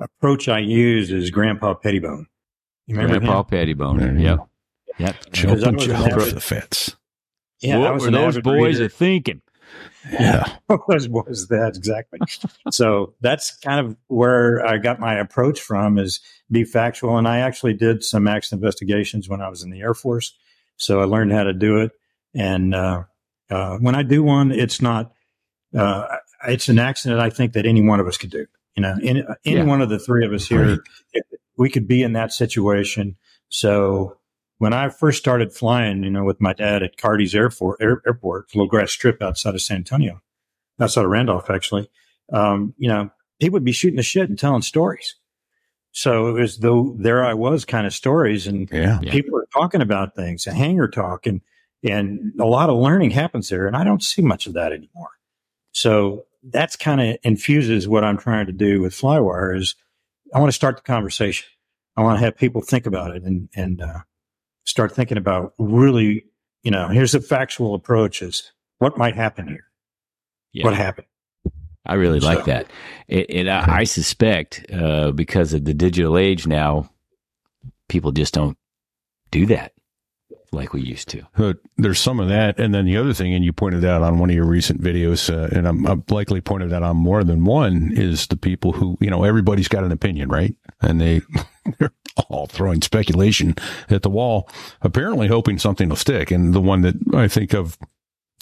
approach 0.00 0.48
I 0.48 0.58
use 0.58 1.12
is 1.12 1.30
Grandpa 1.30 1.74
Pettibone. 1.74 2.26
You 2.88 2.96
remember 2.96 3.20
Grandpa 3.20 3.38
him? 3.38 3.44
Pettibone. 3.46 3.98
There 3.98 4.12
you 4.14 4.20
Yep. 4.24 4.36
go. 4.38 4.48
Yep. 4.98 5.16
Jump 5.32 5.32
Because 5.32 5.64
I 5.64 5.68
and 5.68 5.76
was 5.76 5.86
an 5.86 5.90
jump 5.96 6.12
avid- 6.12 6.34
the 6.34 6.40
fence. 6.40 6.96
Yeah, 7.60 7.76
I 7.76 7.78
what 7.78 7.94
was 7.94 8.04
were 8.04 8.10
those 8.10 8.40
boys 8.40 8.74
reader. 8.74 8.84
are 8.86 8.88
thinking? 8.88 9.40
Yeah. 10.10 10.56
was 10.88 11.08
was 11.08 11.48
that 11.48 11.76
exactly? 11.76 12.18
so 12.70 13.14
that's 13.20 13.56
kind 13.58 13.84
of 13.86 13.96
where 14.08 14.64
I 14.66 14.78
got 14.78 14.98
my 14.98 15.14
approach 15.18 15.60
from 15.60 15.98
is 15.98 16.20
be 16.50 16.64
factual, 16.64 17.16
and 17.18 17.28
I 17.28 17.38
actually 17.38 17.74
did 17.74 18.02
some 18.04 18.26
accident 18.26 18.60
investigations 18.62 19.28
when 19.28 19.40
I 19.40 19.48
was 19.48 19.62
in 19.62 19.70
the 19.70 19.80
Air 19.80 19.94
Force, 19.94 20.36
so 20.76 21.00
I 21.00 21.04
learned 21.04 21.32
how 21.32 21.44
to 21.44 21.52
do 21.52 21.78
it. 21.78 21.92
And 22.34 22.74
uh, 22.74 23.04
uh, 23.50 23.76
when 23.78 23.94
I 23.94 24.02
do 24.02 24.22
one, 24.22 24.50
it's 24.50 24.82
not 24.82 25.12
uh, 25.76 26.16
it's 26.48 26.68
an 26.68 26.78
accident 26.78 27.20
I 27.20 27.30
think 27.30 27.52
that 27.52 27.66
any 27.66 27.82
one 27.82 28.00
of 28.00 28.06
us 28.06 28.16
could 28.16 28.30
do. 28.30 28.46
You 28.76 28.82
know, 28.82 28.96
any, 29.02 29.22
any 29.44 29.56
Yeah. 29.56 29.64
one 29.64 29.82
of 29.82 29.88
the 29.90 29.98
three 29.98 30.24
of 30.24 30.32
us 30.32 30.46
here, 30.46 30.82
we 31.56 31.68
could 31.70 31.86
be 31.86 32.02
in 32.02 32.14
that 32.14 32.32
situation. 32.32 33.16
So 33.50 34.16
when 34.62 34.72
I 34.72 34.90
first 34.90 35.18
started 35.18 35.52
flying, 35.52 36.04
you 36.04 36.10
know, 36.10 36.22
with 36.22 36.40
my 36.40 36.52
dad 36.52 36.84
at 36.84 36.96
Cardi's 36.96 37.34
Airport, 37.34 37.82
Air, 37.82 38.00
Airport, 38.06 38.54
little 38.54 38.68
grass 38.68 38.92
strip 38.92 39.20
outside 39.20 39.56
of 39.56 39.60
San 39.60 39.78
Antonio, 39.78 40.22
outside 40.78 41.04
of 41.04 41.10
Randolph, 41.10 41.50
actually, 41.50 41.90
um, 42.32 42.72
you 42.78 42.88
know, 42.88 43.10
he 43.40 43.48
would 43.48 43.64
be 43.64 43.72
shooting 43.72 43.96
the 43.96 44.04
shit 44.04 44.28
and 44.28 44.38
telling 44.38 44.62
stories. 44.62 45.16
So 45.90 46.28
it 46.28 46.40
was 46.40 46.58
though 46.58 46.94
there 46.96 47.24
I 47.24 47.34
was 47.34 47.64
kind 47.64 47.88
of 47.88 47.92
stories 47.92 48.46
and 48.46 48.70
Yeah. 48.70 49.00
People 49.00 49.36
are 49.36 49.48
talking 49.52 49.82
about 49.82 50.14
things, 50.14 50.46
a 50.46 50.52
hangar 50.52 50.86
talk 50.86 51.26
and, 51.26 51.40
and 51.82 52.32
a 52.38 52.46
lot 52.46 52.70
of 52.70 52.78
learning 52.78 53.10
happens 53.10 53.48
there. 53.48 53.66
And 53.66 53.76
I 53.76 53.82
don't 53.82 54.00
see 54.00 54.22
much 54.22 54.46
of 54.46 54.52
that 54.52 54.72
anymore. 54.72 55.10
So 55.72 56.26
that's 56.40 56.76
kind 56.76 57.00
of 57.00 57.16
infuses 57.24 57.88
what 57.88 58.04
I'm 58.04 58.16
trying 58.16 58.46
to 58.46 58.52
do 58.52 58.80
with 58.80 58.94
Flywire 58.94 59.58
is 59.58 59.74
I 60.32 60.38
want 60.38 60.52
to 60.52 60.56
start 60.56 60.76
the 60.76 60.82
conversation. 60.82 61.48
I 61.96 62.02
want 62.02 62.20
to 62.20 62.24
have 62.24 62.36
people 62.36 62.62
think 62.62 62.86
about 62.86 63.16
it 63.16 63.24
and, 63.24 63.48
and, 63.56 63.82
uh, 63.82 64.02
start 64.64 64.92
thinking 64.92 65.18
about 65.18 65.54
really, 65.58 66.26
you 66.62 66.70
know, 66.70 66.88
here's 66.88 67.14
a 67.14 67.20
factual 67.20 67.74
approach 67.74 68.22
is 68.22 68.52
what 68.78 68.98
might 68.98 69.14
happen 69.14 69.48
here. 69.48 69.64
Yeah. 70.52 70.64
What 70.64 70.74
happened? 70.74 71.06
I 71.84 71.94
really 71.94 72.20
like 72.20 72.44
that. 72.44 72.68
It, 73.08 73.28
and 73.30 73.50
I, 73.50 73.78
I 73.78 73.84
suspect 73.84 74.66
uh, 74.72 75.10
because 75.10 75.52
of 75.52 75.64
the 75.64 75.74
digital 75.74 76.16
age 76.16 76.46
now, 76.46 76.90
people 77.88 78.12
just 78.12 78.34
don't 78.34 78.56
do 79.30 79.46
that 79.46 79.72
like 80.52 80.72
we 80.72 80.82
used 80.82 81.08
to. 81.10 81.22
But 81.36 81.58
there's 81.76 82.00
some 82.00 82.20
of 82.20 82.28
that, 82.28 82.58
and 82.58 82.74
then 82.74 82.84
the 82.84 82.96
other 82.96 83.12
thing, 83.12 83.34
and 83.34 83.44
you 83.44 83.52
pointed 83.52 83.84
out 83.84 84.02
on 84.02 84.18
one 84.18 84.30
of 84.30 84.36
your 84.36 84.46
recent 84.46 84.82
videos, 84.82 85.32
uh, 85.32 85.48
and 85.56 85.66
I'm, 85.66 85.86
I'm 85.86 86.04
likely 86.10 86.40
pointed 86.40 86.70
that 86.70 86.82
on 86.82 86.96
more 86.96 87.24
than 87.24 87.44
one, 87.44 87.92
is 87.94 88.26
the 88.26 88.36
people 88.36 88.72
who, 88.72 88.96
you 89.00 89.10
know, 89.10 89.24
everybody's 89.24 89.68
got 89.68 89.84
an 89.84 89.92
opinion, 89.92 90.28
right? 90.28 90.54
And 90.80 91.00
they 91.00 91.22
they're 91.78 91.92
all 92.28 92.46
throwing 92.46 92.82
speculation 92.82 93.54
at 93.88 94.02
the 94.02 94.10
wall, 94.10 94.48
apparently 94.82 95.28
hoping 95.28 95.58
something 95.58 95.88
will 95.88 95.96
stick. 95.96 96.30
And 96.30 96.54
the 96.54 96.60
one 96.60 96.82
that 96.82 96.94
I 97.14 97.28
think 97.28 97.54
of 97.54 97.78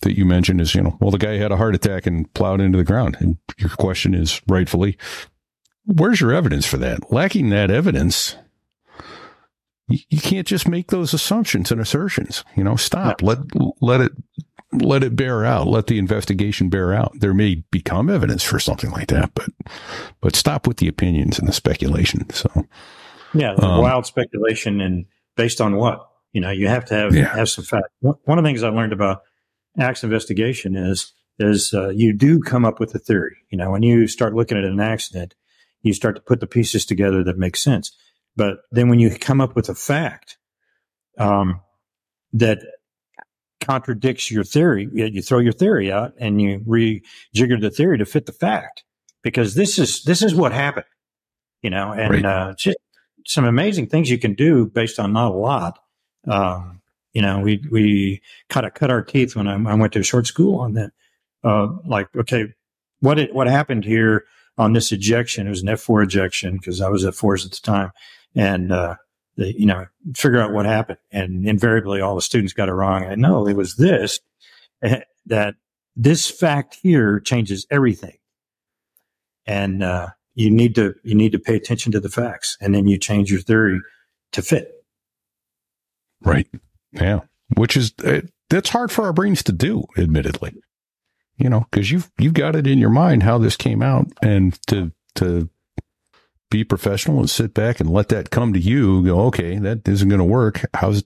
that 0.03 0.17
you 0.17 0.25
mentioned 0.25 0.61
is, 0.61 0.75
you 0.75 0.83
know, 0.83 0.97
well, 1.01 1.11
the 1.11 1.19
guy 1.19 1.37
had 1.37 1.53
a 1.53 1.57
heart 1.57 1.75
attack 1.75 2.07
and 2.07 2.33
plowed 2.35 2.61
into 2.61 2.79
the 2.79 2.85
ground. 2.85 3.17
And 3.21 3.37
your 3.59 3.71
question 3.71 4.15
is 4.15 4.41
rightfully, 4.49 4.97
where's 5.85 6.21
your 6.21 6.33
evidence 6.33 6.67
for 6.67 6.79
that? 6.79 7.13
Lacking 7.13 7.51
that 7.51 7.71
evidence, 7.71 8.37
you, 9.91 9.99
you 10.09 10.21
can't 10.21 10.47
just 10.47 10.69
make 10.69 10.89
those 10.89 11.13
assumptions 11.13 11.71
and 11.71 11.81
assertions. 11.81 12.45
You 12.57 12.65
know, 12.65 12.77
stop. 12.77 13.23
Let 13.23 13.39
let 13.81 14.01
it 14.01 14.13
let 14.73 15.03
it 15.03 15.17
bear 15.17 15.45
out. 15.45 15.67
Let 15.67 15.89
the 15.89 15.99
investigation 15.99 16.69
bear 16.69 16.95
out. 16.95 17.13
There 17.19 17.35
may 17.35 17.57
become 17.71 18.09
evidence 18.09 18.45
for 18.45 18.61
something 18.61 18.91
like 18.91 19.09
that, 19.09 19.33
but 19.35 19.49
but 20.21 20.37
stop 20.37 20.67
with 20.67 20.79
the 20.79 20.89
opinions 20.89 21.39
and 21.39 21.49
the 21.49 21.53
speculation. 21.53 22.31
So 22.31 22.49
Yeah, 23.35 23.55
Um, 23.55 23.81
wild 23.83 24.07
speculation 24.07 24.81
and 24.81 25.07
based 25.37 25.61
on 25.61 25.77
what? 25.77 26.07
You 26.33 26.41
know, 26.41 26.51
you 26.51 26.69
have 26.69 26.85
to 26.87 26.95
have 26.95 27.15
Yeah. 27.15 27.35
have 27.35 27.49
some 27.49 27.65
fact. 27.65 27.89
One 28.01 28.15
one 28.25 28.39
of 28.39 28.45
the 28.45 28.49
things 28.49 28.63
I 28.63 28.69
learned 28.69 28.93
about 28.93 29.23
acts 29.79 30.05
investigation 30.05 30.77
is 30.77 31.13
is 31.39 31.73
uh, 31.73 31.89
you 31.89 32.13
do 32.13 32.39
come 32.41 32.65
up 32.65 32.79
with 32.81 32.95
a 32.95 32.99
theory. 32.99 33.37
You 33.51 33.59
know, 33.59 33.71
when 33.71 33.83
you 33.83 34.07
start 34.07 34.35
looking 34.35 34.59
at 34.59 34.65
an 34.65 34.79
accident, 34.79 35.35
you 35.83 35.95
start 35.95 36.15
to 36.17 36.23
put 36.23 36.39
the 36.41 36.47
pieces 36.47 36.85
together 36.85 37.25
that 37.25 37.39
make 37.39 37.57
sense. 37.57 37.97
But 38.37 38.59
then 38.71 38.89
when 38.89 39.01
you 39.01 39.11
come 39.11 39.41
up 39.41 39.55
with 39.57 39.69
a 39.69 39.75
fact 39.75 40.39
um, 41.19 41.61
that 42.33 42.59
contradicts 43.61 44.31
your 44.31 44.45
theory, 44.45 44.89
you 44.93 45.07
you 45.07 45.23
throw 45.23 45.39
your 45.39 45.53
theory 45.53 45.93
out 45.93 46.15
and 46.19 46.41
you 46.41 46.61
rejigger 46.61 47.61
the 47.61 47.71
theory 47.71 47.99
to 47.99 48.07
fit 48.07 48.27
the 48.27 48.33
fact 48.33 48.85
because 49.23 49.55
this 49.55 49.79
is 49.79 50.03
this 50.05 50.23
is 50.23 50.35
what 50.35 50.53
happened. 50.53 50.87
You 51.63 51.71
know, 51.71 51.93
and 51.93 52.11
Right. 52.11 52.25
uh, 52.25 52.55
just 52.57 52.79
some 53.27 53.45
amazing 53.45 53.89
things 53.89 54.09
you 54.11 54.19
can 54.19 54.35
do 54.35 54.67
based 54.67 54.99
on 54.99 55.13
not 55.13 55.33
a 55.33 55.35
lot. 55.35 55.79
Um, 56.27 56.81
you 57.13 57.21
know, 57.21 57.41
we 57.41 57.63
we 57.71 58.23
kind 58.49 58.65
of 58.65 58.73
cut 58.75 58.91
our 58.91 59.03
teeth 59.03 59.37
when 59.37 59.47
I, 59.47 59.55
I 59.55 59.75
went 59.75 59.93
to 59.95 60.01
a 60.01 60.05
short 60.05 60.27
school 60.27 60.59
on 60.61 60.73
that. 60.75 60.93
Uh, 61.45 61.69
like, 61.85 62.09
okay, 62.17 62.47
what 63.01 63.19
it, 63.19 63.35
what 63.35 63.47
happened 63.47 63.85
here 63.85 64.25
on 64.57 64.73
this 64.73 64.93
ejection? 64.93 65.47
It 65.47 65.51
was 65.51 65.63
an 65.63 65.69
F 65.69 65.81
four 65.81 66.03
ejection 66.03 66.57
because 66.57 66.81
I 66.81 66.89
was 66.89 67.05
at 67.05 67.15
fours 67.15 67.45
at 67.45 67.53
the 67.53 67.61
time, 67.63 67.91
and 68.35 68.73
uh, 68.73 68.97
the, 69.37 69.59
you 69.59 69.67
know, 69.67 69.87
figure 70.15 70.41
out 70.41 70.53
what 70.53 70.67
happened. 70.67 70.99
And 71.11 71.47
invariably, 71.47 72.01
all 72.01 72.15
the 72.15 72.23
students 72.23 72.53
got 72.53 72.69
it 72.69 72.73
wrong. 72.73 73.05
I 73.05 73.15
know 73.15 73.47
it 73.47 73.57
was 73.57 73.77
this 73.77 74.21
eh, 74.83 75.01
that 75.27 75.55
this 75.97 76.31
fact 76.31 76.79
here 76.83 77.21
changes 77.21 77.67
everything, 77.71 78.19
and 79.47 79.83
uh, 79.83 80.09
you 80.35 80.51
need 80.51 80.75
to 80.77 80.95
you 81.03 81.15
need 81.15 81.33
to 81.33 81.39
pay 81.39 81.57
attention 81.57 81.93
to 81.93 82.01
the 82.01 82.09
facts, 82.09 82.57
and 82.61 82.75
then 82.75 82.87
you 82.87 82.99
change 82.99 83.31
your 83.31 83.41
theory 83.41 83.81
to 84.33 84.43
fit. 84.43 84.85
right, 86.23 86.49
yeah, 86.93 87.21
which 87.57 87.77
is 87.77 87.93
uh, 88.05 88.21
that's 88.49 88.71
hard 88.71 88.91
for 88.91 89.05
our 89.05 89.13
brains 89.13 89.43
to 89.45 89.53
do, 89.53 89.85
admittedly. 89.97 90.55
You 91.37 91.49
know, 91.49 91.67
because 91.71 91.91
you've 91.91 92.11
you've 92.19 92.35
got 92.35 92.55
it 92.55 92.67
in 92.67 92.79
your 92.79 92.91
mind 92.91 93.23
how 93.23 93.39
this 93.39 93.57
came 93.57 93.83
out, 93.83 94.07
and 94.23 94.59
to 94.69 94.93
to 95.17 95.49
be 96.51 96.65
professional 96.65 97.21
and 97.21 97.31
sit 97.31 97.55
back 97.55 97.81
and 97.81 97.89
let 97.89 98.09
that 98.09 98.31
come 98.31 98.53
to 98.53 98.59
you. 98.59 99.05
Go, 99.05 99.21
okay, 99.27 99.59
that 99.59 99.87
isn't 99.89 100.09
going 100.09 100.19
to 100.19 100.25
work. 100.25 100.69
How's 100.75 101.05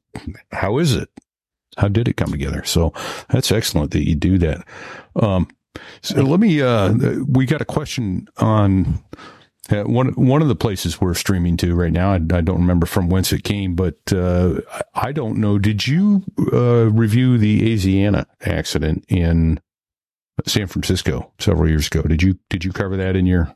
how 0.51 0.79
is 0.79 0.95
it? 0.95 1.09
How 1.77 1.89
did 1.89 2.09
it 2.09 2.16
come 2.16 2.31
together? 2.31 2.65
So 2.65 2.93
that's 3.29 3.53
excellent 3.53 3.93
that 3.93 4.09
you 4.09 4.15
do 4.15 4.39
that. 4.39 4.66
Um, 5.16 5.49
so 6.03 6.23
let 6.23 6.41
me. 6.41 6.62
Uh, 6.62 6.95
we 7.29 7.47
got 7.47 7.61
a 7.61 7.66
question 7.66 8.29
on 8.39 9.03
uh, 9.71 9.83
one 9.83 10.09
one 10.15 10.43
of 10.43 10.49
the 10.49 10.55
places 10.55 11.01
we're 11.01 11.15
streaming 11.15 11.57
to 11.59 11.75
right 11.75 11.93
now. 11.93 12.12
I, 12.12 12.16
I 12.16 12.41
don't 12.41 12.61
remember 12.61 12.87
from 12.87 13.09
whence 13.09 13.33
it 13.33 13.45
came, 13.45 13.75
but 13.75 13.99
uh, 14.12 14.61
I 14.95 15.12
don't 15.12 15.39
know. 15.39 15.59
Did 15.59 15.87
you 15.87 16.23
uh, 16.53 16.91
review 16.91 17.39
the 17.39 17.75
Asiana 17.75 18.27
accident 18.43 19.05
in 19.09 19.61
San 20.47 20.66
Francisco 20.69 21.33
several 21.39 21.69
years 21.69 21.87
ago? 21.87 22.03
Did 22.03 22.23
you 22.23 22.39
did 22.51 22.65
you 22.65 22.73
cover 22.73 22.97
that 22.97 23.16
in 23.16 23.27
your 23.27 23.55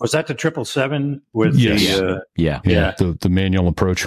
Was 0.00 0.12
that 0.12 0.26
the 0.26 0.34
triple 0.34 0.64
seven 0.64 1.22
with 1.32 1.54
Yes. 1.56 1.80
the? 1.98 2.06
Uh, 2.16 2.20
Yeah. 2.36 2.60
yeah, 2.64 2.72
Yeah. 2.72 2.94
the 2.98 3.16
the 3.20 3.28
manual 3.28 3.68
approach? 3.68 4.06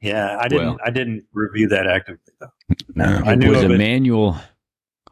yeah, 0.00 0.36
I 0.40 0.48
didn't. 0.48 0.66
Well- 0.66 0.78
I 0.84 0.90
didn't 0.90 1.24
review 1.32 1.68
that 1.68 1.86
actively 1.86 2.20
though. 2.40 2.48
No, 2.94 3.04
Yeah. 3.04 3.22
I 3.24 3.32
It 3.32 3.38
knew 3.38 3.50
was 3.50 3.62
of 3.62 3.70
a 3.70 3.74
it. 3.74 3.78
manual. 3.78 4.36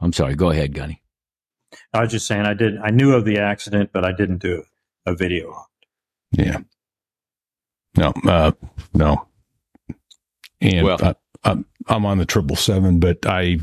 I'm 0.00 0.12
sorry. 0.12 0.34
Go 0.34 0.50
ahead, 0.50 0.74
Gunny. 0.74 1.02
I 1.94 2.00
was 2.02 2.10
just 2.10 2.26
saying 2.26 2.44
I 2.44 2.54
did. 2.54 2.76
I 2.78 2.90
knew 2.90 3.14
of 3.14 3.24
the 3.24 3.38
accident, 3.38 3.90
but 3.92 4.04
I 4.04 4.12
didn't 4.12 4.38
do 4.38 4.64
a 5.06 5.14
video. 5.14 5.52
on 5.52 5.64
it. 6.38 6.46
Yeah. 6.46 6.58
No, 7.96 8.12
uh, 8.30 8.52
no. 8.94 9.28
And 10.60 10.86
Well- 10.86 10.98
I, 11.02 11.14
I'm, 11.44 11.66
I'm 11.88 12.06
on 12.06 12.18
the 12.18 12.24
triple 12.26 12.56
seven, 12.56 13.00
but 13.00 13.26
I, 13.26 13.58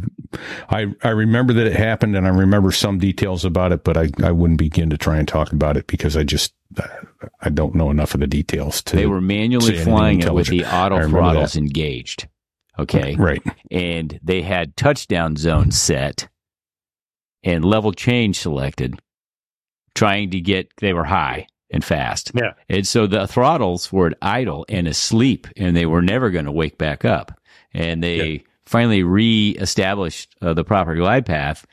I, 0.70 0.88
I 1.04 1.10
remember 1.10 1.54
that 1.54 1.68
it 1.68 1.76
happened 1.76 2.16
and 2.16 2.28
I 2.28 2.30
remember 2.30 2.72
some 2.72 3.00
details 3.00 3.46
about 3.46 3.72
it, 3.72 3.84
but 3.84 3.98
I, 3.98 4.10
I 4.24 4.32
wouldn't 4.32 4.60
begin 4.60 4.90
to 4.92 4.98
try 4.98 5.18
and 5.18 5.28
talk 5.28 5.52
about 5.52 5.78
it 5.78 5.88
because 5.88 6.16
I 6.16 6.24
just, 6.24 6.54
I 7.42 7.50
don't 7.50 7.76
know 7.76 7.90
enough 7.90 8.14
of 8.14 8.20
the 8.20 8.28
details 8.28 8.82
to. 8.84 8.96
They 8.96 9.08
were 9.08 9.22
manually 9.22 9.78
flying 9.78 10.22
it 10.22 10.34
with 10.34 10.48
the 10.48 10.66
auto 10.66 11.08
throttles 11.08 11.54
that. 11.54 11.60
engaged. 11.60 12.28
Okay. 12.78 13.16
right. 13.16 13.42
and 13.72 14.20
they 14.24 14.42
had 14.42 14.78
touchdown 14.78 15.36
zone 15.36 15.72
set 15.72 16.30
and 17.44 17.66
level 17.66 17.92
change 17.92 18.40
selected, 18.40 19.00
trying 19.96 20.32
to 20.32 20.40
get 20.40 20.72
they 20.78 20.94
were 20.94 21.06
high 21.06 21.48
and 21.72 21.84
fast. 21.84 22.32
Yeah. 22.34 22.54
And 22.68 22.88
so 22.88 23.08
the 23.08 23.28
throttles 23.28 23.92
were 23.92 24.08
at 24.08 24.18
idle 24.22 24.66
and 24.70 24.88
asleep, 24.88 25.48
and 25.58 25.76
they 25.76 25.86
were 25.86 26.02
never 26.02 26.30
going 26.30 26.46
to 26.46 26.52
wake 26.52 26.78
back 26.78 27.06
up. 27.06 27.40
And 27.74 28.04
they 28.04 28.44
finally 28.70 29.02
re-established 29.02 30.36
uh, 30.44 30.54
the 30.54 30.64
proper 30.64 30.94
glide 30.96 31.26
path 31.26 31.66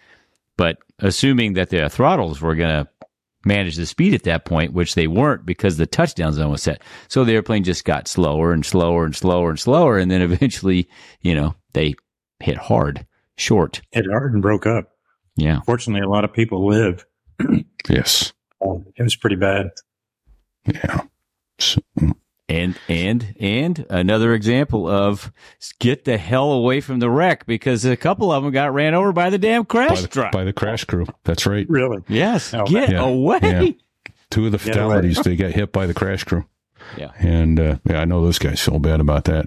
But 0.57 0.79
assuming 0.99 1.55
that 1.55 1.71
the 1.71 1.89
throttles 1.89 2.41
were 2.41 2.55
going 2.55 2.85
to 2.85 2.89
manage 3.45 3.77
the 3.77 3.87
speed 3.87 4.15
at 4.15 4.25
that 4.25 4.45
point, 4.45 4.73
which 4.73 4.95
they 4.95 5.07
weren't 5.07 5.47
because 5.47 5.77
the 5.77 5.87
touchdown 5.87 6.33
zone 6.33 6.51
was 6.51 6.63
set. 6.63 6.83
So 7.09 7.25
the 7.25 7.35
airplane 7.35 7.65
just 7.65 7.85
got 7.85 8.09
slower 8.09 8.53
and 8.53 8.65
slower 8.65 9.05
and 9.05 9.15
slower 9.15 9.51
and 9.51 9.59
slower. 9.59 9.99
And 9.99 10.11
then 10.11 10.23
eventually, 10.23 10.89
you 11.21 11.35
know, 11.35 11.55
they 11.73 11.95
hit 12.41 12.57
hard, 12.57 13.07
short. 13.37 13.83
Hit 13.93 14.07
hard 14.11 14.33
and 14.33 14.43
broke 14.43 14.67
up. 14.67 14.93
Yeah. 15.37 15.61
Fortunately, 15.67 16.05
a 16.05 16.09
lot 16.09 16.25
of 16.25 16.33
people 16.33 16.67
live. 16.67 17.05
Yes. 17.89 18.33
It 18.61 19.03
was 19.03 19.17
pretty 19.17 19.37
bad. 19.37 19.69
Yeah. 20.65 21.03
So, 21.59 21.81
And 22.49 22.79
and 22.89 23.35
and 23.41 23.85
another 23.91 24.33
example 24.33 24.87
of 24.89 25.33
get 25.81 26.05
the 26.05 26.17
hell 26.17 26.53
away 26.53 26.81
from 26.81 27.01
the 27.01 27.11
wreck 27.11 27.45
because 27.45 27.85
a 27.85 27.97
couple 27.97 28.31
of 28.31 28.45
them 28.45 28.53
got 28.53 28.73
ran 28.73 28.95
over 28.95 29.13
by 29.13 29.31
the 29.31 29.39
damn 29.39 29.63
by, 29.63 29.67
crash 29.67 30.03
the, 30.03 30.07
truck. 30.09 30.31
by 30.31 30.45
the 30.45 30.53
crash 30.53 30.85
crew. 30.85 31.07
That's 31.25 31.45
right. 31.45 31.69
Really? 31.69 32.03
yes, 32.09 32.55
Oh, 32.55 32.65
get 32.65 32.91
yeah. 32.91 33.01
away. 33.05 33.41
Yeah. 33.43 33.69
Two 34.31 34.47
of 34.47 34.53
the 34.53 34.59
fatalities, 34.59 35.19
they 35.23 35.35
got 35.35 35.53
hit 35.53 35.73
by 35.73 35.87
the 35.87 35.95
crash 35.95 36.23
crew. 36.23 36.45
Yeah. 36.97 37.11
And 37.19 37.59
uh, 37.59 37.77
yeah, 37.85 38.01
I 38.01 38.05
know 38.05 38.23
those 38.23 38.39
guys 38.39 38.61
feel 38.61 38.79
bad 38.79 39.01
about 39.01 39.25
that. 39.25 39.47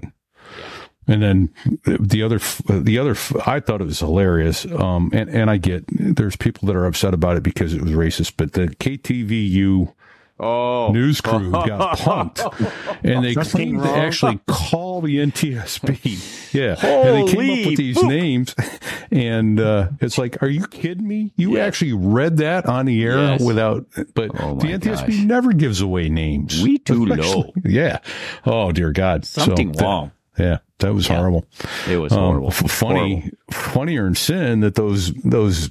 And 1.07 1.23
then 1.23 1.53
the 1.85 2.21
other, 2.21 2.39
the 2.69 2.99
other, 2.99 3.15
I 3.45 3.59
thought 3.61 3.81
it 3.81 3.85
was 3.85 3.99
hilarious. 3.99 4.65
Um, 4.65 5.09
and, 5.13 5.29
and 5.29 5.49
I 5.49 5.57
get 5.57 5.85
there's 5.89 6.35
people 6.35 6.67
that 6.67 6.75
are 6.75 6.85
upset 6.85 7.13
about 7.13 7.35
it 7.37 7.43
because 7.43 7.73
it 7.73 7.81
was 7.81 7.91
racist, 7.93 8.33
but 8.37 8.53
the 8.53 8.67
KTVU 8.67 9.93
Oh, 10.39 10.91
news 10.93 11.19
crew 11.21 11.51
got 11.51 11.97
punked 11.99 12.99
and 13.03 13.25
they 13.25 13.35
claimed 13.35 13.83
to 13.83 13.89
actually 13.89 14.39
call 14.47 15.01
the 15.01 15.17
NTSB. 15.17 16.35
Yeah. 16.53 16.75
and 16.83 17.27
they 17.27 17.31
came 17.31 17.59
up 17.61 17.67
with 17.67 17.77
these 17.77 17.95
poop. 17.97 18.07
names 18.07 18.55
and, 19.11 19.59
uh, 19.59 19.89
it's 20.01 20.17
like, 20.17 20.41
are 20.41 20.47
you 20.49 20.65
kidding 20.65 21.07
me? 21.07 21.31
You 21.35 21.57
Yes. 21.57 21.67
actually 21.67 21.93
read 21.93 22.37
that 22.37 22.65
on 22.65 22.85
the 22.87 23.03
air 23.03 23.17
Yes. 23.19 23.41
without, 23.43 23.85
but 24.15 24.31
Oh 24.41 24.55
the 24.55 24.69
NTSB 24.73 25.05
gosh. 25.07 25.25
never 25.25 25.53
gives 25.53 25.81
away 25.81 26.09
names. 26.09 26.61
We 26.63 26.79
do 26.79 27.05
low. 27.05 27.51
Yeah. 27.63 27.99
Oh 28.47 28.71
dear 28.71 28.91
God. 28.91 29.25
So 29.25 29.41
something 29.43 29.73
that- 29.73 29.83
wrong. 29.83 30.11
yeah. 30.39 30.57
That 30.79 30.93
was 30.95 31.07
Yeah. 31.07 31.17
horrible. 31.17 31.45
It 31.87 31.97
was 31.97 32.13
Um, 32.13 32.19
horrible. 32.19 32.51
funny, 32.51 33.29
funnier 33.51 34.07
in 34.07 34.15
sin 34.15 34.61
that 34.61 34.73
those, 34.75 35.11
those, 35.23 35.69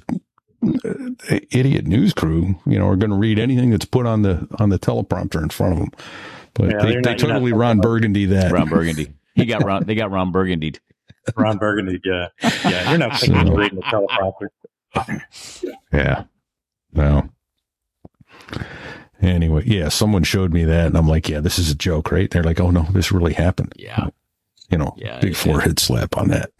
Uh, 0.61 1.39
idiot 1.51 1.85
news 1.87 2.13
crew, 2.13 2.55
you 2.65 2.77
know, 2.77 2.87
are 2.87 2.95
going 2.97 3.11
to 3.11 3.15
read 3.15 3.39
anything 3.39 3.69
that's 3.69 3.85
put 3.85 4.05
on 4.05 4.23
the 4.23 4.47
on 4.59 4.69
the 4.69 4.77
teleprompter 4.79 5.41
in 5.41 5.49
front 5.49 5.73
of 5.73 5.79
them. 5.79 5.91
But 6.53 6.71
Yeah, 6.71 6.77
they, 6.81 6.91
they're 6.93 7.01
they 7.01 7.09
not- 7.11 7.19
totally 7.19 7.51
talking 7.51 7.59
Ron 7.59 7.79
Burgundy 7.79 8.25
that. 8.25 8.51
Ron 8.51 8.67
Burgundy. 8.69 9.13
He 9.35 9.45
got 9.45 9.63
Ron. 9.63 9.85
They 9.85 9.95
got 9.95 10.11
Ron 10.11 10.31
Burgundy. 10.31 10.73
Ron 11.37 11.57
Burgundy, 11.57 12.01
yeah. 12.03 12.27
Yeah, 12.65 12.89
you're 12.89 12.97
not 12.97 13.17
thinking 13.19 13.47
of 13.47 13.53
reading 13.55 13.79
the 13.79 13.83
teleprompter. 14.95 15.21
Yeah. 15.93 16.23
No. 16.91 17.29
Anyway, 19.21 19.63
yeah, 19.65 19.89
someone 19.89 20.23
showed 20.23 20.53
me 20.53 20.63
that, 20.63 20.87
and 20.87 20.97
I'm 20.97 21.07
like, 21.07 21.27
yeah, 21.27 21.39
this 21.41 21.59
is 21.59 21.69
a 21.69 21.75
joke, 21.75 22.11
right? 22.11 22.31
They're 22.31 22.43
like, 22.43 22.59
oh 22.59 22.71
no, 22.71 22.83
this 22.91 23.11
really 23.11 23.33
happened. 23.33 23.73
Yeah. 23.75 24.07
You 24.71 24.77
know, 24.77 24.93
Yeah, 24.97 25.19
big 25.19 25.31
it 25.31 25.33
did. 25.33 25.37
forehead 25.37 25.79
slap 25.79 26.17
on 26.17 26.29
that. 26.29 26.51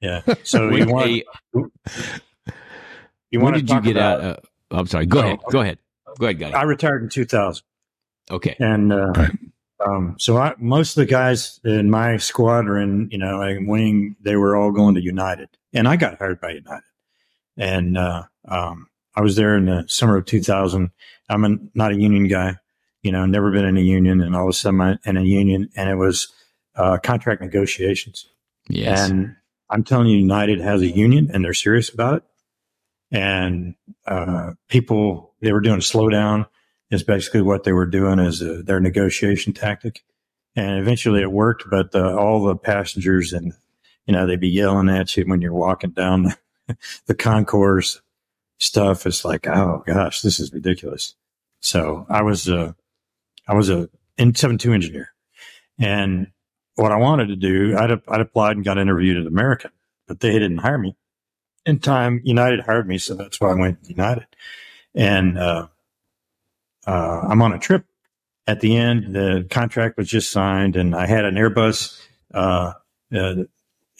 Yeah. 0.00 0.20
So 0.42 0.68
we 0.72 0.84
want 0.84 1.08
hey, 1.08 1.24
you 3.30 3.40
when 3.40 3.52
want 3.52 3.56
to 3.56 3.62
did 3.62 3.70
you 3.74 3.80
get 3.80 3.96
about, 3.96 4.20
out? 4.20 4.44
Uh, 4.70 4.76
I'm 4.76 4.86
sorry. 4.86 5.06
Go 5.06 5.18
Oh, 5.18 5.22
ahead. 5.22 5.38
Go 5.50 5.60
ahead. 5.60 5.78
Go 6.18 6.26
ahead, 6.26 6.38
guy. 6.38 6.50
I 6.50 6.62
retired 6.62 7.02
in 7.02 7.08
2000. 7.08 7.62
Okay. 8.30 8.56
And 8.58 8.92
uh, 8.92 9.12
Right. 9.16 9.30
um, 9.84 10.16
so 10.18 10.36
I, 10.36 10.54
most 10.58 10.96
of 10.96 11.06
the 11.06 11.10
guys 11.10 11.60
in 11.64 11.90
my 11.90 12.16
squadron, 12.18 13.08
you 13.10 13.18
know, 13.18 13.38
like 13.38 13.58
wing, 13.60 14.16
they 14.20 14.36
were 14.36 14.56
all 14.56 14.70
going 14.72 14.94
to 14.96 15.00
United, 15.02 15.48
and 15.72 15.88
I 15.88 15.96
got 15.96 16.18
hired 16.18 16.40
by 16.40 16.50
United. 16.50 16.82
And 17.56 17.96
uh, 17.98 18.24
um, 18.48 18.86
I 19.14 19.20
was 19.22 19.36
there 19.36 19.56
in 19.56 19.66
the 19.66 19.84
summer 19.88 20.16
of 20.16 20.26
2000. 20.26 20.90
I'm 21.28 21.44
a, 21.44 21.56
not 21.74 21.92
a 21.92 21.96
union 21.96 22.28
guy, 22.28 22.56
you 23.02 23.12
know, 23.12 23.26
never 23.26 23.50
been 23.50 23.64
in 23.64 23.76
a 23.76 23.80
union, 23.82 24.20
and 24.20 24.34
all 24.36 24.44
of 24.44 24.50
a 24.50 24.52
sudden 24.52 24.80
I'm 24.80 24.98
in 25.04 25.16
a 25.16 25.22
union, 25.22 25.68
and 25.76 25.88
it 25.90 25.96
was 25.96 26.28
uh, 26.76 26.98
contract 26.98 27.40
negotiations. 27.42 28.26
Yes. 28.68 29.08
And 29.10 29.36
I'm 29.68 29.84
telling 29.84 30.06
you, 30.08 30.16
United 30.18 30.60
has 30.60 30.80
a 30.82 30.86
union, 30.88 31.30
and 31.32 31.44
they're 31.44 31.54
serious 31.54 31.92
about 31.92 32.14
it. 32.18 32.22
And 33.10 33.74
uh, 34.06 34.52
people, 34.68 35.34
they 35.40 35.52
were 35.52 35.60
doing 35.60 35.80
slowdown 35.80 36.46
is 36.90 37.02
basically 37.02 37.42
what 37.42 37.64
they 37.64 37.72
were 37.72 37.86
doing 37.86 38.18
as 38.18 38.40
a, 38.40 38.62
their 38.62 38.80
negotiation 38.80 39.52
tactic. 39.52 40.02
And 40.56 40.80
eventually 40.80 41.22
it 41.22 41.30
worked, 41.30 41.64
but 41.70 41.94
uh, 41.94 42.16
all 42.16 42.42
the 42.42 42.56
passengers 42.56 43.32
and, 43.32 43.52
you 44.06 44.12
know, 44.12 44.26
they'd 44.26 44.40
be 44.40 44.48
yelling 44.48 44.88
at 44.88 45.16
you 45.16 45.24
when 45.24 45.40
you're 45.40 45.52
walking 45.52 45.90
down 45.90 46.34
the, 47.06 47.14
concourse 47.14 48.00
stuff. 48.58 49.06
It's 49.06 49.24
like, 49.24 49.46
oh 49.46 49.84
gosh, 49.86 50.22
this 50.22 50.40
is 50.40 50.52
ridiculous. 50.52 51.14
So 51.60 52.06
I 52.08 52.22
was, 52.22 52.48
uh, 52.48 52.72
I 53.46 53.54
was 53.54 53.70
a 53.70 53.88
in 54.18 54.34
72 54.34 54.72
engineer 54.72 55.12
and 55.78 56.28
what 56.74 56.92
I 56.92 56.96
wanted 56.96 57.28
to 57.28 57.36
do, 57.36 57.76
I'd, 57.76 57.90
I'd 58.08 58.20
applied 58.20 58.56
and 58.56 58.64
got 58.64 58.78
interviewed 58.78 59.18
at 59.18 59.26
American, 59.26 59.70
but 60.06 60.20
they 60.20 60.32
didn't 60.32 60.58
hire 60.58 60.78
me 60.78 60.96
in 61.66 61.78
time. 61.80 62.20
United 62.24 62.60
hired 62.60 62.88
me. 62.88 62.98
So 62.98 63.14
that's 63.14 63.40
why 63.40 63.50
I 63.50 63.54
went 63.54 63.84
to 63.84 63.90
United 63.90 64.26
and, 64.94 65.38
uh, 65.38 65.68
uh, 66.86 67.20
I'm 67.28 67.42
on 67.42 67.52
a 67.52 67.58
trip. 67.58 67.84
At 68.46 68.60
the 68.60 68.76
end, 68.76 69.14
the 69.14 69.46
contract 69.50 69.96
was 69.96 70.08
just 70.08 70.32
signed, 70.32 70.76
and 70.76 70.94
I 70.94 71.06
had 71.06 71.24
an 71.24 71.36
Airbus 71.36 72.00
uh, 72.34 72.72
uh, 73.14 73.34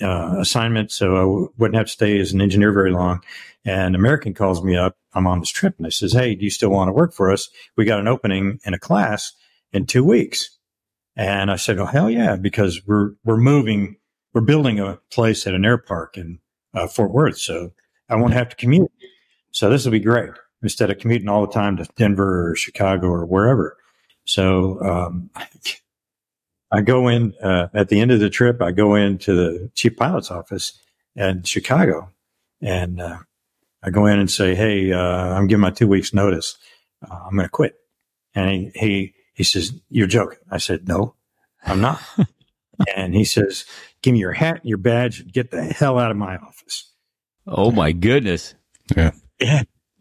uh, 0.03 0.37
assignment, 0.41 0.91
so 0.91 1.17
I 1.17 1.21
w- 1.21 1.53
wouldn't 1.59 1.77
have 1.77 1.87
to 1.87 1.93
stay 1.93 2.19
as 2.19 2.33
an 2.33 2.41
engineer 2.41 2.73
very 2.73 2.91
long. 2.91 3.23
And 3.65 3.95
American 3.95 4.35
calls 4.35 4.65
me 4.65 4.77
up. 4.77 4.97
I'm 5.15 5.27
on 5.27 5.41
this 5.41 5.51
trip, 5.51 5.75
and 5.77 5.87
they 5.87 5.91
says, 5.91 6.13
"Hey, 6.13 6.35
do 6.35 6.45
you 6.45 6.51
still 6.51 6.71
want 6.71 6.89
to 6.89 6.93
work 6.93 7.13
for 7.13 7.31
us? 7.31 7.49
We 7.77 7.85
got 7.85 8.01
an 8.01 8.09
opening 8.09 8.61
in 8.65 8.75
a 8.75 8.79
class 8.79 9.33
in 9.73 9.87
two 9.87 10.05
weeks." 10.05 10.59
And 11.17 11.51
I 11.51 11.57
said, 11.57 11.79
"Oh 11.79 11.87
hell 11.87 12.11
yeah!" 12.11 12.37
Because 12.37 12.87
we're 12.87 13.13
we're 13.25 13.37
moving, 13.37 13.97
we're 14.35 14.41
building 14.41 14.81
a 14.81 14.99
place 15.13 15.47
at 15.47 15.55
an 15.55 15.65
air 15.65 15.79
park 15.79 16.17
in 16.17 16.41
uh, 16.75 16.87
Fort 16.87 17.13
Worth, 17.13 17.39
so 17.39 17.73
I 18.09 18.17
won't 18.17 18.33
have 18.33 18.49
to 18.51 18.57
commute. 18.57 18.91
So 19.51 19.69
this 19.69 19.85
will 19.85 19.93
be 19.93 20.01
great 20.01 20.31
instead 20.63 20.91
of 20.91 20.99
commuting 20.99 21.29
all 21.29 21.47
the 21.47 21.53
time 21.53 21.77
to 21.77 21.89
Denver 21.97 22.51
or 22.51 22.57
Chicago 22.57 23.09
or 23.09 23.27
wherever. 23.27 23.77
So 24.25 24.81
um, 24.83 25.31
I 26.73 26.83
go 26.83 27.09
in 27.09 27.35
uh, 27.43 27.69
at 27.75 27.89
the 27.89 28.01
end 28.01 28.11
of 28.11 28.21
the 28.21 28.31
trip. 28.31 28.63
I 28.63 28.71
go 28.73 28.95
into 28.95 29.35
the 29.35 29.71
chief 29.75 29.97
pilot's 29.97 30.31
office 30.31 30.79
in 31.17 31.43
Chicago, 31.43 32.11
and 32.63 33.01
uh, 33.01 33.19
I 33.83 33.91
go 33.91 34.07
in 34.07 34.19
and 34.19 34.31
say, 34.31 34.55
"Hey, 34.55 34.93
uh, 34.93 35.01
I'm 35.01 35.49
giving 35.49 35.63
my 35.63 35.71
two 35.71 35.89
weeks 35.89 36.15
notice. 36.15 36.57
Uh, 37.03 37.19
I'm 37.27 37.35
going 37.35 37.47
to 37.47 37.51
quit." 37.51 37.77
And 38.35 38.51
he, 38.51 38.71
he 38.75 39.15
he 39.35 39.45
says, 39.45 39.73
"You're 39.89 40.07
joking." 40.07 40.39
I 40.51 40.59
said, 40.59 40.87
"No, 40.87 41.15
I'm 41.65 41.81
not." 41.81 42.01
and 42.97 43.15
he 43.15 43.25
says, 43.25 43.65
"Give 44.03 44.13
me 44.15 44.21
your 44.21 44.33
hat 44.33 44.61
and 44.61 44.69
your 44.69 44.79
badge 44.79 45.21
and 45.21 45.33
get 45.33 45.51
the 45.51 45.63
hell 45.63 45.99
out 45.99 46.11
of 46.11 46.17
my 46.17 46.37
office." 46.37 46.93
oh 47.47 47.71
my 47.71 47.93
goodness. 47.93 48.55
Yeah. 48.97 49.13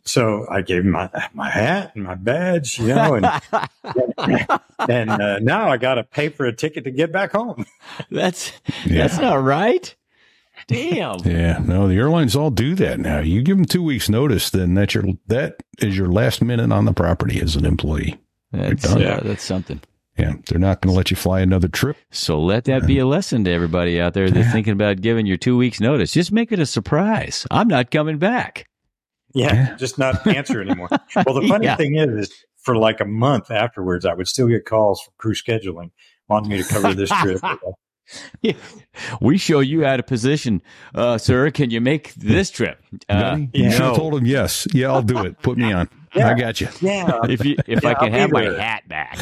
So 0.03 0.45
I 0.49 0.61
gave 0.61 0.83
him 0.83 0.91
my 0.91 1.09
my 1.33 1.49
hat 1.49 1.91
and 1.95 2.03
my 2.03 2.15
badge, 2.15 2.79
you 2.79 2.87
know, 2.87 3.13
and 3.15 3.25
and 4.89 5.09
uh, 5.09 5.39
now 5.39 5.69
I 5.69 5.77
got 5.77 5.95
to 5.95 6.03
pay 6.03 6.29
for 6.29 6.45
a 6.45 6.55
ticket 6.55 6.83
to 6.85 6.91
get 6.91 7.11
back 7.11 7.31
home. 7.31 7.65
That's 8.11 8.51
Yeah. 8.85 9.07
that's 9.07 9.19
not 9.19 9.43
right. 9.43 9.93
Damn. 10.67 11.19
Yeah, 11.25 11.59
no, 11.59 11.87
the 11.87 11.95
airlines 11.95 12.35
all 12.35 12.49
do 12.51 12.75
that 12.75 12.99
now. 12.99 13.19
You 13.19 13.41
give 13.41 13.57
them 13.57 13.65
two 13.65 13.81
weeks 13.83 14.09
notice, 14.09 14.49
then 14.49 14.73
that's 14.73 14.93
your 14.93 15.05
that 15.27 15.63
is 15.79 15.97
your 15.97 16.11
last 16.11 16.41
minute 16.41 16.71
on 16.71 16.85
the 16.85 16.93
property 16.93 17.39
as 17.41 17.55
an 17.55 17.65
employee. 17.65 18.19
That's 18.51 18.83
done. 18.83 19.03
uh, 19.03 19.21
that's 19.23 19.43
something. 19.43 19.79
Yeah, 20.19 20.33
they're 20.47 20.59
not 20.59 20.81
going 20.81 20.93
to 20.93 20.97
let 20.97 21.09
you 21.11 21.17
fly 21.17 21.39
another 21.41 21.67
trip. 21.67 21.97
So 22.11 22.39
let 22.41 22.65
that 22.65 22.85
be 22.85 22.99
a 22.99 23.05
lesson 23.05 23.43
to 23.45 23.51
everybody 23.51 23.99
out 24.01 24.13
there 24.13 24.29
that's 24.29 24.51
thinking 24.51 24.73
about 24.73 25.01
giving 25.01 25.25
your 25.25 25.37
two 25.37 25.55
weeks 25.57 25.79
notice. 25.79 26.11
Just 26.11 26.31
make 26.31 26.51
it 26.51 26.59
a 26.59 26.65
surprise. 26.65 27.47
I'm 27.51 27.67
not 27.67 27.89
coming 27.91 28.17
back. 28.17 28.67
Yeah, 29.33 29.53
Yeah. 29.53 29.75
just 29.77 29.97
not 29.97 30.25
answer 30.35 30.61
anymore. 30.61 30.89
Well, 31.15 31.39
the 31.39 31.47
funny 31.47 31.65
Yeah. 31.65 31.75
thing 31.75 31.95
is, 31.95 32.27
is, 32.29 32.45
for 32.57 32.75
like 32.75 32.99
a 32.99 33.05
month 33.05 33.51
afterwards, 33.51 34.05
I 34.05 34.13
would 34.13 34.27
still 34.27 34.47
get 34.47 34.65
calls 34.65 35.01
from 35.01 35.13
crew 35.17 35.33
scheduling 35.33 35.91
wanting 36.27 36.51
me 36.51 36.61
to 36.61 36.67
cover 36.67 36.93
this 36.93 37.09
trip. 37.09 37.39
We 39.21 39.37
show 39.37 39.59
you 39.59 39.85
out 39.85 39.99
of 39.99 40.07
position, 40.07 40.61
uh, 40.95 41.17
sir. 41.19 41.51
Can 41.51 41.69
you 41.69 41.79
make 41.79 42.13
this 42.15 42.49
trip? 42.49 42.83
Uh, 43.07 43.37
you 43.53 43.65
yeah. 43.65 43.69
should 43.69 43.81
have 43.81 43.95
told 43.95 44.15
him 44.15 44.25
yes. 44.25 44.67
Yeah, 44.73 44.87
I'll 44.91 45.03
do 45.03 45.19
it. 45.19 45.39
Put 45.41 45.57
me 45.59 45.71
on. 45.71 45.87
Yeah. 46.15 46.29
I 46.29 46.33
got 46.33 46.59
you. 46.61 46.67
yeah, 46.81 47.19
if 47.25 47.43
you, 47.45 47.55
if 47.67 47.85
I 47.85 47.93
can 47.93 48.13
I'll 48.13 48.19
have 48.19 48.31
my 48.31 48.41
there. 48.49 48.59
hat 48.59 48.87
back, 48.87 49.19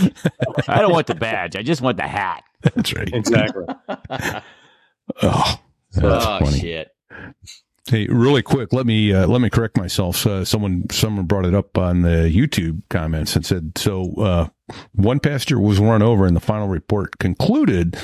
I 0.67 0.81
don't 0.81 0.93
want 0.93 1.07
the 1.07 1.15
badge. 1.15 1.55
I 1.55 1.61
just 1.63 1.81
want 1.81 1.97
the 1.97 2.07
hat. 2.07 2.43
That's 2.75 2.93
right. 2.93 3.09
exactly. 3.13 3.65
Oh, 5.23 5.55
that's 5.93 6.25
oh 6.25 6.39
funny. 6.39 6.59
shit! 6.59 6.89
Hey, 7.89 8.07
really 8.07 8.41
quick, 8.41 8.73
let 8.73 8.85
me 8.85 9.13
uh, 9.13 9.25
let 9.25 9.39
me 9.39 9.49
correct 9.49 9.77
myself. 9.77 10.27
Uh, 10.27 10.43
someone 10.43 10.89
someone 10.91 11.25
brought 11.25 11.45
it 11.45 11.55
up 11.55 11.77
on 11.77 12.01
the 12.01 12.29
YouTube 12.33 12.81
comments 12.89 13.35
and 13.37 13.45
said 13.45 13.77
so. 13.77 14.13
Uh, 14.15 14.47
one 14.91 15.21
passenger 15.21 15.59
was 15.61 15.79
run 15.79 16.01
over, 16.01 16.25
and 16.25 16.35
the 16.35 16.41
final 16.41 16.67
report 16.67 17.19
concluded 17.19 17.95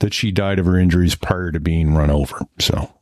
that 0.00 0.12
she 0.12 0.30
died 0.30 0.58
of 0.58 0.66
her 0.66 0.78
injuries 0.78 1.14
prior 1.14 1.50
to 1.50 1.58
being 1.58 1.94
run 1.94 2.10
over. 2.10 2.40
So, 2.60 2.92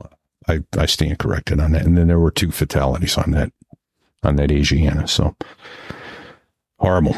I, 0.48 0.60
I 0.78 0.86
stand 0.86 1.18
corrected 1.18 1.58
on 1.58 1.72
that. 1.72 1.84
And 1.84 1.98
then 1.98 2.06
there 2.06 2.20
were 2.20 2.30
two 2.30 2.52
fatalities 2.52 3.18
on 3.18 3.32
that 3.32 3.52
on 4.22 4.36
that 4.36 4.50
Asiana. 4.50 5.08
So 5.08 5.34
horrible. 6.78 7.16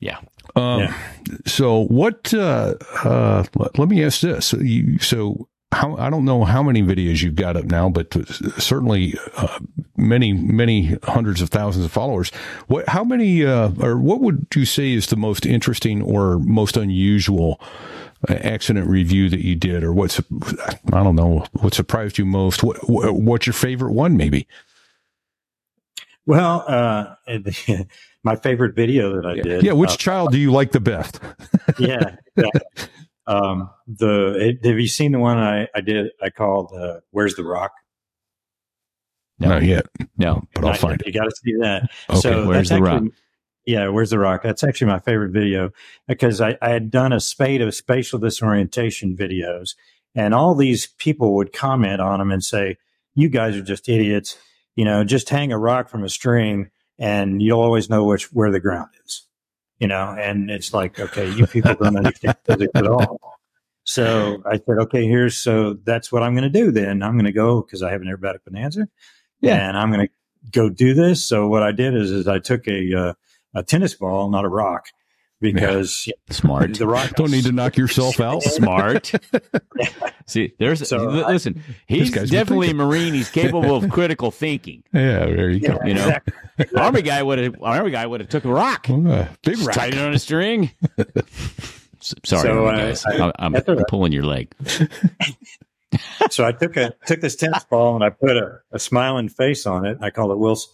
Yeah. 0.00 0.18
Um, 0.56 0.80
Yeah. 0.80 0.94
So 1.46 1.84
what? 1.86 2.32
Uh, 2.34 2.74
uh, 3.02 3.44
let, 3.56 3.78
let 3.78 3.88
me 3.88 4.04
ask 4.04 4.20
this. 4.20 4.46
So, 4.46 4.58
you, 4.58 4.98
so 4.98 5.48
how? 5.72 5.96
I 5.96 6.10
don't 6.10 6.24
know 6.24 6.44
how 6.44 6.62
many 6.62 6.82
videos 6.82 7.22
you've 7.22 7.34
got 7.34 7.56
up 7.56 7.64
now, 7.64 7.88
but 7.88 8.14
certainly 8.58 9.14
uh, 9.36 9.58
many, 9.96 10.32
many 10.32 10.96
hundreds 11.04 11.40
of 11.40 11.48
thousands 11.48 11.84
of 11.84 11.92
followers. 11.92 12.30
What? 12.66 12.88
How 12.88 13.04
many? 13.04 13.44
Uh, 13.44 13.70
or 13.80 13.98
what 13.98 14.20
would 14.20 14.46
you 14.54 14.64
say 14.64 14.92
is 14.92 15.06
the 15.06 15.16
most 15.16 15.46
interesting 15.46 16.02
or 16.02 16.38
most 16.38 16.76
unusual? 16.76 17.60
uh, 18.28 18.34
Accident 18.34 18.88
review 18.88 19.28
that 19.28 19.44
you 19.44 19.54
did, 19.54 19.82
or 19.82 19.92
what's 19.92 20.20
I 20.20 21.02
don't 21.02 21.16
know 21.16 21.44
what 21.52 21.74
surprised 21.74 22.18
you 22.18 22.24
most. 22.24 22.62
What, 22.62 22.88
what 22.88 23.14
what's 23.14 23.46
your 23.46 23.54
favorite 23.54 23.92
one? 23.92 24.16
Maybe. 24.16 24.46
Well, 26.26 26.64
uh, 26.66 27.14
my 28.24 28.36
favorite 28.36 28.74
video 28.74 29.16
that 29.16 29.26
I 29.26 29.34
did. 29.40 29.62
Yeah. 29.62 29.72
Which 29.72 29.92
uh, 29.92 29.96
child 29.96 30.32
do 30.32 30.38
you 30.38 30.52
like 30.52 30.72
the 30.72 30.80
best? 30.80 31.20
yeah. 31.78 32.16
exactly. 32.36 32.60
um, 33.26 33.70
the 33.86 34.58
have 34.64 34.78
you 34.78 34.88
seen 34.88 35.12
the 35.12 35.18
one 35.18 35.38
I, 35.38 35.68
I 35.74 35.80
did? 35.80 36.10
I 36.22 36.30
called 36.30 36.72
uh, 36.74 37.00
"Where's 37.10 37.34
the 37.34 37.44
Rock?" 37.44 37.72
No. 39.38 39.48
Not 39.48 39.64
yet, 39.64 39.86
No. 40.16 40.44
but 40.54 40.64
I'll 40.64 40.70
Not 40.70 40.78
find 40.78 41.02
yet. 41.04 41.12
You 41.12 41.20
got 41.20 41.24
to 41.24 41.36
see 41.42 41.54
that. 41.60 41.90
Okay. 42.08 42.20
So 42.20 42.46
Where's 42.46 42.68
that's 42.68 42.78
the 42.78 42.82
Rock? 42.82 43.02
Yeah, 43.66 43.88
where's 43.88 44.10
the 44.10 44.18
rock? 44.18 44.42
That's 44.42 44.62
actually 44.62 44.88
my 44.88 45.00
favorite 45.00 45.32
video 45.32 45.70
because 46.06 46.40
I, 46.40 46.58
I 46.60 46.68
had 46.68 46.90
done 46.90 47.12
a 47.14 47.20
spate 47.20 47.62
of 47.62 47.74
spatial 47.74 48.18
disorientation 48.18 49.16
videos, 49.16 49.70
and 50.14 50.34
all 50.34 50.54
these 50.54 50.86
people 50.86 51.34
would 51.36 51.52
comment 51.52 52.00
on 52.00 52.18
them 52.18 52.30
and 52.30 52.44
say, 52.44 52.76
"You 53.14 53.30
guys 53.30 53.56
are 53.56 53.62
just 53.62 53.88
idiots." 53.88 54.36
You 54.76 54.84
know, 54.84 55.04
just 55.04 55.28
hang 55.28 55.52
a 55.52 55.58
rock 55.58 55.88
from 55.88 56.04
a 56.04 56.08
string, 56.08 56.70
and 56.98 57.40
you'll 57.42 57.60
always 57.60 57.88
know 57.90 58.04
which 58.04 58.32
where 58.32 58.50
the 58.50 58.60
ground 58.60 58.90
is. 59.04 59.26
You 59.78 59.88
know, 59.88 60.14
and 60.18 60.50
it's 60.50 60.72
like, 60.72 60.98
okay, 61.00 61.30
you 61.30 61.46
people 61.46 61.74
don't 61.74 61.96
understand 61.96 62.36
physics 62.44 62.72
at 62.74 62.86
all. 62.86 63.18
So 63.84 64.42
I 64.46 64.52
said, 64.56 64.78
okay, 64.82 65.06
here's 65.06 65.36
so 65.36 65.74
that's 65.84 66.10
what 66.10 66.22
I'm 66.22 66.34
going 66.34 66.50
to 66.50 66.60
do. 66.60 66.70
Then 66.70 67.02
I'm 67.02 67.12
going 67.14 67.26
to 67.26 67.32
go 67.32 67.60
because 67.60 67.82
I 67.82 67.90
have 67.90 68.00
an 68.00 68.08
aerobatic 68.08 68.44
bonanza, 68.46 68.88
Yeah. 69.40 69.68
and 69.68 69.76
I'm 69.76 69.92
going 69.92 70.06
to 70.06 70.12
go 70.50 70.70
do 70.70 70.94
this. 70.94 71.24
So 71.28 71.48
what 71.48 71.62
I 71.62 71.72
did 71.72 71.94
is, 71.94 72.10
is 72.10 72.26
I 72.26 72.38
took 72.38 72.66
a 72.66 72.94
uh, 72.94 73.12
a 73.54 73.62
tennis 73.62 73.94
ball, 73.94 74.30
not 74.30 74.44
a 74.44 74.48
rock, 74.48 74.86
because 75.40 76.08
Smart. 76.30 76.74
the 76.74 76.86
rock 76.86 77.10
Don't 77.16 77.30
need 77.30 77.44
to 77.44 77.52
knock 77.52 77.76
yourself 77.76 78.20
out. 78.20 78.42
Smart. 78.42 79.12
See, 80.26 80.54
there's 80.58 80.88
So, 80.88 81.06
li- 81.08 81.22
I- 81.22 81.32
listen. 81.32 81.62
He's 81.86 82.10
guy's 82.10 82.30
definitely 82.30 82.70
a. 82.70 82.74
Marine. 82.74 83.12
He's 83.14 83.30
capable 83.30 83.76
of 83.76 83.90
critical 83.90 84.30
thinking. 84.30 84.82
Yeah, 84.92 85.26
there 85.26 85.50
you 85.50 85.60
go. 85.60 85.78
Yeah, 85.82 85.86
You 85.86 85.94
know, 85.94 86.08
exactly. 86.58 86.78
Army 86.80 87.02
guy 87.02 87.22
would 87.22 87.38
have. 87.38 87.56
Army 87.62 87.90
guy 87.90 88.06
would 88.06 88.20
have 88.20 88.28
took 88.30 88.44
a 88.44 88.48
rock, 88.52 88.88
Uh, 88.88 89.26
big 89.42 89.58
rock. 89.58 89.74
tied 89.74 89.94
it 89.94 90.00
on 90.00 90.14
a 90.14 90.18
string. 90.18 90.70
Sorry, 92.00 92.20
So, 92.24 92.66
Army 92.66 92.80
uh, 92.80 92.84
guys. 92.86 93.04
I- 93.06 93.26
I, 93.28 93.32
I'm 93.38 93.52
that's 93.52 93.68
all 93.68 93.76
right. 93.76 93.84
pulling 93.88 94.12
your 94.12 94.24
leg. 94.24 94.54
So 96.30 96.44
I 96.44 96.50
took 96.52 96.76
a 96.76 96.92
took 97.06 97.20
this 97.20 97.36
tennis 97.36 97.64
ball 97.64 97.94
and 97.94 98.02
I 98.02 98.10
put 98.10 98.36
a, 98.36 98.58
a 98.72 98.78
smiling 98.80 99.28
face 99.28 99.64
on 99.66 99.86
it. 99.86 99.98
I 100.00 100.10
called 100.10 100.32
it 100.32 100.38
Wilson, 100.38 100.72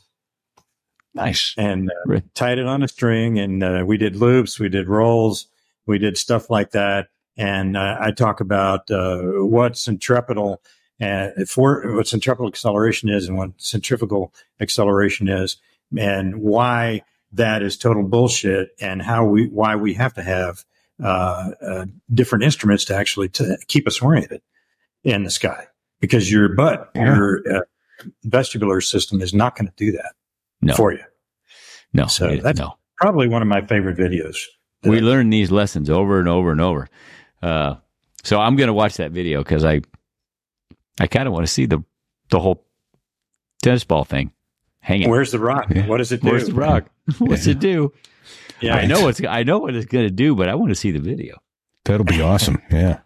Nice. 1.14 1.54
and 1.58 1.90
uh, 1.90 1.94
Right. 2.06 2.34
tied 2.34 2.58
it 2.58 2.66
on 2.66 2.82
a 2.82 2.88
string. 2.88 3.38
And 3.38 3.62
uh, 3.62 3.84
we 3.86 3.96
did 3.96 4.16
loops, 4.16 4.58
we 4.60 4.68
did 4.68 4.88
rolls, 4.88 5.46
we 5.86 5.98
did 5.98 6.16
stuff 6.16 6.50
like 6.50 6.70
that. 6.72 7.08
And 7.36 7.76
uh, 7.76 7.96
I 8.00 8.12
talk 8.12 8.40
about 8.40 8.90
uh, 8.90 9.20
what 9.22 9.76
centripetal 9.76 10.62
and 10.98 11.48
for 11.48 11.96
what 11.96 12.06
centripetal 12.06 12.46
acceleration 12.48 13.08
is 13.08 13.26
and 13.26 13.38
what 13.38 13.50
centrifugal 13.56 14.34
acceleration 14.60 15.28
is, 15.28 15.56
and 15.96 16.36
why 16.42 17.02
that 17.32 17.62
is 17.62 17.78
total 17.78 18.02
bullshit, 18.02 18.70
and 18.80 19.00
how 19.00 19.24
we 19.24 19.46
why 19.46 19.76
we 19.76 19.94
have 19.94 20.12
to 20.14 20.22
have 20.22 20.64
uh, 21.02 21.52
uh, 21.66 21.86
different 22.12 22.44
instruments 22.44 22.84
to 22.84 22.94
actually 22.94 23.30
to 23.30 23.56
keep 23.68 23.86
us 23.86 24.02
oriented 24.02 24.42
in 25.02 25.24
the 25.24 25.30
sky 25.30 25.66
because 26.00 26.30
your 26.30 26.50
butt, 26.50 26.90
Yeah. 26.94 27.14
your 27.16 27.42
uh, 27.50 27.60
vestibular 28.26 28.84
system 28.84 29.22
is 29.22 29.32
not 29.32 29.56
going 29.56 29.68
to 29.68 29.74
do 29.76 29.92
that 29.92 30.12
No. 30.62 30.74
for 30.74 30.92
you. 30.92 31.00
No, 31.92 32.06
So 32.06 32.28
it- 32.28 32.42
that's- 32.42 32.58
no. 32.58 32.76
Probably 32.96 33.28
one 33.28 33.40
of 33.40 33.48
my 33.48 33.62
favorite 33.62 33.96
videos. 33.96 34.36
We 34.82 35.00
learn 35.00 35.30
these 35.30 35.50
lessons 35.50 35.88
over 35.88 36.18
and 36.20 36.28
over 36.28 36.52
and 36.52 36.60
over. 36.60 36.88
Uh, 37.42 37.76
so 38.22 38.38
I'm 38.38 38.56
going 38.56 38.66
to 38.68 38.74
watch 38.74 38.96
that 38.98 39.10
video 39.10 39.42
because 39.42 39.64
I, 39.64 39.80
I 40.98 41.06
kind 41.06 41.26
of 41.26 41.32
want 41.32 41.46
to 41.46 41.52
see 41.52 41.64
the 41.66 41.82
the 42.28 42.38
whole 42.38 42.66
tennis 43.62 43.84
ball 43.84 44.04
thing 44.04 44.32
hanging. 44.80 45.08
Where's 45.08 45.32
the 45.32 45.38
rock? 45.38 45.66
Yeah. 45.70 45.86
What 45.88 45.96
does 45.98 46.12
it 46.12 46.22
do? 46.22 46.28
Where's 46.28 46.46
the 46.46 46.54
rock? 46.54 46.90
What's 47.18 47.46
it 47.46 47.58
do? 47.58 47.92
Yeah, 48.60 48.76
I 48.76 48.84
know 48.86 49.08
it's 49.08 49.22
I 49.24 49.42
know 49.42 49.58
what 49.58 49.74
it's 49.74 49.86
going 49.86 50.04
to 50.06 50.10
do, 50.14 50.34
but 50.36 50.48
I 50.48 50.54
want 50.54 50.68
to 50.70 50.74
see 50.74 50.90
the 50.90 51.00
video. 51.00 51.38
That'll 51.86 52.04
be 52.04 52.20
awesome. 52.20 52.60
Yeah. 52.70 53.00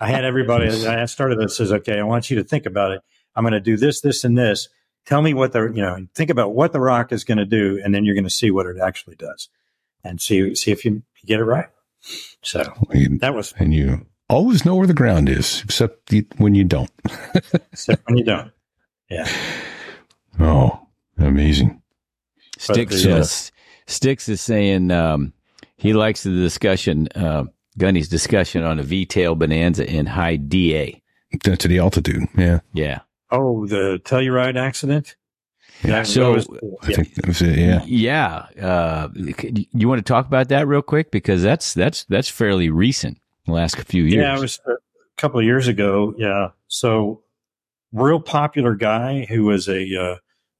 I 0.00 0.08
had 0.10 0.24
everybody. 0.24 0.68
I 0.86 1.06
started 1.06 1.38
this 1.40 1.58
as 1.60 1.72
okay. 1.72 1.98
I 1.98 2.02
want 2.02 2.30
you 2.30 2.36
to 2.36 2.44
think 2.44 2.66
about 2.66 2.92
it. 2.92 3.00
I'm 3.34 3.42
going 3.42 3.52
to 3.52 3.60
do 3.60 3.76
this, 3.76 4.00
this, 4.02 4.22
and 4.24 4.36
this. 4.36 4.68
Tell 5.06 5.22
me 5.22 5.34
what 5.34 5.52
the 5.52 5.62
you 5.74 5.82
know. 5.82 6.06
Think 6.14 6.30
about 6.30 6.54
what 6.54 6.72
the 6.72 6.80
rock 6.80 7.12
is 7.12 7.24
going 7.24 7.38
to 7.38 7.46
do, 7.46 7.80
and 7.82 7.94
then 7.94 8.04
you're 8.04 8.14
going 8.14 8.24
to 8.24 8.30
see 8.30 8.50
what 8.50 8.66
it 8.66 8.76
actually 8.82 9.16
does, 9.16 9.48
and 10.04 10.20
see 10.20 10.54
see 10.54 10.72
if 10.72 10.84
you 10.84 11.02
get 11.24 11.40
it 11.40 11.44
right. 11.44 11.68
So 12.42 12.72
You- 12.92 13.18
that 13.18 13.34
was 13.34 13.54
And 13.58 13.72
you 13.72 14.06
always 14.28 14.64
know 14.64 14.74
where 14.76 14.86
the 14.86 14.94
ground 14.94 15.28
is, 15.28 15.62
except 15.64 16.12
you, 16.12 16.24
when 16.38 16.54
you 16.54 16.64
don't. 16.64 16.90
except 17.72 18.06
when 18.06 18.18
you 18.18 18.24
don't. 18.24 18.50
Yeah. 19.08 19.28
Oh, 20.40 20.86
amazing. 21.18 21.80
Sticks 22.58 23.02
the, 23.02 23.12
uh, 23.12 23.18
uh, 23.20 23.26
Sticks 23.86 24.28
is 24.28 24.40
saying 24.40 24.90
um, 24.90 25.32
he 25.76 25.92
likes 25.92 26.22
the 26.24 26.30
discussion, 26.30 27.08
uh, 27.14 27.44
Gunny's 27.78 28.08
discussion 28.08 28.64
on 28.64 28.78
a 28.78 28.82
V-tail 28.82 29.34
bonanza 29.34 29.88
in 29.88 30.06
high 30.06 30.36
DA. 30.36 31.00
to 31.42 31.68
the 31.68 31.78
altitude. 31.78 32.24
Yeah. 32.36 32.60
Yeah. 32.72 33.00
Oh, 33.30 33.66
the 33.66 34.00
Telluride 34.04 34.56
accident. 34.56 35.16
That 35.82 36.06
So- 36.06 36.32
was- 36.34 36.48
I 36.82 36.88
yeah. 36.90 36.96
think 36.96 37.14
that 37.14 37.26
was 37.26 37.42
it. 37.42 37.58
Yeah. 37.58 37.82
Yeah. 37.84 38.46
Uh, 38.64 39.08
you 39.72 39.88
want 39.88 39.98
to 39.98 40.04
talk 40.10 40.26
about 40.26 40.48
that 40.48 40.66
real 40.66 40.82
quick 40.82 41.10
because 41.10 41.42
that's 41.42 41.74
that's 41.74 42.04
that's 42.04 42.28
fairly 42.28 42.70
recent, 42.70 43.18
the 43.46 43.52
last 43.52 43.76
few 43.82 44.04
years. 44.04 44.14
Yeah, 44.22 44.36
it 44.36 44.40
was 44.40 44.58
a 44.66 44.76
couple 45.18 45.38
of 45.40 45.44
years 45.44 45.68
ago. 45.68 46.14
Yeah. 46.16 46.50
So, 46.68 47.22
real 47.92 48.20
popular 48.20 48.74
guy 48.74 49.26
who 49.26 49.44
was 49.44 49.68
a 49.68 49.82
uh, 49.96 50.16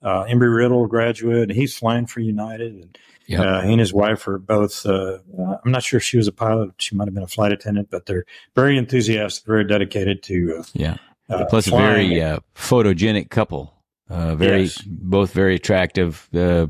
uh, 0.06 0.24
Embry 0.26 0.54
Riddle 0.54 0.86
graduate. 0.86 1.50
He's 1.50 1.74
flying 1.76 2.06
for 2.06 2.20
United, 2.20 2.72
and 2.74 2.98
Yep. 3.28 3.40
uh, 3.40 3.60
he 3.62 3.70
and 3.72 3.80
his 3.80 3.92
wife 3.94 4.28
are 4.28 4.38
both. 4.38 4.84
Uh, 4.84 5.18
uh, 5.38 5.56
I'm 5.64 5.72
not 5.72 5.82
sure 5.82 5.96
if 5.96 6.04
she 6.04 6.16
was 6.18 6.28
a 6.28 6.32
pilot. 6.32 6.72
She 6.78 6.94
might 6.94 7.06
have 7.08 7.14
been 7.14 7.22
a 7.24 7.26
flight 7.28 7.52
attendant, 7.52 7.88
but 7.90 8.04
they're 8.06 8.24
very 8.54 8.76
enthusiastic, 8.76 9.46
very 9.46 9.64
dedicated 9.64 10.22
to. 10.24 10.62
yeah. 10.74 10.98
Uh, 11.28 11.44
Plus, 11.46 11.66
a 11.66 11.70
very 11.70 12.22
uh, 12.22 12.38
photogenic 12.54 13.30
couple. 13.30 13.74
Uh, 14.08 14.36
very 14.36 14.62
Yes. 14.62 14.80
both 14.82 15.32
very 15.32 15.56
attractive. 15.56 16.28
Uh, 16.34 16.68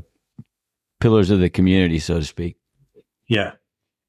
pillars 0.99 1.29
of 1.29 1.39
the 1.39 1.49
community, 1.49 1.99
so 1.99 2.19
to 2.19 2.25
speak. 2.25 2.57
Yeah. 3.27 3.53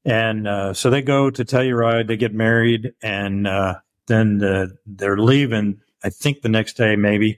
And 0.05 0.47
uh, 0.47 0.73
so 0.73 0.89
they 0.89 1.01
go 1.01 1.29
to 1.29 1.45
Telluride, 1.45 2.07
they 2.07 2.17
get 2.17 2.33
married, 2.33 2.93
and 3.01 3.47
uh, 3.47 3.75
then 4.07 4.43
uh, 4.43 4.67
they're 4.85 5.17
leaving, 5.17 5.81
I 6.03 6.09
think 6.09 6.41
the 6.41 6.49
next 6.49 6.77
day, 6.77 6.95
maybe. 6.95 7.37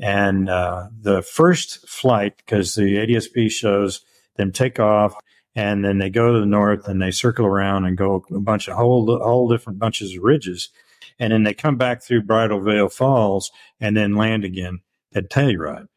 And 0.00 0.48
uh, 0.48 0.88
the 0.96 1.22
first 1.22 1.88
flight, 1.88 2.36
because 2.36 2.74
the 2.74 2.96
ADSB 2.96 3.50
shows 3.50 4.04
them 4.36 4.52
take 4.52 4.78
off, 4.78 5.14
and 5.54 5.84
then 5.84 5.98
they 5.98 6.10
go 6.10 6.32
to 6.32 6.40
the 6.40 6.46
north 6.46 6.88
and 6.88 7.00
they 7.02 7.10
circle 7.10 7.44
around 7.44 7.84
and 7.84 7.96
go 7.96 8.24
a 8.30 8.40
bunch 8.40 8.68
of 8.68 8.76
whole, 8.76 9.18
whole 9.22 9.48
different 9.48 9.78
bunches 9.78 10.16
of 10.16 10.22
ridges. 10.22 10.70
And 11.18 11.32
then 11.32 11.42
they 11.44 11.54
come 11.54 11.76
back 11.76 12.02
through 12.02 12.22
Bridal 12.22 12.60
Veil 12.60 12.88
Falls 12.88 13.50
and 13.80 13.96
then 13.96 14.16
land 14.16 14.44
again 14.44 14.80
at 15.14 15.30
Telluride. 15.30 15.88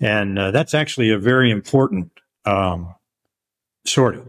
And 0.00 0.38
uh, 0.38 0.50
that's 0.50 0.74
actually 0.74 1.10
a 1.10 1.18
very 1.18 1.50
important 1.50 2.10
um, 2.44 2.94
sortie. 3.84 4.20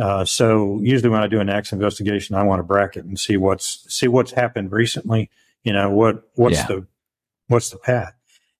Uh, 0.00 0.24
so 0.24 0.80
usually 0.82 1.10
when 1.10 1.22
I 1.22 1.26
do 1.26 1.40
an 1.40 1.50
accident 1.50 1.82
investigation, 1.82 2.34
I 2.34 2.42
want 2.44 2.60
to 2.60 2.64
bracket 2.64 3.04
and 3.04 3.18
see 3.18 3.36
what's 3.36 3.84
see 3.94 4.08
what's 4.08 4.32
happened 4.32 4.72
recently. 4.72 5.30
You 5.64 5.72
know 5.72 5.90
what 5.90 6.22
what's 6.34 6.56
Yeah. 6.56 6.66
the 6.66 6.86
what's 7.48 7.70
the 7.70 7.78
path? 7.78 8.14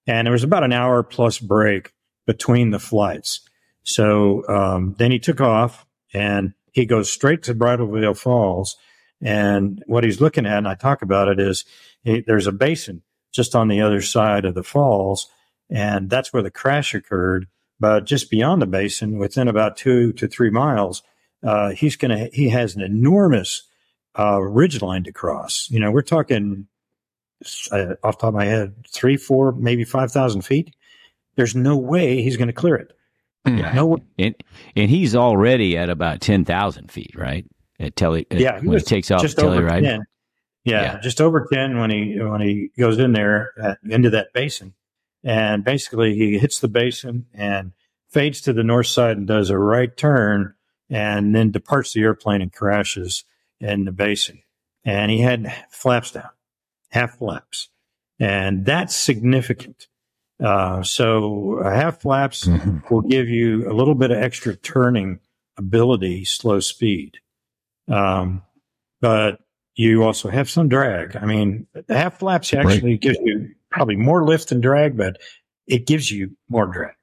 And 0.06 0.26
there 0.26 0.32
was 0.32 0.44
about 0.44 0.64
an 0.64 0.72
hour 0.72 1.02
plus 1.02 1.38
break 1.38 1.92
between 2.26 2.70
the 2.70 2.78
flights. 2.78 3.40
So 3.82 4.46
um, 4.48 4.94
then 4.98 5.10
he 5.10 5.18
took 5.18 5.40
off 5.40 5.86
and 6.12 6.52
he 6.72 6.86
goes 6.86 7.10
straight 7.10 7.42
to 7.44 7.54
Bridal 7.54 7.90
Veil 7.90 8.14
Falls. 8.14 8.76
And 9.23 9.82
what 9.86 10.05
he's 10.05 10.20
looking 10.20 10.47
at, 10.47 10.59
and 10.59 10.69
I 10.69 10.74
talk 10.74 11.03
about 11.03 11.28
it, 11.28 11.39
is 11.39 11.65
he, 12.03 12.20
there's 12.20 12.47
a 12.47 12.53
basin 12.53 13.03
just 13.31 13.55
on 13.55 13.69
the 13.69 13.81
other 13.81 14.03
side 14.03 14.44
of 14.44 14.55
the 14.55 14.65
falls, 14.65 15.28
and 15.70 16.11
that's 16.11 16.32
where 16.32 16.43
the 16.43 16.51
crash 16.51 16.94
occurred. 16.94 17.47
But 17.81 18.05
just 18.05 18.31
beyond 18.31 18.61
the 18.61 18.66
basin, 18.66 19.19
within 19.19 19.49
about 19.49 19.77
two 19.77 20.12
to 20.15 20.28
three 20.28 20.51
miles, 20.51 21.03
uh, 21.43 21.70
he's 21.70 21.97
going 21.97 22.16
to 22.16 22.31
he 22.32 22.49
has 22.51 22.77
an 22.77 22.82
enormous 22.82 23.62
uh, 24.19 24.40
ridge 24.40 24.82
line 24.82 25.05
to 25.05 25.12
cross. 25.12 25.69
You 25.70 25.81
know, 25.81 25.90
we're 25.90 26.03
talking 26.03 26.66
uh, 27.70 27.94
off 28.03 28.19
the 28.19 28.20
top 28.20 28.28
of 28.28 28.35
my 28.35 28.44
head, 28.44 28.74
three, 28.89 29.16
four, 29.16 29.53
maybe 29.53 29.85
5,000 29.85 30.43
feet. 30.43 30.74
There's 31.35 31.57
no 31.57 31.77
way 31.77 32.23
he's 32.23 32.36
going 32.36 32.49
to 32.49 32.53
clear 32.53 32.77
it. 32.77 32.93
Yeah. 33.47 33.73
No 33.73 33.86
way. 33.86 34.03
And 34.19 34.35
and 34.77 34.89
he's 34.89 35.16
already 35.16 35.77
at 35.77 35.90
about 35.90 36.20
ten 36.20 36.44
thousand 36.44 36.93
feet, 36.93 37.12
right? 37.16 37.44
At 37.82 37.96
Telly, 37.96 38.26
at- 38.30 38.38
Yeah, 38.38 38.60
he 38.60 38.68
when 38.68 38.78
he 38.78 38.84
takes 38.84 39.10
off 39.10 39.22
just 39.22 39.36
Telly 39.38 39.59
over 39.59 39.66
Ride. 39.66 39.82
10. 39.82 40.04
Yeah, 40.64 40.82
Yeah. 40.82 41.00
just 41.00 41.20
over 41.20 41.46
10 41.52 41.78
when 41.78 41.90
he, 41.90 42.18
when 42.20 42.40
he 42.40 42.70
goes 42.78 42.98
in 42.98 43.12
there 43.12 43.50
uh, 43.60 43.74
into 43.88 44.10
that 44.10 44.32
basin. 44.32 44.74
And 45.24 45.64
basically 45.64 46.14
he 46.14 46.38
hits 46.38 46.60
the 46.60 46.68
basin 46.68 47.26
and 47.34 47.72
fades 48.10 48.40
to 48.42 48.52
the 48.52 48.62
north 48.62 48.86
side 48.86 49.16
and 49.16 49.26
does 49.26 49.50
a 49.50 49.59
right 49.59 49.94
turn 49.96 50.54
and 50.88 51.34
then 51.34 51.50
departs 51.50 51.92
the 51.92 52.02
airplane 52.02 52.42
and 52.42 52.52
crashes 52.52 53.24
in 53.60 53.84
the 53.84 53.92
basin. 53.92 54.42
And 54.84 55.10
he 55.10 55.20
had 55.20 55.52
flaps 55.70 56.10
down, 56.12 56.30
half 56.90 57.18
flaps. 57.18 57.68
And 58.20 58.64
that's 58.64 58.94
significant. 58.94 59.88
Uh, 60.42 60.82
so 60.82 61.59
uh, 61.64 61.70
half 61.74 62.00
flaps 62.02 62.46
Mhm. 62.46 62.88
will 62.90 63.00
give 63.02 63.28
you 63.28 63.70
a 63.70 63.74
little 63.74 63.94
bit 63.94 64.10
of 64.10 64.18
extra 64.18 64.54
turning 64.56 65.20
ability, 65.56 66.24
slow 66.24 66.59
speed. 66.60 67.18
Um, 67.88 68.42
but 69.00 69.40
you 69.74 70.02
also 70.04 70.28
have 70.30 70.48
some 70.50 70.68
drag. 70.68 71.16
I 71.16 71.24
mean, 71.26 71.66
the 71.86 71.96
half 71.96 72.18
flaps 72.18 72.52
actually 72.54 72.98
gives 72.98 73.18
you 73.22 73.50
probably 73.70 73.96
more 73.96 74.24
lift 74.24 74.50
than 74.50 74.60
drag, 74.60 74.96
but 74.96 75.18
it 75.66 75.86
gives 75.86 76.10
you 76.10 76.36
more 76.48 76.66
drag. 76.66 76.94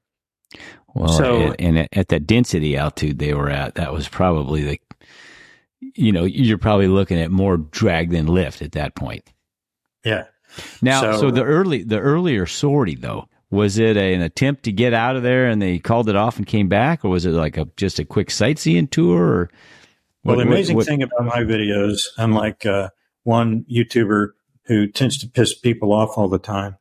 Well, 0.94 1.08
So- 1.08 1.52
and, 1.58 1.78
and 1.78 1.88
at 1.92 2.08
that 2.08 2.26
density 2.26 2.76
altitude 2.76 3.18
they 3.18 3.34
were 3.34 3.50
at, 3.50 3.74
that 3.74 3.92
was 3.92 4.08
probably 4.08 4.62
the, 4.64 4.80
you 5.94 6.12
know, 6.12 6.24
you're 6.24 6.58
probably 6.58 6.88
looking 6.88 7.20
at 7.20 7.30
more 7.30 7.56
drag 7.56 8.10
than 8.10 8.26
lift 8.26 8.62
at 8.62 8.72
that 8.72 8.94
point. 8.94 9.24
Yeah. 10.04 10.24
Now, 10.82 11.00
so, 11.00 11.20
So- 11.20 11.30
the 11.30 11.44
early, 11.44 11.82
the 11.82 11.98
earlier 12.00 12.46
sortie 12.46 12.94
though, 12.96 13.26
was 13.50 13.78
it 13.78 13.96
a, 13.96 14.14
an 14.14 14.22
attempt 14.22 14.62
to 14.64 14.72
get 14.72 14.94
out 14.94 15.16
of 15.16 15.24
there 15.24 15.46
and 15.48 15.60
they 15.60 15.78
called 15.80 16.08
it 16.08 16.14
off 16.16 16.36
and 16.38 16.46
came 16.46 16.68
back, 16.68 17.04
or 17.04 17.08
was 17.08 17.26
it 17.26 17.32
like 17.32 17.56
a 17.56 17.66
just 17.76 17.98
a 17.98 18.04
quick 18.04 18.30
sightseeing 18.30 18.86
tour? 18.86 19.22
Or 19.22 19.50
Well, 20.24 20.36
what- 20.36 20.42
the 20.44 20.48
amazing 20.50 20.76
what- 20.76 20.86
thing 20.86 21.02
about 21.02 21.24
my 21.24 21.42
videos, 21.42 22.06
unlike 22.18 22.66
uh, 22.66 22.90
one 23.24 23.64
YouTuber 23.70 24.28
who 24.66 24.86
tends 24.88 25.18
to 25.18 25.28
piss 25.28 25.54
people 25.58 25.92
off 25.92 26.16
all 26.16 26.28
the 26.28 26.38
time, 26.38 26.76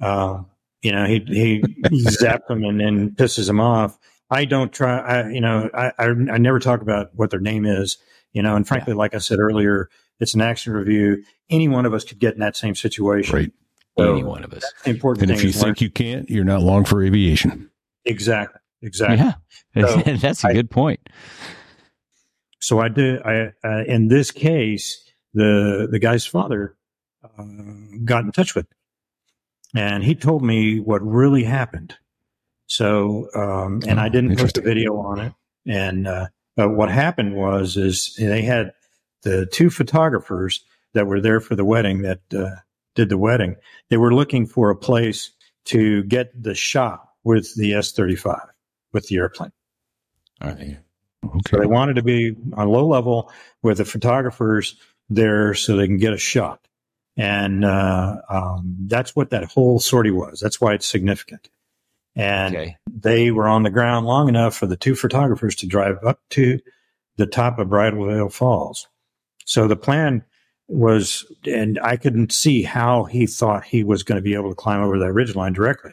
uh, 0.00 0.42
you 0.82 0.92
know, 0.92 1.04
he 1.06 1.22
he 1.26 1.62
zaps 1.92 2.46
them 2.48 2.64
and 2.64 2.80
then 2.80 3.10
pisses 3.10 3.46
them 3.46 3.60
off. 3.60 3.98
I 4.30 4.44
don't 4.44 4.72
try. 4.72 4.98
I 4.98 5.28
you 5.30 5.40
know, 5.40 5.70
I, 5.74 5.92
I 5.98 6.06
I 6.08 6.38
never 6.38 6.58
talk 6.58 6.82
about 6.82 7.10
what 7.14 7.30
their 7.30 7.40
name 7.40 7.64
is. 7.66 7.98
You 8.32 8.42
know, 8.42 8.54
and 8.56 8.68
frankly, 8.68 8.92
like 8.94 9.14
I 9.14 9.18
said 9.18 9.38
earlier, 9.38 9.88
it's 10.20 10.34
an 10.34 10.40
action 10.42 10.72
review. 10.74 11.24
Any 11.50 11.66
one 11.66 11.86
of 11.86 11.94
us 11.94 12.04
could 12.04 12.18
get 12.18 12.34
in 12.34 12.40
that 12.40 12.56
same 12.56 12.74
situation. 12.74 13.34
Right. 13.34 13.52
So 13.98 14.12
any 14.12 14.22
one 14.22 14.44
of 14.44 14.52
us? 14.52 14.70
Important 14.84 15.22
And 15.30 15.38
if 15.38 15.42
you 15.42 15.50
learn- 15.52 15.74
think 15.74 15.80
you 15.80 15.90
can't, 15.90 16.28
you're 16.30 16.44
not 16.44 16.62
long 16.62 16.84
for 16.84 17.02
aviation. 17.02 17.68
exactly, 18.04 18.60
exactly. 18.82 19.32
Yeah, 19.74 19.86
So, 19.86 19.96
that's 20.18 20.44
a 20.44 20.48
I- 20.48 20.52
good 20.52 20.70
point. 20.70 21.00
So 22.60 22.80
I 22.80 22.88
did. 22.88 23.22
I 23.22 23.52
uh, 23.64 23.84
in 23.86 24.08
this 24.08 24.30
case, 24.30 25.04
the 25.34 25.88
the 25.90 25.98
guy's 25.98 26.26
father 26.26 26.76
uh, 27.24 27.44
got 28.04 28.24
in 28.24 28.32
touch 28.32 28.54
with, 28.54 28.66
me. 29.74 29.80
and 29.82 30.02
he 30.04 30.14
told 30.14 30.42
me 30.42 30.80
what 30.80 31.00
really 31.02 31.44
happened. 31.44 31.94
So, 32.66 33.28
um, 33.34 33.82
and 33.88 33.98
I 34.00 34.06
Oh, 34.06 34.10
didn't 34.10 34.36
post 34.36 34.58
a 34.58 34.60
video 34.60 34.96
on 34.98 35.20
it. 35.20 35.32
And 35.66 36.06
uh, 36.06 36.28
but 36.56 36.70
what 36.70 36.90
happened 36.90 37.34
was 37.34 37.76
is 37.76 38.14
they 38.18 38.42
had 38.42 38.72
the 39.22 39.46
two 39.46 39.70
photographers 39.70 40.64
that 40.94 41.06
were 41.06 41.20
there 41.20 41.40
for 41.40 41.54
the 41.56 41.64
wedding 41.64 42.02
that 42.02 42.20
uh, 42.36 42.56
did 42.94 43.08
the 43.08 43.18
wedding. 43.18 43.56
They 43.88 43.96
were 43.96 44.12
looking 44.14 44.46
for 44.46 44.70
a 44.70 44.76
place 44.76 45.30
to 45.66 46.02
get 46.04 46.30
the 46.40 46.54
shot 46.54 47.08
with 47.24 47.54
the 47.56 47.74
S 47.74 47.92
thirty 47.92 48.16
five 48.16 48.46
with 48.92 49.06
the 49.08 49.16
airplane. 49.16 49.52
All 50.40 50.50
right. 50.50 50.78
So 51.48 51.58
they 51.58 51.66
wanted 51.66 51.94
to 51.96 52.02
be 52.02 52.36
on 52.54 52.68
low 52.68 52.86
level 52.86 53.30
with 53.62 53.78
the 53.78 53.84
photographers 53.84 54.76
there 55.08 55.54
so 55.54 55.76
they 55.76 55.86
can 55.86 55.98
get 55.98 56.12
a 56.12 56.18
shot. 56.18 56.60
And 57.16 57.64
uh, 57.64 58.16
um, 58.30 58.76
that's 58.86 59.16
what 59.16 59.30
that 59.30 59.44
whole 59.44 59.80
sortie 59.80 60.10
was. 60.12 60.38
That's 60.40 60.60
why 60.60 60.74
it's 60.74 60.86
significant. 60.86 61.48
And 62.14 62.54
Okay. 62.56 62.76
they 62.90 63.30
were 63.30 63.48
on 63.48 63.62
the 63.64 63.70
ground 63.70 64.06
long 64.06 64.28
enough 64.28 64.56
for 64.56 64.66
the 64.66 64.76
two 64.76 64.94
photographers 64.94 65.54
to 65.56 65.66
drive 65.66 65.98
up 66.04 66.20
to 66.30 66.60
the 67.16 67.26
top 67.26 67.58
of 67.58 67.68
Bridal 67.70 68.06
Veil 68.06 68.28
Falls. 68.28 68.86
So 69.44 69.66
the 69.66 69.76
plan 69.76 70.24
was, 70.68 71.24
and 71.46 71.78
I 71.82 71.96
couldn't 71.96 72.32
see 72.32 72.62
how 72.62 73.04
he 73.04 73.26
thought 73.26 73.64
he 73.64 73.82
was 73.82 74.02
going 74.04 74.16
to 74.16 74.22
be 74.22 74.34
able 74.34 74.50
to 74.50 74.54
climb 74.54 74.82
over 74.82 74.98
that 75.00 75.12
ridge 75.12 75.34
line 75.34 75.52
directly 75.52 75.92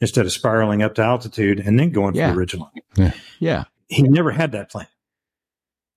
instead 0.00 0.26
of 0.26 0.32
spiraling 0.32 0.82
up 0.82 0.94
to 0.96 1.02
altitude 1.02 1.58
and 1.60 1.78
then 1.78 1.90
going 1.90 2.14
Yeah. 2.14 2.28
for 2.28 2.34
the 2.34 2.38
ridge 2.38 2.54
line 2.54 3.12
Yeah. 3.40 3.64
He 3.92 4.02
never 4.02 4.30
had 4.30 4.52
that 4.52 4.70
plan. 4.70 4.86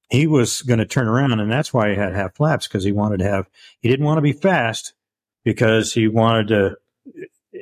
He 0.09 0.27
was 0.27 0.61
going 0.61 0.79
to 0.79 0.85
turn 0.85 1.07
around, 1.07 1.39
and 1.39 1.51
that's 1.51 1.73
why 1.73 1.89
he 1.89 1.95
had 1.95 2.13
half 2.13 2.35
flaps 2.35 2.67
because 2.67 2.83
he 2.83 2.91
wanted 2.91 3.19
to 3.19 3.25
have. 3.25 3.49
He 3.79 3.89
didn't 3.89 4.05
want 4.05 4.17
to 4.17 4.21
be 4.21 4.33
fast 4.33 4.93
because 5.43 5.93
he 5.93 6.07
wanted 6.07 6.47
to 6.49 6.77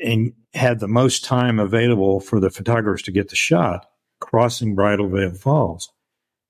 and 0.03 0.33
had 0.53 0.79
the 0.79 0.87
most 0.87 1.23
time 1.23 1.59
available 1.59 2.19
for 2.19 2.39
the 2.39 2.49
photographers 2.49 3.01
to 3.03 3.11
get 3.11 3.29
the 3.29 3.35
shot 3.35 3.89
crossing 4.19 4.75
Bridal 4.75 5.09
Veil 5.09 5.33
Falls, 5.33 5.91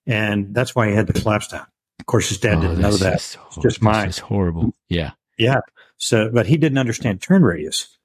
and 0.06 0.54
that's 0.54 0.76
why 0.76 0.90
he 0.90 0.96
had 0.96 1.08
the 1.08 1.20
flaps 1.20 1.48
down. 1.48 1.66
Of 2.00 2.06
course, 2.08 2.30
his 2.30 2.40
dad 2.40 2.58
Oh, 2.58 2.62
didn't 2.62 2.82
know 2.82 2.92
that. 2.92 3.14
It's 3.14 3.38
just 3.62 3.82
just 3.82 4.20
horrible. 4.20 4.74
Yeah. 4.90 5.12
Yeah. 5.38 5.60
So, 5.98 6.30
but 6.30 6.48
he 6.48 6.58
didn't 6.58 6.78
understand 6.78 7.22
turn 7.22 7.44
radius. 7.44 7.98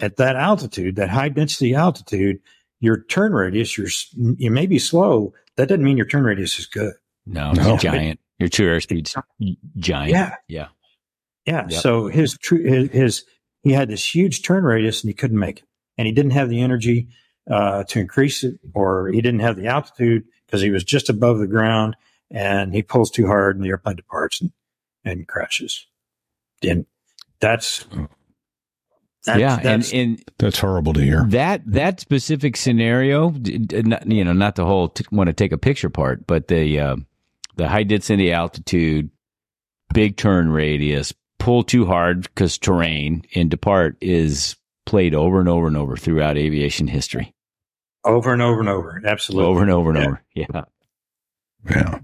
At 0.00 0.16
that 0.16 0.36
altitude, 0.36 0.96
that 0.96 1.08
high 1.08 1.28
density 1.28 1.74
altitude, 1.74 2.40
your 2.80 3.02
turn 3.04 3.32
radius, 3.32 3.76
you're, 3.76 3.88
you 4.36 4.50
may 4.50 4.66
be 4.66 4.78
slow. 4.78 5.32
That 5.56 5.68
doesn't 5.68 5.84
mean 5.84 5.96
your 5.96 6.06
turn 6.06 6.24
radius 6.24 6.58
is 6.58 6.66
good. 6.66 6.94
No, 7.26 7.52
No. 7.52 7.74
it's 7.74 7.82
giant. 7.82 8.20
Your 8.38 8.48
true 8.48 8.68
airspeed's 8.68 9.16
giant. 9.76 10.10
Yeah. 10.10 10.34
Yeah. 10.46 10.68
Yeah. 11.44 11.66
Yep. 11.68 11.72
So 11.80 12.06
his 12.06 12.38
true, 12.38 12.62
his, 12.62 12.90
his, 12.90 13.24
he 13.62 13.72
had 13.72 13.88
this 13.88 14.14
huge 14.14 14.42
turn 14.42 14.62
radius 14.64 15.02
and 15.02 15.10
he 15.10 15.14
couldn't 15.14 15.38
make 15.38 15.58
it. 15.58 15.64
And 15.96 16.06
he 16.06 16.12
didn't 16.12 16.30
have 16.32 16.48
the 16.48 16.60
energy, 16.62 17.08
uh, 17.50 17.82
to 17.84 17.98
increase 17.98 18.44
it 18.44 18.60
or 18.74 19.08
he 19.08 19.20
didn't 19.20 19.40
have 19.40 19.56
the 19.56 19.66
altitude 19.66 20.24
because 20.46 20.60
he 20.62 20.70
was 20.70 20.84
just 20.84 21.08
above 21.08 21.38
the 21.38 21.46
ground 21.48 21.96
and 22.30 22.72
he 22.72 22.82
pulls 22.82 23.10
too 23.10 23.26
hard 23.26 23.56
and 23.56 23.64
the 23.64 23.70
airplane 23.70 23.96
departs 23.96 24.40
and, 24.40 24.52
and 25.04 25.26
crashes. 25.26 25.86
And 26.62 26.86
that's, 27.40 27.86
that's 29.26 29.40
yeah. 29.40 29.56
that's, 29.56 29.92
and, 29.92 30.16
and 30.18 30.24
That's 30.38 30.58
horrible 30.58 30.92
to 30.94 31.00
hear. 31.00 31.24
that 31.28 31.62
that 31.66 32.00
specific 32.00 32.56
scenario, 32.56 33.30
d- 33.30 33.58
d- 33.58 33.82
not, 33.82 34.10
you 34.10 34.24
know, 34.24 34.32
not 34.32 34.54
the 34.56 34.64
whole 34.64 34.88
t- 34.88 35.04
want 35.10 35.26
to 35.28 35.32
take 35.32 35.52
a 35.52 35.58
picture 35.58 35.90
part, 35.90 36.26
but 36.26 36.48
the 36.48 36.78
uh, 36.80 36.96
the 37.56 37.68
high 37.68 37.82
density 37.82 38.32
altitude, 38.32 39.10
big 39.92 40.16
turn 40.16 40.50
radius, 40.50 41.12
pull 41.38 41.62
too 41.64 41.84
hard 41.86 42.22
because 42.22 42.56
terrain 42.58 43.22
and 43.34 43.50
depart 43.50 43.96
is 44.00 44.54
played 44.86 45.14
over 45.14 45.40
and 45.40 45.48
over 45.48 45.66
and 45.66 45.76
over 45.76 45.96
throughout 45.96 46.38
aviation 46.38 46.86
history, 46.86 47.34
over 48.04 48.32
and 48.32 48.40
over 48.40 48.60
and 48.60 48.68
over. 48.68 49.02
Absolutely. 49.04 49.50
over 49.50 49.62
and 49.62 49.70
over 49.70 49.90
and 49.90 49.98
Yeah. 49.98 50.06
over. 50.06 50.20
Yeah, 50.34 50.46
Yeah. 51.70 51.98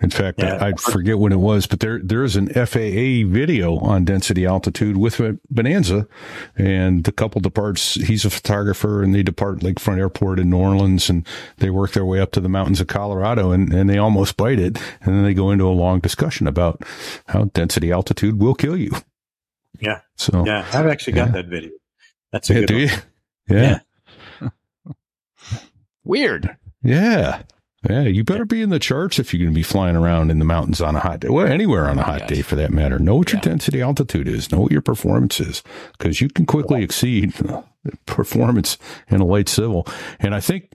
In 0.00 0.10
fact, 0.10 0.42
Yeah. 0.42 0.56
I, 0.56 0.68
I 0.68 0.72
forget 0.72 1.18
when 1.18 1.30
it 1.32 1.38
was, 1.38 1.66
but 1.68 1.78
there 1.80 2.00
there 2.02 2.24
is 2.24 2.34
an 2.34 2.48
FAA 2.48 3.24
video 3.32 3.78
on 3.78 4.04
density 4.04 4.44
altitude 4.44 4.96
with 4.96 5.20
Bonanza, 5.50 6.08
and 6.56 7.04
the 7.04 7.12
couple 7.12 7.40
departs. 7.40 7.94
He's 7.94 8.24
a 8.24 8.30
photographer, 8.30 9.02
and 9.04 9.14
they 9.14 9.22
depart 9.22 9.60
Lakefront 9.60 9.98
Airport 9.98 10.40
in 10.40 10.50
New 10.50 10.58
Orleans, 10.58 11.08
and 11.08 11.24
they 11.58 11.70
work 11.70 11.92
their 11.92 12.04
way 12.04 12.18
up 12.20 12.32
to 12.32 12.40
the 12.40 12.48
mountains 12.48 12.80
of 12.80 12.88
Colorado, 12.88 13.52
and, 13.52 13.72
and 13.72 13.88
they 13.88 13.96
almost 13.98 14.36
bite 14.36 14.58
it, 14.58 14.78
and 15.00 15.14
then 15.14 15.22
they 15.22 15.32
go 15.32 15.52
into 15.52 15.64
a 15.66 15.70
long 15.70 16.00
discussion 16.00 16.48
about 16.48 16.82
how 17.28 17.44
density 17.54 17.92
altitude 17.92 18.40
will 18.40 18.54
kill 18.54 18.76
you. 18.76 18.90
Yeah. 19.80 20.00
So 20.16 20.44
Yeah. 20.44 20.66
I've 20.72 20.86
actually 20.88 21.12
got 21.14 21.28
Yeah. 21.28 21.32
that 21.42 21.46
video. 21.46 21.70
That's 22.32 22.50
a 22.50 22.54
yeah, 22.54 22.60
good 22.60 22.66
do 22.66 22.74
one. 22.74 22.82
you? 22.82 23.56
Yeah. 23.56 23.78
weird. 26.04 26.56
Yeah. 26.82 27.42
Yeah, 27.88 28.02
you 28.02 28.24
better 28.24 28.44
be 28.44 28.62
in 28.62 28.70
the 28.70 28.78
charts 28.78 29.18
if 29.18 29.32
you're 29.34 29.42
going 29.44 29.52
to 29.52 29.58
be 29.58 29.62
flying 29.62 29.96
around 29.96 30.30
in 30.30 30.38
the 30.38 30.44
mountains 30.44 30.80
on 30.80 30.96
a 30.96 31.00
hot 31.00 31.20
day. 31.20 31.28
Well, 31.28 31.46
anywhere 31.46 31.88
on 31.88 31.98
a 31.98 32.02
hot 32.02 32.20
Yes. 32.20 32.28
day 32.30 32.42
for 32.42 32.56
that 32.56 32.70
matter. 32.72 32.98
Know 32.98 33.16
what 33.16 33.32
your 33.32 33.38
Yeah. 33.44 33.50
density 33.50 33.82
altitude 33.82 34.26
is. 34.28 34.50
Know 34.50 34.60
what 34.60 34.72
your 34.72 34.80
performance 34.82 35.40
is 35.40 35.62
because 35.98 36.20
you 36.20 36.28
can 36.28 36.46
quickly 36.46 36.82
exceed 36.82 37.34
performance 38.06 38.78
in 39.08 39.20
a 39.20 39.24
light 39.26 39.48
civil. 39.48 39.86
And 40.20 40.34
I 40.34 40.40
think 40.40 40.70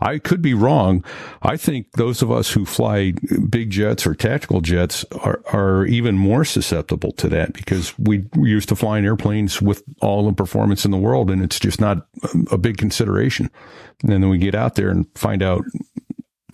I 0.00 0.18
could 0.18 0.40
be 0.40 0.54
wrong. 0.54 1.04
I 1.42 1.56
think 1.56 1.90
those 1.96 2.22
of 2.22 2.30
us 2.30 2.52
who 2.52 2.64
fly 2.64 3.14
big 3.50 3.70
jets 3.70 4.06
or 4.06 4.14
tactical 4.14 4.60
jets 4.60 5.04
are, 5.24 5.42
are 5.52 5.86
even 5.86 6.16
more 6.16 6.44
susceptible 6.44 7.10
to 7.12 7.28
that 7.30 7.52
because 7.52 7.98
we, 7.98 8.24
we 8.36 8.48
used 8.50 8.68
to 8.68 8.76
flying 8.76 9.04
airplanes 9.04 9.60
with 9.60 9.82
all 10.00 10.24
the 10.24 10.32
performance 10.32 10.84
in 10.84 10.92
the 10.92 10.98
world 10.98 11.30
and 11.32 11.42
it's 11.42 11.58
just 11.58 11.80
not 11.80 12.06
a 12.52 12.58
big 12.58 12.76
consideration. 12.78 13.50
And 14.04 14.12
then 14.12 14.28
we 14.28 14.38
get 14.38 14.54
out 14.54 14.76
there 14.76 14.90
and 14.90 15.06
find 15.16 15.42
out 15.42 15.64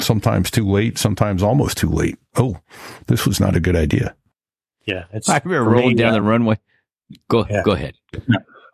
sometimes 0.01 0.51
too 0.51 0.69
late, 0.69 0.99
sometimes 0.99 1.43
almost 1.43 1.79
too 1.79 1.89
late. 1.91 2.17
Oh, 2.37 2.59
this 3.07 3.27
was 3.27 3.41
not 3.41 3.57
a 3.57 3.61
good 3.61 3.77
idea. 3.77 4.15
Yeah. 4.87 5.05
It's, 5.13 5.29
I 5.29 5.41
remember 5.45 5.71
for 5.71 5.77
me, 5.77 5.81
rolling 5.83 5.97
down 5.97 6.11
uh, 6.11 6.15
the 6.15 6.23
runway. 6.23 6.59
Go 7.29 7.47
Yeah. 7.49 7.63
go 7.65 7.73
ahead. 7.73 7.95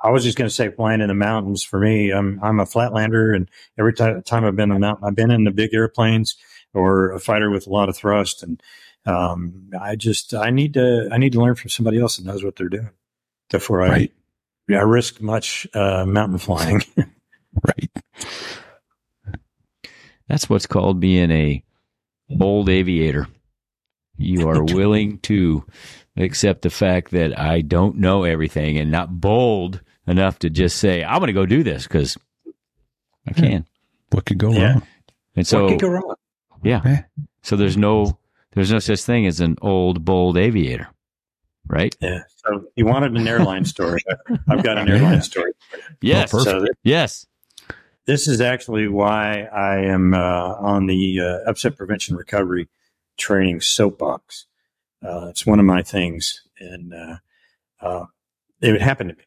I 0.02 0.10
was 0.10 0.24
just 0.24 0.38
going 0.38 0.48
to 0.48 0.54
say 0.54 0.70
flying 0.70 1.00
in 1.02 1.08
the 1.08 1.14
mountains 1.14 1.62
for 1.62 1.78
me. 1.78 2.10
I'm 2.10 2.40
I'm 2.42 2.58
a 2.58 2.64
flatlander, 2.64 3.36
and 3.36 3.50
every 3.78 3.92
ti- 3.92 4.22
time 4.24 4.44
I've 4.44 4.56
been 4.56 4.70
in 4.70 4.74
the 4.76 4.80
mountain, 4.80 5.06
I've 5.06 5.14
been 5.16 5.30
in 5.30 5.44
the 5.44 5.50
big 5.50 5.74
airplanes 5.74 6.36
or 6.72 7.12
a 7.12 7.20
fighter 7.20 7.50
with 7.50 7.66
a 7.66 7.70
lot 7.70 7.88
of 7.90 7.96
thrust, 7.96 8.42
and 8.42 8.62
um, 9.04 9.70
I 9.78 9.96
just 9.96 10.32
I 10.32 10.48
need 10.50 10.72
to 10.74 11.08
I 11.12 11.18
need 11.18 11.32
to 11.32 11.40
learn 11.40 11.54
from 11.54 11.68
somebody 11.70 12.00
else 12.00 12.16
that 12.16 12.24
knows 12.24 12.42
what 12.42 12.56
they're 12.56 12.68
doing 12.70 12.90
before 13.50 13.82
I 13.82 13.88
Right. 13.88 14.12
I 14.70 14.74
risk 14.82 15.20
much 15.20 15.66
uh, 15.74 16.06
mountain 16.06 16.38
flying. 16.38 16.82
Right. 17.66 17.90
That's 20.30 20.48
what's 20.48 20.66
called 20.66 21.00
being 21.00 21.32
a 21.32 21.64
bold 22.28 22.68
aviator. 22.68 23.26
You 24.16 24.48
are 24.48 24.62
willing 24.74 25.18
to 25.22 25.64
accept 26.16 26.62
the 26.62 26.70
fact 26.70 27.10
that 27.10 27.36
I 27.36 27.62
don't 27.62 27.96
know 27.96 28.22
everything 28.22 28.78
and 28.78 28.92
not 28.92 29.20
bold 29.20 29.80
enough 30.06 30.38
to 30.40 30.48
just 30.50 30.76
say, 30.78 31.02
I'm 31.02 31.18
going 31.18 31.26
to 31.26 31.32
go 31.32 31.46
do 31.46 31.64
this 31.64 31.82
because 31.82 32.16
I 33.26 33.32
can. 33.32 33.66
What 34.10 34.24
could 34.24 34.38
go 34.38 34.52
Yeah. 34.52 34.74
wrong? 34.74 34.82
And 35.34 35.44
so, 35.46 35.64
what 35.64 35.70
could 35.72 35.80
go 35.80 35.88
wrong? 35.88 36.14
yeah. 36.62 36.80
Yeah. 36.84 37.02
So 37.42 37.56
there's 37.56 37.76
no, 37.76 38.16
there's 38.52 38.70
no 38.70 38.78
such 38.78 39.02
thing 39.02 39.26
as 39.26 39.40
an 39.40 39.56
old, 39.62 40.04
bold 40.04 40.36
aviator, 40.38 40.88
right? 41.66 41.96
Yeah. 42.00 42.20
So 42.36 42.66
you 42.76 42.86
wanted 42.86 43.16
an 43.16 43.26
airline 43.26 43.64
story. 43.64 44.00
I've 44.48 44.62
got 44.62 44.78
an 44.78 44.88
airline 44.88 45.14
Yeah. 45.14 45.20
story. 45.20 45.52
Yes. 46.00 46.32
Oh, 46.32 46.38
perfect. 46.38 46.50
So 46.52 46.58
th- 46.60 46.70
yes. 46.84 47.26
This 48.10 48.26
is 48.26 48.40
actually 48.40 48.88
why 48.88 49.42
I 49.52 49.76
am 49.82 50.14
uh, 50.14 50.54
on 50.58 50.86
the 50.86 51.20
uh, 51.20 51.48
upset 51.48 51.76
prevention 51.76 52.16
recovery 52.16 52.68
training 53.16 53.60
soapbox. 53.60 54.46
Uh, 55.00 55.28
it's 55.28 55.46
one 55.46 55.60
of 55.60 55.64
my 55.64 55.80
things, 55.80 56.42
and 56.58 56.92
uh, 56.92 57.16
uh, 57.80 58.06
it 58.60 58.72
would 58.72 58.82
happen 58.82 59.06
to 59.06 59.14
me. 59.14 59.22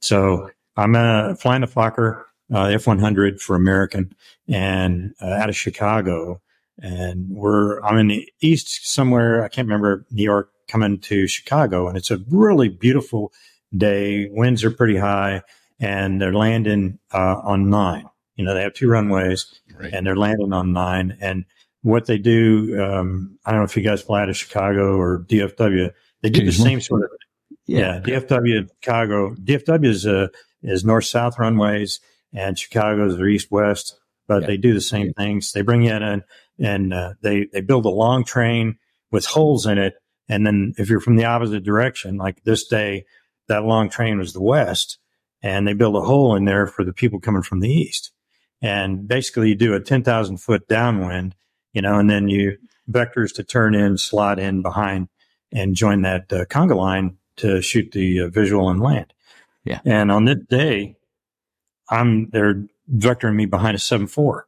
So 0.00 0.50
I'm 0.76 0.94
uh, 0.94 1.34
flying 1.34 1.64
a 1.64 1.66
Fokker 1.66 2.22
uh, 2.54 2.66
F100 2.66 3.40
for 3.40 3.56
American, 3.56 4.14
and 4.46 5.14
out 5.20 5.48
of 5.48 5.56
Chicago, 5.56 6.40
and 6.80 7.28
we're 7.28 7.80
I'm 7.80 7.98
in 7.98 8.06
the 8.06 8.32
east 8.40 8.86
somewhere. 8.86 9.42
I 9.42 9.48
can't 9.48 9.66
remember 9.66 10.06
New 10.12 10.22
York 10.22 10.52
coming 10.68 11.00
to 11.00 11.26
Chicago, 11.26 11.88
and 11.88 11.98
it's 11.98 12.12
a 12.12 12.20
really 12.30 12.68
beautiful 12.68 13.32
day. 13.76 14.28
Winds 14.30 14.62
are 14.62 14.70
pretty 14.70 14.96
high, 14.96 15.42
and 15.80 16.22
they're 16.22 16.32
landing 16.32 17.00
uh, 17.12 17.40
on 17.42 17.68
nine. 17.68 18.06
You 18.36 18.44
know, 18.44 18.54
they 18.54 18.62
have 18.62 18.74
two 18.74 18.88
runways, 18.88 19.46
Right. 19.78 19.92
and 19.92 20.06
they're 20.06 20.16
landing 20.16 20.52
on 20.52 20.72
nine. 20.72 21.16
And 21.20 21.44
what 21.82 22.06
they 22.06 22.18
do, 22.18 22.80
um, 22.82 23.38
I 23.44 23.50
don't 23.50 23.60
know 23.60 23.64
if 23.64 23.76
you 23.76 23.82
guys 23.82 24.02
fly 24.02 24.24
to 24.24 24.32
Chicago 24.34 24.96
or 24.96 25.24
DFW. 25.28 25.92
They 26.22 26.30
do 26.30 26.44
the 26.44 26.52
same 26.52 26.80
sort 26.80 27.02
of 27.04 27.10
yeah, 27.66 28.00
DFW 28.00 28.68
Chicago. 28.80 29.34
DFW 29.34 29.86
is 29.86 30.06
uh, 30.06 30.28
is 30.62 30.84
north 30.84 31.04
south 31.04 31.38
runways, 31.38 32.00
and 32.32 32.58
Chicago's 32.58 33.18
are 33.18 33.26
east 33.26 33.50
west. 33.50 33.98
But 34.28 34.42
Yeah. 34.42 34.46
they 34.48 34.56
do 34.56 34.72
the 34.72 34.80
same 34.80 35.12
things. 35.14 35.52
They 35.52 35.62
bring 35.62 35.82
you 35.82 35.92
in 35.92 36.02
and, 36.02 36.22
and 36.58 36.94
uh, 36.94 37.14
they 37.22 37.46
they 37.52 37.60
build 37.60 37.84
a 37.86 37.90
long 37.90 38.24
train 38.24 38.78
with 39.10 39.26
holes 39.26 39.66
in 39.66 39.78
it, 39.78 39.94
and 40.28 40.46
then 40.46 40.74
if 40.78 40.88
you're 40.88 41.00
from 41.00 41.16
the 41.16 41.24
opposite 41.26 41.64
direction, 41.64 42.16
like 42.16 42.42
this 42.44 42.66
day, 42.66 43.04
that 43.48 43.64
long 43.64 43.90
train 43.90 44.18
was 44.18 44.32
the 44.32 44.40
west, 44.42 44.98
and 45.42 45.66
they 45.66 45.74
build 45.74 45.96
a 45.96 46.00
hole 46.00 46.34
in 46.36 46.44
there 46.46 46.66
for 46.66 46.84
the 46.84 46.92
people 46.92 47.20
coming 47.20 47.42
from 47.42 47.60
the 47.60 47.70
east. 47.70 48.10
And 48.62 49.08
basically, 49.08 49.48
you 49.48 49.54
do 49.56 49.74
a 49.74 49.80
ten 49.80 50.02
thousand 50.04 50.38
foot 50.38 50.68
downwind, 50.68 51.34
you 51.72 51.82
know, 51.82 51.98
and 51.98 52.08
then 52.08 52.28
you 52.28 52.58
vectors 52.90 53.34
to 53.34 53.44
turn 53.44 53.74
in, 53.74 53.98
slot 53.98 54.38
in 54.38 54.62
behind, 54.62 55.08
and 55.52 55.74
join 55.74 56.02
that 56.02 56.32
uh, 56.32 56.44
conga 56.44 56.76
line 56.76 57.16
to 57.36 57.60
shoot 57.60 57.90
the 57.92 58.20
uh, 58.20 58.28
visual 58.28 58.68
and 58.68 58.80
land. 58.80 59.12
Yeah. 59.64 59.80
And 59.84 60.10
on 60.10 60.24
this 60.24 60.38
day, 60.48 60.96
I'm 61.90 62.30
they're 62.30 62.64
vectoring 62.92 63.34
me 63.34 63.46
behind 63.46 63.74
a 63.74 63.78
seven 63.78 64.06
four, 64.06 64.46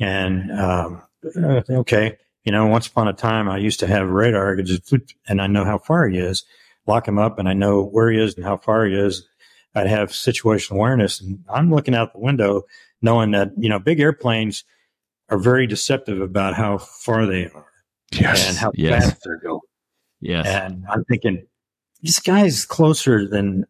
and 0.00 0.50
um, 0.52 1.02
uh, 1.36 1.62
okay, 1.70 2.16
you 2.44 2.52
know, 2.52 2.66
once 2.66 2.86
upon 2.86 3.08
a 3.08 3.12
time 3.12 3.48
I 3.48 3.58
used 3.58 3.80
to 3.80 3.86
have 3.86 4.08
radar, 4.08 4.52
I 4.52 4.56
could 4.56 4.66
just 4.66 4.92
and 5.28 5.40
I 5.40 5.46
know 5.46 5.64
how 5.64 5.78
far 5.78 6.08
he 6.08 6.18
is, 6.18 6.44
lock 6.86 7.06
him 7.06 7.18
up, 7.18 7.38
and 7.38 7.48
I 7.48 7.54
know 7.54 7.82
where 7.82 8.10
he 8.10 8.18
is 8.20 8.34
and 8.34 8.44
how 8.44 8.56
far 8.56 8.84
he 8.86 8.94
is. 8.94 9.26
I'd 9.74 9.86
have 9.86 10.10
situational 10.10 10.72
awareness, 10.72 11.20
and 11.20 11.44
I'm 11.48 11.72
looking 11.72 11.94
out 11.94 12.12
the 12.12 12.18
window, 12.18 12.64
knowing 13.02 13.30
that 13.32 13.50
you 13.58 13.68
know 13.68 13.78
big 13.78 14.00
airplanes 14.00 14.64
are 15.28 15.38
very 15.38 15.66
deceptive 15.66 16.20
about 16.20 16.54
how 16.54 16.78
far 16.78 17.24
they 17.26 17.46
are 17.46 17.66
Yes. 18.12 18.48
and 18.48 18.58
how 18.58 18.72
Yes. 18.74 19.04
fast 19.10 19.22
they're 19.24 19.38
going. 19.38 19.60
Yes. 20.20 20.46
And 20.46 20.84
I'm 20.90 21.04
thinking, 21.04 21.46
this 22.02 22.18
guy's 22.18 22.64
closer 22.66 23.26
than 23.28 23.64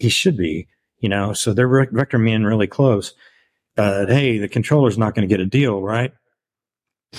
he 0.00 0.08
should 0.10 0.36
be, 0.36 0.68
you 0.98 1.08
know, 1.08 1.32
so 1.32 1.52
they're 1.54 1.68
vectoring 1.68 2.22
me 2.22 2.32
in 2.32 2.44
really 2.44 2.66
close. 2.66 3.14
Uh, 3.78 4.06
hey, 4.06 4.38
the 4.38 4.48
controller's 4.48 4.98
not 4.98 5.14
going 5.14 5.26
to 5.26 5.32
get 5.32 5.40
a 5.40 5.46
deal, 5.46 5.80
right? 5.82 6.12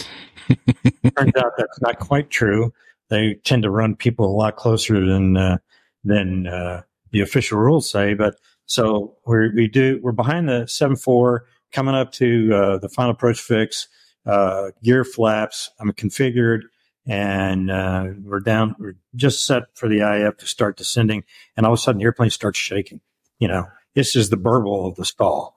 Turns 1.17 1.35
out 1.37 1.53
that's 1.57 1.81
not 1.81 1.99
quite 1.99 2.29
true. 2.29 2.71
They 3.09 3.35
tend 3.43 3.63
to 3.63 3.69
run 3.69 3.95
people 3.95 4.25
a 4.25 4.35
lot 4.37 4.55
closer 4.55 5.05
than, 5.05 5.37
uh, 5.37 5.57
than, 6.03 6.47
uh, 6.47 6.83
the 7.11 7.21
official 7.21 7.57
rules 7.59 7.89
say. 7.89 8.13
But 8.13 8.35
so 8.65 9.15
we're, 9.25 9.53
we 9.53 9.67
do, 9.67 9.99
we're 10.01 10.11
behind 10.11 10.49
the 10.49 10.63
7-4 10.63 11.39
coming 11.71 11.95
up 11.95 12.11
to, 12.13 12.53
uh, 12.53 12.77
the 12.77 12.89
final 12.89 13.11
approach 13.11 13.39
fix, 13.39 13.87
uh, 14.25 14.71
gear 14.83 15.03
flaps. 15.03 15.69
I'm 15.79 15.91
configured 15.91 16.61
and 17.05 17.69
uh, 17.69 18.07
we're 18.23 18.39
down. 18.39 18.75
We're 18.79 18.95
just 19.15 19.45
set 19.45 19.63
for 19.75 19.87
the 19.87 19.99
IF 19.99 20.37
to 20.37 20.47
start 20.47 20.77
descending, 20.77 21.23
and 21.55 21.65
all 21.65 21.73
of 21.73 21.79
a 21.79 21.81
sudden, 21.81 21.99
the 21.99 22.05
airplane 22.05 22.29
starts 22.29 22.57
shaking. 22.57 23.01
You 23.39 23.47
know, 23.47 23.65
this 23.93 24.15
is 24.15 24.29
the 24.29 24.37
burble 24.37 24.87
of 24.87 24.95
the 24.95 25.05
stall, 25.05 25.55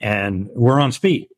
and 0.00 0.48
we're 0.54 0.80
on 0.80 0.92
speed. 0.92 1.28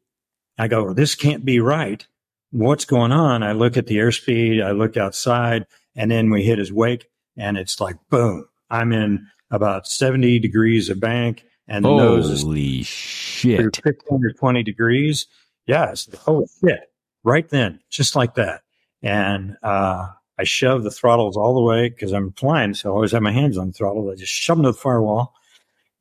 I 0.58 0.68
go, 0.68 0.92
this 0.92 1.14
can't 1.14 1.44
be 1.44 1.60
right. 1.60 2.06
What's 2.50 2.86
going 2.86 3.12
on? 3.12 3.42
I 3.42 3.52
look 3.52 3.76
at 3.76 3.86
the 3.86 3.98
airspeed. 3.98 4.64
I 4.64 4.72
look 4.72 4.96
outside, 4.96 5.66
and 5.94 6.10
then 6.10 6.30
we 6.30 6.42
hit 6.42 6.58
his 6.58 6.72
wake, 6.72 7.08
and 7.36 7.56
it's 7.56 7.80
like 7.80 7.96
boom. 8.10 8.48
I'm 8.68 8.92
in 8.92 9.28
about 9.50 9.86
70 9.86 10.38
degrees 10.38 10.88
of 10.88 11.00
bank, 11.00 11.44
and 11.68 11.84
the 11.84 11.96
nose 11.96 12.30
is 12.30 12.42
Holy 12.42 12.82
shit. 12.82 13.76
15 13.82 14.24
or 14.24 14.32
20 14.32 14.62
degrees. 14.62 15.26
Yes. 15.66 16.08
Holy 16.20 16.46
shit. 16.64 16.92
Right 17.24 17.48
then, 17.48 17.80
just 17.90 18.14
like 18.14 18.34
that. 18.34 18.62
And, 19.02 19.56
uh, 19.62 20.08
I 20.38 20.44
shove 20.44 20.82
the 20.82 20.90
throttles 20.90 21.36
all 21.36 21.54
the 21.54 21.62
way 21.62 21.88
because 21.88 22.12
I'm 22.12 22.32
flying. 22.32 22.74
So 22.74 22.90
I 22.90 22.94
always 22.94 23.12
have 23.12 23.22
my 23.22 23.32
hands 23.32 23.56
on 23.56 23.68
the 23.68 23.72
throttle. 23.72 24.10
I 24.10 24.16
just 24.16 24.32
shove 24.32 24.58
them 24.58 24.64
to 24.64 24.72
the 24.72 24.78
firewall 24.78 25.34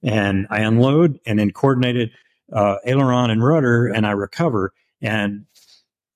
and 0.04 0.46
I 0.50 0.60
unload 0.62 1.20
and 1.26 1.40
then 1.40 1.52
coordinated, 1.52 2.12
uh, 2.52 2.76
aileron 2.86 3.30
and 3.30 3.44
rudder 3.44 3.88
and 3.88 4.06
I 4.06 4.12
recover. 4.12 4.74
And 5.02 5.46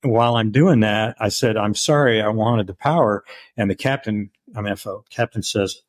while 0.02 0.36
I'm 0.36 0.50
doing 0.50 0.80
that, 0.80 1.16
I 1.18 1.28
said, 1.28 1.56
I'm 1.56 1.74
sorry. 1.74 2.20
I 2.20 2.28
wanted 2.28 2.66
the 2.66 2.74
power. 2.74 3.24
And 3.56 3.70
the 3.70 3.74
captain, 3.74 4.30
I 4.54 4.60
mean, 4.60 4.76
FO, 4.76 5.04
captain 5.10 5.42
says, 5.42 5.80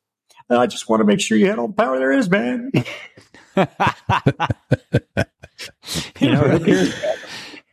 I 0.52 0.66
just 0.66 0.88
want 0.88 1.00
to 1.00 1.04
make 1.04 1.20
sure 1.20 1.36
you 1.38 1.46
had 1.46 1.58
all 1.58 1.68
the 1.68 1.74
power 1.74 1.98
there 1.98 2.12
is, 2.12 2.30
man. 2.30 2.70
you 6.20 6.32
know, 6.32 6.40
who 6.40 6.64
cares? 6.64 6.94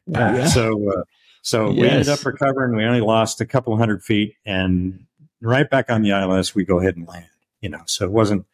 Yeah. 0.07 0.47
So, 0.47 0.89
uh, 0.89 1.03
so 1.41 1.72
we 1.72 1.88
ended 1.88 2.10
up 2.10 2.26
recovering. 2.26 2.76
We 2.76 2.84
only 2.84 3.01
lost 3.01 3.41
a 3.41 3.45
couple 3.45 3.76
hundred 3.77 4.03
feet, 4.03 4.35
and 4.45 5.06
right 5.41 5.69
back 5.69 5.89
on 5.89 6.01
the 6.01 6.10
ILS, 6.10 6.56
we 6.56 6.65
go 6.65 6.80
ahead 6.80 6.97
and 6.97 7.07
land. 7.07 7.27
You 7.61 7.69
know, 7.69 7.81
so 7.85 8.06
it 8.06 8.11
wasn't 8.11 8.45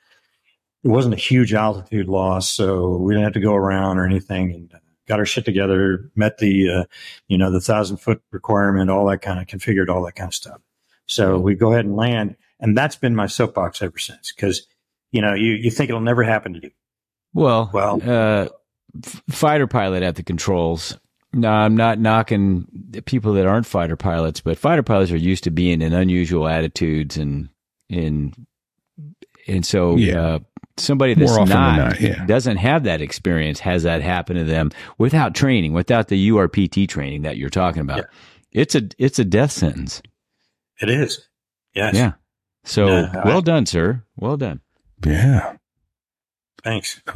it 0.84 0.90
wasn't 0.90 1.14
a 1.14 1.18
huge 1.18 1.54
altitude 1.54 2.08
loss, 2.08 2.50
so 2.50 2.98
we 2.98 3.14
didn't 3.14 3.26
have 3.26 3.34
to 3.34 3.40
go 3.40 3.56
around 3.56 3.98
or 3.98 4.06
anything. 4.06 4.52
And 4.52 4.74
uh, 4.74 4.78
got 5.08 5.20
our 5.20 5.26
shit 5.26 5.46
together, 5.46 6.10
met 6.16 6.38
the 6.38 6.70
uh, 6.70 6.84
you 7.28 7.38
know 7.38 7.52
the 7.52 7.62
thousand 7.62 7.98
foot 7.98 8.22
requirement, 8.32 8.90
all 8.90 9.06
that 9.08 9.22
kind 9.22 9.40
of 9.40 9.48
configured, 9.48 9.90
all 9.90 10.04
that 10.06 10.16
kind 10.16 10.30
of 10.30 10.34
stuff. 10.34 10.62
So 11.08 11.38
we 11.38 11.56
go 11.56 11.72
ahead 11.72 11.86
and 11.86 11.96
land, 11.96 12.36
and 12.66 12.78
that's 12.78 12.96
been 12.96 13.16
my 13.16 13.28
soapbox 13.28 13.82
ever 13.82 13.98
since. 13.98 14.34
Because 14.36 14.66
you 15.12 15.22
know, 15.22 15.34
you 15.34 15.54
you 15.54 15.72
think 15.72 15.90
it'll 15.90 16.02
never 16.02 16.24
happen 16.24 16.54
to 16.54 16.60
you. 16.64 16.72
Well, 17.34 17.70
Well- 17.74 18.02
uh, 18.04 18.48
f- 19.06 19.22
fighter 19.30 19.68
pilot 19.68 20.04
at 20.04 20.16
the 20.16 20.24
controls. 20.24 20.98
No, 21.34 21.50
I'm 21.50 21.76
not 21.76 22.00
knocking 22.00 22.66
people 23.06 23.34
that 23.34 23.46
aren't 23.46 23.66
fighter 23.66 23.98
pilots, 23.98 24.40
but 24.42 24.58
fighter 24.58 24.84
pilots 24.84 25.12
are 25.12 25.18
used 25.18 25.44
to 25.44 25.52
being 25.52 25.82
in 25.82 25.92
unusual 25.94 26.48
attitudes 26.48 27.18
and 27.18 27.50
in 27.90 28.34
and 29.48 29.66
so 29.66 29.96
Yeah. 29.98 30.20
uh, 30.22 30.40
somebody 30.78 31.14
that's 31.14 31.30
More 31.32 31.42
often 31.42 31.50
than 31.50 31.78
not, 31.78 31.78
not, 31.92 32.02
yeah. 32.02 32.26
doesn't 32.26 32.58
have 32.58 32.84
that 32.86 33.02
experience 33.02 33.60
has 33.60 33.84
that 33.84 34.02
happen 34.02 34.38
to 34.38 34.44
them 34.46 34.72
without 34.98 35.36
training, 35.36 35.74
without 35.74 36.08
the 36.08 36.30
URPT 36.30 36.88
training 36.88 37.22
that 37.24 37.38
you're 37.38 37.50
talking 37.50 37.82
about. 37.82 37.98
Yeah. 37.98 38.04
It's 38.62 38.74
a 38.76 38.84
it's 38.98 39.20
a 39.20 39.26
death 39.26 39.52
sentence. 39.52 40.02
It 40.82 40.90
is. 40.90 41.28
Yes. 41.74 41.96
Yeah. 41.96 42.14
So 42.66 42.88
Yeah, 42.88 43.12
I- 43.24 43.28
well 43.28 43.42
done, 43.42 43.66
sir. 43.66 44.04
Well 44.18 44.38
done. 44.38 44.62
Yeah. 45.06 45.56
Thanks. 46.64 47.02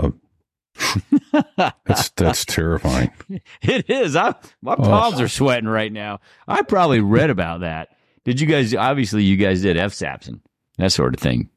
That's 1.85 2.09
that's 2.15 2.45
terrifying. 2.45 3.11
It 3.61 3.89
is. 3.89 4.15
I, 4.15 4.35
my 4.61 4.73
Oh. 4.73 4.83
palms 4.83 5.19
are 5.19 5.27
sweating 5.27 5.67
right 5.67 5.91
now. 5.91 6.19
I 6.47 6.61
probably 6.61 7.01
read 7.01 7.29
about 7.29 7.61
that. 7.61 7.89
Did 8.23 8.39
you 8.39 8.47
guys? 8.47 8.73
Obviously, 8.73 9.23
you 9.23 9.35
guys 9.35 9.61
did 9.61 9.75
FSAPs 9.75 10.27
and 10.27 10.39
that 10.77 10.91
sort 10.91 11.13
of 11.13 11.19
thing. 11.19 11.49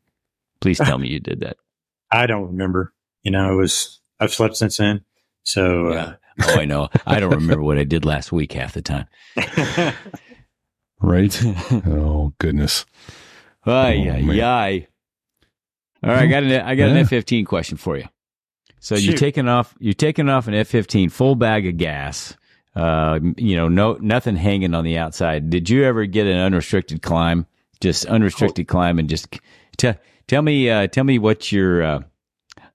Please 0.60 0.78
tell 0.78 0.98
me 0.98 1.08
you 1.08 1.20
did 1.20 1.40
that. 1.40 1.56
I 2.10 2.26
don't 2.26 2.46
remember. 2.48 2.92
You 3.22 3.30
know, 3.30 3.52
it 3.52 3.56
was 3.56 4.00
I've 4.18 4.32
slept 4.34 4.56
since 4.56 4.78
then. 4.78 5.04
So 5.44 5.88
uh, 5.90 6.14
Oh, 6.42 6.58
I 6.60 6.64
know. 6.64 6.88
I 7.06 7.20
don't 7.20 7.30
remember 7.34 7.62
what 7.62 7.78
I 7.78 7.84
did 7.84 8.04
last 8.04 8.32
week 8.32 8.52
half 8.54 8.72
the 8.72 8.82
time. 8.82 9.06
Right? 11.00 11.36
oh, 11.86 12.32
goodness. 12.38 12.86
Ay, 13.64 14.08
Oh, 14.08 14.12
ay, 14.14 14.22
man. 14.22 14.40
ay. 14.40 14.86
All 16.02 16.10
right, 16.10 16.22
I 16.22 16.26
got 16.26 16.42
an 16.42 16.52
I 16.62 16.74
got 16.74 16.88
an 16.88 16.96
F 16.96 17.08
fifteen 17.08 17.44
question 17.44 17.76
for 17.76 17.96
you. 17.96 18.04
So 18.80 18.96
you're 18.96 19.16
taking 19.16 19.48
off 19.48 19.74
you're 19.78 19.94
taking 19.94 20.28
off 20.28 20.48
an 20.48 20.54
F 20.54 20.66
fifteen 20.68 21.08
full 21.10 21.36
bag 21.36 21.66
of 21.66 21.76
gas. 21.76 22.36
Uh, 22.74 23.20
you 23.36 23.54
know, 23.54 23.68
no 23.68 23.94
nothing 24.00 24.34
hanging 24.34 24.74
on 24.74 24.82
the 24.84 24.98
outside. 24.98 25.48
Did 25.50 25.70
you 25.70 25.84
ever 25.84 26.06
get 26.06 26.26
an 26.26 26.38
unrestricted 26.38 27.02
climb? 27.02 27.46
Just 27.80 28.06
unrestricted 28.06 28.66
climb 28.66 28.98
and 28.98 29.08
just 29.08 29.38
tell 29.76 29.94
tell 30.26 30.42
me 30.42 30.68
uh, 30.70 30.88
tell 30.88 31.04
me 31.04 31.18
what 31.20 31.52
your 31.52 31.82
uh, 31.84 32.00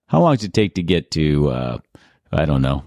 how 0.08 0.22
long 0.22 0.36
does 0.36 0.46
it 0.46 0.54
take 0.54 0.76
to 0.76 0.84
get 0.84 1.12
to 1.12 1.50
uh, 1.50 1.78
I 2.32 2.46
don't 2.46 2.62
know. 2.62 2.84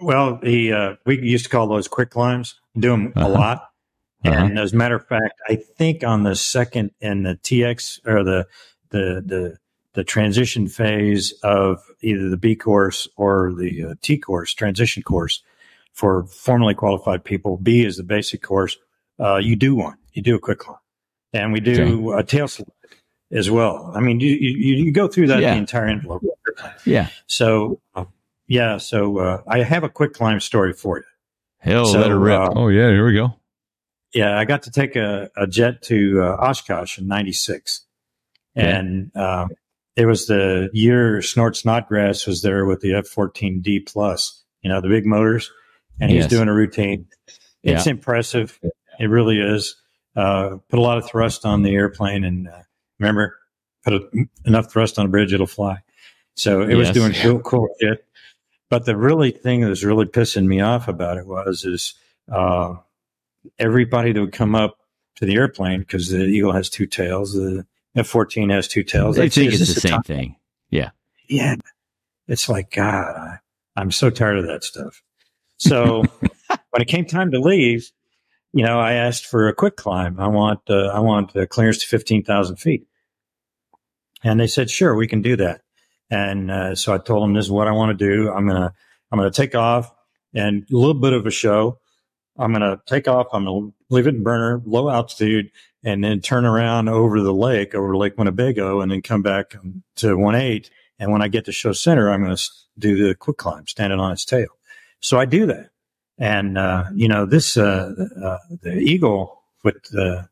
well, 0.00 0.38
the 0.42 0.72
uh, 0.72 0.94
we 1.06 1.20
used 1.22 1.44
to 1.44 1.50
call 1.50 1.66
those 1.68 1.88
quick 1.88 2.10
climbs. 2.10 2.60
Do 2.78 2.90
them 2.90 3.12
Uh-huh. 3.16 3.26
a 3.26 3.30
lot. 3.30 3.70
Uh-huh. 4.24 4.34
And 4.46 4.58
as 4.58 4.72
a 4.72 4.76
matter 4.76 4.96
of 4.96 5.06
fact, 5.06 5.34
I 5.48 5.56
think 5.56 6.02
on 6.02 6.22
the 6.24 6.34
second 6.34 6.90
and 7.00 7.24
the 7.24 7.34
TX 7.36 8.00
or 8.06 8.24
the 8.24 8.46
the 8.90 9.22
the 9.24 9.56
the 9.92 10.04
transition 10.04 10.66
phase 10.68 11.32
of 11.42 11.82
either 12.02 12.28
the 12.28 12.36
B 12.36 12.54
course 12.56 13.08
or 13.16 13.52
the 13.52 13.84
uh, 13.90 13.94
T 14.02 14.18
course, 14.18 14.52
transition 14.52 15.02
course 15.02 15.42
for 15.92 16.24
formally 16.26 16.74
qualified 16.74 17.24
people. 17.24 17.56
B 17.56 17.84
is 17.84 17.96
the 17.96 18.02
basic 18.02 18.42
course. 18.42 18.76
Uh, 19.18 19.36
you 19.36 19.56
do 19.56 19.74
one, 19.74 19.96
you 20.12 20.22
do 20.22 20.34
a 20.34 20.38
quick 20.38 20.58
climb, 20.58 20.76
and 21.32 21.52
we 21.52 21.60
do 21.60 22.12
a 22.12 22.22
tail 22.22 22.48
slide 22.48 22.68
as 23.32 23.50
well. 23.50 23.92
I 23.94 24.00
mean, 24.00 24.20
you 24.20 24.30
you, 24.34 24.84
you 24.84 24.92
go 24.92 25.08
through 25.08 25.28
that 25.28 25.40
Yeah. 25.40 25.52
the 25.54 25.58
entire 25.58 25.86
envelope. 25.86 26.22
Yeah. 26.84 27.08
So, 27.26 27.80
uh, 27.94 28.04
yeah, 28.46 28.76
so 28.78 29.18
uh, 29.18 29.42
I 29.48 29.62
have 29.62 29.84
a 29.84 29.88
quick 29.88 30.12
climb 30.14 30.40
story 30.40 30.72
for 30.72 30.98
you. 30.98 31.04
Hell, 31.58 31.86
So, 31.86 32.00
let 32.00 32.10
her 32.10 32.18
rip. 32.18 32.40
uh, 32.40 32.52
Oh, 32.54 32.68
yeah, 32.68 32.88
here 32.90 33.06
we 33.06 33.14
go. 33.14 33.34
Yeah, 34.14 34.38
I 34.38 34.44
got 34.44 34.62
to 34.64 34.70
take 34.70 34.96
a, 34.96 35.30
a 35.36 35.46
jet 35.46 35.82
to 35.82 36.22
uh, 36.22 36.36
Oshkosh 36.36 36.98
in 36.98 37.06
'96, 37.06 37.84
Okay. 38.56 38.70
and 38.70 39.14
um, 39.16 39.50
it 39.96 40.06
was 40.06 40.26
the 40.26 40.70
year 40.72 41.20
Snort 41.22 41.56
Snodgrass 41.56 42.26
was 42.26 42.42
there 42.42 42.64
with 42.64 42.80
the 42.80 42.94
F-14D 42.94 43.86
plus, 43.86 44.44
you 44.62 44.70
know, 44.70 44.80
the 44.80 44.88
big 44.88 45.04
motors, 45.06 45.50
and 46.00 46.10
he's 46.10 46.22
Yes. 46.24 46.30
doing 46.30 46.48
a 46.48 46.54
routine. 46.54 47.06
It's 47.62 47.86
impressive. 47.86 48.58
It 48.98 49.06
really 49.06 49.40
is. 49.40 49.76
Uh, 50.14 50.58
put 50.70 50.78
a 50.78 50.82
lot 50.82 50.96
of 50.98 51.06
thrust 51.06 51.44
on 51.44 51.62
the 51.62 51.74
airplane, 51.74 52.24
and 52.24 52.48
uh, 52.48 52.62
remember, 52.98 53.36
put 53.84 53.92
a, 53.94 54.08
enough 54.46 54.70
thrust 54.70 54.98
on 54.98 55.06
a 55.06 55.08
bridge, 55.08 55.32
it'll 55.34 55.46
fly. 55.46 55.78
So 56.36 56.62
it 56.62 56.74
was 56.74 56.90
doing 56.90 57.12
cool, 57.12 57.40
cool 57.40 57.68
shit. 57.80 58.04
But 58.70 58.84
the 58.84 58.96
really 58.96 59.30
thing 59.30 59.60
that 59.60 59.68
was 59.68 59.84
really 59.84 60.06
pissing 60.06 60.46
me 60.46 60.60
off 60.60 60.88
about 60.88 61.18
it 61.18 61.26
was 61.26 61.64
is 61.64 61.94
uh, 62.32 62.74
everybody 63.58 64.12
that 64.12 64.20
would 64.20 64.32
come 64.32 64.54
up 64.54 64.78
to 65.16 65.26
the 65.26 65.34
airplane 65.34 65.80
because 65.80 66.10
the 66.10 66.24
Eagle 66.24 66.52
has 66.52 66.68
two 66.68 66.86
tails, 66.86 67.32
the 67.32 67.66
F 67.94 68.06
fourteen 68.06 68.50
has 68.50 68.68
two 68.68 68.82
tails. 68.82 69.18
I 69.18 69.28
think 69.28 69.52
it's 69.52 69.74
the 69.74 69.80
same 69.80 69.90
top-" 69.90 70.06
thing. 70.06 70.36
Yeah, 70.70 70.90
Yeah. 71.28 71.56
it's 72.28 72.48
like 72.48 72.70
God, 72.70 73.16
I, 73.16 73.38
I'm 73.76 73.90
so 73.90 74.10
tired 74.10 74.38
of 74.38 74.46
that 74.46 74.64
stuff. 74.64 75.02
So 75.58 76.02
when 76.48 76.82
it 76.82 76.88
came 76.88 77.06
time 77.06 77.30
to 77.30 77.40
leave, 77.40 77.90
you 78.52 78.64
know, 78.64 78.78
I 78.78 78.94
asked 78.94 79.26
for 79.26 79.48
a 79.48 79.54
quick 79.54 79.76
climb. 79.76 80.20
I 80.20 80.28
want 80.28 80.60
uh, 80.68 80.88
I 80.88 81.00
want 81.00 81.34
uh, 81.36 81.46
clearance 81.46 81.78
to 81.78 81.86
fifteen 81.86 82.22
thousand 82.24 82.56
feet, 82.56 82.86
and 84.22 84.38
they 84.40 84.46
said, 84.46 84.70
"Sure, 84.70 84.94
we 84.94 85.08
can 85.08 85.22
do 85.22 85.36
that." 85.36 85.62
And 86.10 86.50
uh, 86.50 86.74
so 86.74 86.94
I 86.94 86.98
told 86.98 87.22
them, 87.22 87.34
"This 87.34 87.46
is 87.46 87.50
what 87.50 87.68
I 87.68 87.72
want 87.72 87.96
to 87.98 88.04
do. 88.06 88.30
I'm 88.30 88.46
gonna 88.46 88.72
I'm 89.10 89.18
gonna 89.18 89.30
take 89.30 89.54
off 89.54 89.92
and 90.34 90.66
a 90.70 90.76
little 90.76 90.94
bit 91.00 91.12
of 91.12 91.26
a 91.26 91.30
show. 91.30 91.78
I'm 92.38 92.52
gonna 92.52 92.80
take 92.86 93.08
off. 93.08 93.28
I'm 93.32 93.44
gonna 93.44 93.70
leave 93.90 94.06
it 94.06 94.14
in 94.14 94.22
burner, 94.22 94.62
low 94.64 94.90
altitude, 94.90 95.50
and 95.84 96.02
then 96.02 96.20
turn 96.20 96.44
around 96.44 96.88
over 96.88 97.20
the 97.20 97.32
lake, 97.32 97.74
over 97.74 97.96
Lake 97.96 98.18
Winnebago, 98.18 98.80
and 98.80 98.90
then 98.90 99.02
come 99.02 99.22
back 99.22 99.54
to 99.96 100.16
one 100.16 100.34
eight. 100.34 100.70
And 100.98 101.12
when 101.12 101.22
I 101.22 101.28
get 101.28 101.44
to 101.44 101.52
show 101.52 101.72
center, 101.72 102.10
I'm 102.10 102.22
going 102.24 102.36
to 102.36 102.50
do 102.78 103.06
the 103.06 103.14
quick 103.14 103.36
climb, 103.36 103.66
standing 103.66 104.00
on 104.00 104.12
its 104.12 104.24
tail. 104.24 104.48
So 105.00 105.18
I 105.18 105.24
do 105.24 105.46
that. 105.46 105.70
And, 106.18 106.56
uh, 106.56 106.84
you 106.94 107.08
know, 107.08 107.26
this, 107.26 107.56
uh, 107.56 107.92
uh, 108.22 108.38
the 108.62 108.78
Eagle 108.78 109.42
with 109.62 109.82
the, 109.90 110.28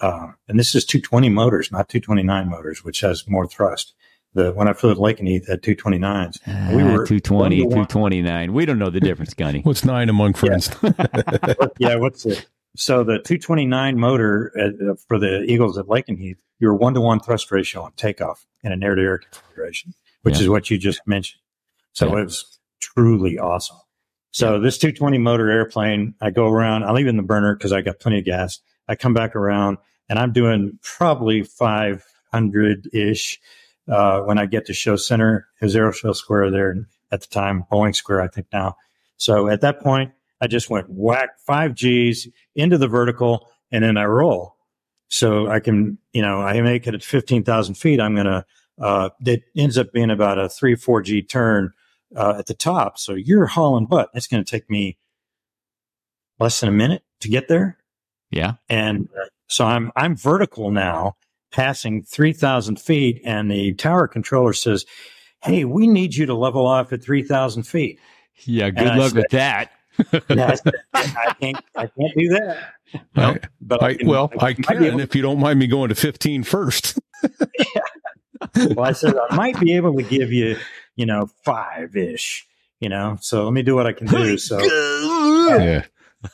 uh, 0.00 0.28
and 0.46 0.58
this 0.58 0.74
is 0.74 0.84
220 0.84 1.28
motors, 1.30 1.72
not 1.72 1.88
229 1.88 2.48
motors, 2.48 2.84
which 2.84 3.00
has 3.00 3.28
more 3.28 3.46
thrust. 3.46 3.94
The, 4.36 4.52
when 4.52 4.68
I 4.68 4.74
flew 4.74 4.90
at 4.90 4.98
Lakenheath 4.98 5.48
at 5.48 5.62
229s, 5.62 6.40
we 6.74 6.82
Ah, 6.82 6.86
were 6.92 7.06
220, 7.06 7.62
one 7.62 7.70
to 7.70 7.76
one. 7.76 7.86
229. 7.86 8.52
We 8.52 8.66
don't 8.66 8.78
know 8.78 8.90
the 8.90 9.00
difference, 9.00 9.32
Gunny. 9.32 9.62
What's 9.62 9.82
nine 9.82 10.10
among 10.10 10.34
friends? 10.34 10.68
yeah, 11.78 11.96
what's 11.96 12.26
it? 12.26 12.46
So 12.76 13.02
the 13.02 13.14
229 13.14 13.98
motor 13.98 14.52
uh, 14.60 14.94
for 15.08 15.18
the 15.18 15.42
Eagles 15.44 15.78
at 15.78 15.86
Lakenheath, 15.86 16.36
you're 16.58 16.74
one 16.74 16.92
to 16.92 17.00
one 17.00 17.18
thrust 17.18 17.50
ratio 17.50 17.80
on 17.82 17.92
takeoff 17.92 18.46
in 18.62 18.72
an 18.72 18.82
air 18.82 18.94
to 18.94 19.00
air 19.02 19.16
configuration, 19.18 19.94
which 20.22 20.34
Yeah. 20.36 20.42
is 20.42 20.48
what 20.50 20.70
you 20.70 20.76
just 20.76 21.00
mentioned. 21.06 21.40
So 21.94 22.06
Yeah. 22.14 22.20
it 22.20 22.24
was 22.26 22.58
truly 22.80 23.38
awesome. 23.38 23.78
So 24.32 24.60
this 24.60 24.76
220 24.76 25.16
motor 25.16 25.50
airplane, 25.50 26.14
I 26.20 26.28
go 26.28 26.46
around, 26.46 26.84
I 26.84 26.92
leave 26.92 27.06
in 27.06 27.16
the 27.16 27.22
burner 27.22 27.56
because 27.56 27.72
I 27.72 27.80
got 27.80 28.00
plenty 28.00 28.18
of 28.18 28.26
gas. 28.26 28.60
I 28.86 28.96
come 28.96 29.14
back 29.14 29.34
around 29.34 29.78
and 30.10 30.18
I'm 30.18 30.32
doing 30.34 30.78
probably 30.82 31.42
500 31.42 32.90
ish 32.92 33.40
uh, 33.88 34.20
when 34.20 34.38
I 34.38 34.46
get 34.46 34.66
to 34.66 34.72
show 34.72 34.96
center, 34.96 35.48
his 35.60 35.74
AeroShell 35.74 36.14
Square 36.14 36.50
there 36.50 36.74
at 37.12 37.20
the 37.20 37.26
time, 37.28 37.64
Boeing 37.70 37.94
Square, 37.94 38.22
I 38.22 38.28
think 38.28 38.46
now. 38.52 38.76
So 39.16 39.48
at 39.48 39.60
that 39.60 39.80
point, 39.80 40.12
I 40.40 40.46
just 40.46 40.68
went 40.68 40.86
whack 40.88 41.30
five 41.46 41.74
G's 41.74 42.28
into 42.54 42.78
the 42.78 42.88
vertical 42.88 43.48
and 43.72 43.84
then 43.84 43.96
I 43.96 44.04
roll. 44.04 44.56
So 45.08 45.48
I 45.48 45.60
can, 45.60 45.98
you 46.12 46.20
know, 46.20 46.40
I 46.42 46.60
make 46.60 46.86
it 46.86 46.94
at 46.94 47.04
15,000 47.04 47.74
feet. 47.74 48.00
I'm 48.00 48.14
going 48.14 48.26
to, 48.26 48.44
uh, 48.80 49.10
it 49.24 49.44
ends 49.56 49.78
up 49.78 49.92
being 49.92 50.10
about 50.10 50.38
a 50.38 50.48
three, 50.48 50.74
four 50.74 51.00
G 51.00 51.22
turn, 51.22 51.72
uh, 52.14 52.34
at 52.38 52.46
the 52.46 52.54
top. 52.54 52.98
So 52.98 53.14
you're 53.14 53.46
hauling 53.46 53.86
butt. 53.86 54.10
It's 54.14 54.26
going 54.26 54.44
to 54.44 54.50
take 54.50 54.68
me 54.68 54.98
less 56.38 56.60
than 56.60 56.68
a 56.68 56.72
minute 56.72 57.02
to 57.20 57.28
get 57.28 57.48
there. 57.48 57.78
Yeah. 58.30 58.54
And 58.68 59.08
uh, 59.18 59.26
so 59.46 59.64
I'm, 59.64 59.92
I'm 59.96 60.16
vertical 60.16 60.70
now 60.70 61.16
passing 61.52 62.02
3,000 62.02 62.80
feet 62.80 63.20
and 63.24 63.50
the 63.50 63.72
tower 63.74 64.08
controller 64.08 64.52
says, 64.52 64.84
Hey, 65.42 65.64
we 65.64 65.86
need 65.86 66.14
you 66.14 66.26
to 66.26 66.34
level 66.34 66.66
off 66.66 66.92
at 66.92 67.02
3,000 67.02 67.62
feet. 67.64 67.98
Yeah. 68.44 68.70
Good 68.70 68.86
And 68.88 68.98
luck 68.98 69.10
said- 69.10 69.16
with 69.16 69.28
that. 69.30 69.70
I 70.28 70.54
said, 70.56 70.74
I 70.94 71.34
can't, 71.40 71.56
I 71.74 71.86
can't 71.86 72.12
do 72.16 72.28
that. 72.30 72.72
I- 73.16 73.38
But 73.60 73.82
I, 73.82 73.94
can- 73.94 74.08
well, 74.08 74.30
I 74.40 74.52
be 74.54 74.62
can 74.62 75.00
if 75.00 75.14
you 75.14 75.22
don't 75.22 75.40
mind 75.40 75.58
me 75.58 75.66
going 75.66 75.88
to 75.88 75.94
15 75.94 76.42
first. 76.42 76.98
well, 78.56 78.80
I 78.80 78.92
said 78.92 79.14
I 79.30 79.34
might 79.36 79.58
be 79.60 79.74
able 79.74 79.94
to 79.96 80.02
give 80.02 80.32
you, 80.32 80.56
you 80.96 81.06
know, 81.06 81.30
five 81.44 81.96
ish. 81.96 82.46
You 82.80 82.90
know, 82.90 83.16
so 83.22 83.44
let 83.44 83.54
me 83.54 83.62
do 83.62 83.74
what 83.74 83.86
I 83.86 83.92
can 83.94 84.06
do. 84.06 84.36
So 84.36 84.58
yeah. 84.62 85.84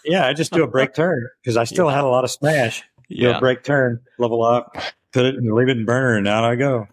yeah, 0.05 0.26
I 0.26 0.32
just 0.32 0.52
do 0.52 0.64
a 0.64 0.66
break 0.66 0.93
turn 0.93 1.28
because 1.40 1.56
I 1.56 1.62
still 1.62 1.89
had 1.89 2.02
a 2.02 2.09
lot 2.09 2.24
of 2.24 2.32
smash. 2.32 2.82
Do 3.09 3.28
a 3.28 3.32
Yeah. 3.32 3.39
break 3.40 3.62
turn, 3.62 4.01
level 4.18 4.43
up, 4.43 4.76
put 5.12 5.26
it 5.26 5.34
and 5.36 5.52
leave 5.52 5.68
it 5.68 5.76
in 5.76 5.84
burner, 5.84 6.16
and 6.16 6.28
out 6.28 6.44
I 6.44 6.56
go. 6.56 6.89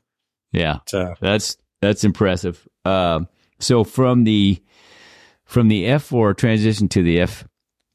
Yeah. 0.51 0.79
So 0.87 1.13
That's 1.21 1.57
that's 1.81 2.03
impressive. 2.03 2.67
Um, 2.85 3.27
so 3.59 3.83
from 3.83 4.23
the 4.23 4.61
from 5.45 5.67
the 5.67 5.87
F 5.87 6.03
four 6.03 6.33
transition 6.33 6.87
to 6.89 7.03
the 7.03 7.19
F 7.21 7.47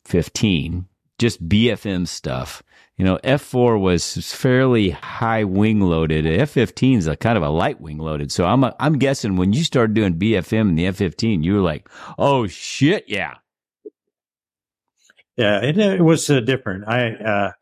fifteen, 0.05 0.87
just 1.19 1.47
BFM 1.47 2.07
stuff. 2.07 2.63
You 2.97 3.05
know, 3.05 3.19
F 3.25 3.43
four 3.43 3.77
was 3.77 4.33
fairly 4.33 4.91
high 4.91 5.45
wing 5.45 5.81
loaded. 5.81 6.27
F 6.27 6.51
fifteen 6.51 6.99
is 6.99 7.07
a 7.07 7.17
kind 7.17 7.37
of 7.37 7.43
a 7.43 7.49
light 7.49 7.81
wing 7.81 7.99
loaded. 7.99 8.31
So 8.31 8.45
I'm 8.45 8.65
I'm 8.79 8.99
guessing 8.99 9.37
when 9.37 9.53
you 9.53 9.65
started 9.65 9.95
doing 9.95 10.15
BFM 10.19 10.69
in 10.69 10.75
the 10.77 10.87
F 10.87 10.97
fifteen, 10.97 11.43
you 11.43 11.55
were 11.55 11.61
like, 11.61 11.89
oh 12.19 12.47
shit, 12.47 13.05
yeah, 13.09 13.35
yeah, 15.37 15.61
it, 15.63 15.77
it 15.79 16.03
was 16.03 16.31
uh, 16.31 16.41
different. 16.41 16.87
I 16.87 17.11
uh, 17.15 17.53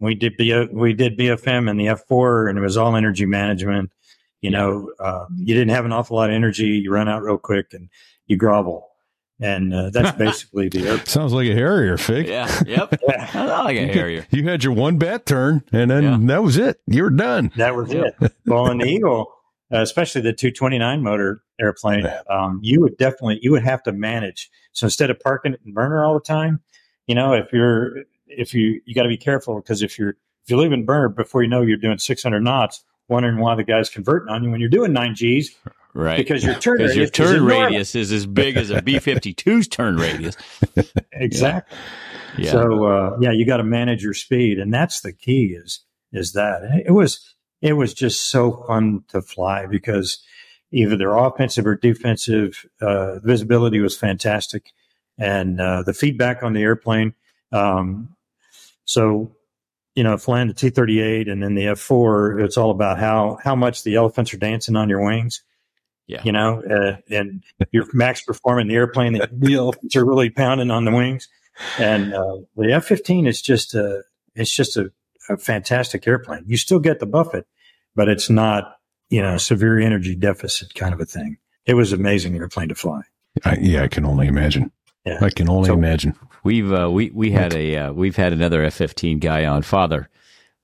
we 0.00 0.14
did 0.14 0.36
B, 0.36 0.66
we 0.72 0.92
did 0.92 1.18
BFM 1.18 1.68
and 1.70 1.78
the 1.78 1.88
F 1.88 2.02
four, 2.06 2.48
and 2.48 2.58
it 2.58 2.62
was 2.62 2.76
all 2.76 2.94
energy 2.96 3.26
management. 3.26 3.90
You 4.40 4.50
know, 4.50 4.92
uh, 5.00 5.26
you 5.36 5.54
didn't 5.54 5.70
have 5.70 5.84
an 5.84 5.92
awful 5.92 6.16
lot 6.16 6.30
of 6.30 6.34
energy. 6.34 6.66
You 6.66 6.92
run 6.92 7.08
out 7.08 7.22
real 7.22 7.38
quick 7.38 7.72
and 7.74 7.88
you 8.28 8.36
grovel, 8.36 8.88
and 9.40 9.74
uh, 9.74 9.90
that's 9.90 10.16
basically 10.18 10.68
the 10.68 10.86
air- 10.88 11.06
Sounds 11.06 11.32
like 11.32 11.48
a 11.48 11.54
Harrier, 11.54 11.96
Fig. 11.96 12.28
yeah, 12.28 12.62
yep. 12.66 12.94
I 13.08 13.62
like 13.64 13.76
a 13.76 13.86
Harrier. 13.92 14.26
You 14.30 14.46
had 14.48 14.62
your 14.62 14.74
one 14.74 14.96
bat 14.98 15.26
turn, 15.26 15.64
and 15.72 15.90
then 15.90 16.02
Yeah. 16.04 16.18
that 16.20 16.42
was 16.44 16.56
it. 16.56 16.80
You're 16.86 17.10
done. 17.10 17.50
That 17.56 17.74
was 17.74 17.92
it. 17.92 18.14
Well, 18.46 18.70
in 18.70 18.78
the 18.78 18.86
Eagle, 18.86 19.26
uh, 19.72 19.78
especially 19.82 20.20
the 20.22 20.32
229 20.32 21.02
motor 21.02 21.42
airplane, 21.60 22.06
um, 22.30 22.60
you 22.62 22.80
would 22.80 22.96
definitely 22.96 23.40
you 23.42 23.50
would 23.50 23.64
have 23.64 23.82
to 23.82 23.92
manage. 23.92 24.48
So 24.72 24.86
instead 24.86 25.10
of 25.10 25.18
parking 25.20 25.54
it 25.54 25.60
in 25.66 25.72
burner 25.72 26.04
all 26.04 26.14
the 26.14 26.20
time, 26.20 26.60
you 27.08 27.14
know, 27.16 27.32
if 27.34 27.52
you're 27.52 28.04
if 28.28 28.54
you 28.54 28.80
you 28.84 28.94
got 28.94 29.02
to 29.02 29.08
be 29.08 29.16
careful 29.16 29.56
because 29.56 29.82
if 29.82 29.98
you're 29.98 30.10
if 30.10 30.50
you 30.50 30.56
leave 30.56 30.72
in 30.72 30.84
burner 30.84 31.08
before 31.08 31.42
you 31.42 31.48
know 31.48 31.62
you're 31.62 31.76
doing 31.76 31.98
600 31.98 32.40
knots, 32.40 32.84
wondering 33.08 33.38
why 33.38 33.54
the 33.54 33.64
guy's 33.64 33.90
converting 33.90 34.28
on 34.28 34.44
you 34.44 34.50
when 34.50 34.60
you're 34.60 34.68
doing 34.70 34.92
nine 34.92 35.14
Gs 35.14 35.50
Right. 35.94 36.18
because 36.18 36.44
your 36.44 36.54
turn 36.54 36.78
Because 36.78 36.94
your 36.94 37.06
radius 37.06 37.10
is 37.10 37.10
turn 37.10 37.44
radius 37.44 37.94
is 37.94 38.12
as 38.12 38.26
big 38.26 38.56
as 38.56 38.70
a 38.70 38.80
B 38.82 38.96
52's 38.96 39.68
turn 39.68 39.96
radius. 39.96 40.36
Exactly. 41.12 41.76
Yeah. 42.36 42.52
So 42.52 42.84
uh, 42.84 43.16
yeah, 43.20 43.32
you 43.32 43.44
got 43.44 43.56
to 43.56 43.64
manage 43.64 44.02
your 44.04 44.14
speed, 44.14 44.60
and 44.60 44.72
that's 44.72 45.00
the 45.00 45.12
key. 45.12 45.56
Is 45.58 45.80
is 46.12 46.34
that 46.34 46.82
it 46.86 46.92
was 46.92 47.34
it 47.60 47.72
was 47.72 47.94
just 47.94 48.30
so 48.30 48.64
fun 48.68 49.02
to 49.08 49.20
fly 49.20 49.66
because 49.66 50.22
either 50.70 50.96
they're 50.96 51.16
offensive 51.16 51.66
or 51.66 51.74
defensive. 51.74 52.64
Uh, 52.80 53.18
visibility 53.20 53.80
was 53.80 53.96
fantastic, 53.96 54.70
and 55.18 55.60
uh, 55.60 55.82
the 55.82 55.94
feedback 55.94 56.44
on 56.44 56.52
the 56.52 56.62
airplane. 56.62 57.14
Um, 57.50 58.14
so 58.88 59.30
you 59.98 60.04
know, 60.04 60.16
flying 60.16 60.46
the 60.46 60.54
T 60.54 60.70
thirty 60.70 61.00
eight 61.00 61.26
and 61.26 61.42
then 61.42 61.56
the 61.56 61.66
F 61.66 61.80
four, 61.80 62.38
it's 62.38 62.56
all 62.56 62.70
about 62.70 63.00
how 63.00 63.36
how 63.42 63.56
much 63.56 63.82
the 63.82 63.96
elephants 63.96 64.32
are 64.32 64.38
dancing 64.38 64.76
on 64.76 64.88
your 64.88 65.04
wings. 65.04 65.42
Yeah. 66.06 66.22
You 66.22 66.30
know, 66.30 66.62
uh, 66.62 66.98
and 67.10 67.42
you're 67.72 67.86
max 67.92 68.22
performing 68.22 68.68
the 68.68 68.76
airplane, 68.76 69.14
the, 69.14 69.28
the 69.32 69.54
elephants 69.56 69.96
are 69.96 70.06
really 70.06 70.30
pounding 70.30 70.70
on 70.70 70.84
the 70.84 70.92
wings. 70.92 71.28
And 71.80 72.14
uh, 72.14 72.36
the 72.56 72.72
F 72.72 72.84
fifteen 72.84 73.26
is 73.26 73.42
just 73.42 73.74
a 73.74 74.04
it's 74.36 74.54
just 74.54 74.76
a, 74.76 74.92
a 75.28 75.36
fantastic 75.36 76.06
airplane. 76.06 76.44
You 76.46 76.56
still 76.56 76.78
get 76.78 77.00
the 77.00 77.06
buffet, 77.06 77.46
but 77.96 78.08
it's 78.08 78.30
not 78.30 78.76
you 79.10 79.20
know 79.20 79.36
severe 79.36 79.80
energy 79.80 80.14
deficit 80.14 80.74
kind 80.74 80.94
of 80.94 81.00
a 81.00 81.06
thing. 81.06 81.38
It 81.66 81.74
was 81.74 81.92
an 81.92 81.98
amazing 81.98 82.36
airplane 82.36 82.68
to 82.68 82.76
fly. 82.76 83.02
I, 83.44 83.56
yeah, 83.60 83.82
I 83.82 83.88
can 83.88 84.04
only 84.04 84.28
imagine. 84.28 84.70
Yeah. 85.04 85.18
I 85.20 85.30
can 85.30 85.48
only 85.48 85.68
So- 85.68 85.74
imagine. 85.74 86.14
We've 86.44 86.72
uh, 86.72 86.88
we 86.90 87.10
we 87.10 87.30
had 87.32 87.52
a 87.54 87.76
uh, 87.76 87.92
we've 87.92 88.16
had 88.16 88.32
another 88.32 88.62
F 88.62 88.74
fifteen 88.74 89.18
guy 89.18 89.44
on 89.46 89.62
Father 89.62 90.08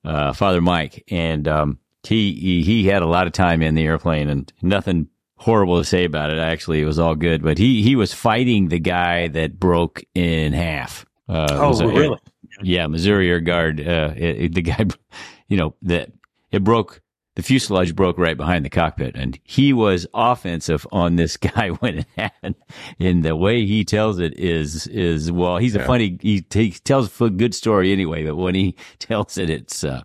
uh, 0.05 0.31
Father 0.33 0.61
Mike, 0.61 1.03
and 1.11 1.47
um, 1.47 1.79
he, 2.03 2.33
he 2.33 2.63
he 2.63 2.85
had 2.87 3.01
a 3.01 3.05
lot 3.07 3.27
of 3.27 3.33
time 3.33 3.61
in 3.61 3.75
the 3.75 3.83
airplane 3.83 4.29
and 4.29 4.51
nothing 4.61 5.07
horrible 5.37 5.77
to 5.77 5.83
say 5.83 6.05
about 6.05 6.29
it. 6.31 6.37
Actually, 6.39 6.81
it 6.81 6.85
was 6.85 6.97
all 6.97 7.13
good. 7.13 7.43
But 7.43 7.57
he 7.57 7.81
he 7.83 7.95
was 7.97 8.13
fighting 8.13 8.69
the 8.69 8.79
guy 8.79 9.27
that 9.27 9.59
broke 9.59 10.01
in 10.15 10.53
half. 10.53 11.05
Uh, 11.27 11.47
it 11.51 11.67
was 11.67 11.81
a- 11.81 11.85
Oh, 11.85 11.87
really? 11.89 12.19
yeah, 12.63 12.87
Missouri 12.87 13.29
Air 13.29 13.41
Guard. 13.41 13.81
Uh, 13.81 14.13
it, 14.15 14.41
it- 14.43 14.53
the 14.55 14.61
guy, 14.61 14.85
you 15.49 15.57
know, 15.57 15.75
that 15.83 16.09
it 16.51 16.63
broke. 16.63 17.01
The 17.35 17.43
fuselage 17.43 17.93
broke 17.95 18.17
right 18.17 18.37
behind 18.37 18.63
the 18.63 18.69
cockpit, 18.69 19.15
and 19.15 19.37
he 19.43 19.73
was 19.73 20.07
offensive 20.13 20.87
on 20.93 21.17
this 21.17 21.35
guy 21.37 21.69
when 21.69 21.99
it 21.99 22.05
happened. 22.17 22.55
And 22.97 23.23
the 23.25 23.35
way 23.35 23.65
he 23.65 23.83
tells 23.83 24.19
it 24.19 24.39
is 24.39 24.87
is 24.87 25.31
well, 25.31 25.57
he's 25.57 25.75
a 25.75 25.83
funny. 25.83 26.17
He, 26.21 26.45
he 26.53 26.71
tells 26.71 27.19
a 27.21 27.29
good 27.29 27.53
story 27.53 27.91
anyway, 27.91 28.25
but 28.25 28.37
when 28.37 28.55
he 28.55 28.75
tells 28.99 29.37
it, 29.37 29.49
it's 29.49 29.83
uh, 29.83 30.03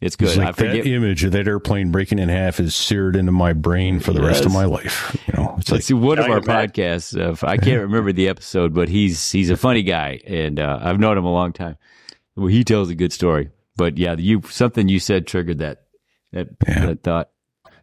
it's 0.00 0.16
good. 0.16 0.28
It's 0.28 0.36
like 0.36 0.48
I 0.48 0.52
forget. 0.52 0.84
that 0.84 0.90
image 0.90 1.22
of 1.22 1.30
that 1.32 1.46
airplane 1.46 1.92
breaking 1.92 2.18
in 2.18 2.28
half 2.28 2.58
is 2.58 2.74
seared 2.74 3.14
into 3.14 3.30
my 3.32 3.52
brain 3.52 4.00
for 4.00 4.12
the 4.12 4.22
rest 4.22 4.44
of 4.44 4.52
my 4.52 4.64
life. 4.64 5.16
You 5.28 5.34
know, 5.34 5.54
it's 5.58 5.70
like 5.70 5.80
It's 5.80 5.92
one 5.92 6.18
of 6.18 6.26
our 6.26 6.38
imagine. 6.38 6.72
podcasts. 6.72 7.16
Uh, 7.16 7.46
I 7.46 7.56
can't 7.56 7.82
remember 7.82 8.12
the 8.12 8.28
episode, 8.28 8.74
but 8.74 8.88
he's 8.88 9.30
he's 9.30 9.50
a 9.50 9.56
funny 9.56 9.84
guy, 9.84 10.20
and 10.26 10.58
uh, 10.58 10.80
I've 10.82 10.98
known 10.98 11.16
him 11.18 11.24
a 11.24 11.32
long 11.32 11.52
time. 11.52 11.76
Well, 12.34 12.48
he 12.48 12.64
tells 12.64 12.90
a 12.90 12.94
good 12.96 13.12
story. 13.12 13.50
But 13.76 13.96
yeah, 13.96 14.16
you 14.18 14.42
something 14.50 14.88
you 14.88 14.98
said 14.98 15.26
triggered 15.28 15.58
that 15.58 15.84
that, 16.32 16.48
Yeah. 16.66 16.86
that 16.86 17.02
thought. 17.02 17.30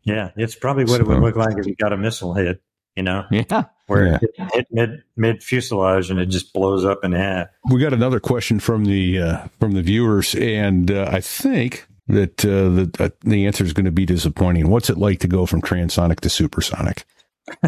Yeah, 0.03 0.29
it's 0.37 0.55
probably 0.55 0.85
what 0.85 1.01
it 1.01 1.07
would 1.07 1.19
look 1.19 1.35
like 1.35 1.57
if 1.57 1.65
you 1.65 1.75
got 1.75 1.91
a 1.93 1.97
missile 1.97 2.33
hit. 2.33 2.61
You 2.95 3.03
know, 3.03 3.25
Yeah, 3.29 3.63
where 3.87 4.05
Yeah. 4.05 4.19
it 4.21 4.29
hit, 4.37 4.49
hit 4.53 4.67
mid 4.71 4.89
mid 5.17 5.43
fuselage 5.43 6.09
and 6.09 6.17
it 6.19 6.27
just 6.27 6.53
blows 6.53 6.85
up 6.85 7.03
in 7.03 7.11
half. 7.11 7.47
we 7.69 7.81
got 7.81 7.91
another 7.91 8.21
question 8.21 8.57
from 8.59 8.85
the 8.85 9.19
uh, 9.19 9.47
from 9.59 9.73
the 9.73 9.81
viewers, 9.81 10.33
and 10.35 10.89
uh, 10.89 11.09
I 11.11 11.19
think 11.19 11.85
that 12.07 12.45
uh, 12.45 12.69
the 12.69 12.91
uh, 12.99 13.09
the 13.25 13.45
answer 13.47 13.65
is 13.65 13.73
going 13.73 13.85
to 13.85 13.91
be 13.91 14.05
disappointing. 14.05 14.69
What's 14.69 14.89
it 14.89 14.97
like 14.97 15.19
to 15.21 15.27
go 15.27 15.45
from 15.45 15.61
transonic 15.61 16.21
to 16.21 16.29
supersonic? 16.29 17.03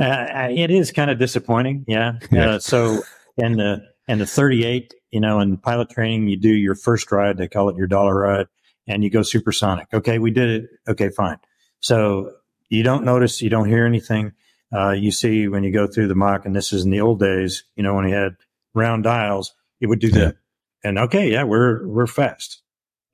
Uh, 0.00 0.46
it 0.52 0.70
is 0.70 0.92
kind 0.92 1.10
of 1.10 1.18
disappointing, 1.18 1.84
yeah. 1.88 2.12
Yeah. 2.30 2.50
Uh, 2.50 2.58
so 2.60 3.02
in 3.36 3.54
the 3.56 3.80
in 4.06 4.18
the 4.20 4.26
38, 4.26 4.94
you 5.10 5.20
know, 5.20 5.40
in 5.40 5.56
pilot 5.56 5.90
training, 5.90 6.28
you 6.28 6.36
do 6.36 6.50
your 6.50 6.76
first 6.76 7.10
ride. 7.10 7.36
They 7.36 7.48
call 7.48 7.68
it 7.68 7.76
your 7.76 7.88
dollar 7.88 8.14
ride, 8.20 8.46
and 8.88 9.04
you 9.04 9.10
go 9.10 9.22
supersonic. 9.22 9.88
Okay, 9.94 10.18
we 10.18 10.32
did 10.32 10.50
it. 10.64 10.70
Okay, 10.88 11.10
fine. 11.10 11.38
So 11.80 12.32
you 12.70 12.82
don't 12.82 13.04
notice, 13.04 13.40
you 13.42 13.50
don't 13.50 13.68
hear 13.68 13.86
anything. 13.86 14.32
Uh, 14.74 14.90
you 14.90 15.12
see 15.12 15.48
when 15.48 15.62
you 15.64 15.72
go 15.72 15.86
through 15.86 16.08
the 16.08 16.16
Mach, 16.16 16.44
and 16.46 16.56
this 16.56 16.72
is 16.72 16.84
in 16.84 16.90
the 16.90 17.00
old 17.00 17.20
days, 17.20 17.64
you 17.76 17.82
know, 17.84 17.94
when 17.94 18.08
you 18.08 18.14
had 18.14 18.36
round 18.74 19.04
dials, 19.04 19.54
it 19.80 19.86
would 19.86 20.00
do 20.00 20.10
Yeah. 20.10 20.26
that. 20.26 20.36
And 20.84 20.98
okay, 20.98 21.32
yeah, 21.32 21.44
we're 21.44 21.86
we're 21.86 22.06
fast, 22.06 22.62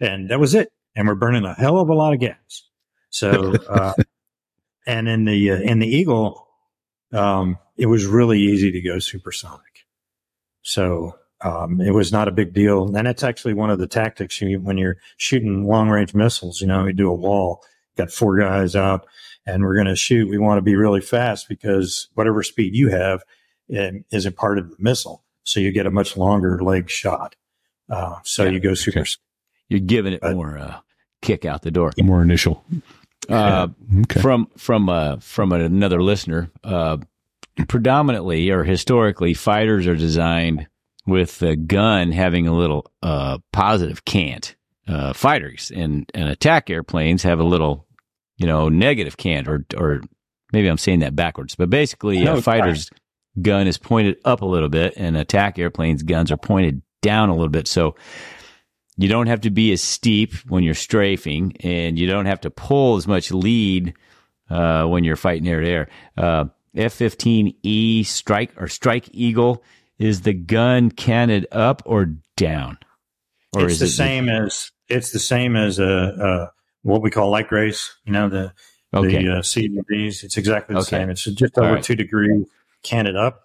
and 0.00 0.30
that 0.30 0.40
was 0.40 0.54
it. 0.54 0.72
And 0.96 1.08
we're 1.08 1.14
burning 1.16 1.44
a 1.44 1.54
hell 1.54 1.78
of 1.78 1.88
a 1.88 1.94
lot 1.94 2.12
of 2.14 2.20
gas. 2.20 2.68
So, 3.10 3.52
uh, 3.68 3.94
and 4.86 5.08
in 5.08 5.24
the 5.24 5.50
uh, 5.52 5.56
in 5.60 5.78
the 5.80 5.88
Eagle, 5.88 6.46
um, 7.12 7.58
it 7.76 7.86
was 7.86 8.06
really 8.06 8.40
easy 8.40 8.72
to 8.72 8.80
go 8.80 8.98
supersonic. 8.98 9.86
So 10.62 11.16
um, 11.44 11.80
it 11.80 11.92
was 11.92 12.10
not 12.10 12.26
a 12.26 12.32
big 12.32 12.52
deal. 12.52 12.84
And 12.96 13.06
that's 13.06 13.22
actually 13.22 13.54
one 13.54 13.70
of 13.70 13.78
the 13.78 13.86
tactics 13.86 14.40
you, 14.40 14.58
when 14.60 14.78
you're 14.78 14.96
shooting 15.18 15.64
long 15.66 15.88
range 15.90 16.14
missiles. 16.14 16.60
You 16.60 16.66
know, 16.66 16.86
you 16.86 16.92
do 16.92 17.10
a 17.10 17.14
wall, 17.14 17.62
got 17.96 18.10
four 18.10 18.36
guys 18.38 18.74
out, 18.74 19.06
and 19.46 19.62
we're 19.62 19.74
going 19.74 19.86
to 19.86 19.94
shoot. 19.96 20.28
We 20.28 20.38
want 20.38 20.58
to 20.58 20.62
be 20.62 20.74
really 20.74 21.00
fast 21.02 21.48
because 21.48 22.08
whatever 22.14 22.42
speed 22.42 22.74
you 22.74 22.88
have 22.88 23.22
um, 23.78 24.04
is 24.10 24.26
a 24.26 24.32
part 24.32 24.58
of 24.58 24.70
the 24.70 24.76
missile. 24.78 25.22
So 25.44 25.60
you 25.60 25.70
get 25.72 25.86
a 25.86 25.90
much 25.90 26.16
longer 26.16 26.58
leg 26.62 26.88
shot. 26.90 27.36
Uh, 27.90 28.16
so 28.24 28.44
Yeah. 28.44 28.50
you 28.50 28.60
go 28.60 28.74
super. 28.74 29.04
you're 29.68 29.80
giving 29.80 30.12
it 30.14 30.20
But- 30.22 30.34
more 30.34 30.56
uh, 30.58 30.76
kick 31.20 31.44
out 31.44 31.62
the 31.62 31.70
door. 31.70 31.92
More 32.02 32.22
initial. 32.22 32.64
Uh, 33.28 33.68
Okay. 34.02 34.20
From 34.20 34.48
from 34.56 34.88
uh, 34.88 35.16
from 35.18 35.52
another 35.52 36.02
listener, 36.02 36.50
uh, 36.62 36.96
predominantly 37.68 38.50
or 38.50 38.64
historically, 38.64 39.34
fighters 39.34 39.86
are 39.86 39.96
designed 39.96 40.66
with 41.06 41.38
the 41.38 41.56
gun 41.56 42.12
having 42.12 42.46
a 42.46 42.54
little 42.56 42.90
uh, 43.02 43.38
positive 43.52 44.04
cant. 44.04 44.56
Uh, 44.86 45.14
fighters 45.14 45.72
and, 45.74 46.10
and 46.12 46.28
attack 46.28 46.68
airplanes 46.68 47.22
have 47.22 47.40
a 47.40 47.44
little, 47.44 47.86
you 48.36 48.46
know, 48.46 48.68
negative 48.68 49.16
cant, 49.16 49.48
or 49.48 49.64
or 49.76 50.02
maybe 50.52 50.68
I'm 50.68 50.76
saying 50.76 51.00
that 51.00 51.16
backwards. 51.16 51.54
But 51.54 51.70
basically, 51.70 52.22
No, 52.22 52.34
a 52.34 52.36
it's 52.36 52.44
fighter's 52.44 52.90
gun 53.40 53.66
is 53.66 53.78
pointed 53.78 54.18
up 54.26 54.42
a 54.42 54.46
little 54.46 54.68
bit, 54.68 54.92
and 54.98 55.16
attack 55.16 55.58
airplanes' 55.58 56.02
guns 56.02 56.30
are 56.30 56.36
pointed 56.36 56.82
down 57.00 57.30
a 57.30 57.32
little 57.32 57.48
bit. 57.48 57.66
So 57.66 57.96
you 58.96 59.08
don't 59.08 59.26
have 59.26 59.40
to 59.42 59.50
be 59.50 59.72
as 59.72 59.80
steep 59.82 60.34
when 60.48 60.62
you're 60.64 60.74
strafing, 60.74 61.56
and 61.60 61.98
you 61.98 62.06
don't 62.06 62.26
have 62.26 62.42
to 62.42 62.50
pull 62.50 62.96
as 62.96 63.06
much 63.08 63.32
lead 63.32 63.94
uh, 64.50 64.84
when 64.84 65.02
you're 65.04 65.16
fighting 65.16 65.48
air 65.48 65.60
to 65.62 65.68
air. 65.68 65.88
Uh, 66.16 66.44
F-15E 66.76 68.04
strike 68.04 68.52
or 68.56 68.68
Strike 68.68 69.08
Eagle 69.12 69.62
is 70.04 70.22
the 70.22 70.34
gun 70.34 70.90
canted 70.90 71.46
up 71.50 71.82
or 71.86 72.14
down, 72.36 72.78
or 73.54 73.64
it's 73.64 73.74
is 73.74 73.78
the 73.80 73.86
it 73.86 73.90
same 73.90 74.28
as 74.28 74.70
it's 74.88 75.12
the 75.12 75.18
same 75.18 75.56
as 75.56 75.78
a, 75.78 75.88
uh 75.88 76.46
what 76.82 77.02
we 77.02 77.10
call 77.10 77.30
light 77.30 77.50
race. 77.50 77.96
You 78.04 78.12
know 78.12 78.28
the 78.28 78.52
Okay, 78.92 79.24
the 79.24 79.32
uh, 79.32 79.40
CDBs. 79.40 80.22
It's 80.22 80.36
exactly 80.36 80.74
the 80.74 80.80
Okay. 80.80 80.98
same. 80.98 81.10
It's 81.10 81.24
just 81.24 81.58
over 81.58 81.74
right. 81.74 81.82
two 81.82 81.96
degrees 81.96 82.46
canted 82.84 83.16
up. 83.16 83.42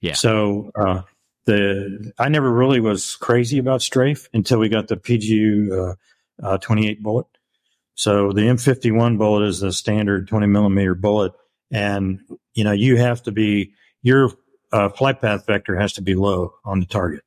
Yeah. 0.00 0.14
So 0.14 0.72
uh, 0.74 1.02
the 1.46 2.12
I 2.18 2.28
never 2.28 2.50
really 2.50 2.80
was 2.80 3.14
crazy 3.16 3.58
about 3.58 3.82
strafe 3.82 4.28
until 4.32 4.58
we 4.58 4.68
got 4.68 4.88
the 4.88 4.96
PGU 4.96 5.92
uh, 5.92 5.94
uh, 6.42 6.58
28 6.58 7.02
bullet. 7.02 7.26
So 7.94 8.32
the 8.32 8.42
M51 8.42 9.18
bullet 9.18 9.46
is 9.46 9.60
the 9.60 9.72
standard 9.72 10.28
20 10.28 10.46
millimeter 10.46 10.94
bullet, 10.94 11.32
and 11.70 12.20
you 12.54 12.64
know 12.64 12.72
you 12.72 12.96
have 12.96 13.22
to 13.24 13.32
be 13.32 13.74
your 14.02 14.30
uh, 14.72 14.88
flight 14.90 15.20
path 15.20 15.46
vector 15.46 15.76
has 15.76 15.92
to 15.94 16.02
be 16.02 16.14
low 16.14 16.54
on 16.64 16.80
the 16.80 16.86
target. 16.86 17.22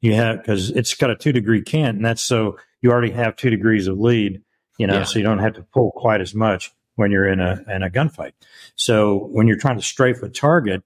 You 0.00 0.14
have 0.14 0.38
because 0.38 0.70
it's 0.70 0.94
got 0.94 1.10
a 1.10 1.16
two 1.16 1.32
degree 1.32 1.62
cant, 1.62 1.96
and 1.96 2.04
that's 2.04 2.22
so 2.22 2.58
you 2.82 2.90
already 2.90 3.10
have 3.12 3.36
two 3.36 3.50
degrees 3.50 3.86
of 3.86 3.98
lead. 3.98 4.42
You 4.78 4.86
know, 4.86 4.98
Yeah. 4.98 5.04
so 5.04 5.18
you 5.18 5.24
don't 5.24 5.38
have 5.38 5.54
to 5.54 5.62
pull 5.62 5.92
quite 5.92 6.20
as 6.20 6.34
much 6.34 6.72
when 6.96 7.10
you're 7.10 7.26
in 7.26 7.40
a 7.40 7.64
in 7.68 7.82
a 7.82 7.90
gunfight. 7.90 8.32
So 8.76 9.16
when 9.16 9.46
you're 9.48 9.56
trying 9.58 9.76
to 9.76 9.82
strafe 9.82 10.22
a 10.22 10.28
target, 10.28 10.82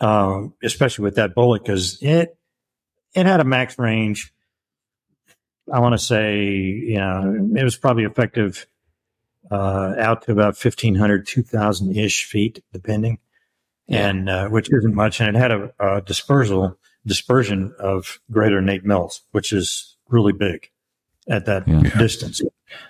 um, 0.00 0.54
especially 0.62 1.04
with 1.04 1.16
that 1.16 1.34
bullet, 1.34 1.62
because 1.62 1.98
it 2.02 2.36
it 3.14 3.26
had 3.26 3.40
a 3.40 3.44
max 3.44 3.78
range. 3.78 4.32
I 5.72 5.78
want 5.80 5.94
to 5.94 5.98
say, 5.98 6.44
you 6.46 6.98
know, 6.98 7.52
it 7.56 7.64
was 7.64 7.76
probably 7.76 8.04
effective 8.04 8.66
uh, 9.50 9.94
out 9.98 10.22
to 10.22 10.32
about 10.32 10.56
1,500, 10.62 11.26
2,000 11.26 11.96
ish 11.96 12.24
feet, 12.26 12.62
depending, 12.72 13.18
and 13.88 14.28
uh, 14.28 14.48
which 14.48 14.72
isn't 14.72 14.94
much. 14.94 15.20
And 15.20 15.36
it 15.36 15.38
had 15.38 15.52
a, 15.52 15.72
a 15.78 16.00
dispersal 16.02 16.78
dispersion 17.06 17.74
of 17.78 18.20
greater 18.30 18.56
than 18.56 18.68
eight 18.68 18.84
mils, 18.84 19.22
which 19.32 19.52
is 19.52 19.96
really 20.08 20.32
big 20.32 20.70
at 21.28 21.46
that 21.46 21.66
Yeah. 21.68 21.82
distance. 21.98 22.40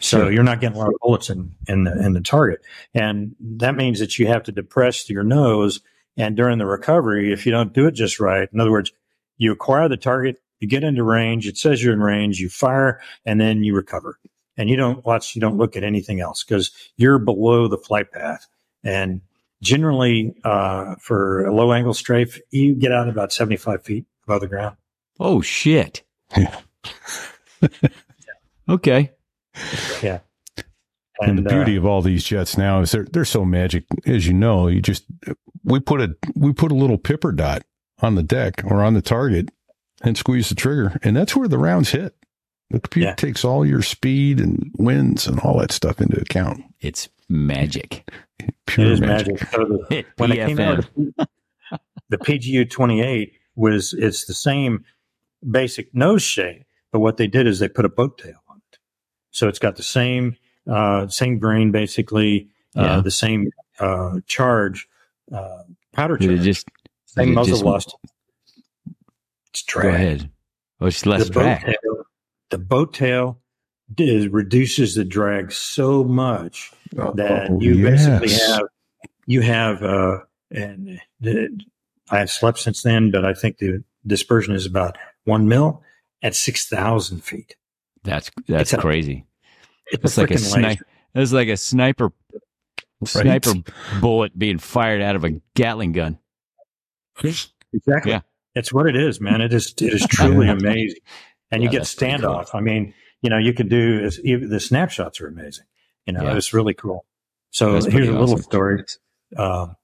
So 0.00 0.18
Sure. 0.20 0.32
you're 0.32 0.42
not 0.44 0.60
getting 0.60 0.76
a 0.76 0.80
lot 0.80 0.88
of 0.88 0.94
bullets 1.02 1.28
in, 1.30 1.52
in 1.68 1.84
the 1.84 1.92
in 2.04 2.12
the 2.14 2.20
target, 2.20 2.60
and 2.94 3.34
that 3.40 3.76
means 3.76 3.98
that 4.00 4.18
you 4.18 4.26
have 4.28 4.42
to 4.44 4.52
depress 4.52 5.08
your 5.10 5.24
nose. 5.24 5.80
And 6.16 6.36
during 6.36 6.58
the 6.58 6.66
recovery, 6.66 7.32
if 7.32 7.44
you 7.44 7.52
don't 7.52 7.72
do 7.74 7.86
it 7.86 7.94
just 7.94 8.20
right, 8.20 8.48
in 8.52 8.60
other 8.60 8.70
words, 8.70 8.92
you 9.36 9.50
acquire 9.52 9.88
the 9.88 9.96
target, 9.96 10.40
you 10.60 10.68
get 10.68 10.84
into 10.84 11.02
range, 11.02 11.46
it 11.48 11.58
says 11.58 11.82
you're 11.82 11.92
in 11.92 12.00
range, 12.00 12.38
you 12.38 12.48
fire, 12.48 13.00
and 13.26 13.40
then 13.40 13.64
you 13.64 13.74
recover. 13.74 14.18
and 14.56 14.70
you 14.70 14.76
don't 14.76 15.04
watch, 15.04 15.34
you 15.34 15.40
don't 15.40 15.56
look 15.58 15.76
at 15.76 15.82
anything 15.82 16.20
else 16.20 16.44
because 16.44 16.70
you're 16.96 17.18
below 17.18 17.66
the 17.66 17.76
flight 17.76 18.12
path. 18.12 18.46
And 18.84 19.20
generally, 19.62 20.34
uh, 20.44 20.94
for 21.00 21.44
a 21.46 21.54
low 21.54 21.72
angle 21.72 21.94
strafe, 21.94 22.40
you 22.50 22.74
get 22.74 22.92
out 22.92 23.08
about 23.08 23.32
75 23.32 23.82
feet 23.82 24.04
above 24.26 24.40
the 24.40 24.48
ground. 24.48 24.76
Oh 25.20 25.40
shit. 25.40 26.02
Yeah. 26.36 27.68
okay. 28.68 29.10
Yeah. 30.02 30.20
And, 31.20 31.38
the 31.38 31.42
beauty 31.48 31.76
uh, 31.76 31.80
of 31.80 31.86
all 31.86 32.02
these 32.02 32.24
jets 32.24 32.58
now 32.58 32.80
is 32.80 32.90
they're 32.90 33.04
they're 33.04 33.24
so 33.24 33.44
magic, 33.44 33.84
as 34.04 34.26
you 34.26 34.32
know. 34.34 34.66
You 34.66 34.82
just 34.82 35.04
we 35.62 35.78
put 35.80 36.00
a 36.00 36.14
we 36.34 36.52
put 36.52 36.72
a 36.72 36.74
little 36.74 36.98
pipper 36.98 37.30
dot 37.32 37.62
on 38.02 38.16
the 38.16 38.22
deck 38.22 38.62
or 38.64 38.82
on 38.82 38.94
the 38.94 39.00
target 39.02 39.50
and 40.02 40.18
squeeze 40.18 40.48
the 40.48 40.56
trigger, 40.56 40.98
and 41.02 41.16
that's 41.16 41.36
where 41.36 41.46
the 41.48 41.56
rounds 41.58 41.90
hit. 41.90 42.14
The 42.70 42.80
computer 42.80 43.10
Yeah. 43.10 43.14
takes 43.14 43.44
all 43.44 43.64
your 43.64 43.82
speed 43.82 44.40
and 44.40 44.72
winds 44.76 45.26
and 45.28 45.38
all 45.40 45.58
that 45.60 45.70
stuff 45.72 46.00
into 46.00 46.20
account. 46.20 46.64
It's 46.80 47.08
magic. 47.28 48.08
Pure 48.66 48.86
it 48.86 48.92
is 48.92 49.00
magic. 49.00 49.34
magic. 49.34 49.48
So 49.50 49.64
the, 49.64 50.04
when 50.16 50.32
it 50.32 50.46
came 50.46 50.60
out, 50.60 50.86
the 52.08 52.18
PGU 52.18 52.68
28 52.68 53.32
was 53.56 53.92
it's 53.94 54.24
the 54.26 54.34
same 54.34 54.84
basic 55.48 55.94
nose 55.94 56.22
shape, 56.22 56.64
but 56.92 57.00
what 57.00 57.16
they 57.16 57.26
did 57.26 57.46
is 57.46 57.58
they 57.58 57.68
put 57.68 57.84
a 57.84 57.88
boat 57.88 58.18
tail 58.18 58.36
on 58.48 58.60
it. 58.72 58.78
So 59.30 59.48
it's 59.48 59.58
got 59.58 59.76
the 59.76 59.82
same 59.82 60.36
uh, 60.70 61.08
same 61.08 61.38
grain, 61.38 61.70
basically, 61.72 62.48
Yeah. 62.74 62.96
uh, 62.96 63.00
the 63.02 63.10
same 63.10 63.50
uh, 63.78 64.20
charge, 64.26 64.88
uh, 65.32 65.64
powder 65.92 66.16
Did 66.16 66.30
it 66.30 66.34
charge, 66.36 66.44
just 66.44 66.66
same 67.06 67.34
muzzle 67.34 67.52
just- 67.54 67.64
lost. 67.64 67.96
It's 69.50 69.62
go 69.62 69.88
ahead? 69.88 70.30
Oh, 70.80 70.86
it's 70.86 71.06
less 71.06 71.28
the 71.28 71.32
boat 71.34 71.60
tail, 71.60 72.04
the 72.50 72.58
boat 72.58 72.92
tail 72.94 73.38
is, 74.00 74.28
reduces 74.28 74.94
the 74.94 75.04
drag 75.04 75.52
so 75.52 76.04
much 76.04 76.72
that 76.92 77.48
Oh, 77.50 77.60
you 77.60 77.82
basically 77.82 78.30
have 78.32 78.62
you 79.26 79.40
have 79.40 79.82
uh 79.82 80.18
and 80.50 81.00
the, 81.20 81.48
I 82.10 82.18
have 82.18 82.30
slept 82.30 82.58
since 82.58 82.82
then, 82.82 83.10
but 83.10 83.24
I 83.24 83.32
think 83.34 83.58
the 83.58 83.82
dispersion 84.06 84.54
is 84.54 84.66
about 84.66 84.96
one 85.24 85.48
mil 85.48 85.82
at 86.22 86.34
six 86.34 86.66
thousand 86.68 87.24
feet. 87.24 87.56
That's 88.04 88.30
that's 88.46 88.72
It's 88.72 88.72
a- 88.74 88.78
crazy. 88.82 89.26
It's, 89.86 90.04
It's 90.04 90.16
a 90.18 90.20
like 90.22 90.30
a 90.30 90.38
sniper. 90.38 90.86
It's 91.14 91.32
like 91.32 91.48
a 91.48 91.56
sniper 91.56 92.12
sniper 93.04 93.52
bullet 94.00 94.38
being 94.38 94.58
fired 94.58 95.02
out 95.02 95.14
of 95.16 95.24
a 95.24 95.30
Gatling 95.54 95.92
gun. 95.92 96.18
Exactly. 97.22 98.12
Yeah. 98.12 98.20
It's 98.54 98.72
what 98.72 98.86
it 98.86 98.96
is, 98.96 99.20
man. 99.20 99.40
It 99.40 99.52
is 99.52 99.74
it 99.80 99.92
is 99.92 100.06
truly 100.08 100.48
amazing. 100.48 101.00
And 101.50 101.62
you 101.62 101.68
Yeah, 101.68 101.72
get 101.72 101.78
that's 101.80 101.94
pretty 101.94 102.18
cool. 102.18 102.30
standoff. 102.30 102.54
I 102.54 102.60
mean, 102.60 102.94
you 103.24 103.30
know, 103.30 103.38
you 103.38 103.54
could 103.54 103.70
do 103.70 104.08
the 104.10 104.60
snapshots 104.60 105.18
are 105.20 105.26
amazing. 105.26 105.64
You 106.06 106.12
know, 106.12 106.22
Yeah. 106.22 106.36
it's 106.36 106.52
really 106.52 106.74
cool. 106.74 107.06
So 107.50 107.72
That's 107.72 107.86
here's 107.86 108.08
a 108.08 108.12
little 108.12 108.34
awesome. 108.34 108.42
story. 108.42 108.84
Um, 109.36 109.76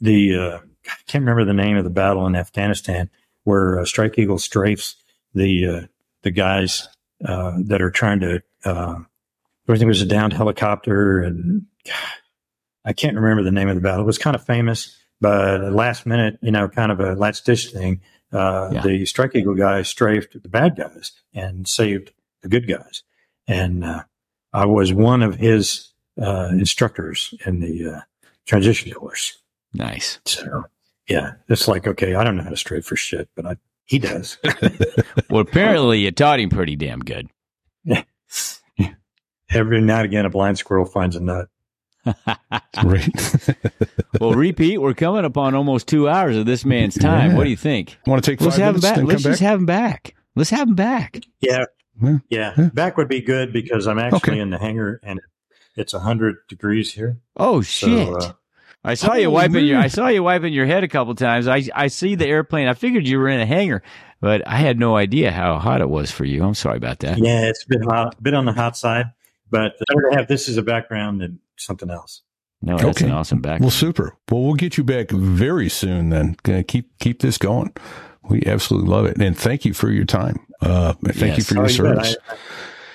the 0.00 0.34
uh, 0.36 0.58
I 0.86 1.02
can't 1.06 1.22
remember 1.22 1.44
the 1.44 1.52
name 1.52 1.76
of 1.76 1.84
the 1.84 1.90
battle 1.90 2.26
in 2.26 2.34
Afghanistan 2.34 3.10
where 3.44 3.80
uh, 3.80 3.84
Strike 3.84 4.18
Eagle 4.18 4.38
strafes 4.38 4.94
the 5.34 5.66
uh, 5.66 5.80
the 6.22 6.30
guys 6.30 6.88
uh, 7.24 7.52
that 7.66 7.82
are 7.82 7.90
trying 7.90 8.20
to. 8.20 8.42
Uh, 8.64 9.00
I 9.68 9.72
think 9.74 9.82
it 9.82 9.86
was 9.86 10.02
a 10.02 10.06
downed 10.06 10.32
helicopter, 10.32 11.20
and 11.20 11.66
I 12.84 12.92
can't 12.94 13.14
remember 13.14 13.42
the 13.42 13.52
name 13.52 13.68
of 13.68 13.74
the 13.74 13.80
battle. 13.82 14.00
It 14.02 14.06
was 14.06 14.18
kind 14.18 14.34
of 14.34 14.44
famous, 14.44 14.96
but 15.20 15.60
last 15.72 16.06
minute, 16.06 16.38
you 16.42 16.50
know, 16.50 16.68
kind 16.68 16.90
of 16.90 16.98
a 17.00 17.14
last 17.14 17.44
ditch 17.44 17.70
thing. 17.72 18.00
Uh, 18.32 18.70
Yeah. 18.72 18.82
The 18.82 19.04
Strike 19.06 19.36
Eagle 19.36 19.54
guys 19.54 19.88
strafed 19.88 20.40
the 20.42 20.48
bad 20.48 20.76
guys 20.76 21.12
and 21.34 21.68
saved 21.68 22.12
the 22.42 22.48
good 22.48 22.68
guys, 22.68 23.02
and 23.46 23.84
uh, 23.84 24.02
I 24.52 24.66
was 24.66 24.92
one 24.92 25.22
of 25.22 25.36
his 25.36 25.92
uh, 26.20 26.48
instructors 26.52 27.34
in 27.46 27.60
the 27.60 27.96
uh, 27.96 28.00
transition 28.46 28.92
course. 28.92 29.38
Nice. 29.74 30.18
So 30.26 30.64
yeah, 31.08 31.32
it's 31.48 31.68
like 31.68 31.86
okay, 31.86 32.14
I 32.14 32.24
don't 32.24 32.36
know 32.36 32.42
how 32.44 32.50
to 32.50 32.56
strafe 32.56 32.84
for 32.84 32.96
shit, 32.96 33.28
but 33.36 33.46
I, 33.46 33.56
he 33.84 33.98
does. 33.98 34.38
Well, 35.28 35.42
apparently 35.42 36.00
you 36.00 36.10
taught 36.10 36.40
him 36.40 36.50
pretty 36.50 36.74
damn 36.74 36.98
good. 37.00 37.28
Every 39.50 39.80
now 39.80 39.98
and 39.98 40.04
again, 40.06 40.26
a 40.26 40.30
blind 40.30 40.58
squirrel 40.58 40.86
finds 40.86 41.14
a 41.16 41.20
nut. 41.20 41.48
Right. 42.82 43.08
well, 44.20 44.32
repeat. 44.32 44.78
We're 44.78 44.94
coming 44.94 45.24
upon 45.24 45.54
almost 45.54 45.86
two 45.86 46.08
hours 46.08 46.36
of 46.36 46.46
this 46.46 46.64
man's 46.64 46.96
time. 46.96 47.32
Yeah. 47.32 47.36
What 47.36 47.44
do 47.44 47.50
you 47.50 47.56
think? 47.56 47.98
Want 48.06 48.24
to 48.24 48.30
take 48.30 48.40
Let's 48.40 48.56
five 48.56 48.64
have 48.64 48.74
him 48.76 48.80
minutes 48.80 48.98
back. 49.00 49.06
Let's 49.08 49.22
just 49.22 49.40
back? 49.40 49.48
have 49.48 49.58
him 49.60 49.66
back. 49.66 50.14
Let's 50.34 50.50
have 50.50 50.68
him 50.68 50.74
back. 50.74 51.20
Yeah, 51.40 51.64
Yeah. 52.02 52.18
yeah. 52.28 52.54
Yeah. 52.56 52.68
Back 52.72 52.96
would 52.96 53.08
be 53.08 53.20
good 53.20 53.52
because 53.52 53.86
I'm 53.86 53.98
actually 53.98 54.32
Okay. 54.32 54.38
in 54.40 54.50
the 54.50 54.58
hangar 54.58 55.00
and 55.02 55.20
it's 55.76 55.92
hundred 55.92 56.36
degrees 56.48 56.92
here. 56.92 57.18
Oh 57.36 57.60
So, 57.62 57.86
shit! 57.88 58.08
uh, 58.08 58.32
I 58.84 58.94
saw 58.94 59.14
you 59.14 59.26
Oh, 59.26 59.30
wiping 59.30 59.64
your. 59.66 59.78
I 59.78 59.88
saw 59.88 60.08
you 60.08 60.22
wiping 60.22 60.52
your 60.52 60.66
head 60.66 60.84
a 60.84 60.88
couple 60.88 61.14
times. 61.14 61.46
I 61.48 61.62
I 61.74 61.88
see 61.88 62.14
the 62.14 62.26
airplane. 62.26 62.66
I 62.68 62.74
figured 62.74 63.06
you 63.06 63.18
were 63.18 63.28
in 63.28 63.38
a 63.40 63.46
hangar, 63.46 63.82
but 64.20 64.46
I 64.48 64.56
had 64.56 64.78
no 64.78 64.96
idea 64.96 65.30
how 65.30 65.58
hot 65.58 65.80
it 65.82 65.88
was 65.90 66.10
for 66.10 66.24
you. 66.24 66.42
I'm 66.44 66.54
sorry 66.54 66.76
about 66.78 67.00
that. 67.00 67.18
yeah, 67.18 67.42
it's 67.48 67.64
been 67.64 67.82
hot, 67.82 68.14
a 68.18 68.22
bit 68.22 68.32
on 68.34 68.46
the 68.46 68.52
hot 68.52 68.76
side, 68.76 69.06
but 69.50 69.74
better 69.86 70.10
to 70.10 70.16
have 70.16 70.28
this 70.28 70.48
as 70.48 70.56
a 70.56 70.62
background 70.62 71.20
than 71.20 71.40
something 71.56 71.90
else. 71.90 72.22
No, 72.62 72.76
that's 72.76 72.98
Okay. 73.00 73.06
an 73.06 73.12
awesome 73.12 73.40
background. 73.40 73.62
Well, 73.64 73.70
super. 73.70 74.16
Well, 74.30 74.42
we'll 74.42 74.54
get 74.54 74.76
you 74.76 74.84
back 74.84 75.10
very 75.10 75.68
soon. 75.70 76.08
Then 76.10 76.36
Gonna 76.42 76.62
keep 76.62 76.90
keep 76.98 77.20
this 77.20 77.36
going. 77.38 77.72
We 78.30 78.42
absolutely 78.46 78.88
love 78.88 79.06
it, 79.06 79.20
and 79.20 79.36
thank 79.36 79.64
you 79.64 79.74
for 79.74 79.90
your 79.90 80.04
time. 80.04 80.46
Uh, 80.62 80.94
thank 81.04 81.36
you 81.36 81.44
for 81.44 81.54
your 81.54 81.64
Oh, 81.64 81.66
you 81.66 81.72
service. 81.74 82.16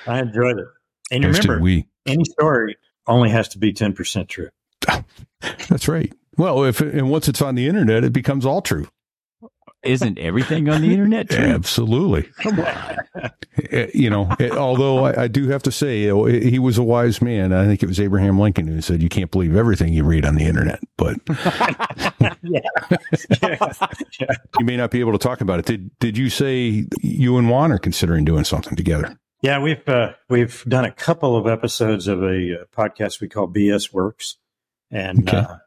I, 0.08 0.18
I 0.18 0.20
enjoyed 0.22 0.58
it. 0.58 0.68
And 1.12 1.26
As 1.26 1.40
remember, 1.40 1.62
we. 1.62 1.88
any 2.06 2.24
story 2.26 2.78
only 3.06 3.30
has 3.30 3.50
to 3.50 3.58
be 3.60 3.74
ten 3.74 3.94
percent 3.94 4.30
true. 4.30 4.50
That's 5.70 5.88
right. 5.88 6.12
Well, 6.38 6.64
if 6.64 6.82
and 6.82 7.10
once 7.10 7.28
it's 7.28 7.42
on 7.42 7.56
the 7.56 7.68
internet, 7.68 8.04
it 8.04 8.14
becomes 8.14 8.46
all 8.46 8.62
true. 8.62 8.88
Isn't 9.86 10.18
everything 10.20 10.68
on 10.70 10.82
the 10.82 10.92
internet 10.92 11.30
true? 11.30 11.44
Absolutely. 11.46 12.28
Eh, 13.72 13.88
You 13.94 14.10
know, 14.10 14.30
eh, 14.40 14.50
although 14.50 15.06
I, 15.06 15.24
I 15.24 15.28
do 15.28 15.48
have 15.50 15.64
to 15.64 15.72
say, 15.72 16.10
eh, 16.10 16.40
he 16.50 16.60
was 16.60 16.78
a 16.78 16.84
wise 16.84 17.22
man. 17.22 17.54
I 17.54 17.66
think 17.66 17.82
it 17.84 17.88
was 17.88 18.00
Abraham 18.00 18.40
Lincoln 18.40 18.68
who 18.68 18.82
said, 18.82 19.02
"You 19.02 19.10
can't 19.10 19.32
believe 19.32 19.56
everything 19.56 19.94
you 19.94 20.04
read 20.04 20.26
on 20.26 20.36
the 20.36 20.44
internet." 20.46 20.80
But 20.98 21.18
yeah. 22.44 22.60
you 24.60 24.66
may 24.66 24.78
not 24.78 24.92
be 24.92 25.00
able 25.00 25.12
to 25.14 25.18
talk 25.18 25.42
about 25.42 25.60
it. 25.60 25.66
Did 25.66 25.92
Did 26.00 26.18
you 26.18 26.30
say 26.30 26.86
you 27.02 27.38
and 27.38 27.50
Juan 27.50 27.72
are 27.72 27.78
considering 27.80 28.26
doing 28.26 28.44
something 28.44 28.76
together? 28.76 29.18
Yeah, 29.42 29.60
we've 29.60 29.88
uh, 29.88 30.14
we've 30.30 30.64
done 30.68 30.86
a 30.86 30.92
couple 30.92 31.36
of 31.38 31.48
episodes 31.48 32.08
of 32.08 32.24
a 32.24 32.62
uh, 32.62 32.66
podcast 32.76 33.22
we 33.22 33.30
call 33.30 33.48
BS 33.48 33.94
Works, 33.94 34.38
and 34.92 35.28
Okay. 35.28 35.38
uh, 35.38 35.58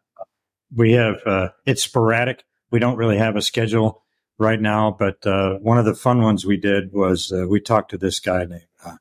we 0.75 0.93
have 0.93 1.17
uh, 1.27 1.49
it's 1.65 1.83
sporadic. 1.83 2.45
We 2.71 2.79
don't 2.81 2.97
really 2.97 3.19
have 3.19 3.37
a 3.37 3.43
schedule 3.43 4.05
right 4.39 4.61
now, 4.61 4.95
but 4.99 5.27
uh, 5.27 5.55
one 5.59 5.79
of 5.79 5.85
the 5.85 5.95
fun 5.95 6.23
ones 6.23 6.47
we 6.47 6.57
did 6.57 6.93
was 6.93 7.33
uh, 7.33 7.47
we 7.49 7.61
talked 7.61 7.91
to 7.91 7.99
this 7.99 8.21
guy 8.21 8.45
named 8.45 8.63
uh, 8.85 8.97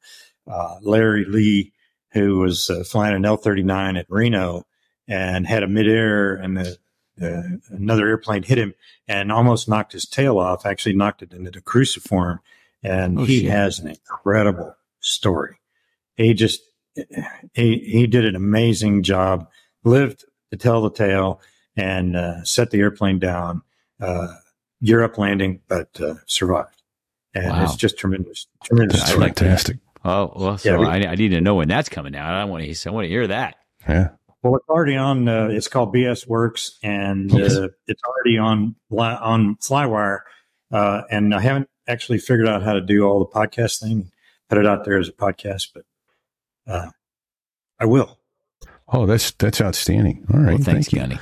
uh, 0.49 0.77
Larry 0.81 1.25
Lee, 1.25 1.73
who 2.11 2.39
was 2.39 2.69
uh, 2.69 2.83
flying 2.83 3.15
an 3.15 3.25
L 3.25 3.37
thirty 3.37 3.63
nine 3.63 3.95
at 3.97 4.07
Reno 4.09 4.65
and 5.07 5.47
had 5.47 5.63
a 5.63 5.67
midair, 5.67 6.33
and 6.35 6.57
the, 6.57 6.77
uh, 7.21 7.75
another 7.75 8.07
airplane 8.07 8.43
hit 8.43 8.57
him 8.57 8.73
and 9.07 9.31
almost 9.31 9.69
knocked 9.69 9.93
his 9.93 10.05
tail 10.07 10.37
off. 10.39 10.65
Actually, 10.65 10.95
knocked 10.95 11.21
it 11.21 11.33
into 11.33 11.51
the 11.51 11.61
cruciform, 11.61 12.39
and 12.83 13.19
Oh, 13.19 13.23
he 13.25 13.41
shit. 13.41 13.51
has 13.51 13.79
an 13.79 13.89
incredible 13.89 14.75
story. 14.99 15.57
He 16.15 16.33
just 16.33 16.61
he 17.53 17.77
he 17.79 18.07
did 18.07 18.25
an 18.25 18.35
amazing 18.35 19.03
job, 19.03 19.47
lived 19.83 20.25
to 20.51 20.57
tell 20.57 20.81
the 20.81 20.91
tale, 20.91 21.39
and 21.75 22.15
uh, 22.15 22.43
set 22.43 22.71
the 22.71 22.79
airplane 22.79 23.19
down. 23.19 23.61
Uh, 24.01 24.33
gear-up 24.83 25.17
landing, 25.17 25.61
but 25.67 25.89
uh, 26.01 26.15
survived, 26.25 26.81
and 27.33 27.49
Wow. 27.49 27.63
it's 27.63 27.75
just 27.75 27.97
tremendous, 27.97 28.47
tremendous. 28.63 28.97
That's 28.99 29.09
I 29.09 29.13
story. 29.13 29.25
like 29.27 29.35
that. 29.35 29.43
fantastic. 29.45 29.77
Oh 30.05 30.31
well, 30.35 30.57
so 30.57 30.69
Yeah, 30.71 30.77
we- 30.77 30.85
I, 31.05 31.11
I 31.11 31.15
need 31.15 31.29
to 31.29 31.41
know 31.41 31.55
when 31.55 31.67
that's 31.67 31.89
coming 31.89 32.15
out. 32.15 32.33
I 32.33 32.45
want 32.45 32.63
to. 32.63 32.89
I 32.89 32.93
want 32.93 33.05
to 33.05 33.09
hear 33.09 33.27
that. 33.27 33.55
Yeah. 33.87 34.09
Well, 34.43 34.55
it's 34.55 34.69
already 34.69 34.95
on. 34.95 35.27
Uh, 35.27 35.47
it's 35.47 35.67
called 35.67 35.93
BS 35.93 36.27
Works, 36.27 36.77
and 36.83 37.31
Yes. 37.31 37.55
uh, 37.55 37.67
it's 37.87 38.01
already 38.03 38.37
on 38.37 38.75
on 38.91 39.55
Flywire. 39.57 40.19
Uh, 40.71 41.01
and 41.09 41.33
I 41.33 41.39
haven't 41.41 41.69
actually 41.87 42.19
figured 42.19 42.47
out 42.47 42.61
how 42.63 42.73
to 42.73 42.81
do 42.81 43.03
all 43.05 43.19
the 43.19 43.25
podcast 43.25 43.79
thing, 43.81 44.11
put 44.49 44.57
it 44.59 44.65
out 44.67 44.83
there 44.85 44.99
as 44.99 45.07
a 45.09 45.13
podcast, 45.13 45.69
but 45.73 45.83
uh, 46.71 46.89
I 47.79 47.85
will. 47.85 48.19
Oh, 48.89 49.05
that's 49.05 49.31
that's 49.31 49.59
outstanding. 49.59 50.25
All 50.33 50.39
right, 50.39 50.53
well, 50.55 50.57
thanks, 50.59 50.87
thank 50.89 50.93
you. 50.93 50.99
Gunny. 50.99 51.19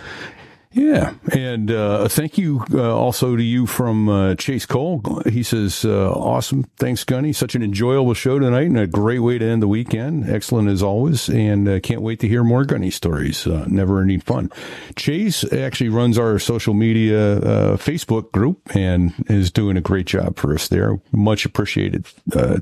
Yeah, 0.76 1.14
and 1.31 1.72
uh, 1.72 2.10
thank 2.10 2.38
you 2.38 2.65
uh, 2.73 2.93
also 2.93 3.38
to 3.38 3.41
you 3.41 3.65
from 3.65 4.10
uh, 4.10 4.35
Chase 4.35 4.65
Cole. 4.65 5.22
He 5.26 5.41
says, 5.41 5.85
uh, 5.85 6.11
"Awesome, 6.11 6.65
thanks, 6.76 7.06
Gunny. 7.06 7.31
Such 7.31 7.56
an 7.56 7.64
enjoyable 7.64 8.14
show 8.14 8.39
tonight, 8.39 8.68
and 8.68 8.77
a 8.77 8.85
great 8.85 9.19
way 9.19 9.38
to 9.38 9.45
end 9.45 9.61
the 9.61 9.69
weekend. 9.69 10.30
Excellent 10.30 10.68
as 10.68 10.84
always, 10.84 11.30
and 11.30 11.69
uh, 11.69 11.80
can't 11.80 12.02
wait 12.02 12.19
to 12.19 12.27
hear 12.27 12.43
more 12.43 12.65
Gunny 12.65 12.91
stories. 12.91 13.47
Uh, 13.47 13.64
never 13.69 14.02
ending 14.02 14.19
fun." 14.19 14.52
Chase 14.97 15.49
actually 15.53 15.88
runs 15.88 16.18
our 16.18 16.38
social 16.39 16.73
media 16.73 17.39
Facebook 17.77 18.34
group 18.34 18.76
and 18.76 19.14
is 19.30 19.52
doing 19.52 19.77
a 19.77 19.81
great 19.81 20.07
job 20.07 20.35
for 20.35 20.53
us 20.53 20.68
there. 20.68 20.99
Much 21.14 21.45
appreciated 21.45 22.06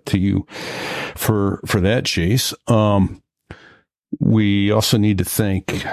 to 0.06 0.20
you 0.20 0.46
for 1.16 1.62
for 1.66 1.82
that, 1.82 2.06
Chase. 2.06 2.54
Um, 2.68 3.23
we 4.20 4.72
also 4.72 4.98
need 4.98 5.18
to 5.18 5.26
thank 5.26 5.86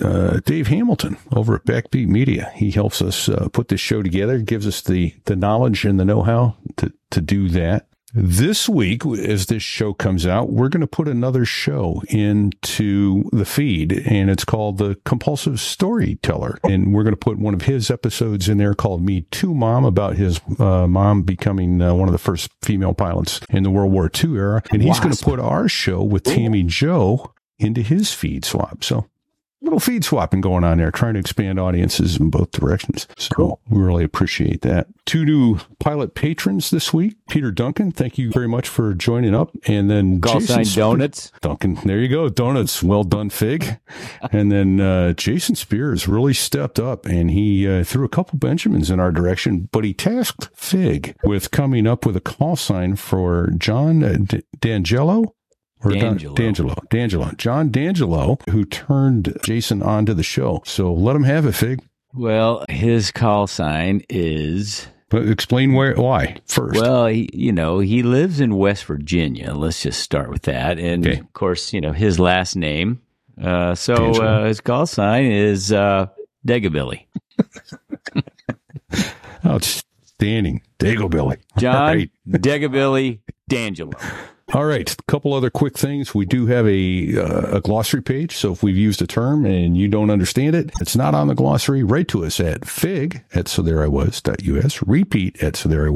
uh, 0.00 0.40
Dave 0.44 0.68
Hamilton 0.68 1.16
over 1.34 1.56
at 1.56 1.64
Backbeat 1.64 2.08
Media. 2.08 2.50
He 2.54 2.70
helps 2.70 3.02
us 3.02 3.28
uh, 3.28 3.48
put 3.52 3.68
this 3.68 3.80
show 3.80 4.02
together, 4.02 4.38
gives 4.38 4.66
us 4.66 4.80
the 4.80 5.14
the 5.24 5.36
knowledge 5.36 5.84
and 5.84 5.98
the 5.98 6.04
know 6.04 6.22
how 6.22 6.56
to 6.76 6.92
to 7.10 7.20
do 7.20 7.48
that. 7.50 7.86
This 8.14 8.68
week, 8.68 9.06
as 9.06 9.46
this 9.46 9.62
show 9.62 9.94
comes 9.94 10.26
out, 10.26 10.50
we're 10.50 10.68
going 10.68 10.82
to 10.82 10.86
put 10.86 11.08
another 11.08 11.46
show 11.46 12.02
into 12.10 13.24
the 13.32 13.46
feed, 13.46 14.06
and 14.06 14.28
it's 14.28 14.44
called 14.44 14.76
The 14.76 14.96
Compulsive 15.06 15.58
Storyteller. 15.58 16.58
And 16.62 16.92
we're 16.92 17.04
going 17.04 17.14
to 17.14 17.18
put 17.18 17.38
one 17.38 17.54
of 17.54 17.62
his 17.62 17.90
episodes 17.90 18.50
in 18.50 18.58
there 18.58 18.74
called 18.74 19.02
Me 19.02 19.22
Too 19.30 19.54
Mom, 19.54 19.86
about 19.86 20.16
his 20.16 20.42
uh, 20.58 20.86
mom 20.86 21.22
becoming 21.22 21.80
uh, 21.80 21.94
one 21.94 22.06
of 22.06 22.12
the 22.12 22.18
first 22.18 22.50
female 22.60 22.92
pilots 22.92 23.40
in 23.48 23.62
the 23.62 23.70
World 23.70 23.92
War 23.92 24.10
II 24.22 24.36
era. 24.36 24.62
And 24.70 24.82
he's 24.82 25.00
going 25.00 25.14
to 25.14 25.24
put 25.24 25.40
our 25.40 25.66
show 25.66 26.02
with 26.02 26.24
Tammie 26.24 26.64
Jo 26.64 27.32
into 27.62 27.82
his 27.82 28.12
feed 28.12 28.44
swap. 28.44 28.84
So 28.84 29.06
little 29.62 29.80
feed 29.80 30.04
swapping 30.04 30.40
going 30.40 30.64
on 30.64 30.78
there, 30.78 30.90
trying 30.90 31.14
to 31.14 31.20
expand 31.20 31.58
audiences 31.58 32.18
in 32.18 32.30
both 32.30 32.50
directions. 32.50 33.06
So 33.16 33.34
cool. 33.34 33.60
we 33.68 33.80
really 33.80 34.04
appreciate 34.04 34.62
that. 34.62 34.88
Two 35.06 35.24
new 35.24 35.58
pilot 35.78 36.14
patrons 36.14 36.70
this 36.70 36.92
week. 36.92 37.16
Peter 37.30 37.50
Duncan, 37.50 37.92
thank 37.92 38.18
you 38.18 38.30
very 38.30 38.48
much 38.48 38.68
for 38.68 38.92
joining 38.94 39.34
up. 39.34 39.50
And 39.66 39.90
then 39.90 40.20
Call 40.20 40.40
Jason 40.40 40.64
sign 40.64 40.78
Donuts. 40.78 41.32
Duncan, 41.40 41.74
there 41.84 41.98
you 41.98 42.08
go. 42.08 42.28
Donuts. 42.28 42.82
Well 42.82 43.04
done, 43.04 43.30
Fig. 43.30 43.78
and 44.32 44.50
then 44.50 44.80
uh, 44.80 45.12
Jason 45.12 45.54
Spears 45.54 46.08
really 46.08 46.34
stepped 46.34 46.78
up 46.78 47.06
and 47.06 47.30
he 47.30 47.68
uh, 47.68 47.84
threw 47.84 48.04
a 48.04 48.08
couple 48.08 48.38
Benjamins 48.38 48.90
in 48.90 49.00
our 49.00 49.12
direction, 49.12 49.68
but 49.72 49.84
he 49.84 49.94
tasked 49.94 50.50
Fig 50.54 51.16
with 51.24 51.50
coming 51.50 51.86
up 51.86 52.04
with 52.04 52.16
a 52.16 52.20
call 52.20 52.56
sign 52.56 52.96
for 52.96 53.50
John 53.56 54.02
uh, 54.02 54.16
D- 54.20 54.42
D'Angelo 54.60 55.34
or 55.84 55.90
D'Angelo. 55.92 56.34
D'Angelo. 56.34 56.74
D'Angelo. 56.90 57.30
John 57.36 57.70
D'Angelo, 57.70 58.38
who 58.50 58.64
turned 58.64 59.36
Jason 59.44 59.82
onto 59.82 60.14
the 60.14 60.22
show. 60.22 60.62
So 60.64 60.92
let 60.92 61.16
him 61.16 61.24
have 61.24 61.46
it, 61.46 61.52
Fig. 61.52 61.80
Well, 62.14 62.64
his 62.68 63.10
call 63.10 63.46
sign 63.46 64.02
is. 64.08 64.86
But 65.08 65.28
explain 65.28 65.72
where, 65.74 65.94
why 65.94 66.36
first. 66.46 66.80
Well, 66.80 67.06
he, 67.06 67.28
you 67.32 67.52
know, 67.52 67.80
he 67.80 68.02
lives 68.02 68.40
in 68.40 68.56
West 68.56 68.84
Virginia. 68.86 69.52
Let's 69.54 69.82
just 69.82 70.00
start 70.00 70.30
with 70.30 70.42
that. 70.42 70.78
And 70.78 71.06
Okay. 71.06 71.18
of 71.20 71.32
course, 71.34 71.72
you 71.72 71.80
know, 71.80 71.92
his 71.92 72.18
last 72.18 72.56
name. 72.56 73.00
Uh, 73.42 73.74
so 73.74 73.94
uh, 73.94 74.44
his 74.46 74.60
call 74.60 74.86
sign 74.86 75.26
is 75.26 75.72
uh, 75.72 76.06
Degabilly. 76.46 77.06
Outstanding. 79.46 80.62
Dago 80.78 81.10
Billy. 81.10 81.36
John 81.58 81.74
right. 81.96 82.10
Degabilly 82.28 83.20
D'Angelo. 83.48 83.92
All 84.54 84.66
right. 84.66 84.90
A 84.92 85.02
couple 85.04 85.32
other 85.32 85.50
quick 85.50 85.78
things. 85.78 86.14
We 86.14 86.26
do 86.26 86.46
have 86.46 86.66
a, 86.66 87.16
uh, 87.18 87.56
a 87.56 87.60
glossary 87.60 88.02
page. 88.02 88.36
So 88.36 88.52
if 88.52 88.62
we've 88.62 88.76
used 88.76 89.00
a 89.00 89.06
term 89.06 89.46
and 89.46 89.76
you 89.76 89.88
don't 89.88 90.10
understand 90.10 90.54
it, 90.54 90.70
it's 90.80 90.96
not 90.96 91.14
on 91.14 91.28
the 91.28 91.34
glossary. 91.34 91.82
Write 91.82 92.08
to 92.08 92.24
us 92.24 92.38
at 92.40 92.64
fig 92.64 93.24
at 93.34 93.48
so 93.48 93.62
there 93.62 93.82
I 93.82 93.88
repeat 94.82 95.42
at 95.42 95.56
so 95.56 95.68
there 95.68 95.86
I 95.86 95.90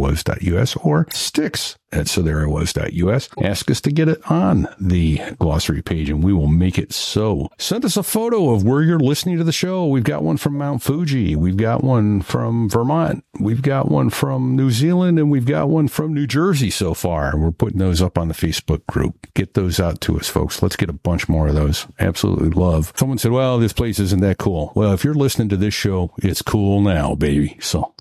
or 0.77 1.07
sticks 1.11 1.77
at 1.97 2.09
so 2.09 2.23
there 2.23 2.43
I 2.43 2.47
was.us. 2.47 3.29
Ask 3.43 3.71
us 3.71 3.81
to 3.83 3.91
get 3.91 4.09
it 4.09 4.21
on 4.31 4.69
the 4.79 5.21
glossary 5.39 5.83
page 5.83 6.09
and 6.11 6.23
we 6.23 6.33
will 6.33 6.47
make 6.47 6.79
it 6.79 6.93
so. 6.93 7.49
Send 7.59 7.85
us 7.85 7.97
a 7.97 8.03
photo 8.03 8.51
of 8.51 8.65
where 8.65 8.83
you're 8.83 8.99
listening 8.99 9.39
to 9.39 9.45
the 9.45 9.53
show. 9.53 9.87
We've 9.87 10.05
got 10.05 10.23
one 10.23 10.37
from 10.37 10.59
Mount 10.59 10.83
Fuji. 10.83 11.37
We've 11.37 11.57
got 11.57 11.83
one 11.83 12.23
from 12.23 12.69
Vermont. 12.69 13.25
We've 13.41 13.63
got 13.63 13.91
one 13.91 14.11
from 14.11 14.57
New 14.57 14.71
Zealand 14.71 15.19
and 15.19 15.31
we've 15.31 15.47
got 15.47 15.69
one 15.69 15.89
from 15.89 16.15
New 16.15 16.27
Jersey 16.27 16.71
so 16.71 16.95
far. 16.95 17.37
We're 17.37 17.51
putting 17.51 17.79
those 17.79 18.03
up 18.03 18.19
on 18.19 18.29
the 18.29 18.35
Facebook 18.35 18.87
group. 18.87 19.27
Get 19.35 19.55
those 19.55 19.81
out 19.81 20.01
to 20.03 20.19
us, 20.19 20.29
folks. 20.29 20.63
Let's 20.63 20.77
get 20.77 20.91
a 20.91 20.95
bunch 20.95 21.29
more 21.29 21.49
of 21.49 21.55
those. 21.55 21.87
Absolutely 21.99 22.51
love. 22.51 22.93
Someone 22.97 23.19
said, 23.19 23.33
well, 23.33 23.59
this 23.59 23.73
place 23.73 23.99
isn't 23.99 24.21
that 24.21 24.39
cool. 24.39 24.73
Well, 24.75 24.93
if 24.93 25.05
you're 25.05 25.15
listening 25.15 25.49
to 25.51 25.57
this 25.57 25.75
show, 25.75 26.15
it's 26.19 26.43
cool 26.43 26.81
now, 26.81 27.15
baby. 27.15 27.57
So 27.61 27.95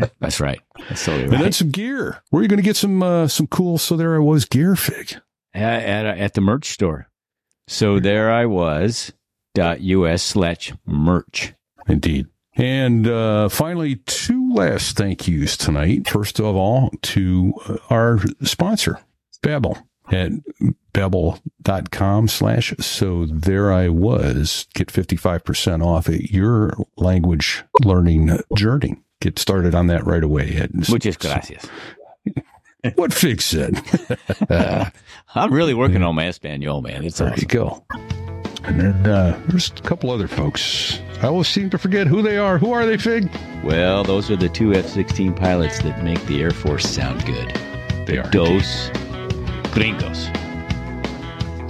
That's 0.20 0.40
right. 0.40 0.60
That's 0.88 1.04
totally 1.04 1.24
and 1.24 1.44
then 1.44 1.52
some 1.52 1.70
gear. 1.70 2.22
Where 2.30 2.40
are 2.40 2.42
you 2.42 2.48
going 2.48 2.58
to 2.58 2.64
get 2.64 2.76
some 2.76 3.02
uh, 3.02 3.28
some 3.28 3.46
cool? 3.46 3.78
So 3.78 3.96
there 3.96 4.14
I 4.14 4.18
was 4.18 4.44
gear 4.44 4.76
fig. 4.76 5.20
At, 5.52 5.82
at, 5.82 6.06
at 6.06 6.34
the 6.34 6.40
merch 6.40 6.70
store. 6.70 7.08
So 7.66 7.98
there 8.00 8.30
I 8.30 8.46
was. 8.46 9.12
Dot 9.54 9.80
us 9.80 10.22
slash 10.22 10.72
merch. 10.86 11.54
Indeed. 11.88 12.26
And 12.54 13.06
uh, 13.06 13.48
finally, 13.48 13.96
two 13.96 14.52
last 14.54 14.96
thank 14.96 15.26
yous 15.26 15.56
tonight. 15.56 16.08
First 16.08 16.38
of 16.40 16.56
all, 16.56 16.90
to 17.02 17.54
uh, 17.66 17.76
our 17.88 18.20
sponsor, 18.42 19.00
Babbel 19.42 19.82
at 20.12 20.32
babbel.com 20.92 22.28
slash 22.28 22.74
so 22.78 23.26
there 23.26 23.72
I 23.72 23.88
was. 23.88 24.66
Get 24.74 24.88
55% 24.88 25.84
off 25.84 26.08
at 26.08 26.30
your 26.30 26.76
language 26.96 27.64
learning 27.84 28.38
journey. 28.56 28.96
Get 29.20 29.38
started 29.38 29.74
on 29.74 29.86
that 29.88 30.06
right 30.06 30.24
away. 30.24 30.56
At, 30.56 30.74
Muchas 30.88 31.16
gracias. 31.16 31.66
What 32.94 33.12
Fig 33.12 33.42
said. 33.42 33.78
I'm 35.34 35.52
really 35.52 35.74
working 35.74 36.02
on 36.02 36.14
my 36.14 36.28
Espanol, 36.28 36.80
man. 36.80 37.04
It's 37.04 37.18
There 37.18 37.34
you 37.36 37.46
go. 37.46 37.84
And 38.64 38.80
then 38.80 39.06
uh, 39.06 39.38
there's 39.48 39.70
a 39.70 39.82
couple 39.82 40.10
other 40.10 40.26
folks. 40.26 40.98
I 41.20 41.26
always 41.26 41.48
seem 41.48 41.68
to 41.70 41.78
forget 41.78 42.06
who 42.06 42.22
they 42.22 42.38
are. 42.38 42.56
Who 42.56 42.72
are 42.72 42.86
they, 42.86 42.96
Fig? 42.96 43.30
Well, 43.62 44.02
those 44.02 44.30
are 44.30 44.36
the 44.36 44.48
two 44.48 44.72
F 44.72 44.86
16 44.86 45.34
pilots 45.34 45.82
that 45.82 46.02
make 46.02 46.24
the 46.26 46.40
Air 46.40 46.52
Force 46.52 46.88
sound 46.88 47.24
good. 47.26 47.48
They 48.06 48.16
are. 48.16 48.30
Dos 48.30 48.90
gringos. 49.72 50.28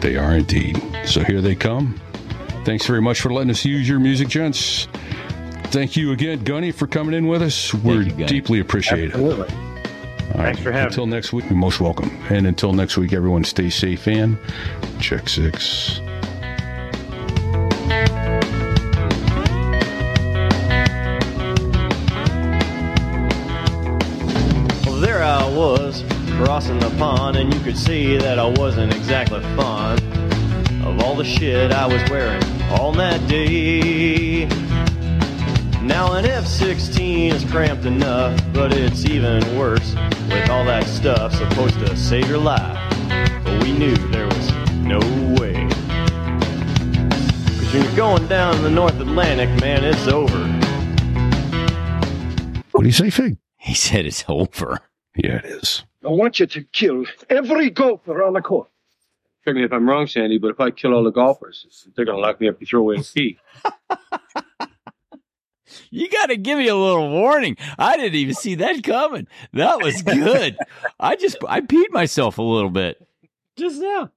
They 0.00 0.16
are 0.16 0.36
indeed. 0.36 0.80
So 1.06 1.24
here 1.24 1.40
they 1.40 1.56
come. 1.56 2.00
Thanks 2.64 2.86
very 2.86 3.02
much 3.02 3.20
for 3.20 3.32
letting 3.32 3.50
us 3.50 3.64
use 3.64 3.88
your 3.88 3.98
music, 3.98 4.28
gents. 4.28 4.86
Thank 5.70 5.96
you 5.96 6.10
again, 6.10 6.42
Gunny, 6.42 6.72
for 6.72 6.88
coming 6.88 7.14
in 7.14 7.28
with 7.28 7.42
us. 7.42 7.72
We're 7.72 8.02
you, 8.02 8.26
deeply 8.26 8.58
appreciated. 8.58 9.12
Absolutely. 9.12 9.48
All 10.34 10.42
Thanks 10.42 10.60
for 10.60 10.72
having 10.72 10.88
Until 10.88 11.06
next 11.06 11.32
week, 11.32 11.44
you're 11.48 11.56
most 11.56 11.80
welcome. 11.80 12.10
And 12.28 12.44
until 12.48 12.72
next 12.72 12.96
week, 12.96 13.12
everyone 13.12 13.44
stay 13.44 13.70
safe 13.70 14.08
and 14.08 14.36
check 14.98 15.28
six. 15.28 16.00
Well, 24.84 25.00
there 25.00 25.22
I 25.22 25.48
was, 25.54 26.02
crossing 26.42 26.80
the 26.80 26.92
pond, 26.98 27.36
and 27.36 27.54
you 27.54 27.60
could 27.60 27.78
see 27.78 28.16
that 28.16 28.40
I 28.40 28.46
wasn't 28.48 28.92
exactly 28.92 29.40
fond 29.54 30.00
of 30.84 31.00
all 31.04 31.14
the 31.14 31.24
shit 31.24 31.70
I 31.70 31.86
was 31.86 32.02
wearing 32.10 32.42
on 32.72 32.96
that 32.96 33.28
day. 33.28 34.29
Now 35.90 36.12
an 36.12 36.24
F-16 36.24 37.32
is 37.32 37.44
cramped 37.50 37.84
enough, 37.84 38.40
but 38.52 38.72
it's 38.72 39.06
even 39.06 39.42
worse 39.58 39.96
with 40.28 40.48
all 40.48 40.64
that 40.66 40.84
stuff 40.86 41.34
supposed 41.34 41.80
to 41.80 41.96
save 41.96 42.28
your 42.28 42.38
life. 42.38 42.78
But 43.44 43.60
we 43.60 43.72
knew 43.72 43.96
there 44.12 44.26
was 44.26 44.52
no 44.84 45.00
way. 45.40 45.54
Cause 47.58 47.74
when 47.74 47.82
you're 47.82 47.96
going 47.96 48.28
down 48.28 48.62
the 48.62 48.70
North 48.70 49.00
Atlantic, 49.00 49.48
man, 49.60 49.82
it's 49.82 50.06
over. 50.06 50.38
What 52.70 52.82
do 52.82 52.86
you 52.86 52.92
say, 52.92 53.10
Fig? 53.10 53.38
He 53.56 53.74
said 53.74 54.06
it's 54.06 54.24
over. 54.28 54.78
Yeah, 55.16 55.38
it 55.38 55.44
is. 55.46 55.82
I 56.04 56.08
want 56.08 56.38
you 56.38 56.46
to 56.46 56.62
kill 56.62 57.04
every 57.28 57.68
golfer 57.68 58.22
on 58.22 58.34
the 58.34 58.42
course. 58.42 58.70
Correct 59.42 59.56
me 59.56 59.64
if 59.64 59.72
I'm 59.72 59.88
wrong, 59.88 60.06
Sandy, 60.06 60.38
but 60.38 60.52
if 60.52 60.60
I 60.60 60.70
kill 60.70 60.94
all 60.94 61.02
the 61.02 61.10
golfers, 61.10 61.84
they're 61.96 62.04
going 62.04 62.16
to 62.16 62.22
lock 62.22 62.40
me 62.40 62.48
up 62.48 62.60
and 62.60 62.68
throw 62.68 62.78
away 62.78 62.98
a 62.98 63.02
key. 63.02 63.40
You 65.90 66.08
got 66.08 66.26
to 66.26 66.36
give 66.36 66.58
me 66.58 66.68
a 66.68 66.76
little 66.76 67.10
warning. 67.10 67.56
I 67.78 67.96
didn't 67.96 68.14
even 68.14 68.34
see 68.34 68.54
that 68.56 68.82
coming. 68.84 69.26
That 69.52 69.82
was 69.82 70.02
good. 70.02 70.56
I 71.00 71.16
just 71.16 71.36
I 71.48 71.60
peed 71.60 71.90
myself 71.90 72.38
a 72.38 72.42
little 72.42 72.70
bit 72.70 73.06
just 73.56 73.80
now. 73.80 74.10